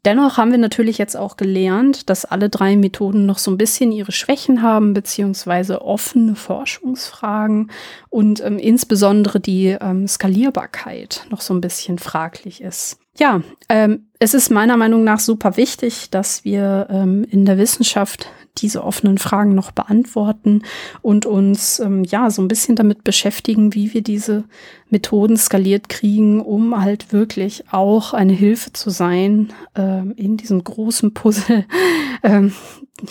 Dennoch 0.09 0.39
haben 0.39 0.53
wir 0.53 0.59
natürlich 0.59 0.97
jetzt 0.97 1.19
auch 1.19 1.37
gelernt, 1.37 2.09
dass 2.09 2.25
alle 2.25 2.49
drei 2.49 2.77
Methoden 2.77 3.27
noch 3.27 3.37
so 3.37 3.51
ein 3.51 3.59
bisschen 3.59 3.93
ihre 3.93 4.11
Schwächen 4.11 4.63
haben, 4.63 4.95
beziehungsweise 4.95 5.83
offene 5.83 6.35
Forschungsfragen 6.35 7.71
und 8.09 8.43
ähm, 8.43 8.59
insbesondere 8.59 9.39
die 9.39 9.77
ähm, 9.79 10.09
Skalierbarkeit 10.09 11.27
noch 11.29 11.43
so 11.43 11.53
ein 11.53 11.61
bisschen 11.61 11.99
fraglich 11.99 12.63
ist. 12.63 12.99
Ja, 13.19 13.43
ähm, 13.69 14.07
es 14.19 14.33
ist 14.33 14.51
meiner 14.51 14.79
Meinung 14.79 15.05
nach 15.05 15.21
super 15.21 15.59
wichtig, 15.59 16.09
dass 16.09 16.43
wir 16.43 16.87
ähm, 16.89 17.27
in 17.29 17.45
der 17.45 17.59
Wissenschaft 17.59 18.29
diese 18.63 18.85
offenen 18.85 19.19
Fragen 19.19 19.55
noch 19.55 19.71
beantworten 19.71 20.63
und 21.03 21.27
uns 21.27 21.81
ähm, 21.81 22.05
ja 22.05 22.31
so 22.31 22.43
ein 22.43 22.49
bisschen 22.49 22.77
damit 22.77 23.05
beschäftigen, 23.05 23.75
wie 23.75 23.95
wir 23.95 24.03
diese 24.03 24.45
Methoden 24.91 25.37
skaliert 25.37 25.89
kriegen, 25.89 26.41
um 26.41 26.81
halt 26.81 27.13
wirklich 27.13 27.65
auch 27.71 28.15
eine 28.15 28.33
Hilfe 28.33 28.73
zu 28.73 28.91
sein 28.91 29.53
ähm, 29.75 30.13
in 30.17 30.37
diesem 30.37 30.63
großen 30.63 31.15
Puzzle, 31.15 31.67
ähm, 32.23 32.53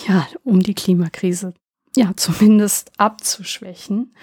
ja, 0.06 0.26
um 0.44 0.62
die 0.62 0.74
Klimakrise 0.74 1.54
ja 1.96 2.12
zumindest 2.16 2.92
abzuschwächen. 2.96 4.14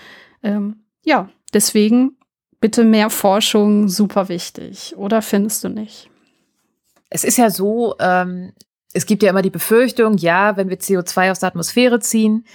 Ähm, 0.43 0.83
ja, 1.03 1.29
deswegen 1.53 2.17
bitte 2.59 2.83
mehr 2.83 3.09
Forschung, 3.09 3.89
super 3.89 4.29
wichtig, 4.29 4.95
oder 4.97 5.21
findest 5.21 5.63
du 5.63 5.69
nicht? 5.69 6.09
Es 7.09 7.23
ist 7.23 7.37
ja 7.37 7.49
so, 7.49 7.95
ähm, 7.99 8.53
es 8.95 9.05
gibt 9.05 9.23
ja 9.23 9.29
immer 9.29 9.41
die 9.41 9.49
Befürchtung, 9.49 10.17
ja, 10.17 10.55
wenn 10.55 10.69
wir 10.69 10.79
CO2 10.79 11.31
aus 11.31 11.41
der 11.41 11.47
Atmosphäre 11.47 11.99
ziehen, 11.99 12.45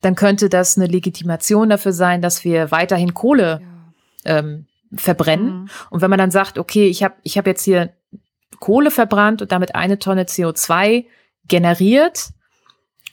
dann 0.00 0.14
könnte 0.14 0.48
das 0.48 0.76
eine 0.76 0.86
Legitimation 0.86 1.68
dafür 1.68 1.92
sein, 1.92 2.22
dass 2.22 2.44
wir 2.44 2.70
weiterhin 2.70 3.14
Kohle 3.14 3.60
ja. 4.24 4.38
ähm, 4.38 4.66
verbrennen. 4.94 5.62
Mhm. 5.62 5.68
Und 5.90 6.00
wenn 6.00 6.10
man 6.10 6.20
dann 6.20 6.30
sagt, 6.30 6.56
okay, 6.56 6.86
ich 6.86 7.02
habe 7.02 7.14
ich 7.24 7.36
hab 7.36 7.48
jetzt 7.48 7.64
hier 7.64 7.92
Kohle 8.60 8.92
verbrannt 8.92 9.42
und 9.42 9.50
damit 9.50 9.74
eine 9.74 9.98
Tonne 9.98 10.22
CO2 10.22 11.06
generiert 11.48 12.28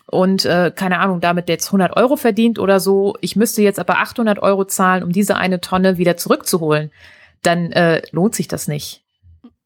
und 0.06 0.46
äh, 0.46 0.72
keine 0.74 1.00
Ahnung, 1.00 1.22
damit 1.22 1.50
jetzt 1.50 1.68
100 1.68 1.98
Euro 1.98 2.18
verdient 2.18 2.60
oder 2.60 2.80
so, 2.80 3.16
ich 3.22 3.36
müsste 3.36 3.64
jetzt 3.64 3.80
aber 3.80 3.98
800 3.98 4.40
Euro 4.40 4.66
zahlen, 4.66 5.04
um 5.04 5.12
diese 5.12 5.38
eine 5.38 5.60
Tonne 5.60 5.98
wieder 5.98 6.18
zurückzuholen, 6.18 6.92
dann 7.42 7.72
äh, 7.72 8.04
lohnt 8.12 8.36
sich 8.36 8.48
das 8.48 8.68
nicht. 8.68 9.05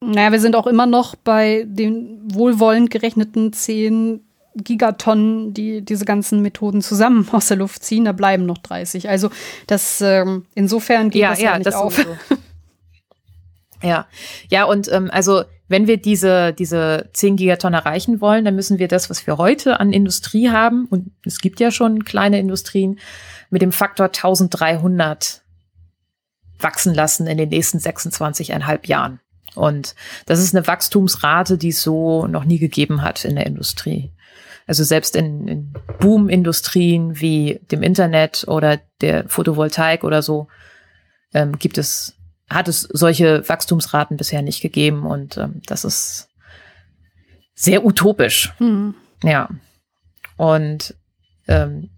Naja, 0.02 0.32
wir 0.32 0.40
sind 0.40 0.56
auch 0.56 0.66
immer 0.66 0.86
noch 0.86 1.14
bei 1.14 1.64
den 1.66 2.34
wohlwollend 2.34 2.90
gerechneten 2.90 3.52
10 3.52 4.24
Gigatonnen, 4.56 5.54
die 5.54 5.82
diese 5.82 6.04
ganzen 6.04 6.42
Methoden 6.42 6.82
zusammen 6.82 7.28
aus 7.32 7.48
der 7.48 7.58
Luft 7.58 7.84
ziehen. 7.84 8.04
Da 8.04 8.12
bleiben 8.12 8.46
noch 8.46 8.58
30. 8.58 9.08
Also 9.08 9.30
das 9.66 10.00
ähm, 10.00 10.46
insofern 10.54 11.10
geht 11.10 11.22
ja, 11.22 11.30
das 11.30 11.40
ja, 11.40 11.50
ja 11.52 11.58
nicht 11.58 11.66
das 11.66 11.74
auf. 11.74 11.96
So. 11.96 12.36
ja, 13.82 14.06
ja 14.48 14.64
und 14.64 14.90
ähm, 14.90 15.10
also 15.12 15.44
wenn 15.68 15.86
wir 15.86 15.98
diese 15.98 16.52
diese 16.52 17.10
10 17.12 17.36
Gigatonnen 17.36 17.78
erreichen 17.78 18.20
wollen, 18.20 18.44
dann 18.44 18.56
müssen 18.56 18.78
wir 18.78 18.88
das, 18.88 19.10
was 19.10 19.26
wir 19.26 19.38
heute 19.38 19.78
an 19.78 19.92
Industrie 19.92 20.50
haben 20.50 20.86
und 20.86 21.12
es 21.24 21.40
gibt 21.40 21.60
ja 21.60 21.70
schon 21.70 22.04
kleine 22.04 22.40
Industrien 22.40 22.98
mit 23.50 23.62
dem 23.62 23.70
Faktor 23.70 24.06
1300 24.06 25.42
wachsen 26.58 26.94
lassen 26.94 27.26
in 27.26 27.38
den 27.38 27.50
nächsten 27.50 27.78
26,5 27.78 28.86
Jahren. 28.86 29.20
Und 29.54 29.94
das 30.26 30.40
ist 30.40 30.54
eine 30.54 30.66
Wachstumsrate, 30.66 31.58
die 31.58 31.68
es 31.70 31.82
so 31.82 32.26
noch 32.26 32.44
nie 32.44 32.58
gegeben 32.58 33.02
hat 33.02 33.24
in 33.24 33.36
der 33.36 33.46
Industrie. 33.46 34.10
Also 34.66 34.84
selbst 34.84 35.16
in, 35.16 35.48
in 35.48 35.74
Boom-Industrien 35.98 37.20
wie 37.20 37.60
dem 37.70 37.82
Internet 37.82 38.44
oder 38.46 38.78
der 39.00 39.28
Photovoltaik 39.28 40.04
oder 40.04 40.22
so 40.22 40.48
ähm, 41.34 41.58
gibt 41.58 41.78
es, 41.78 42.14
hat 42.48 42.68
es 42.68 42.82
solche 42.82 43.48
Wachstumsraten 43.48 44.16
bisher 44.16 44.42
nicht 44.42 44.60
gegeben 44.60 45.06
und 45.06 45.36
ähm, 45.36 45.60
das 45.66 45.84
ist 45.84 46.28
sehr 47.54 47.84
utopisch. 47.84 48.52
Mhm. 48.58 48.94
Ja. 49.24 49.48
Und 50.36 50.94
ähm, 51.48 51.90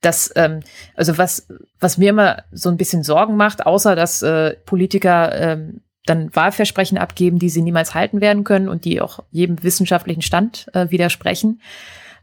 das, 0.00 0.32
ähm, 0.36 0.60
also 0.96 1.18
was, 1.18 1.46
was 1.80 1.98
mir 1.98 2.10
immer 2.10 2.44
so 2.50 2.70
ein 2.70 2.76
bisschen 2.76 3.02
Sorgen 3.02 3.36
macht, 3.36 3.66
außer 3.66 3.94
dass 3.94 4.22
äh, 4.22 4.54
Politiker 4.64 5.38
ähm, 5.38 5.82
dann 6.06 6.34
Wahlversprechen 6.34 6.98
abgeben, 6.98 7.38
die 7.38 7.48
sie 7.48 7.62
niemals 7.62 7.94
halten 7.94 8.20
werden 8.20 8.44
können 8.44 8.68
und 8.68 8.84
die 8.84 9.00
auch 9.00 9.20
jedem 9.30 9.62
wissenschaftlichen 9.62 10.22
Stand 10.22 10.66
äh, 10.74 10.90
widersprechen. 10.90 11.60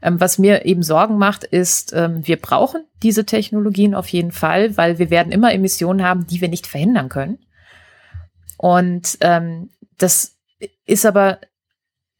Ähm, 0.02 0.20
was 0.20 0.38
mir 0.38 0.64
eben 0.64 0.82
Sorgen 0.82 1.18
macht, 1.18 1.44
ist, 1.44 1.92
ähm, 1.92 2.26
wir 2.26 2.36
brauchen 2.36 2.84
diese 3.02 3.24
Technologien 3.24 3.94
auf 3.94 4.08
jeden 4.08 4.32
Fall, 4.32 4.76
weil 4.76 4.98
wir 4.98 5.10
werden 5.10 5.32
immer 5.32 5.52
Emissionen 5.52 6.04
haben, 6.04 6.26
die 6.26 6.40
wir 6.40 6.48
nicht 6.48 6.66
verhindern 6.66 7.08
können. 7.08 7.38
Und 8.56 9.18
ähm, 9.20 9.70
das 9.98 10.36
ist 10.86 11.06
aber, 11.06 11.38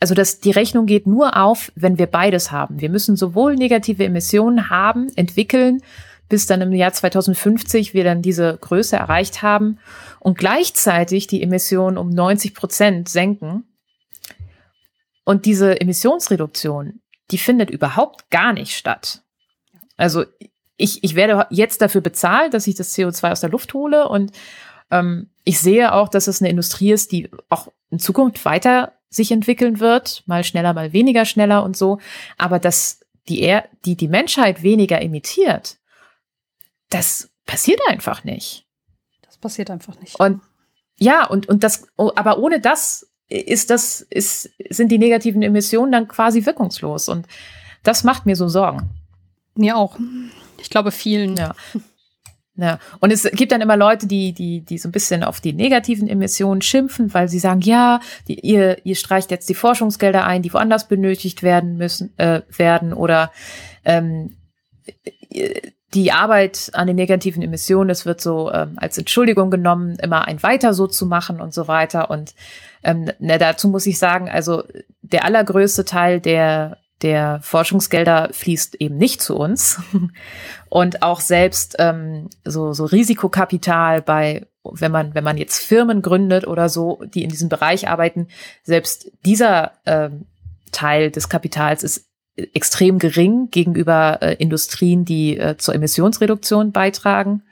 also 0.01 0.15
das, 0.15 0.41
die 0.41 0.51
Rechnung 0.51 0.87
geht 0.87 1.07
nur 1.07 1.37
auf, 1.37 1.71
wenn 1.77 1.99
wir 1.99 2.07
beides 2.07 2.51
haben. 2.51 2.81
Wir 2.81 2.91
müssen 2.91 3.17
sowohl 3.17 3.55
negative 3.55 4.05
Emissionen 4.05 4.69
haben, 4.69 5.09
entwickeln, 5.15 5.81
bis 6.29 6.47
dann 6.47 6.61
im 6.61 6.73
Jahr 6.73 6.93
2050 6.93 7.95
wir 7.95 8.05
dann 8.05 8.23
diese 8.23 8.57
Größe 8.61 8.97
erreicht 8.97 9.43
haben 9.43 9.79
und 10.23 10.39
gleichzeitig 10.39 11.27
die 11.27 11.43
Emissionen 11.43 11.99
um 11.99 12.09
90 12.09 12.55
Prozent 12.55 13.09
senken. 13.09 13.65
Und 15.25 15.47
diese 15.47 15.81
Emissionsreduktion, 15.81 17.01
die 17.33 17.39
findet 17.39 17.71
überhaupt 17.71 18.31
gar 18.31 18.53
nicht 18.53 18.77
statt. 18.77 19.23
Also 19.97 20.25
ich, 20.77 21.03
ich 21.03 21.17
werde 21.17 21.49
jetzt 21.51 21.81
dafür 21.81 22.03
bezahlt, 22.03 22.55
dass 22.55 22.69
ich 22.69 22.77
das 22.77 22.97
CO2 22.97 23.33
aus 23.33 23.41
der 23.41 23.51
Luft 23.51 23.75
hole 23.75 24.09
und 24.09 24.31
ähm, 24.93 25.31
ich 25.43 25.59
sehe 25.59 25.93
auch, 25.93 26.09
dass 26.09 26.29
es 26.29 26.41
eine 26.41 26.51
Industrie 26.51 26.93
ist, 26.93 27.11
die 27.11 27.29
auch 27.49 27.73
in 27.91 27.99
Zukunft 27.99 28.45
weiter 28.45 28.93
sich 29.11 29.33
entwickeln 29.33 29.81
wird, 29.81 30.23
mal 30.27 30.45
schneller, 30.45 30.73
mal 30.73 30.93
weniger 30.93 31.25
schneller 31.25 31.65
und 31.65 31.77
so. 31.77 31.99
Aber 32.39 32.61
dass 32.61 33.01
die, 33.29 33.41
er 33.41 33.69
die, 33.85 33.97
die 33.97 34.09
Menschheit 34.09 34.63
weniger 34.63 35.03
emittiert, 35.03 35.79
das 36.91 37.31
passiert 37.45 37.81
einfach 37.89 38.23
nicht. 38.23 38.62
Passiert 39.43 39.71
einfach 39.71 40.01
nicht. 40.01 40.19
Und 40.19 40.41
ja, 40.99 41.27
und, 41.27 41.49
und 41.49 41.65
das, 41.65 41.87
oh, 41.97 42.13
aber 42.17 42.39
ohne 42.39 42.61
das 42.61 43.11
ist 43.29 43.71
das, 43.71 44.01
ist, 44.03 44.51
sind 44.71 44.91
die 44.91 44.99
negativen 44.99 45.43
Emissionen 45.43 45.93
dann 45.93 46.09
quasi 46.09 46.47
wirkungslos. 46.47 47.09
Und 47.09 47.27
das 47.83 48.05
macht 48.05 48.25
mir 48.25 48.37
so 48.37 48.49
Sorgen. 48.49 48.91
Mir 49.55 49.77
auch. 49.77 49.99
Ich 50.61 50.71
glaube 50.71 50.93
vielen. 50.93 51.37
Ja. 51.37 51.55
Ja, 52.55 52.79
und 53.01 53.11
es 53.11 53.23
gibt 53.33 53.51
dann 53.51 53.63
immer 53.63 53.79
Leute, 53.79 54.07
die, 54.07 54.35
die, 54.35 54.61
die 54.61 54.77
so 54.77 54.87
ein 54.87 54.93
bisschen 54.93 55.25
auf 55.25 55.41
die 55.41 55.55
negativen 55.55 56.07
Emissionen 56.07 56.61
schimpfen, 56.61 57.15
weil 57.15 57.27
sie 57.27 57.39
sagen, 57.39 57.63
ja, 57.63 58.01
die, 58.29 58.41
ihr, 58.41 58.85
ihr 58.85 58.95
streicht 58.95 59.31
jetzt 59.31 59.49
die 59.49 59.55
Forschungsgelder 59.55 60.27
ein, 60.27 60.43
die 60.43 60.53
woanders 60.53 60.87
benötigt 60.87 61.43
werden 61.43 61.79
müssen, 61.79 62.17
äh, 62.19 62.43
werden 62.55 62.93
oder 62.93 63.33
ähm, 63.87 64.37
die 65.95 66.13
Arbeit 66.13 66.71
an 66.73 66.87
den 66.87 66.97
negativen 66.97 67.43
Emissionen, 67.43 67.91
es 67.91 68.07
wird 68.07 68.21
so 68.21 68.51
ähm, 68.53 68.75
als 68.77 68.97
Entschuldigung 68.99 69.51
genommen, 69.51 69.97
immer 69.97 70.27
ein 70.27 70.43
weiter 70.43 70.75
so 70.75 70.87
zu 70.87 71.07
machen 71.07 71.41
und 71.41 71.53
so 71.53 71.69
weiter. 71.69 72.11
Und 72.11 72.35
ähm, 72.83 73.11
na, 73.19 73.39
dazu 73.39 73.69
muss 73.69 73.87
ich 73.87 73.99
sagen, 73.99 74.29
also 74.29 74.65
der 75.03 75.25
allergrößte 75.25 75.85
Teil 75.85 76.21
der 76.21 76.79
der 77.03 77.41
Forschungsgelder 77.43 78.31
fließt 78.33 78.77
eben 78.77 78.97
nicht 78.97 79.21
zu 79.21 79.37
uns. 79.37 79.81
Und 80.69 81.03
auch 81.03 81.21
selbst 81.21 81.77
ähm, 81.79 82.31
so, 82.45 82.73
so 82.73 82.85
Risikokapital 82.85 84.03
bei, 84.03 84.47
wenn 84.63 84.93
man, 84.93 85.15
wenn 85.15 85.25
man 85.25 85.37
jetzt 85.37 85.59
Firmen 85.59 86.01
gründet 86.01 86.47
oder 86.47 86.69
so, 86.69 87.03
die 87.13 87.25
in 87.25 87.31
diesem 87.31 87.49
Bereich 87.49 87.89
arbeiten, 87.89 88.29
selbst 88.63 89.11
dieser 89.25 89.73
ähm, 89.85 90.27
Teil 90.71 91.11
des 91.11 91.29
Kapitals 91.29 91.83
ist 91.83 92.07
extrem 92.37 92.99
gering 92.99 93.51
gegenüber 93.51 94.19
äh, 94.23 94.35
Industrien, 94.35 95.05
die 95.05 95.39
äh, 95.39 95.57
zur 95.57 95.75
Emissionsreduktion 95.75 96.73
beitragen. 96.73 97.43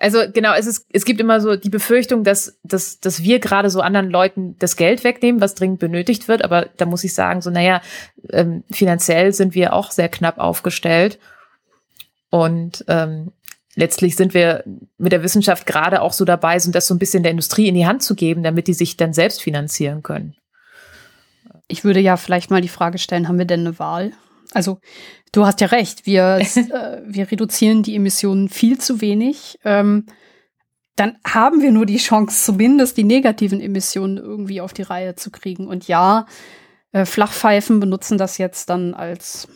Also 0.00 0.20
genau, 0.32 0.54
es, 0.54 0.66
ist, 0.66 0.86
es 0.92 1.04
gibt 1.04 1.20
immer 1.20 1.40
so 1.40 1.56
die 1.56 1.70
Befürchtung, 1.70 2.22
dass, 2.22 2.56
dass, 2.62 3.00
dass 3.00 3.24
wir 3.24 3.40
gerade 3.40 3.68
so 3.68 3.80
anderen 3.80 4.10
Leuten 4.10 4.54
das 4.60 4.76
Geld 4.76 5.02
wegnehmen, 5.02 5.40
was 5.40 5.56
dringend 5.56 5.80
benötigt 5.80 6.28
wird. 6.28 6.44
Aber 6.44 6.68
da 6.76 6.86
muss 6.86 7.02
ich 7.02 7.14
sagen, 7.14 7.42
so 7.42 7.50
naja, 7.50 7.82
ähm, 8.30 8.62
finanziell 8.70 9.32
sind 9.32 9.56
wir 9.56 9.72
auch 9.72 9.90
sehr 9.90 10.08
knapp 10.08 10.38
aufgestellt. 10.38 11.18
Und 12.30 12.84
ähm, 12.86 13.32
letztlich 13.74 14.14
sind 14.14 14.34
wir 14.34 14.62
mit 14.98 15.10
der 15.10 15.24
Wissenschaft 15.24 15.66
gerade 15.66 16.00
auch 16.00 16.12
so 16.12 16.24
dabei, 16.24 16.60
so 16.60 16.70
das 16.70 16.86
so 16.86 16.94
ein 16.94 17.00
bisschen 17.00 17.24
der 17.24 17.32
Industrie 17.32 17.66
in 17.66 17.74
die 17.74 17.86
Hand 17.86 18.04
zu 18.04 18.14
geben, 18.14 18.44
damit 18.44 18.68
die 18.68 18.74
sich 18.74 18.96
dann 18.96 19.12
selbst 19.12 19.42
finanzieren 19.42 20.04
können. 20.04 20.36
Ich 21.66 21.82
würde 21.82 22.00
ja 22.00 22.16
vielleicht 22.16 22.52
mal 22.52 22.60
die 22.60 22.68
Frage 22.68 22.98
stellen, 22.98 23.26
haben 23.26 23.38
wir 23.38 23.46
denn 23.46 23.60
eine 23.60 23.80
Wahl? 23.80 24.12
Also 24.52 24.78
du 25.32 25.46
hast 25.46 25.60
ja 25.60 25.68
recht, 25.68 26.06
wir, 26.06 26.38
äh, 26.54 27.02
wir 27.04 27.30
reduzieren 27.30 27.82
die 27.82 27.96
Emissionen 27.96 28.48
viel 28.48 28.78
zu 28.78 29.00
wenig. 29.00 29.58
Ähm, 29.64 30.06
dann 30.98 31.16
haben 31.24 31.62
wir 31.62 31.70
nur 31.70 31.86
die 31.86 31.98
Chance, 31.98 32.44
zumindest 32.44 32.96
die 32.96 33.04
negativen 33.04 33.60
Emissionen 33.60 34.16
irgendwie 34.16 34.60
auf 34.60 34.72
die 34.72 34.82
Reihe 34.82 35.14
zu 35.14 35.30
kriegen. 35.30 35.68
Und 35.68 35.86
ja, 35.86 36.26
äh, 36.92 37.04
Flachpfeifen 37.04 37.78
benutzen 37.78 38.18
das 38.18 38.38
jetzt 38.38 38.68
dann 38.68 38.94
als, 38.94 39.46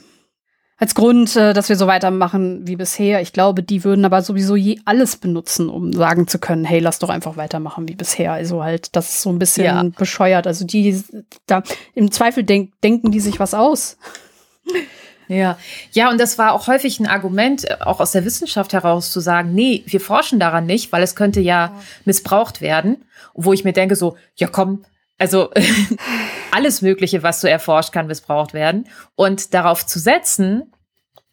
als 0.76 0.94
Grund, 0.94 1.34
äh, 1.34 1.52
dass 1.52 1.68
wir 1.68 1.74
so 1.74 1.88
weitermachen 1.88 2.66
wie 2.68 2.76
bisher. 2.76 3.20
Ich 3.22 3.32
glaube, 3.32 3.64
die 3.64 3.82
würden 3.82 4.04
aber 4.04 4.22
sowieso 4.22 4.54
je 4.54 4.78
alles 4.84 5.16
benutzen, 5.16 5.68
um 5.68 5.92
sagen 5.92 6.28
zu 6.28 6.38
können, 6.38 6.64
hey, 6.64 6.78
lass 6.78 7.00
doch 7.00 7.08
einfach 7.08 7.36
weitermachen 7.36 7.88
wie 7.88 7.96
bisher. 7.96 8.32
Also 8.32 8.62
halt, 8.62 8.94
das 8.94 9.14
ist 9.14 9.22
so 9.22 9.30
ein 9.30 9.40
bisschen 9.40 9.64
ja. 9.64 9.82
bescheuert. 9.98 10.46
Also 10.46 10.64
die, 10.64 11.02
da, 11.46 11.64
im 11.94 12.12
Zweifel 12.12 12.44
denk, 12.44 12.80
denken 12.82 13.10
die 13.10 13.20
sich 13.20 13.40
was 13.40 13.52
aus. 13.54 13.96
Ja, 15.28 15.56
ja, 15.92 16.10
und 16.10 16.20
das 16.20 16.36
war 16.36 16.52
auch 16.52 16.66
häufig 16.66 17.00
ein 17.00 17.06
Argument, 17.06 17.64
äh, 17.68 17.76
auch 17.80 18.00
aus 18.00 18.12
der 18.12 18.24
Wissenschaft 18.24 18.72
heraus 18.72 19.10
zu 19.10 19.20
sagen, 19.20 19.54
nee, 19.54 19.82
wir 19.86 20.00
forschen 20.00 20.38
daran 20.38 20.66
nicht, 20.66 20.92
weil 20.92 21.02
es 21.02 21.16
könnte 21.16 21.40
ja 21.40 21.80
missbraucht 22.04 22.60
werden. 22.60 23.04
Wo 23.34 23.52
ich 23.52 23.64
mir 23.64 23.72
denke, 23.72 23.96
so, 23.96 24.16
ja 24.36 24.46
komm, 24.46 24.84
also 25.18 25.50
alles 26.50 26.82
Mögliche, 26.82 27.22
was 27.22 27.40
du 27.40 27.48
erforscht, 27.48 27.92
kann 27.92 28.08
missbraucht 28.08 28.52
werden. 28.52 28.88
Und 29.14 29.54
darauf 29.54 29.86
zu 29.86 29.98
setzen, 29.98 30.72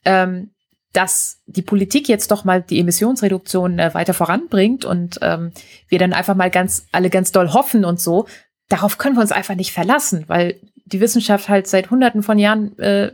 ähm, 0.06 0.52
dass 0.94 1.42
die 1.46 1.62
Politik 1.62 2.08
jetzt 2.08 2.32
doch 2.32 2.46
mal 2.46 2.62
die 2.62 2.80
Emissionsreduktion 2.80 3.80
äh, 3.80 3.94
weiter 3.94 4.14
voranbringt 4.14 4.86
und 4.86 5.20
ähm, 5.22 5.52
wir 5.88 6.00
dann 6.00 6.14
einfach 6.14 6.36
mal 6.36 6.50
ganz 6.50 6.88
alle 6.92 7.10
ganz 7.10 7.32
doll 7.32 7.54
hoffen 7.54 7.86
und 7.86 8.00
so, 8.00 8.28
darauf 8.70 8.98
können 8.98 9.16
wir 9.16 9.22
uns 9.22 9.32
einfach 9.32 9.56
nicht 9.56 9.72
verlassen, 9.72 10.24
weil 10.28 10.60
die 10.86 11.02
Wissenschaft 11.02 11.50
halt 11.50 11.68
seit 11.68 11.92
Hunderten 11.92 12.24
von 12.24 12.40
Jahren 12.40 12.78
äh, 12.80 13.12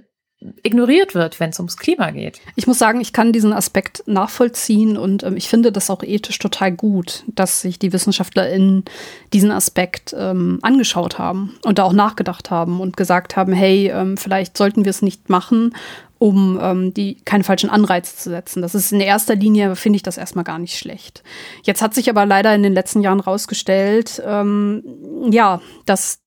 ignoriert 0.63 1.15
wird, 1.15 1.39
wenn 1.39 1.49
es 1.49 1.59
ums 1.59 1.77
Klima 1.77 2.11
geht. 2.11 2.41
Ich 2.55 2.67
muss 2.67 2.79
sagen, 2.79 3.01
ich 3.01 3.13
kann 3.13 3.31
diesen 3.31 3.53
Aspekt 3.53 4.03
nachvollziehen 4.05 4.97
und 4.97 5.23
ähm, 5.23 5.37
ich 5.37 5.49
finde 5.49 5.71
das 5.71 5.89
auch 5.89 6.03
ethisch 6.03 6.39
total 6.39 6.71
gut, 6.71 7.23
dass 7.27 7.61
sich 7.61 7.79
die 7.79 7.93
WissenschaftlerInnen 7.93 8.85
diesen 9.33 9.51
Aspekt 9.51 10.15
ähm, 10.17 10.59
angeschaut 10.61 11.17
haben 11.17 11.57
und 11.63 11.79
da 11.79 11.83
auch 11.83 11.93
nachgedacht 11.93 12.51
haben 12.51 12.81
und 12.81 12.97
gesagt 12.97 13.35
haben, 13.35 13.53
hey, 13.53 13.89
ähm, 13.89 14.17
vielleicht 14.17 14.57
sollten 14.57 14.85
wir 14.85 14.89
es 14.89 15.01
nicht 15.01 15.29
machen, 15.29 15.75
um 16.17 16.59
ähm, 16.61 16.93
die 16.93 17.17
keine 17.25 17.43
falschen 17.43 17.69
Anreize 17.69 18.15
zu 18.15 18.29
setzen. 18.29 18.61
Das 18.61 18.75
ist 18.75 18.91
in 18.91 19.01
erster 19.01 19.35
Linie, 19.35 19.75
finde 19.75 19.97
ich 19.97 20.03
das 20.03 20.17
erstmal 20.17 20.45
gar 20.45 20.59
nicht 20.59 20.77
schlecht. 20.77 21.23
Jetzt 21.63 21.81
hat 21.81 21.93
sich 21.93 22.09
aber 22.09 22.25
leider 22.25 22.55
in 22.55 22.63
den 22.63 22.73
letzten 22.73 23.01
Jahren 23.01 23.19
rausgestellt, 23.19 24.21
ähm, 24.25 24.83
ja, 25.31 25.61
dass 25.85 26.19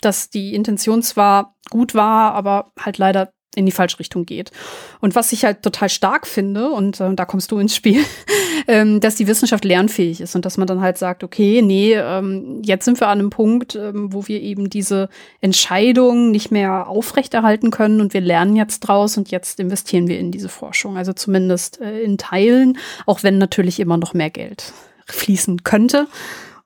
dass 0.00 0.30
die 0.30 0.54
Intention 0.54 1.02
zwar 1.02 1.56
gut 1.70 1.94
war, 1.94 2.34
aber 2.34 2.72
halt 2.78 2.98
leider 2.98 3.32
in 3.56 3.66
die 3.66 3.72
falsche 3.72 3.98
Richtung 3.98 4.26
geht. 4.26 4.52
Und 5.00 5.14
was 5.14 5.32
ich 5.32 5.44
halt 5.44 5.62
total 5.62 5.88
stark 5.88 6.26
finde, 6.26 6.70
und 6.70 7.00
äh, 7.00 7.14
da 7.14 7.24
kommst 7.24 7.50
du 7.50 7.58
ins 7.58 7.74
Spiel, 7.74 8.04
ähm, 8.68 9.00
dass 9.00 9.16
die 9.16 9.26
Wissenschaft 9.26 9.64
lernfähig 9.64 10.20
ist 10.20 10.36
und 10.36 10.44
dass 10.44 10.58
man 10.58 10.66
dann 10.66 10.80
halt 10.80 10.98
sagt, 10.98 11.24
okay, 11.24 11.62
nee, 11.62 11.94
ähm, 11.94 12.62
jetzt 12.62 12.84
sind 12.84 13.00
wir 13.00 13.08
an 13.08 13.18
einem 13.18 13.30
Punkt, 13.30 13.74
ähm, 13.74 14.12
wo 14.12 14.28
wir 14.28 14.42
eben 14.42 14.70
diese 14.70 15.08
Entscheidung 15.40 16.30
nicht 16.30 16.52
mehr 16.52 16.86
aufrechterhalten 16.86 17.70
können 17.70 18.00
und 18.00 18.12
wir 18.14 18.20
lernen 18.20 18.56
jetzt 18.56 18.80
draus 18.80 19.16
und 19.16 19.30
jetzt 19.30 19.58
investieren 19.58 20.06
wir 20.06 20.18
in 20.18 20.30
diese 20.30 20.50
Forschung. 20.50 20.98
Also 20.98 21.14
zumindest 21.14 21.80
äh, 21.80 22.02
in 22.02 22.18
Teilen, 22.18 22.78
auch 23.06 23.22
wenn 23.22 23.38
natürlich 23.38 23.80
immer 23.80 23.96
noch 23.96 24.12
mehr 24.12 24.30
Geld 24.30 24.74
fließen 25.06 25.64
könnte. 25.64 26.08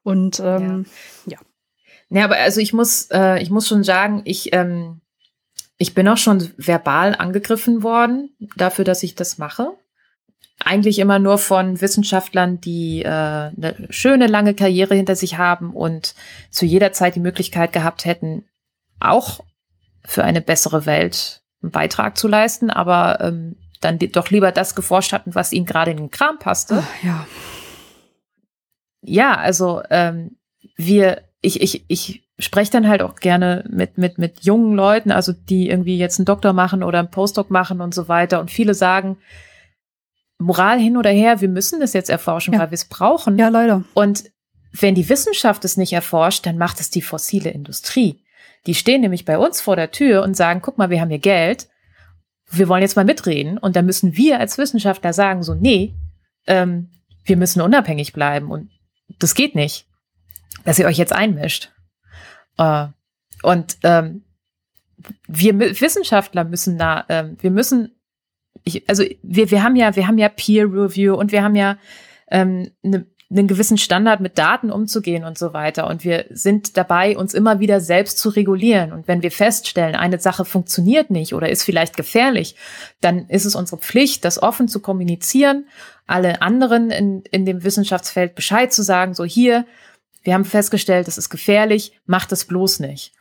Und 0.03 0.41
ähm, 0.41 0.87
ja. 1.27 1.33
ja. 1.35 1.39
Ja, 2.12 2.25
aber 2.25 2.37
also 2.39 2.61
ich 2.61 2.73
muss, 2.73 3.09
äh, 3.12 3.41
ich 3.41 3.51
muss 3.51 3.69
schon 3.69 3.85
sagen, 3.85 4.23
ich, 4.25 4.53
ähm, 4.53 5.01
ich 5.81 5.94
bin 5.94 6.07
auch 6.09 6.19
schon 6.19 6.52
verbal 6.59 7.16
angegriffen 7.16 7.82
worden 7.82 8.36
dafür, 8.55 8.85
dass 8.85 9.02
ich 9.02 9.15
das 9.15 9.39
mache. 9.39 9.73
Eigentlich 10.62 10.98
immer 10.98 11.19
nur 11.19 11.39
von 11.39 11.81
Wissenschaftlern, 11.81 12.61
die 12.61 13.01
äh, 13.02 13.09
eine 13.09 13.86
schöne 13.89 14.27
lange 14.27 14.52
Karriere 14.52 14.94
hinter 14.94 15.16
sich 15.16 15.39
haben 15.39 15.73
und 15.73 16.15
zu 16.51 16.66
jeder 16.66 16.93
Zeit 16.93 17.15
die 17.15 17.20
Möglichkeit 17.20 17.73
gehabt 17.73 18.05
hätten, 18.05 18.44
auch 19.01 19.40
für 20.05 20.23
eine 20.23 20.43
bessere 20.43 20.85
Welt 20.85 21.40
einen 21.62 21.73
Beitrag 21.73 22.19
zu 22.19 22.28
leisten, 22.28 22.69
aber 22.69 23.19
ähm, 23.23 23.57
dann 23.81 23.98
doch 23.98 24.28
lieber 24.28 24.52
das 24.52 24.74
geforscht 24.74 25.15
hatten, 25.15 25.35
was 25.35 25.51
ihnen 25.51 25.65
gerade 25.65 25.93
in 25.93 25.97
den 25.97 26.11
Kram 26.11 26.39
passte. 26.39 26.85
Ach, 26.86 27.02
ja. 27.02 27.27
Ja, 29.01 29.35
also 29.35 29.81
ähm, 29.89 30.36
wir, 30.77 31.23
ich, 31.40 31.62
ich, 31.62 31.86
ich 31.89 32.30
spreche 32.41 32.73
dann 32.73 32.89
halt 32.89 33.03
auch 33.03 33.17
gerne 33.17 33.65
mit, 33.69 33.99
mit, 33.99 34.19
mit 34.19 34.41
jungen 34.43 34.75
Leuten, 34.75 35.11
also 35.11 35.33
die 35.33 35.69
irgendwie 35.69 35.99
jetzt 35.99 36.19
einen 36.19 36.27
Doktor 36.27 36.53
machen 36.53 36.83
oder 36.83 36.99
einen 36.99 37.11
Postdoc 37.11 37.51
machen 37.51 37.81
und 37.81 37.95
so 37.95 38.09
weiter. 38.09 38.41
Und 38.41 38.51
viele 38.51 38.75
sagen, 38.75 39.19
Moral 40.39 40.79
hin 40.81 40.97
oder 40.97 41.11
her, 41.11 41.41
wir 41.41 41.49
müssen 41.49 41.81
das 41.81 41.93
jetzt 41.93 42.11
erforschen, 42.11 42.55
ja. 42.55 42.61
weil 42.61 42.71
wir 42.71 42.77
es 42.77 42.87
brauchen. 42.87 43.39
Ja, 43.39 43.49
leider. 43.49 43.85
Und 43.95 44.25
wenn 44.73 44.95
die 44.95 45.09
Wissenschaft 45.09 45.65
es 45.65 45.77
nicht 45.77 45.93
erforscht, 45.93 46.47
dann 46.47 46.57
macht 46.59 46.81
es 46.81 46.91
die 46.91 47.03
fossile 47.03 47.51
Industrie. 47.51 48.23
Die 48.67 48.75
stehen 48.75 49.01
nämlich 49.01 49.25
bei 49.25 49.39
uns 49.39 49.61
vor 49.61 49.77
der 49.77 49.91
Tür 49.91 50.23
und 50.23 50.37
sagen, 50.37 50.61
guck 50.62 50.79
mal, 50.79 50.91
wir 50.91 51.01
haben 51.01 51.11
hier 51.11 51.19
Geld, 51.19 51.69
wir 52.51 52.69
wollen 52.69 52.83
jetzt 52.83 52.97
mal 52.97 53.05
mitreden. 53.05 53.59
Und 53.59 53.77
dann 53.77 53.87
müssen 53.87 54.17
wir 54.17 54.39
als 54.39 54.59
Wissenschaftler 54.59 55.12
sagen, 55.12 55.43
so, 55.43 55.55
nee, 55.55 55.95
ähm, 56.47 56.91
wir 57.25 57.37
müssen 57.37 57.61
unabhängig 57.61 58.12
bleiben. 58.12 58.51
Und 58.51 58.71
das 59.19 59.35
geht 59.35 59.55
nicht, 59.55 59.87
dass 60.65 60.79
ihr 60.79 60.87
euch 60.87 60.99
jetzt 60.99 61.12
einmischt. 61.12 61.71
Äh, 62.61 62.89
und 63.43 63.78
ähm, 63.82 64.23
wir 65.27 65.59
Wissenschaftler 65.59 66.45
müssen 66.45 66.78
da, 66.78 67.05
ähm, 67.09 67.37
wir 67.41 67.51
müssen, 67.51 67.97
ich, 68.65 68.89
also 68.89 69.03
wir, 69.23 69.51
wir 69.51 69.62
haben 69.62 69.77
ja, 69.77 69.97
wir 69.97 70.07
haben 70.07 70.19
ja 70.19 70.28
Peer 70.28 70.66
Review 70.66 71.15
und 71.15 71.32
wir 71.32 71.43
haben 71.43 71.57
ja 71.57 71.78
ähm, 72.31 72.70
ne, 72.82 73.07
einen 73.31 73.47
gewissen 73.47 73.78
Standard 73.78 74.20
mit 74.20 74.39
Daten 74.39 74.70
umzugehen 74.73 75.24
und 75.24 75.39
so 75.39 75.53
weiter. 75.53 75.87
Und 75.87 76.05
wir 76.05 76.27
sind 76.31 76.77
dabei, 76.77 77.16
uns 77.16 77.32
immer 77.32 77.61
wieder 77.61 77.81
selbst 77.81 78.19
zu 78.19 78.28
regulieren. 78.28 78.93
Und 78.93 79.07
wenn 79.07 79.23
wir 79.23 79.31
feststellen, 79.31 79.95
eine 79.95 80.19
Sache 80.19 80.45
funktioniert 80.45 81.11
nicht 81.11 81.32
oder 81.32 81.49
ist 81.49 81.62
vielleicht 81.62 81.97
gefährlich, 81.97 82.57
dann 83.01 83.28
ist 83.28 83.45
es 83.45 83.55
unsere 83.55 83.81
Pflicht, 83.81 84.24
das 84.24 84.43
offen 84.43 84.66
zu 84.66 84.81
kommunizieren, 84.81 85.69
alle 86.09 86.43
anderen 86.43 86.91
in, 86.91 87.23
in 87.31 87.47
dem 87.47 87.62
Wissenschaftsfeld 87.62 88.35
Bescheid 88.35 88.73
zu 88.73 88.82
sagen, 88.82 89.15
so 89.15 89.24
hier, 89.24 89.65
wir 90.23 90.35
haben 90.35 90.45
festgestellt, 90.45 91.07
das 91.07 91.19
ist 91.19 91.31
gefährlich, 91.31 91.99
macht 92.07 92.33
es 92.33 92.45
bloß 92.45 92.81
nicht. 92.81 93.13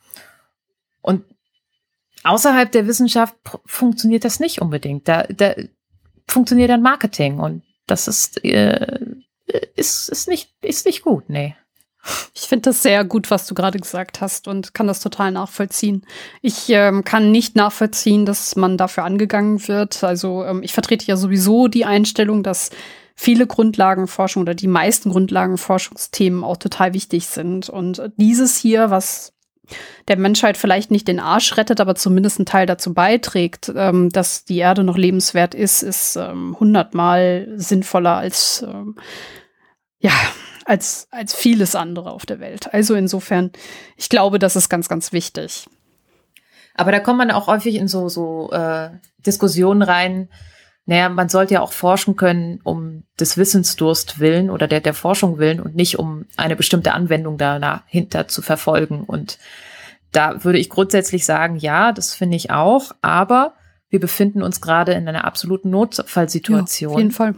Und 1.01 1.23
außerhalb 2.23 2.71
der 2.71 2.87
Wissenschaft 2.87 3.35
funktioniert 3.65 4.25
das 4.25 4.39
nicht 4.39 4.61
unbedingt. 4.61 5.07
Da, 5.07 5.23
da 5.23 5.55
funktioniert 6.27 6.69
dann 6.69 6.81
Marketing 6.81 7.39
und 7.39 7.63
das 7.87 8.07
ist, 8.07 8.43
äh, 8.43 8.97
ist, 9.75 10.09
ist, 10.09 10.27
nicht, 10.27 10.53
ist 10.61 10.85
nicht 10.85 11.03
gut, 11.03 11.29
nee. 11.29 11.55
Ich 12.33 12.43
finde 12.43 12.69
das 12.69 12.81
sehr 12.81 13.03
gut, 13.03 13.29
was 13.29 13.45
du 13.45 13.53
gerade 13.53 13.77
gesagt 13.77 14.21
hast 14.21 14.47
und 14.47 14.73
kann 14.73 14.87
das 14.87 15.01
total 15.01 15.31
nachvollziehen. 15.31 16.05
Ich 16.41 16.69
ähm, 16.69 17.03
kann 17.03 17.31
nicht 17.31 17.55
nachvollziehen, 17.55 18.25
dass 18.25 18.55
man 18.55 18.77
dafür 18.77 19.03
angegangen 19.03 19.67
wird. 19.67 20.03
Also 20.03 20.45
ähm, 20.45 20.63
ich 20.63 20.73
vertrete 20.73 21.05
ja 21.05 21.17
sowieso 21.17 21.67
die 21.67 21.85
Einstellung, 21.85 22.41
dass 22.41 22.71
viele 23.19 23.47
Grundlagenforschung 23.47 24.43
oder 24.43 24.55
die 24.55 24.69
meisten 24.69 25.09
Grundlagenforschungsthemen 25.09 26.41
auch 26.45 26.55
total 26.55 26.93
wichtig 26.93 27.27
sind. 27.27 27.67
Und 27.67 28.01
dieses 28.15 28.55
hier, 28.55 28.91
was 28.91 29.33
der 30.07 30.17
Menschheit 30.17 30.55
vielleicht 30.55 30.89
nicht 30.89 31.05
den 31.05 31.19
Arsch 31.19 31.57
rettet, 31.57 31.81
aber 31.81 31.95
zumindest 31.95 32.39
einen 32.39 32.45
Teil 32.45 32.65
dazu 32.65 32.93
beiträgt, 32.93 33.73
ähm, 33.75 34.09
dass 34.09 34.45
die 34.45 34.59
Erde 34.59 34.85
noch 34.85 34.97
lebenswert 34.97 35.53
ist, 35.53 35.83
ist 35.83 36.15
ähm, 36.15 36.55
hundertmal 36.61 37.49
sinnvoller 37.57 38.15
als 38.15 38.65
ähm, 38.65 38.95
ja 39.99 40.13
als 40.63 41.09
als 41.11 41.35
vieles 41.35 41.75
andere 41.75 42.11
auf 42.11 42.25
der 42.25 42.39
Welt. 42.39 42.73
Also 42.73 42.95
insofern, 42.95 43.51
ich 43.97 44.07
glaube, 44.07 44.39
das 44.39 44.55
ist 44.55 44.69
ganz 44.69 44.87
ganz 44.87 45.11
wichtig. 45.11 45.67
Aber 46.73 46.93
da 46.93 47.01
kommt 47.01 47.17
man 47.17 47.31
auch 47.31 47.47
häufig 47.47 47.75
in 47.75 47.89
so 47.89 48.07
so 48.07 48.49
äh, 48.53 48.91
Diskussionen 49.25 49.81
rein 49.81 50.29
naja, 50.89 51.07
man 51.07 51.29
sollte 51.29 51.53
ja 51.53 51.61
auch 51.61 51.71
forschen 51.71 52.15
können, 52.15 52.61
um 52.63 53.03
des 53.19 53.37
Wissensdurst 53.37 54.19
willen 54.19 54.49
oder 54.49 54.67
der, 54.67 54.79
der 54.79 54.95
Forschung 54.95 55.37
willen 55.37 55.59
und 55.59 55.75
nicht 55.75 55.99
um 55.99 56.25
eine 56.35 56.55
bestimmte 56.55 56.95
Anwendung 56.95 57.37
dahinter 57.37 58.27
zu 58.27 58.41
verfolgen. 58.41 59.03
Und 59.03 59.37
da 60.11 60.43
würde 60.43 60.57
ich 60.57 60.67
grundsätzlich 60.67 61.25
sagen, 61.25 61.57
ja, 61.57 61.91
das 61.91 62.15
finde 62.15 62.37
ich 62.37 62.49
auch, 62.49 62.91
aber 63.03 63.53
wir 63.89 63.99
befinden 63.99 64.41
uns 64.41 64.61
gerade 64.61 64.93
in 64.93 65.07
einer 65.07 65.25
absoluten 65.25 65.69
Notfallsituation. 65.69 66.89
Ja, 66.89 66.95
auf 66.95 66.99
jeden 66.99 67.11
Fall. 67.11 67.35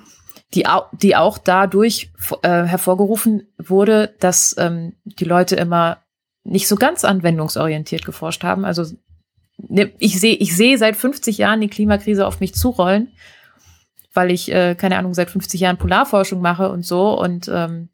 die, 0.53 0.65
die 0.93 1.17
auch 1.17 1.37
dadurch 1.37 2.13
äh, 2.43 2.63
hervorgerufen 2.63 3.49
wurde, 3.57 4.15
dass 4.21 4.55
ähm, 4.59 4.93
die 5.03 5.25
Leute 5.25 5.57
immer 5.57 5.97
nicht 6.45 6.69
so 6.69 6.77
ganz 6.77 7.03
anwendungsorientiert 7.03 8.05
geforscht 8.05 8.45
haben. 8.45 8.63
Also 8.63 8.85
ne, 9.57 9.91
ich 9.99 10.21
sehe 10.21 10.35
ich 10.35 10.55
sehe 10.55 10.77
seit 10.77 10.95
50 10.95 11.37
Jahren 11.37 11.59
die 11.59 11.67
Klimakrise 11.67 12.25
auf 12.25 12.39
mich 12.39 12.55
zurollen, 12.55 13.09
weil 14.13 14.31
ich, 14.31 14.51
äh, 14.51 14.75
keine 14.75 14.97
Ahnung, 14.97 15.13
seit 15.13 15.29
50 15.29 15.61
Jahren 15.61 15.77
Polarforschung 15.77 16.41
mache 16.41 16.69
und 16.69 16.85
so 16.85 17.19
und 17.19 17.47
ähm, 17.47 17.89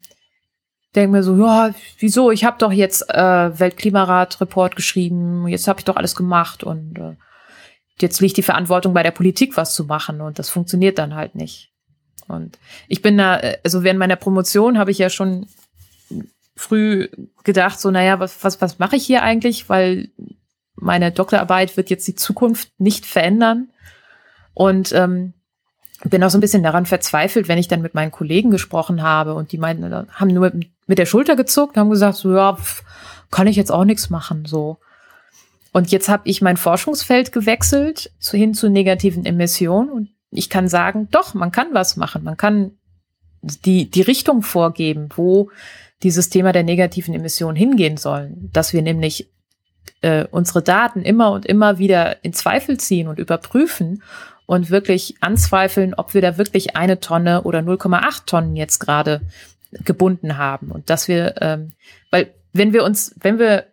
denke 0.94 1.12
mir 1.12 1.22
so, 1.22 1.36
ja, 1.36 1.74
wieso? 1.98 2.30
Ich 2.30 2.44
habe 2.44 2.58
doch 2.58 2.72
jetzt 2.72 3.08
äh, 3.10 3.58
Weltklimarat-Report 3.58 4.74
geschrieben, 4.76 5.46
jetzt 5.48 5.68
habe 5.68 5.80
ich 5.80 5.84
doch 5.84 5.96
alles 5.96 6.14
gemacht 6.14 6.64
und 6.64 6.98
äh, 6.98 7.16
jetzt 8.00 8.20
liegt 8.20 8.36
die 8.36 8.42
Verantwortung 8.42 8.94
bei 8.94 9.02
der 9.02 9.10
Politik, 9.10 9.56
was 9.56 9.74
zu 9.74 9.84
machen 9.84 10.20
und 10.20 10.38
das 10.38 10.50
funktioniert 10.50 10.98
dann 10.98 11.14
halt 11.14 11.34
nicht. 11.34 11.72
Und 12.26 12.58
ich 12.88 13.02
bin 13.02 13.16
da, 13.18 13.38
äh, 13.38 13.58
also 13.64 13.82
während 13.82 13.98
meiner 13.98 14.16
Promotion 14.16 14.78
habe 14.78 14.90
ich 14.90 14.98
ja 14.98 15.10
schon 15.10 15.46
früh 16.56 17.08
gedacht, 17.44 17.80
so, 17.80 17.90
naja, 17.90 18.18
was, 18.20 18.42
was, 18.42 18.60
was 18.60 18.78
mache 18.78 18.96
ich 18.96 19.06
hier 19.06 19.22
eigentlich? 19.22 19.68
Weil 19.68 20.10
meine 20.74 21.12
Doktorarbeit 21.12 21.76
wird 21.76 21.90
jetzt 21.90 22.06
die 22.08 22.14
Zukunft 22.14 22.72
nicht 22.78 23.06
verändern. 23.06 23.70
Und 24.54 24.92
ähm, 24.92 25.34
bin 26.04 26.22
auch 26.22 26.30
so 26.30 26.38
ein 26.38 26.42
bisschen 26.42 26.62
daran 26.62 26.86
verzweifelt, 26.86 27.48
wenn 27.48 27.58
ich 27.58 27.68
dann 27.68 27.82
mit 27.82 27.94
meinen 27.94 28.12
Kollegen 28.12 28.50
gesprochen 28.50 29.02
habe 29.02 29.34
und 29.34 29.52
die 29.52 29.58
meinten, 29.58 29.92
haben 29.92 30.28
nur 30.28 30.52
mit, 30.86 30.98
der 30.98 31.06
Schulter 31.06 31.36
gezuckt, 31.36 31.76
haben 31.76 31.90
gesagt, 31.90 32.16
so 32.16 32.34
ja, 32.34 32.54
pf, 32.54 32.84
kann 33.30 33.46
ich 33.46 33.56
jetzt 33.56 33.72
auch 33.72 33.84
nichts 33.84 34.10
machen, 34.10 34.44
so. 34.44 34.78
Und 35.72 35.90
jetzt 35.90 36.08
habe 36.08 36.22
ich 36.26 36.40
mein 36.40 36.56
Forschungsfeld 36.56 37.32
gewechselt 37.32 38.12
zu, 38.18 38.36
hin 38.36 38.54
zu 38.54 38.70
negativen 38.70 39.26
Emissionen 39.26 39.90
und 39.90 40.08
ich 40.30 40.50
kann 40.50 40.68
sagen, 40.68 41.08
doch, 41.10 41.34
man 41.34 41.52
kann 41.52 41.68
was 41.72 41.96
machen. 41.96 42.22
Man 42.24 42.36
kann 42.36 42.72
die, 43.42 43.90
die 43.90 44.02
Richtung 44.02 44.42
vorgeben, 44.42 45.08
wo 45.14 45.50
dieses 46.02 46.30
Thema 46.30 46.52
der 46.52 46.64
negativen 46.64 47.14
Emissionen 47.14 47.56
hingehen 47.56 47.96
soll. 47.96 48.32
Dass 48.52 48.72
wir 48.72 48.82
nämlich 48.82 49.30
äh, 50.00 50.26
unsere 50.30 50.62
Daten 50.62 51.02
immer 51.02 51.32
und 51.32 51.46
immer 51.46 51.78
wieder 51.78 52.24
in 52.24 52.32
Zweifel 52.32 52.78
ziehen 52.78 53.08
und 53.08 53.18
überprüfen 53.18 54.02
und 54.48 54.70
wirklich 54.70 55.16
anzweifeln, 55.20 55.92
ob 55.92 56.14
wir 56.14 56.22
da 56.22 56.38
wirklich 56.38 56.74
eine 56.74 57.00
Tonne 57.00 57.42
oder 57.42 57.58
0,8 57.58 58.24
Tonnen 58.24 58.56
jetzt 58.56 58.78
gerade 58.78 59.20
gebunden 59.72 60.38
haben. 60.38 60.70
Und 60.70 60.88
dass 60.88 61.06
wir, 61.06 61.34
ähm, 61.42 61.72
weil 62.10 62.32
wenn 62.54 62.72
wir 62.72 62.82
uns, 62.82 63.14
wenn 63.20 63.38
wir, 63.38 63.66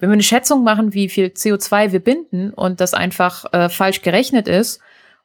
wenn 0.00 0.08
wir 0.08 0.14
eine 0.14 0.24
Schätzung 0.24 0.64
machen, 0.64 0.94
wie 0.94 1.08
viel 1.08 1.26
CO2 1.26 1.92
wir 1.92 2.00
binden 2.00 2.52
und 2.52 2.80
das 2.80 2.92
einfach 2.92 3.52
äh, 3.52 3.68
falsch 3.68 4.02
gerechnet 4.02 4.48
ist, 4.48 4.80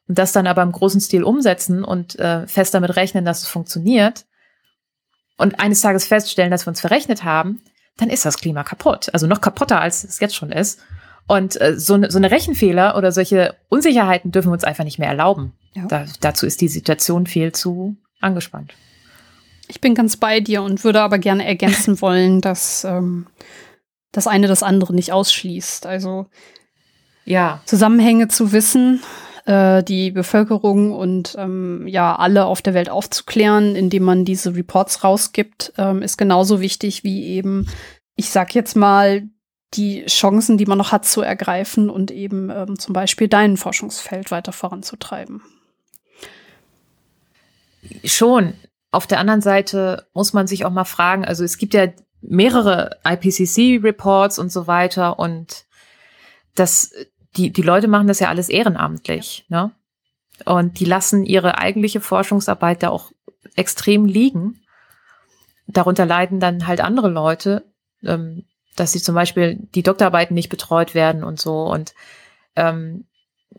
und 0.06 0.18
das 0.18 0.30
dann 0.30 0.46
aber 0.46 0.62
im 0.62 0.70
großen 0.70 1.00
Stil 1.00 1.24
umsetzen 1.24 1.82
und 1.82 2.16
äh, 2.20 2.46
fest 2.46 2.72
damit 2.72 2.94
rechnen, 2.94 3.24
dass 3.24 3.42
es 3.42 3.48
funktioniert 3.48 4.24
und 5.36 5.58
eines 5.58 5.80
Tages 5.80 6.06
feststellen, 6.06 6.52
dass 6.52 6.64
wir 6.64 6.70
uns 6.70 6.80
verrechnet 6.80 7.24
haben, 7.24 7.60
dann 7.96 8.08
ist 8.08 8.24
das 8.24 8.38
Klima 8.38 8.62
kaputt. 8.62 9.10
Also 9.12 9.26
noch 9.26 9.40
kaputter, 9.40 9.80
als 9.80 10.04
es 10.04 10.20
jetzt 10.20 10.36
schon 10.36 10.52
ist. 10.52 10.78
Und 11.26 11.60
äh, 11.60 11.78
so, 11.78 11.96
ne, 11.96 12.10
so 12.10 12.18
eine 12.18 12.30
Rechenfehler 12.30 12.96
oder 12.96 13.12
solche 13.12 13.54
Unsicherheiten 13.68 14.30
dürfen 14.30 14.48
wir 14.48 14.54
uns 14.54 14.64
einfach 14.64 14.84
nicht 14.84 14.98
mehr 14.98 15.08
erlauben. 15.08 15.52
Ja. 15.74 15.86
Da, 15.86 16.04
dazu 16.20 16.46
ist 16.46 16.60
die 16.60 16.68
Situation 16.68 17.26
viel 17.26 17.52
zu 17.52 17.96
angespannt. 18.20 18.74
Ich 19.68 19.80
bin 19.80 19.94
ganz 19.94 20.16
bei 20.16 20.40
dir 20.40 20.62
und 20.62 20.84
würde 20.84 21.00
aber 21.00 21.18
gerne 21.18 21.44
ergänzen 21.44 22.00
wollen, 22.00 22.40
dass 22.40 22.84
ähm, 22.84 23.26
das 24.12 24.26
eine 24.26 24.46
das 24.46 24.62
andere 24.62 24.94
nicht 24.94 25.12
ausschließt. 25.12 25.86
Also 25.86 26.26
ja. 27.24 27.60
Zusammenhänge 27.64 28.28
zu 28.28 28.52
wissen, 28.52 29.02
äh, 29.46 29.82
die 29.82 30.12
Bevölkerung 30.12 30.92
und 30.92 31.34
ähm, 31.38 31.86
ja 31.88 32.14
alle 32.14 32.46
auf 32.46 32.62
der 32.62 32.74
Welt 32.74 32.88
aufzuklären, 32.88 33.74
indem 33.74 34.04
man 34.04 34.24
diese 34.24 34.54
Reports 34.54 35.02
rausgibt, 35.02 35.72
ähm, 35.76 36.02
ist 36.02 36.16
genauso 36.16 36.60
wichtig 36.60 37.02
wie 37.02 37.24
eben, 37.26 37.66
ich 38.14 38.30
sag 38.30 38.54
jetzt 38.54 38.76
mal, 38.76 39.28
die 39.76 40.04
Chancen, 40.06 40.58
die 40.58 40.66
man 40.66 40.78
noch 40.78 40.92
hat 40.92 41.04
zu 41.04 41.22
ergreifen 41.22 41.90
und 41.90 42.10
eben 42.10 42.50
ähm, 42.50 42.78
zum 42.78 42.92
Beispiel 42.92 43.28
dein 43.28 43.56
Forschungsfeld 43.56 44.30
weiter 44.30 44.52
voranzutreiben. 44.52 45.42
Schon. 48.04 48.54
Auf 48.90 49.06
der 49.06 49.18
anderen 49.18 49.42
Seite 49.42 50.06
muss 50.14 50.32
man 50.32 50.46
sich 50.46 50.64
auch 50.64 50.70
mal 50.70 50.84
fragen, 50.84 51.24
also 51.24 51.44
es 51.44 51.58
gibt 51.58 51.74
ja 51.74 51.88
mehrere 52.22 52.98
IPCC-Reports 53.04 54.38
und 54.38 54.50
so 54.50 54.66
weiter 54.66 55.18
und 55.18 55.66
das 56.54 56.92
die, 57.36 57.52
die 57.52 57.62
Leute 57.62 57.88
machen 57.88 58.06
das 58.06 58.20
ja 58.20 58.28
alles 58.28 58.48
ehrenamtlich, 58.48 59.44
ne? 59.48 59.72
Und 60.44 60.80
die 60.80 60.84
lassen 60.84 61.24
ihre 61.24 61.58
eigentliche 61.58 62.00
Forschungsarbeit 62.00 62.82
da 62.82 62.90
auch 62.90 63.10
extrem 63.54 64.04
liegen. 64.04 64.60
Darunter 65.66 66.04
leiden 66.04 66.40
dann 66.40 66.66
halt 66.66 66.82
andere 66.82 67.08
Leute, 67.08 67.64
ähm, 68.02 68.44
dass 68.76 68.92
sie 68.92 69.02
zum 69.02 69.14
Beispiel 69.14 69.58
die 69.74 69.82
Doktorarbeiten 69.82 70.34
nicht 70.34 70.48
betreut 70.48 70.94
werden 70.94 71.24
und 71.24 71.40
so. 71.40 71.62
Und 71.64 71.94
ähm, 72.54 73.04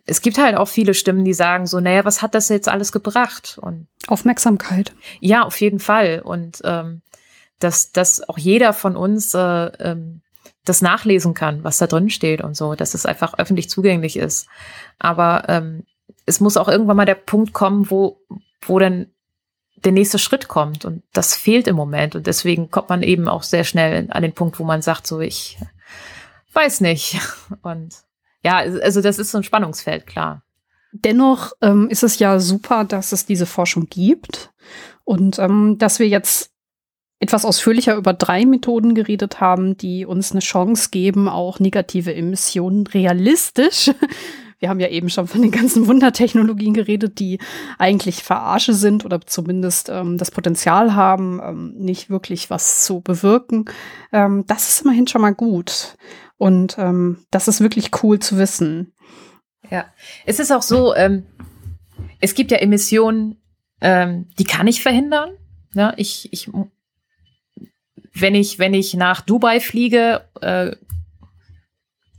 es 0.05 0.21
gibt 0.21 0.37
halt 0.37 0.55
auch 0.55 0.67
viele 0.67 0.93
Stimmen, 0.93 1.25
die 1.25 1.33
sagen 1.33 1.65
so, 1.65 1.79
naja, 1.79 2.05
was 2.05 2.21
hat 2.21 2.35
das 2.35 2.49
jetzt 2.49 2.69
alles 2.69 2.91
gebracht? 2.91 3.57
Und 3.61 3.87
Aufmerksamkeit. 4.07 4.93
Ja, 5.19 5.43
auf 5.43 5.59
jeden 5.59 5.79
Fall. 5.79 6.21
Und 6.23 6.61
ähm, 6.63 7.01
dass, 7.59 7.91
dass 7.91 8.27
auch 8.27 8.37
jeder 8.37 8.73
von 8.73 8.95
uns 8.95 9.33
äh, 9.33 9.39
ähm, 9.39 10.21
das 10.63 10.81
nachlesen 10.81 11.33
kann, 11.33 11.63
was 11.63 11.77
da 11.77 11.87
drin 11.87 12.09
steht 12.09 12.41
und 12.41 12.55
so, 12.55 12.75
dass 12.75 12.93
es 12.93 13.05
einfach 13.05 13.37
öffentlich 13.37 13.69
zugänglich 13.69 14.17
ist. 14.17 14.47
Aber 14.99 15.45
ähm, 15.47 15.83
es 16.25 16.39
muss 16.39 16.57
auch 16.57 16.67
irgendwann 16.67 16.97
mal 16.97 17.05
der 17.05 17.15
Punkt 17.15 17.53
kommen, 17.53 17.89
wo, 17.89 18.21
wo 18.61 18.79
dann 18.79 19.07
der 19.83 19.91
nächste 19.91 20.19
Schritt 20.19 20.47
kommt. 20.47 20.85
Und 20.85 21.03
das 21.13 21.35
fehlt 21.35 21.67
im 21.67 21.75
Moment. 21.75 22.15
Und 22.15 22.27
deswegen 22.27 22.71
kommt 22.71 22.89
man 22.89 23.03
eben 23.03 23.27
auch 23.27 23.43
sehr 23.43 23.63
schnell 23.63 24.07
an 24.09 24.21
den 24.21 24.33
Punkt, 24.33 24.59
wo 24.59 24.63
man 24.63 24.81
sagt, 24.81 25.07
so, 25.07 25.19
ich 25.19 25.57
weiß 26.53 26.81
nicht. 26.81 27.19
Und 27.61 27.95
ja, 28.43 28.57
also 28.57 29.01
das 29.01 29.19
ist 29.19 29.31
so 29.31 29.37
ein 29.37 29.43
Spannungsfeld, 29.43 30.07
klar. 30.07 30.43
Dennoch 30.91 31.51
ähm, 31.61 31.89
ist 31.89 32.03
es 32.03 32.17
ja 32.19 32.39
super, 32.39 32.85
dass 32.85 33.11
es 33.11 33.25
diese 33.25 33.45
Forschung 33.45 33.87
gibt 33.89 34.51
und 35.03 35.37
ähm, 35.37 35.77
dass 35.77 35.99
wir 35.99 36.07
jetzt 36.07 36.51
etwas 37.19 37.45
ausführlicher 37.45 37.95
über 37.95 38.13
drei 38.13 38.45
Methoden 38.45 38.95
geredet 38.95 39.41
haben, 39.41 39.75
die 39.75 40.05
uns 40.05 40.31
eine 40.31 40.39
Chance 40.39 40.89
geben, 40.91 41.27
auch 41.27 41.59
negative 41.59 42.15
Emissionen 42.15 42.87
realistisch 42.87 43.91
wir 44.59 44.69
haben 44.69 44.79
ja 44.79 44.87
eben 44.87 45.09
schon 45.09 45.27
von 45.27 45.41
den 45.41 45.51
ganzen 45.51 45.87
Wundertechnologien 45.87 46.73
geredet, 46.73 47.19
die 47.19 47.39
eigentlich 47.77 48.23
Verarsche 48.23 48.73
sind 48.73 49.05
oder 49.05 49.21
zumindest 49.21 49.89
ähm, 49.89 50.17
das 50.17 50.31
Potenzial 50.31 50.95
haben, 50.95 51.39
ähm, 51.43 51.73
nicht 51.77 52.09
wirklich 52.09 52.49
was 52.49 52.83
zu 52.83 53.01
bewirken. 53.01 53.65
Ähm, 54.11 54.45
das 54.47 54.69
ist 54.69 54.81
immerhin 54.81 55.07
schon 55.07 55.21
mal 55.21 55.35
gut. 55.35 55.95
Und 56.37 56.77
ähm, 56.77 57.25
das 57.31 57.47
ist 57.47 57.61
wirklich 57.61 57.91
cool 58.03 58.19
zu 58.19 58.37
wissen. 58.37 58.93
Ja, 59.69 59.85
es 60.25 60.39
ist 60.39 60.51
auch 60.51 60.61
so, 60.61 60.95
ähm, 60.95 61.25
es 62.19 62.33
gibt 62.33 62.51
ja 62.51 62.57
Emissionen, 62.57 63.41
ähm, 63.81 64.27
die 64.39 64.45
kann 64.45 64.67
ich 64.67 64.81
verhindern. 64.81 65.31
Ja, 65.73 65.93
ich, 65.97 66.31
ich 66.31 66.49
wenn 68.13 68.35
ich, 68.35 68.59
wenn 68.59 68.73
ich 68.73 68.93
nach 68.95 69.21
Dubai 69.21 69.59
fliege, 69.59 70.27
äh, 70.41 70.75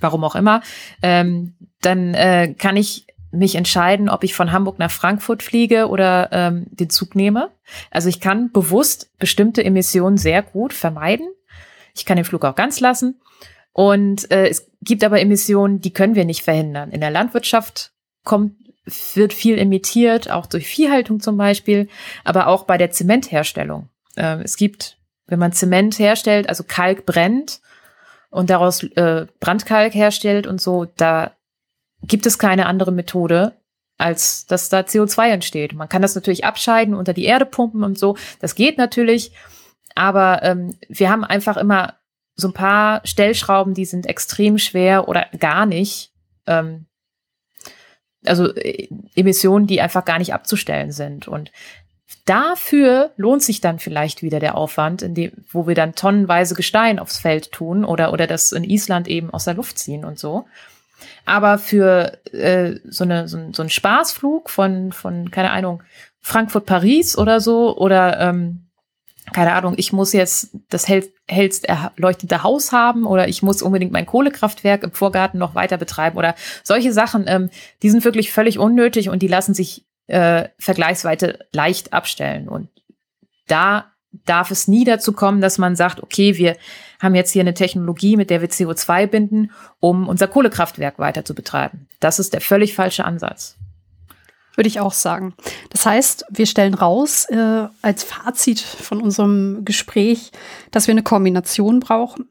warum 0.01 0.25
auch 0.25 0.37
immer, 0.37 0.63
ähm, 1.03 1.55
dann 1.81 2.15
äh, 2.15 2.55
kann 2.57 2.77
ich 2.77 3.07
mich 3.31 3.57
entscheiden, 3.57 4.09
ob 4.09 4.25
ich 4.25 4.35
von 4.35 4.53
Hamburg 4.53 4.79
nach 4.79 4.91
Frankfurt 4.91 5.43
fliege 5.43 5.89
oder 5.89 6.31
ähm, 6.33 6.67
den 6.71 6.89
Zug 6.89 7.15
nehme. 7.15 7.51
Also 7.91 8.09
ich 8.09 8.21
kann 8.21 8.51
bewusst 8.53 9.11
bestimmte 9.19 9.63
Emissionen 9.63 10.17
sehr 10.17 10.43
gut 10.43 10.73
vermeiden. 10.73 11.29
Ich 11.95 12.07
kann 12.07 12.17
den 12.17 12.25
Flug 12.25 12.45
auch 12.45 12.55
ganz 12.55 12.81
lassen. 12.81 13.21
Und 13.73 14.31
äh, 14.31 14.49
es 14.49 14.71
gibt 14.81 15.05
aber 15.05 15.21
Emissionen, 15.21 15.81
die 15.81 15.93
können 15.93 16.15
wir 16.15 16.25
nicht 16.25 16.43
verhindern. 16.43 16.91
In 16.91 17.01
der 17.01 17.11
Landwirtschaft 17.11 17.93
kommt, 18.25 18.55
wird 19.15 19.35
viel 19.35 19.59
emittiert, 19.59 20.31
auch 20.31 20.47
durch 20.47 20.67
Viehhaltung 20.67 21.21
zum 21.21 21.37
Beispiel, 21.37 21.89
aber 22.25 22.47
auch 22.47 22.65
bei 22.65 22.79
der 22.79 22.91
Zementherstellung. 22.91 23.91
Äh, 24.17 24.43
es 24.43 24.57
gibt 24.57 24.99
wenn 25.29 25.39
man 25.39 25.53
Zement 25.53 25.99
herstellt, 25.99 26.49
also 26.49 26.65
Kalk 26.67 27.07
brennt 27.07 27.61
und 28.31 28.51
daraus 28.51 28.83
äh, 28.83 29.27
Brandkalk 29.39 29.95
herstellt 29.95 30.47
und 30.47 30.61
so, 30.61 30.87
da 30.97 31.33
gibt 32.03 32.27
es 32.27 32.39
keine 32.39 32.67
andere 32.67 32.93
Methode, 32.93 33.57
als 33.97 34.47
dass 34.47 34.69
da 34.69 34.81
CO2 34.81 35.31
entsteht. 35.31 35.75
Man 35.75 35.89
kann 35.89 36.03
das 36.03 36.15
natürlich 36.15 36.45
abscheiden, 36.45 36.95
unter 36.95 37.13
die 37.13 37.25
Erde 37.25 37.47
pumpen 37.47 37.83
und 37.83 37.99
so. 37.99 38.17
Das 38.41 38.55
geht 38.55 38.79
natürlich, 38.79 39.33
aber 39.95 40.43
ähm, 40.43 40.77
wir 40.89 41.11
haben 41.11 41.25
einfach 41.25 41.57
immer 41.57 41.95
so 42.35 42.49
ein 42.49 42.55
paar 42.55 43.01
Stellschrauben, 43.05 43.75
die 43.75 43.85
sind 43.85 44.07
extrem 44.07 44.59
schwer 44.59 45.09
oder 45.09 45.27
gar 45.39 45.67
nicht. 45.67 46.13
Ähm, 46.47 46.87
also 48.25 48.55
äh, 48.55 48.89
Emissionen, 49.17 49.67
die 49.67 49.81
einfach 49.81 50.05
gar 50.05 50.19
nicht 50.19 50.33
abzustellen 50.33 50.93
sind. 50.93 51.27
Und 51.27 51.51
Dafür 52.29 53.13
lohnt 53.17 53.43
sich 53.43 53.63
dann 53.63 53.79
vielleicht 53.79 54.23
wieder 54.23 54.39
der 54.39 54.55
Aufwand, 54.55 55.01
in 55.01 55.15
dem, 55.15 55.33
wo 55.51 55.67
wir 55.67 55.75
dann 55.75 55.95
tonnenweise 55.95 56.55
Gestein 56.55 56.99
aufs 56.99 57.17
Feld 57.17 57.53
tun 57.53 57.87
oder, 57.87 58.13
oder 58.13 58.27
das 58.27 58.53
in 58.53 58.65
Island 58.65 59.09
eben 59.09 59.31
aus 59.31 59.45
der 59.45 59.55
Luft 59.55 59.79
ziehen 59.79 60.05
und 60.05 60.19
so. 60.19 60.47
Aber 61.25 61.59
für 61.59 62.19
äh, 62.33 62.77
so, 62.85 63.05
eine, 63.05 63.29
so, 63.29 63.39
so 63.53 63.63
ein 63.63 63.71
Spaßflug 63.71 64.51
von, 64.51 64.93
von, 64.93 65.31
keine 65.31 65.51
Ahnung, 65.51 65.83
Frankfurt-Paris 66.21 67.17
oder 67.17 67.41
so 67.41 67.77
oder 67.77 68.21
ähm, 68.21 68.69
keine 69.33 69.53
Ahnung, 69.53 69.75
ich 69.77 69.93
muss 69.93 70.13
jetzt 70.13 70.57
das 70.71 70.89
hell, 70.89 71.11
hellst 71.27 71.67
erleuchtete 71.67 72.43
Haus 72.43 72.73
haben 72.73 73.07
oder 73.07 73.29
ich 73.29 73.43
muss 73.43 73.63
unbedingt 73.63 73.93
mein 73.93 74.07
Kohlekraftwerk 74.07 74.83
im 74.83 74.93
Vorgarten 74.93 75.39
noch 75.39 75.55
weiter 75.55 75.77
betreiben 75.77 76.17
oder 76.17 76.35
solche 76.65 76.93
Sachen, 76.93 77.25
ähm, 77.27 77.51
die 77.83 77.91
sind 77.91 78.05
wirklich 78.05 78.33
völlig 78.33 78.59
unnötig 78.59 79.11
und 79.11 79.21
die 79.21 79.29
lassen 79.29 79.55
sich 79.55 79.87
äh, 80.07 80.49
vergleichsweise 80.59 81.39
leicht 81.53 81.93
abstellen. 81.93 82.49
Und 82.49 82.69
da 83.47 83.93
darf 84.25 84.51
es 84.51 84.69
nie 84.69 84.85
dazu 84.85 85.13
kommen, 85.13 85.41
dass 85.41 85.59
man 85.59 85.77
sagt, 85.77 86.03
okay, 86.03 86.37
wir 86.37 86.57
haben 86.99 87.15
jetzt 87.15 87.33
hier 87.33 87.43
eine 87.43 87.55
Technologie, 87.55 88.17
mit 88.17 88.31
der 88.31 88.41
wir 88.41 88.49
CO2 88.49 89.07
binden, 89.07 89.51
um 89.81 90.09
unser 90.09 90.29
Kohlekraftwerk 90.29 90.99
weiter 90.99 91.25
zu 91.25 91.35
betreiben. 91.35 91.89
Das 92.01 92.19
ist 92.19 92.33
der 92.33 92.41
völlig 92.41 92.75
falsche 92.75 93.05
Ansatz. 93.05 93.57
Würde 94.57 94.69
ich 94.69 94.81
auch 94.81 94.93
sagen. 94.93 95.35
Das 95.71 95.87
heißt, 95.87 96.25
wir 96.31 96.47
stellen 96.47 96.75
raus 96.75 97.27
äh, 97.27 97.69
als 97.81 98.03
Fazit 98.03 98.59
von 98.59 99.01
unserem 99.01 99.65
Gespräch, 99.65 100.33
dass 100.73 100.89
wir 100.89 100.93
eine 100.93 101.05
Kombination 101.05 101.79
brauchen 101.79 102.29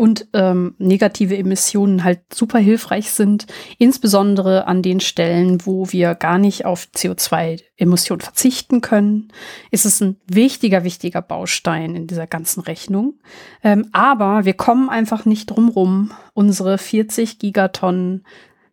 und 0.00 0.28
ähm, 0.32 0.74
negative 0.78 1.36
Emissionen 1.36 2.04
halt 2.04 2.20
super 2.32 2.58
hilfreich 2.58 3.10
sind, 3.10 3.44
insbesondere 3.76 4.66
an 4.66 4.80
den 4.80 4.98
Stellen, 4.98 5.66
wo 5.66 5.92
wir 5.92 6.14
gar 6.14 6.38
nicht 6.38 6.64
auf 6.64 6.88
CO2-Emissionen 6.96 8.22
verzichten 8.22 8.80
können, 8.80 9.30
ist 9.70 9.84
es 9.84 10.00
ein 10.00 10.16
wichtiger, 10.26 10.84
wichtiger 10.84 11.20
Baustein 11.20 11.94
in 11.94 12.06
dieser 12.06 12.26
ganzen 12.26 12.62
Rechnung. 12.62 13.20
Ähm, 13.62 13.90
aber 13.92 14.46
wir 14.46 14.54
kommen 14.54 14.88
einfach 14.88 15.26
nicht 15.26 15.50
drum 15.50 15.68
rum, 15.68 16.12
unsere 16.32 16.78
40 16.78 17.38
Gigatonnen 17.38 18.24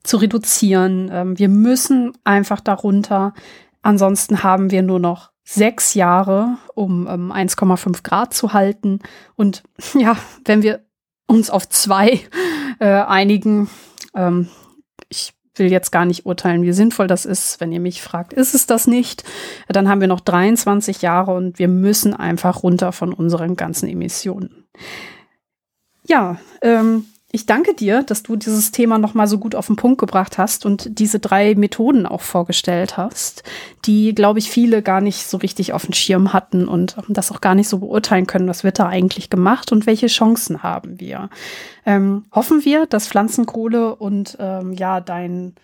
zu 0.04 0.16
reduzieren. 0.16 1.10
Ähm, 1.12 1.38
wir 1.38 1.50
müssen 1.50 2.14
einfach 2.24 2.62
darunter. 2.62 3.34
Ansonsten 3.82 4.44
haben 4.44 4.72
wir 4.72 4.82
nur 4.82 5.02
noch 5.02 5.32
sechs 5.44 5.94
Jahre, 5.94 6.58
um 6.74 7.06
ähm, 7.06 7.34
1,5 7.34 8.04
Grad 8.04 8.34
zu 8.34 8.54
halten. 8.54 9.00
Und 9.36 9.64
ja, 9.94 10.16
wenn 10.46 10.64
wir 10.64 10.87
uns 11.28 11.50
auf 11.50 11.70
zwei 11.70 12.22
äh, 12.80 12.88
einigen, 12.88 13.70
ähm, 14.16 14.50
ich 15.10 15.34
will 15.56 15.72
jetzt 15.72 15.92
gar 15.92 16.06
nicht 16.06 16.26
urteilen, 16.26 16.64
wie 16.64 16.72
sinnvoll 16.72 17.08
das 17.08 17.26
ist. 17.26 17.60
Wenn 17.60 17.72
ihr 17.72 17.80
mich 17.80 18.02
fragt, 18.02 18.34
ist 18.34 18.54
es 18.54 18.68
das 18.68 18.88
nicht? 18.88 19.24
Dann 19.68 19.90
haben 19.90 20.02
wir 20.02 20.08
noch 20.08 20.20
23 20.22 21.02
Jahre 21.02 21.34
und 21.34 21.60
wir 21.60 21.68
müssen 21.68 22.14
einfach 22.14 22.64
runter 22.64 22.92
von 22.92 23.14
unseren 23.14 23.56
ganzen 23.56 23.90
Emissionen. 23.90 24.66
Ja, 26.06 26.40
ähm, 26.62 27.06
ich 27.30 27.46
danke 27.46 27.74
dir, 27.74 28.04
dass 28.04 28.24
du 28.24 28.38
dieses 28.38 28.72
Thema 28.72 28.98
noch 28.98 29.14
mal 29.14 29.28
so 29.28 29.38
gut 29.38 29.54
auf 29.54 29.68
den 29.68 29.76
Punkt 29.76 30.00
gebracht 30.00 30.38
hast 30.38 30.66
und 30.66 30.98
diese 30.98 31.20
drei 31.20 31.56
Methoden 31.56 32.06
auch 32.06 32.22
vorgestellt 32.22 32.96
hast, 32.96 33.44
die, 33.86 34.16
glaube 34.16 34.40
ich, 34.40 34.50
viele 34.50 34.82
gar 34.82 35.02
nicht 35.02 35.28
so 35.28 35.36
richtig 35.38 35.74
auf 35.74 35.86
dem 35.86 35.94
Schirm 35.94 36.32
hatten 36.32 36.70
und 36.70 36.96
das 37.10 37.32
auch 37.34 37.42
gar 37.42 37.54
nicht 37.54 37.68
so 37.68 37.80
beurteilen 37.80 38.28
können, 38.28 38.48
was 38.48 38.64
wird 38.64 38.80
da 38.80 38.88
eigentlich 38.88 39.30
gemacht 39.30 39.74
und 39.74 39.86
welche 39.86 40.08
Chancen 40.08 40.64
haben 40.64 41.02
wir. 41.02 41.30
Ähm, 41.86 42.24
hoffen 42.32 42.64
wir, 42.64 42.86
dass 42.86 43.10
Pflanzenkohle 43.10 43.96
und 43.96 44.38
ähm, 44.40 44.72
ja 44.72 45.02
dein 45.02 45.56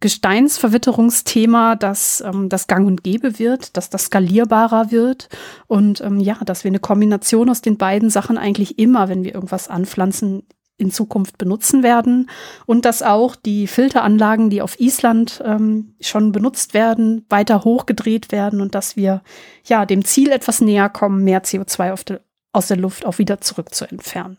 Gesteinsverwitterungsthema, 0.00 1.76
dass 1.76 2.22
ähm, 2.22 2.48
das 2.48 2.66
Gang 2.66 2.86
und 2.86 3.04
Gäbe 3.04 3.38
wird, 3.38 3.76
dass 3.76 3.90
das 3.90 4.06
skalierbarer 4.06 4.90
wird 4.90 5.28
und 5.66 6.00
ähm, 6.00 6.20
ja, 6.20 6.38
dass 6.44 6.64
wir 6.64 6.70
eine 6.70 6.80
Kombination 6.80 7.50
aus 7.50 7.60
den 7.60 7.76
beiden 7.76 8.08
Sachen 8.08 8.38
eigentlich 8.38 8.78
immer, 8.78 9.10
wenn 9.10 9.24
wir 9.24 9.34
irgendwas 9.34 9.68
anpflanzen, 9.68 10.42
in 10.82 10.90
Zukunft 10.90 11.38
benutzen 11.38 11.82
werden 11.82 12.28
und 12.66 12.84
dass 12.84 13.02
auch 13.02 13.36
die 13.36 13.66
Filteranlagen, 13.66 14.50
die 14.50 14.60
auf 14.60 14.78
Island 14.78 15.42
ähm, 15.44 15.94
schon 16.00 16.32
benutzt 16.32 16.74
werden, 16.74 17.24
weiter 17.30 17.64
hochgedreht 17.64 18.32
werden 18.32 18.60
und 18.60 18.74
dass 18.74 18.96
wir 18.96 19.22
ja 19.64 19.86
dem 19.86 20.04
Ziel 20.04 20.30
etwas 20.30 20.60
näher 20.60 20.88
kommen, 20.88 21.24
mehr 21.24 21.42
CO2 21.42 22.04
de, 22.04 22.20
aus 22.52 22.68
der 22.68 22.76
Luft 22.76 23.06
auch 23.06 23.18
wieder 23.18 23.40
zurück 23.40 23.74
zu 23.74 23.86
entfernen. 23.86 24.36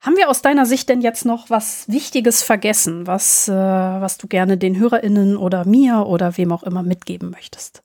Haben 0.00 0.16
wir 0.16 0.30
aus 0.30 0.40
deiner 0.40 0.64
Sicht 0.64 0.88
denn 0.88 1.02
jetzt 1.02 1.26
noch 1.26 1.50
was 1.50 1.86
Wichtiges 1.86 2.42
vergessen, 2.42 3.06
was, 3.06 3.48
äh, 3.48 3.52
was 3.52 4.16
du 4.16 4.26
gerne 4.26 4.56
den 4.56 4.78
HörerInnen 4.78 5.36
oder 5.36 5.66
mir 5.66 6.06
oder 6.06 6.38
wem 6.38 6.52
auch 6.52 6.62
immer 6.62 6.82
mitgeben 6.82 7.30
möchtest? 7.30 7.82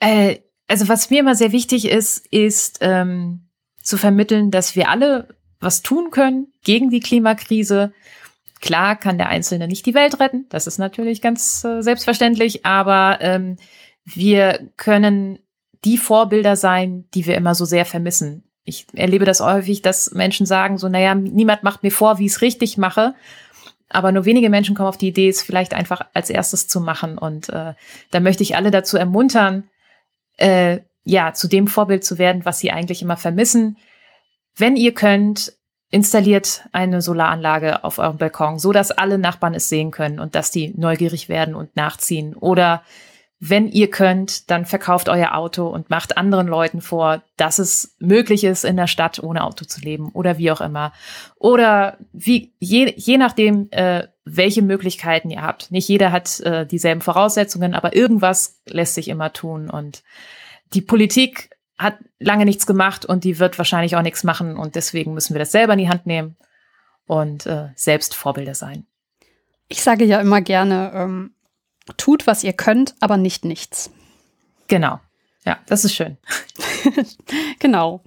Äh, 0.00 0.40
also 0.66 0.88
was 0.88 1.10
mir 1.10 1.20
immer 1.20 1.36
sehr 1.36 1.52
wichtig 1.52 1.86
ist, 1.86 2.26
ist 2.26 2.78
ähm, 2.80 3.48
zu 3.80 3.96
vermitteln, 3.96 4.50
dass 4.50 4.74
wir 4.74 4.88
alle 4.88 5.28
was 5.64 5.82
tun 5.82 6.10
können 6.10 6.52
gegen 6.62 6.90
die 6.90 7.00
Klimakrise. 7.00 7.92
Klar 8.60 8.96
kann 8.96 9.18
der 9.18 9.28
Einzelne 9.28 9.68
nicht 9.68 9.84
die 9.86 9.94
Welt 9.94 10.20
retten, 10.20 10.46
das 10.48 10.66
ist 10.66 10.78
natürlich 10.78 11.20
ganz 11.20 11.64
äh, 11.64 11.82
selbstverständlich, 11.82 12.64
aber 12.64 13.18
ähm, 13.20 13.56
wir 14.04 14.70
können 14.76 15.38
die 15.84 15.98
Vorbilder 15.98 16.56
sein, 16.56 17.04
die 17.14 17.26
wir 17.26 17.36
immer 17.36 17.54
so 17.54 17.64
sehr 17.64 17.84
vermissen. 17.84 18.44
Ich 18.64 18.86
erlebe 18.94 19.26
das 19.26 19.40
häufig, 19.40 19.82
dass 19.82 20.12
Menschen 20.12 20.46
sagen 20.46 20.78
so, 20.78 20.88
naja, 20.88 21.14
niemand 21.14 21.62
macht 21.62 21.82
mir 21.82 21.90
vor, 21.90 22.18
wie 22.18 22.24
ich 22.24 22.32
es 22.32 22.40
richtig 22.40 22.78
mache. 22.78 23.14
Aber 23.90 24.10
nur 24.10 24.24
wenige 24.24 24.48
Menschen 24.48 24.74
kommen 24.74 24.88
auf 24.88 24.96
die 24.96 25.08
Idee, 25.08 25.28
es 25.28 25.42
vielleicht 25.42 25.74
einfach 25.74 26.00
als 26.14 26.30
erstes 26.30 26.66
zu 26.66 26.80
machen. 26.80 27.18
Und 27.18 27.50
äh, 27.50 27.74
da 28.10 28.20
möchte 28.20 28.42
ich 28.42 28.56
alle 28.56 28.70
dazu 28.70 28.96
ermuntern, 28.96 29.64
äh, 30.38 30.80
ja, 31.04 31.34
zu 31.34 31.48
dem 31.48 31.68
Vorbild 31.68 32.02
zu 32.02 32.16
werden, 32.16 32.46
was 32.46 32.58
sie 32.58 32.70
eigentlich 32.70 33.02
immer 33.02 33.18
vermissen. 33.18 33.76
Wenn 34.56 34.76
ihr 34.76 34.92
könnt, 34.92 35.52
installiert 35.90 36.64
eine 36.72 37.00
Solaranlage 37.00 37.84
auf 37.84 37.98
eurem 37.98 38.18
Balkon, 38.18 38.58
so 38.58 38.72
dass 38.72 38.90
alle 38.90 39.18
Nachbarn 39.18 39.54
es 39.54 39.68
sehen 39.68 39.90
können 39.90 40.18
und 40.18 40.34
dass 40.34 40.50
die 40.50 40.74
neugierig 40.76 41.28
werden 41.28 41.54
und 41.54 41.76
nachziehen. 41.76 42.34
Oder 42.34 42.82
wenn 43.38 43.68
ihr 43.68 43.90
könnt, 43.90 44.50
dann 44.50 44.64
verkauft 44.64 45.08
euer 45.08 45.34
Auto 45.34 45.68
und 45.68 45.90
macht 45.90 46.16
anderen 46.16 46.46
Leuten 46.46 46.80
vor, 46.80 47.22
dass 47.36 47.58
es 47.58 47.94
möglich 47.98 48.42
ist, 48.42 48.64
in 48.64 48.76
der 48.76 48.86
Stadt 48.86 49.22
ohne 49.22 49.44
Auto 49.44 49.66
zu 49.66 49.80
leben 49.80 50.08
oder 50.12 50.38
wie 50.38 50.50
auch 50.50 50.60
immer. 50.60 50.92
Oder 51.36 51.98
wie, 52.12 52.54
je, 52.58 52.92
je 52.96 53.18
nachdem, 53.18 53.68
äh, 53.70 54.08
welche 54.24 54.62
Möglichkeiten 54.62 55.30
ihr 55.30 55.42
habt. 55.42 55.70
Nicht 55.70 55.88
jeder 55.88 56.10
hat 56.10 56.40
äh, 56.40 56.66
dieselben 56.66 57.02
Voraussetzungen, 57.02 57.74
aber 57.74 57.94
irgendwas 57.94 58.62
lässt 58.66 58.94
sich 58.94 59.08
immer 59.08 59.32
tun. 59.32 59.68
Und 59.68 60.02
die 60.72 60.80
Politik 60.80 61.50
hat 61.78 61.98
lange 62.18 62.44
nichts 62.44 62.66
gemacht 62.66 63.04
und 63.04 63.24
die 63.24 63.38
wird 63.38 63.58
wahrscheinlich 63.58 63.96
auch 63.96 64.02
nichts 64.02 64.24
machen 64.24 64.56
und 64.56 64.76
deswegen 64.76 65.14
müssen 65.14 65.34
wir 65.34 65.38
das 65.38 65.52
selber 65.52 65.72
in 65.72 65.80
die 65.80 65.88
Hand 65.88 66.06
nehmen 66.06 66.36
und 67.06 67.46
äh, 67.46 67.68
selbst 67.74 68.14
Vorbilder 68.14 68.54
sein. 68.54 68.86
Ich 69.68 69.82
sage 69.82 70.04
ja 70.04 70.20
immer 70.20 70.40
gerne, 70.40 70.92
ähm, 70.94 71.34
tut, 71.96 72.26
was 72.26 72.44
ihr 72.44 72.52
könnt, 72.52 72.94
aber 73.00 73.16
nicht 73.16 73.44
nichts. 73.44 73.90
Genau. 74.68 75.00
Ja, 75.44 75.58
das 75.66 75.84
ist 75.84 75.94
schön. 75.94 76.16
genau. 77.58 78.02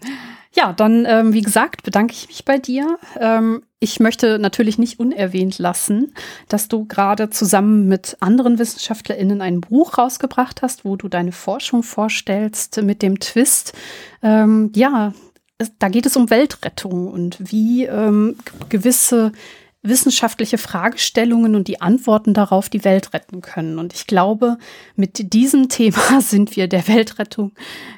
Ja, 0.58 0.74
dann, 0.74 1.06
ähm, 1.06 1.34
wie 1.34 1.44
gesagt, 1.44 1.84
bedanke 1.84 2.14
ich 2.14 2.28
mich 2.30 2.44
bei 2.44 2.58
dir. 2.58 2.98
Ähm, 3.20 3.62
ich 3.80 4.00
möchte 4.00 4.40
natürlich 4.40 4.80
nicht 4.80 5.00
unerwähnt 5.00 5.60
lassen, 5.60 6.16
dass 6.50 6.68
du 6.68 6.86
gerade 6.86 7.30
zusammen 7.30 7.88
mit 7.88 8.18
anderen 8.22 8.58
WissenschaftlerInnen 8.58 9.44
ein 9.44 9.62
Buch 9.62 10.00
rausgebracht 10.00 10.64
hast, 10.64 10.84
wo 10.84 10.96
du 10.96 11.10
deine 11.10 11.32
Forschung 11.32 11.84
vorstellst 11.84 12.82
mit 12.82 13.04
dem 13.04 13.20
Twist. 13.20 13.74
Ähm, 14.24 14.72
ja, 14.76 15.14
da 15.78 15.90
geht 15.90 16.08
es 16.08 16.18
um 16.18 16.32
Weltrettung 16.32 17.08
und 17.08 17.38
wie 17.40 17.86
ähm, 17.86 18.36
gewisse 18.70 19.34
wissenschaftliche 19.88 20.58
Fragestellungen 20.58 21.56
und 21.56 21.68
die 21.68 21.82
Antworten 21.82 22.34
darauf 22.34 22.70
die 22.70 22.84
Welt 22.84 23.14
retten 23.14 23.42
können. 23.42 23.80
Und 23.80 23.94
ich 23.94 24.08
glaube, 24.08 24.58
mit 24.96 25.34
diesem 25.34 25.70
Thema 25.70 26.22
sind 26.22 26.56
wir 26.56 26.68
der 26.68 26.88
Weltrettung 26.88 27.52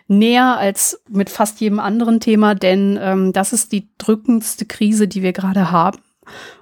näher 0.07 0.57
als 0.57 1.01
mit 1.09 1.29
fast 1.29 1.61
jedem 1.61 1.79
anderen 1.79 2.19
Thema, 2.19 2.55
denn 2.55 2.99
ähm, 3.01 3.33
das 3.33 3.53
ist 3.53 3.71
die 3.71 3.87
drückendste 3.97 4.65
Krise, 4.65 5.07
die 5.07 5.23
wir 5.23 5.33
gerade 5.33 5.71
haben. 5.71 5.99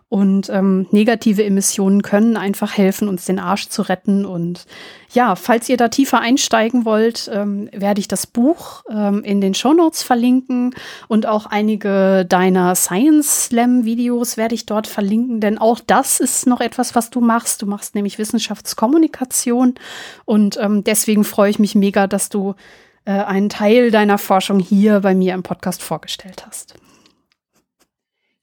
Und 0.10 0.50
ähm, 0.50 0.88
negative 0.92 1.44
Emissionen 1.44 2.02
können 2.02 2.38
einfach 2.38 2.78
helfen, 2.78 3.10
uns 3.10 3.26
den 3.26 3.40
Arsch 3.40 3.68
zu 3.68 3.82
retten. 3.82 4.26
Und 4.26 4.66
ja, 5.12 5.36
falls 5.36 5.68
ihr 5.68 5.76
da 5.76 5.90
tiefer 5.90 6.22
einsteigen 6.22 6.86
wollt, 6.86 7.30
ähm, 7.34 7.70
werde 7.74 8.00
ich 8.00 8.08
das 8.08 8.26
Buch 8.26 8.84
ähm, 8.90 9.22
in 9.26 9.42
den 9.42 9.54
Show 9.54 9.74
Notes 9.74 10.04
verlinken 10.04 10.74
und 11.10 11.26
auch 11.26 11.46
einige 11.46 12.26
deiner 12.26 12.76
Science 12.76 13.48
Slam 13.48 13.84
Videos 13.84 14.38
werde 14.38 14.56
ich 14.56 14.66
dort 14.66 14.88
verlinken, 14.88 15.42
denn 15.42 15.58
auch 15.58 15.82
das 15.86 16.22
ist 16.22 16.48
noch 16.48 16.62
etwas, 16.62 16.96
was 16.96 17.10
du 17.10 17.20
machst. 17.20 17.62
Du 17.62 17.66
machst 17.66 17.94
nämlich 17.94 18.18
Wissenschaftskommunikation 18.18 19.76
und 20.24 20.58
ähm, 20.58 20.86
deswegen 20.86 21.26
freue 21.26 21.50
ich 21.50 21.60
mich 21.60 21.76
mega, 21.76 22.08
dass 22.08 22.30
du 22.30 22.56
äh, 23.04 23.12
einen 23.12 23.50
Teil 23.50 23.92
deiner 23.92 24.18
Forschung 24.18 24.60
hier 24.60 25.02
bei 25.02 25.14
mir 25.14 25.34
im 25.34 25.44
Podcast 25.44 25.84
vorgestellt 25.84 26.46
hast. 26.48 26.76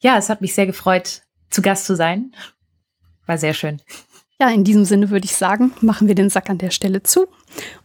Ja, 0.00 0.18
es 0.18 0.28
hat 0.28 0.42
mich 0.42 0.54
sehr 0.54 0.66
gefreut, 0.66 1.22
zu 1.54 1.62
Gast 1.62 1.86
zu 1.86 1.96
sein. 1.96 2.34
War 3.26 3.38
sehr 3.38 3.54
schön. 3.54 3.80
Ja, 4.40 4.50
in 4.50 4.64
diesem 4.64 4.84
Sinne 4.84 5.10
würde 5.10 5.26
ich 5.26 5.36
sagen, 5.36 5.72
machen 5.80 6.08
wir 6.08 6.16
den 6.16 6.28
Sack 6.28 6.50
an 6.50 6.58
der 6.58 6.70
Stelle 6.70 7.04
zu. 7.04 7.28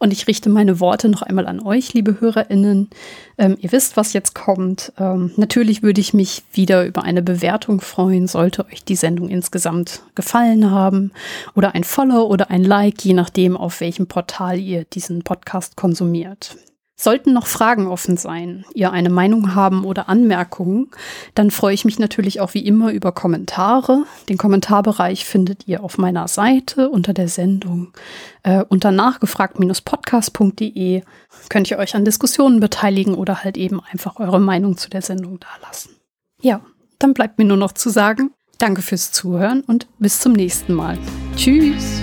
Und 0.00 0.12
ich 0.12 0.26
richte 0.26 0.50
meine 0.50 0.80
Worte 0.80 1.08
noch 1.08 1.22
einmal 1.22 1.46
an 1.46 1.60
euch, 1.60 1.94
liebe 1.94 2.20
HörerInnen. 2.20 2.90
Ähm, 3.38 3.56
ihr 3.60 3.70
wisst, 3.70 3.96
was 3.96 4.12
jetzt 4.12 4.34
kommt. 4.34 4.92
Ähm, 4.98 5.30
natürlich 5.36 5.84
würde 5.84 6.00
ich 6.00 6.12
mich 6.12 6.42
wieder 6.52 6.84
über 6.84 7.04
eine 7.04 7.22
Bewertung 7.22 7.80
freuen, 7.80 8.26
sollte 8.26 8.66
euch 8.66 8.84
die 8.84 8.96
Sendung 8.96 9.28
insgesamt 9.28 10.02
gefallen 10.16 10.72
haben. 10.72 11.12
Oder 11.54 11.76
ein 11.76 11.84
Follow 11.84 12.24
oder 12.24 12.50
ein 12.50 12.64
Like, 12.64 13.04
je 13.04 13.14
nachdem, 13.14 13.56
auf 13.56 13.80
welchem 13.80 14.08
Portal 14.08 14.58
ihr 14.58 14.84
diesen 14.84 15.22
Podcast 15.22 15.76
konsumiert. 15.76 16.56
Sollten 17.00 17.32
noch 17.32 17.46
Fragen 17.46 17.86
offen 17.86 18.18
sein, 18.18 18.66
ihr 18.74 18.92
eine 18.92 19.08
Meinung 19.08 19.54
haben 19.54 19.86
oder 19.86 20.10
Anmerkungen, 20.10 20.90
dann 21.34 21.50
freue 21.50 21.72
ich 21.72 21.86
mich 21.86 21.98
natürlich 21.98 22.42
auch 22.42 22.52
wie 22.52 22.66
immer 22.66 22.92
über 22.92 23.12
Kommentare. 23.12 24.04
Den 24.28 24.36
Kommentarbereich 24.36 25.24
findet 25.24 25.66
ihr 25.66 25.82
auf 25.82 25.96
meiner 25.96 26.28
Seite 26.28 26.90
unter 26.90 27.14
der 27.14 27.28
Sendung. 27.28 27.94
Äh, 28.42 28.64
unter 28.68 28.90
nachgefragt-podcast.de 28.90 31.02
könnt 31.48 31.70
ihr 31.70 31.78
euch 31.78 31.94
an 31.94 32.04
Diskussionen 32.04 32.60
beteiligen 32.60 33.14
oder 33.14 33.44
halt 33.44 33.56
eben 33.56 33.80
einfach 33.90 34.20
eure 34.20 34.38
Meinung 34.38 34.76
zu 34.76 34.90
der 34.90 35.00
Sendung 35.00 35.40
dalassen. 35.40 35.96
Ja, 36.42 36.60
dann 36.98 37.14
bleibt 37.14 37.38
mir 37.38 37.46
nur 37.46 37.56
noch 37.56 37.72
zu 37.72 37.88
sagen, 37.88 38.32
danke 38.58 38.82
fürs 38.82 39.10
Zuhören 39.10 39.62
und 39.62 39.86
bis 39.98 40.20
zum 40.20 40.34
nächsten 40.34 40.74
Mal. 40.74 40.98
Tschüss! 41.34 42.02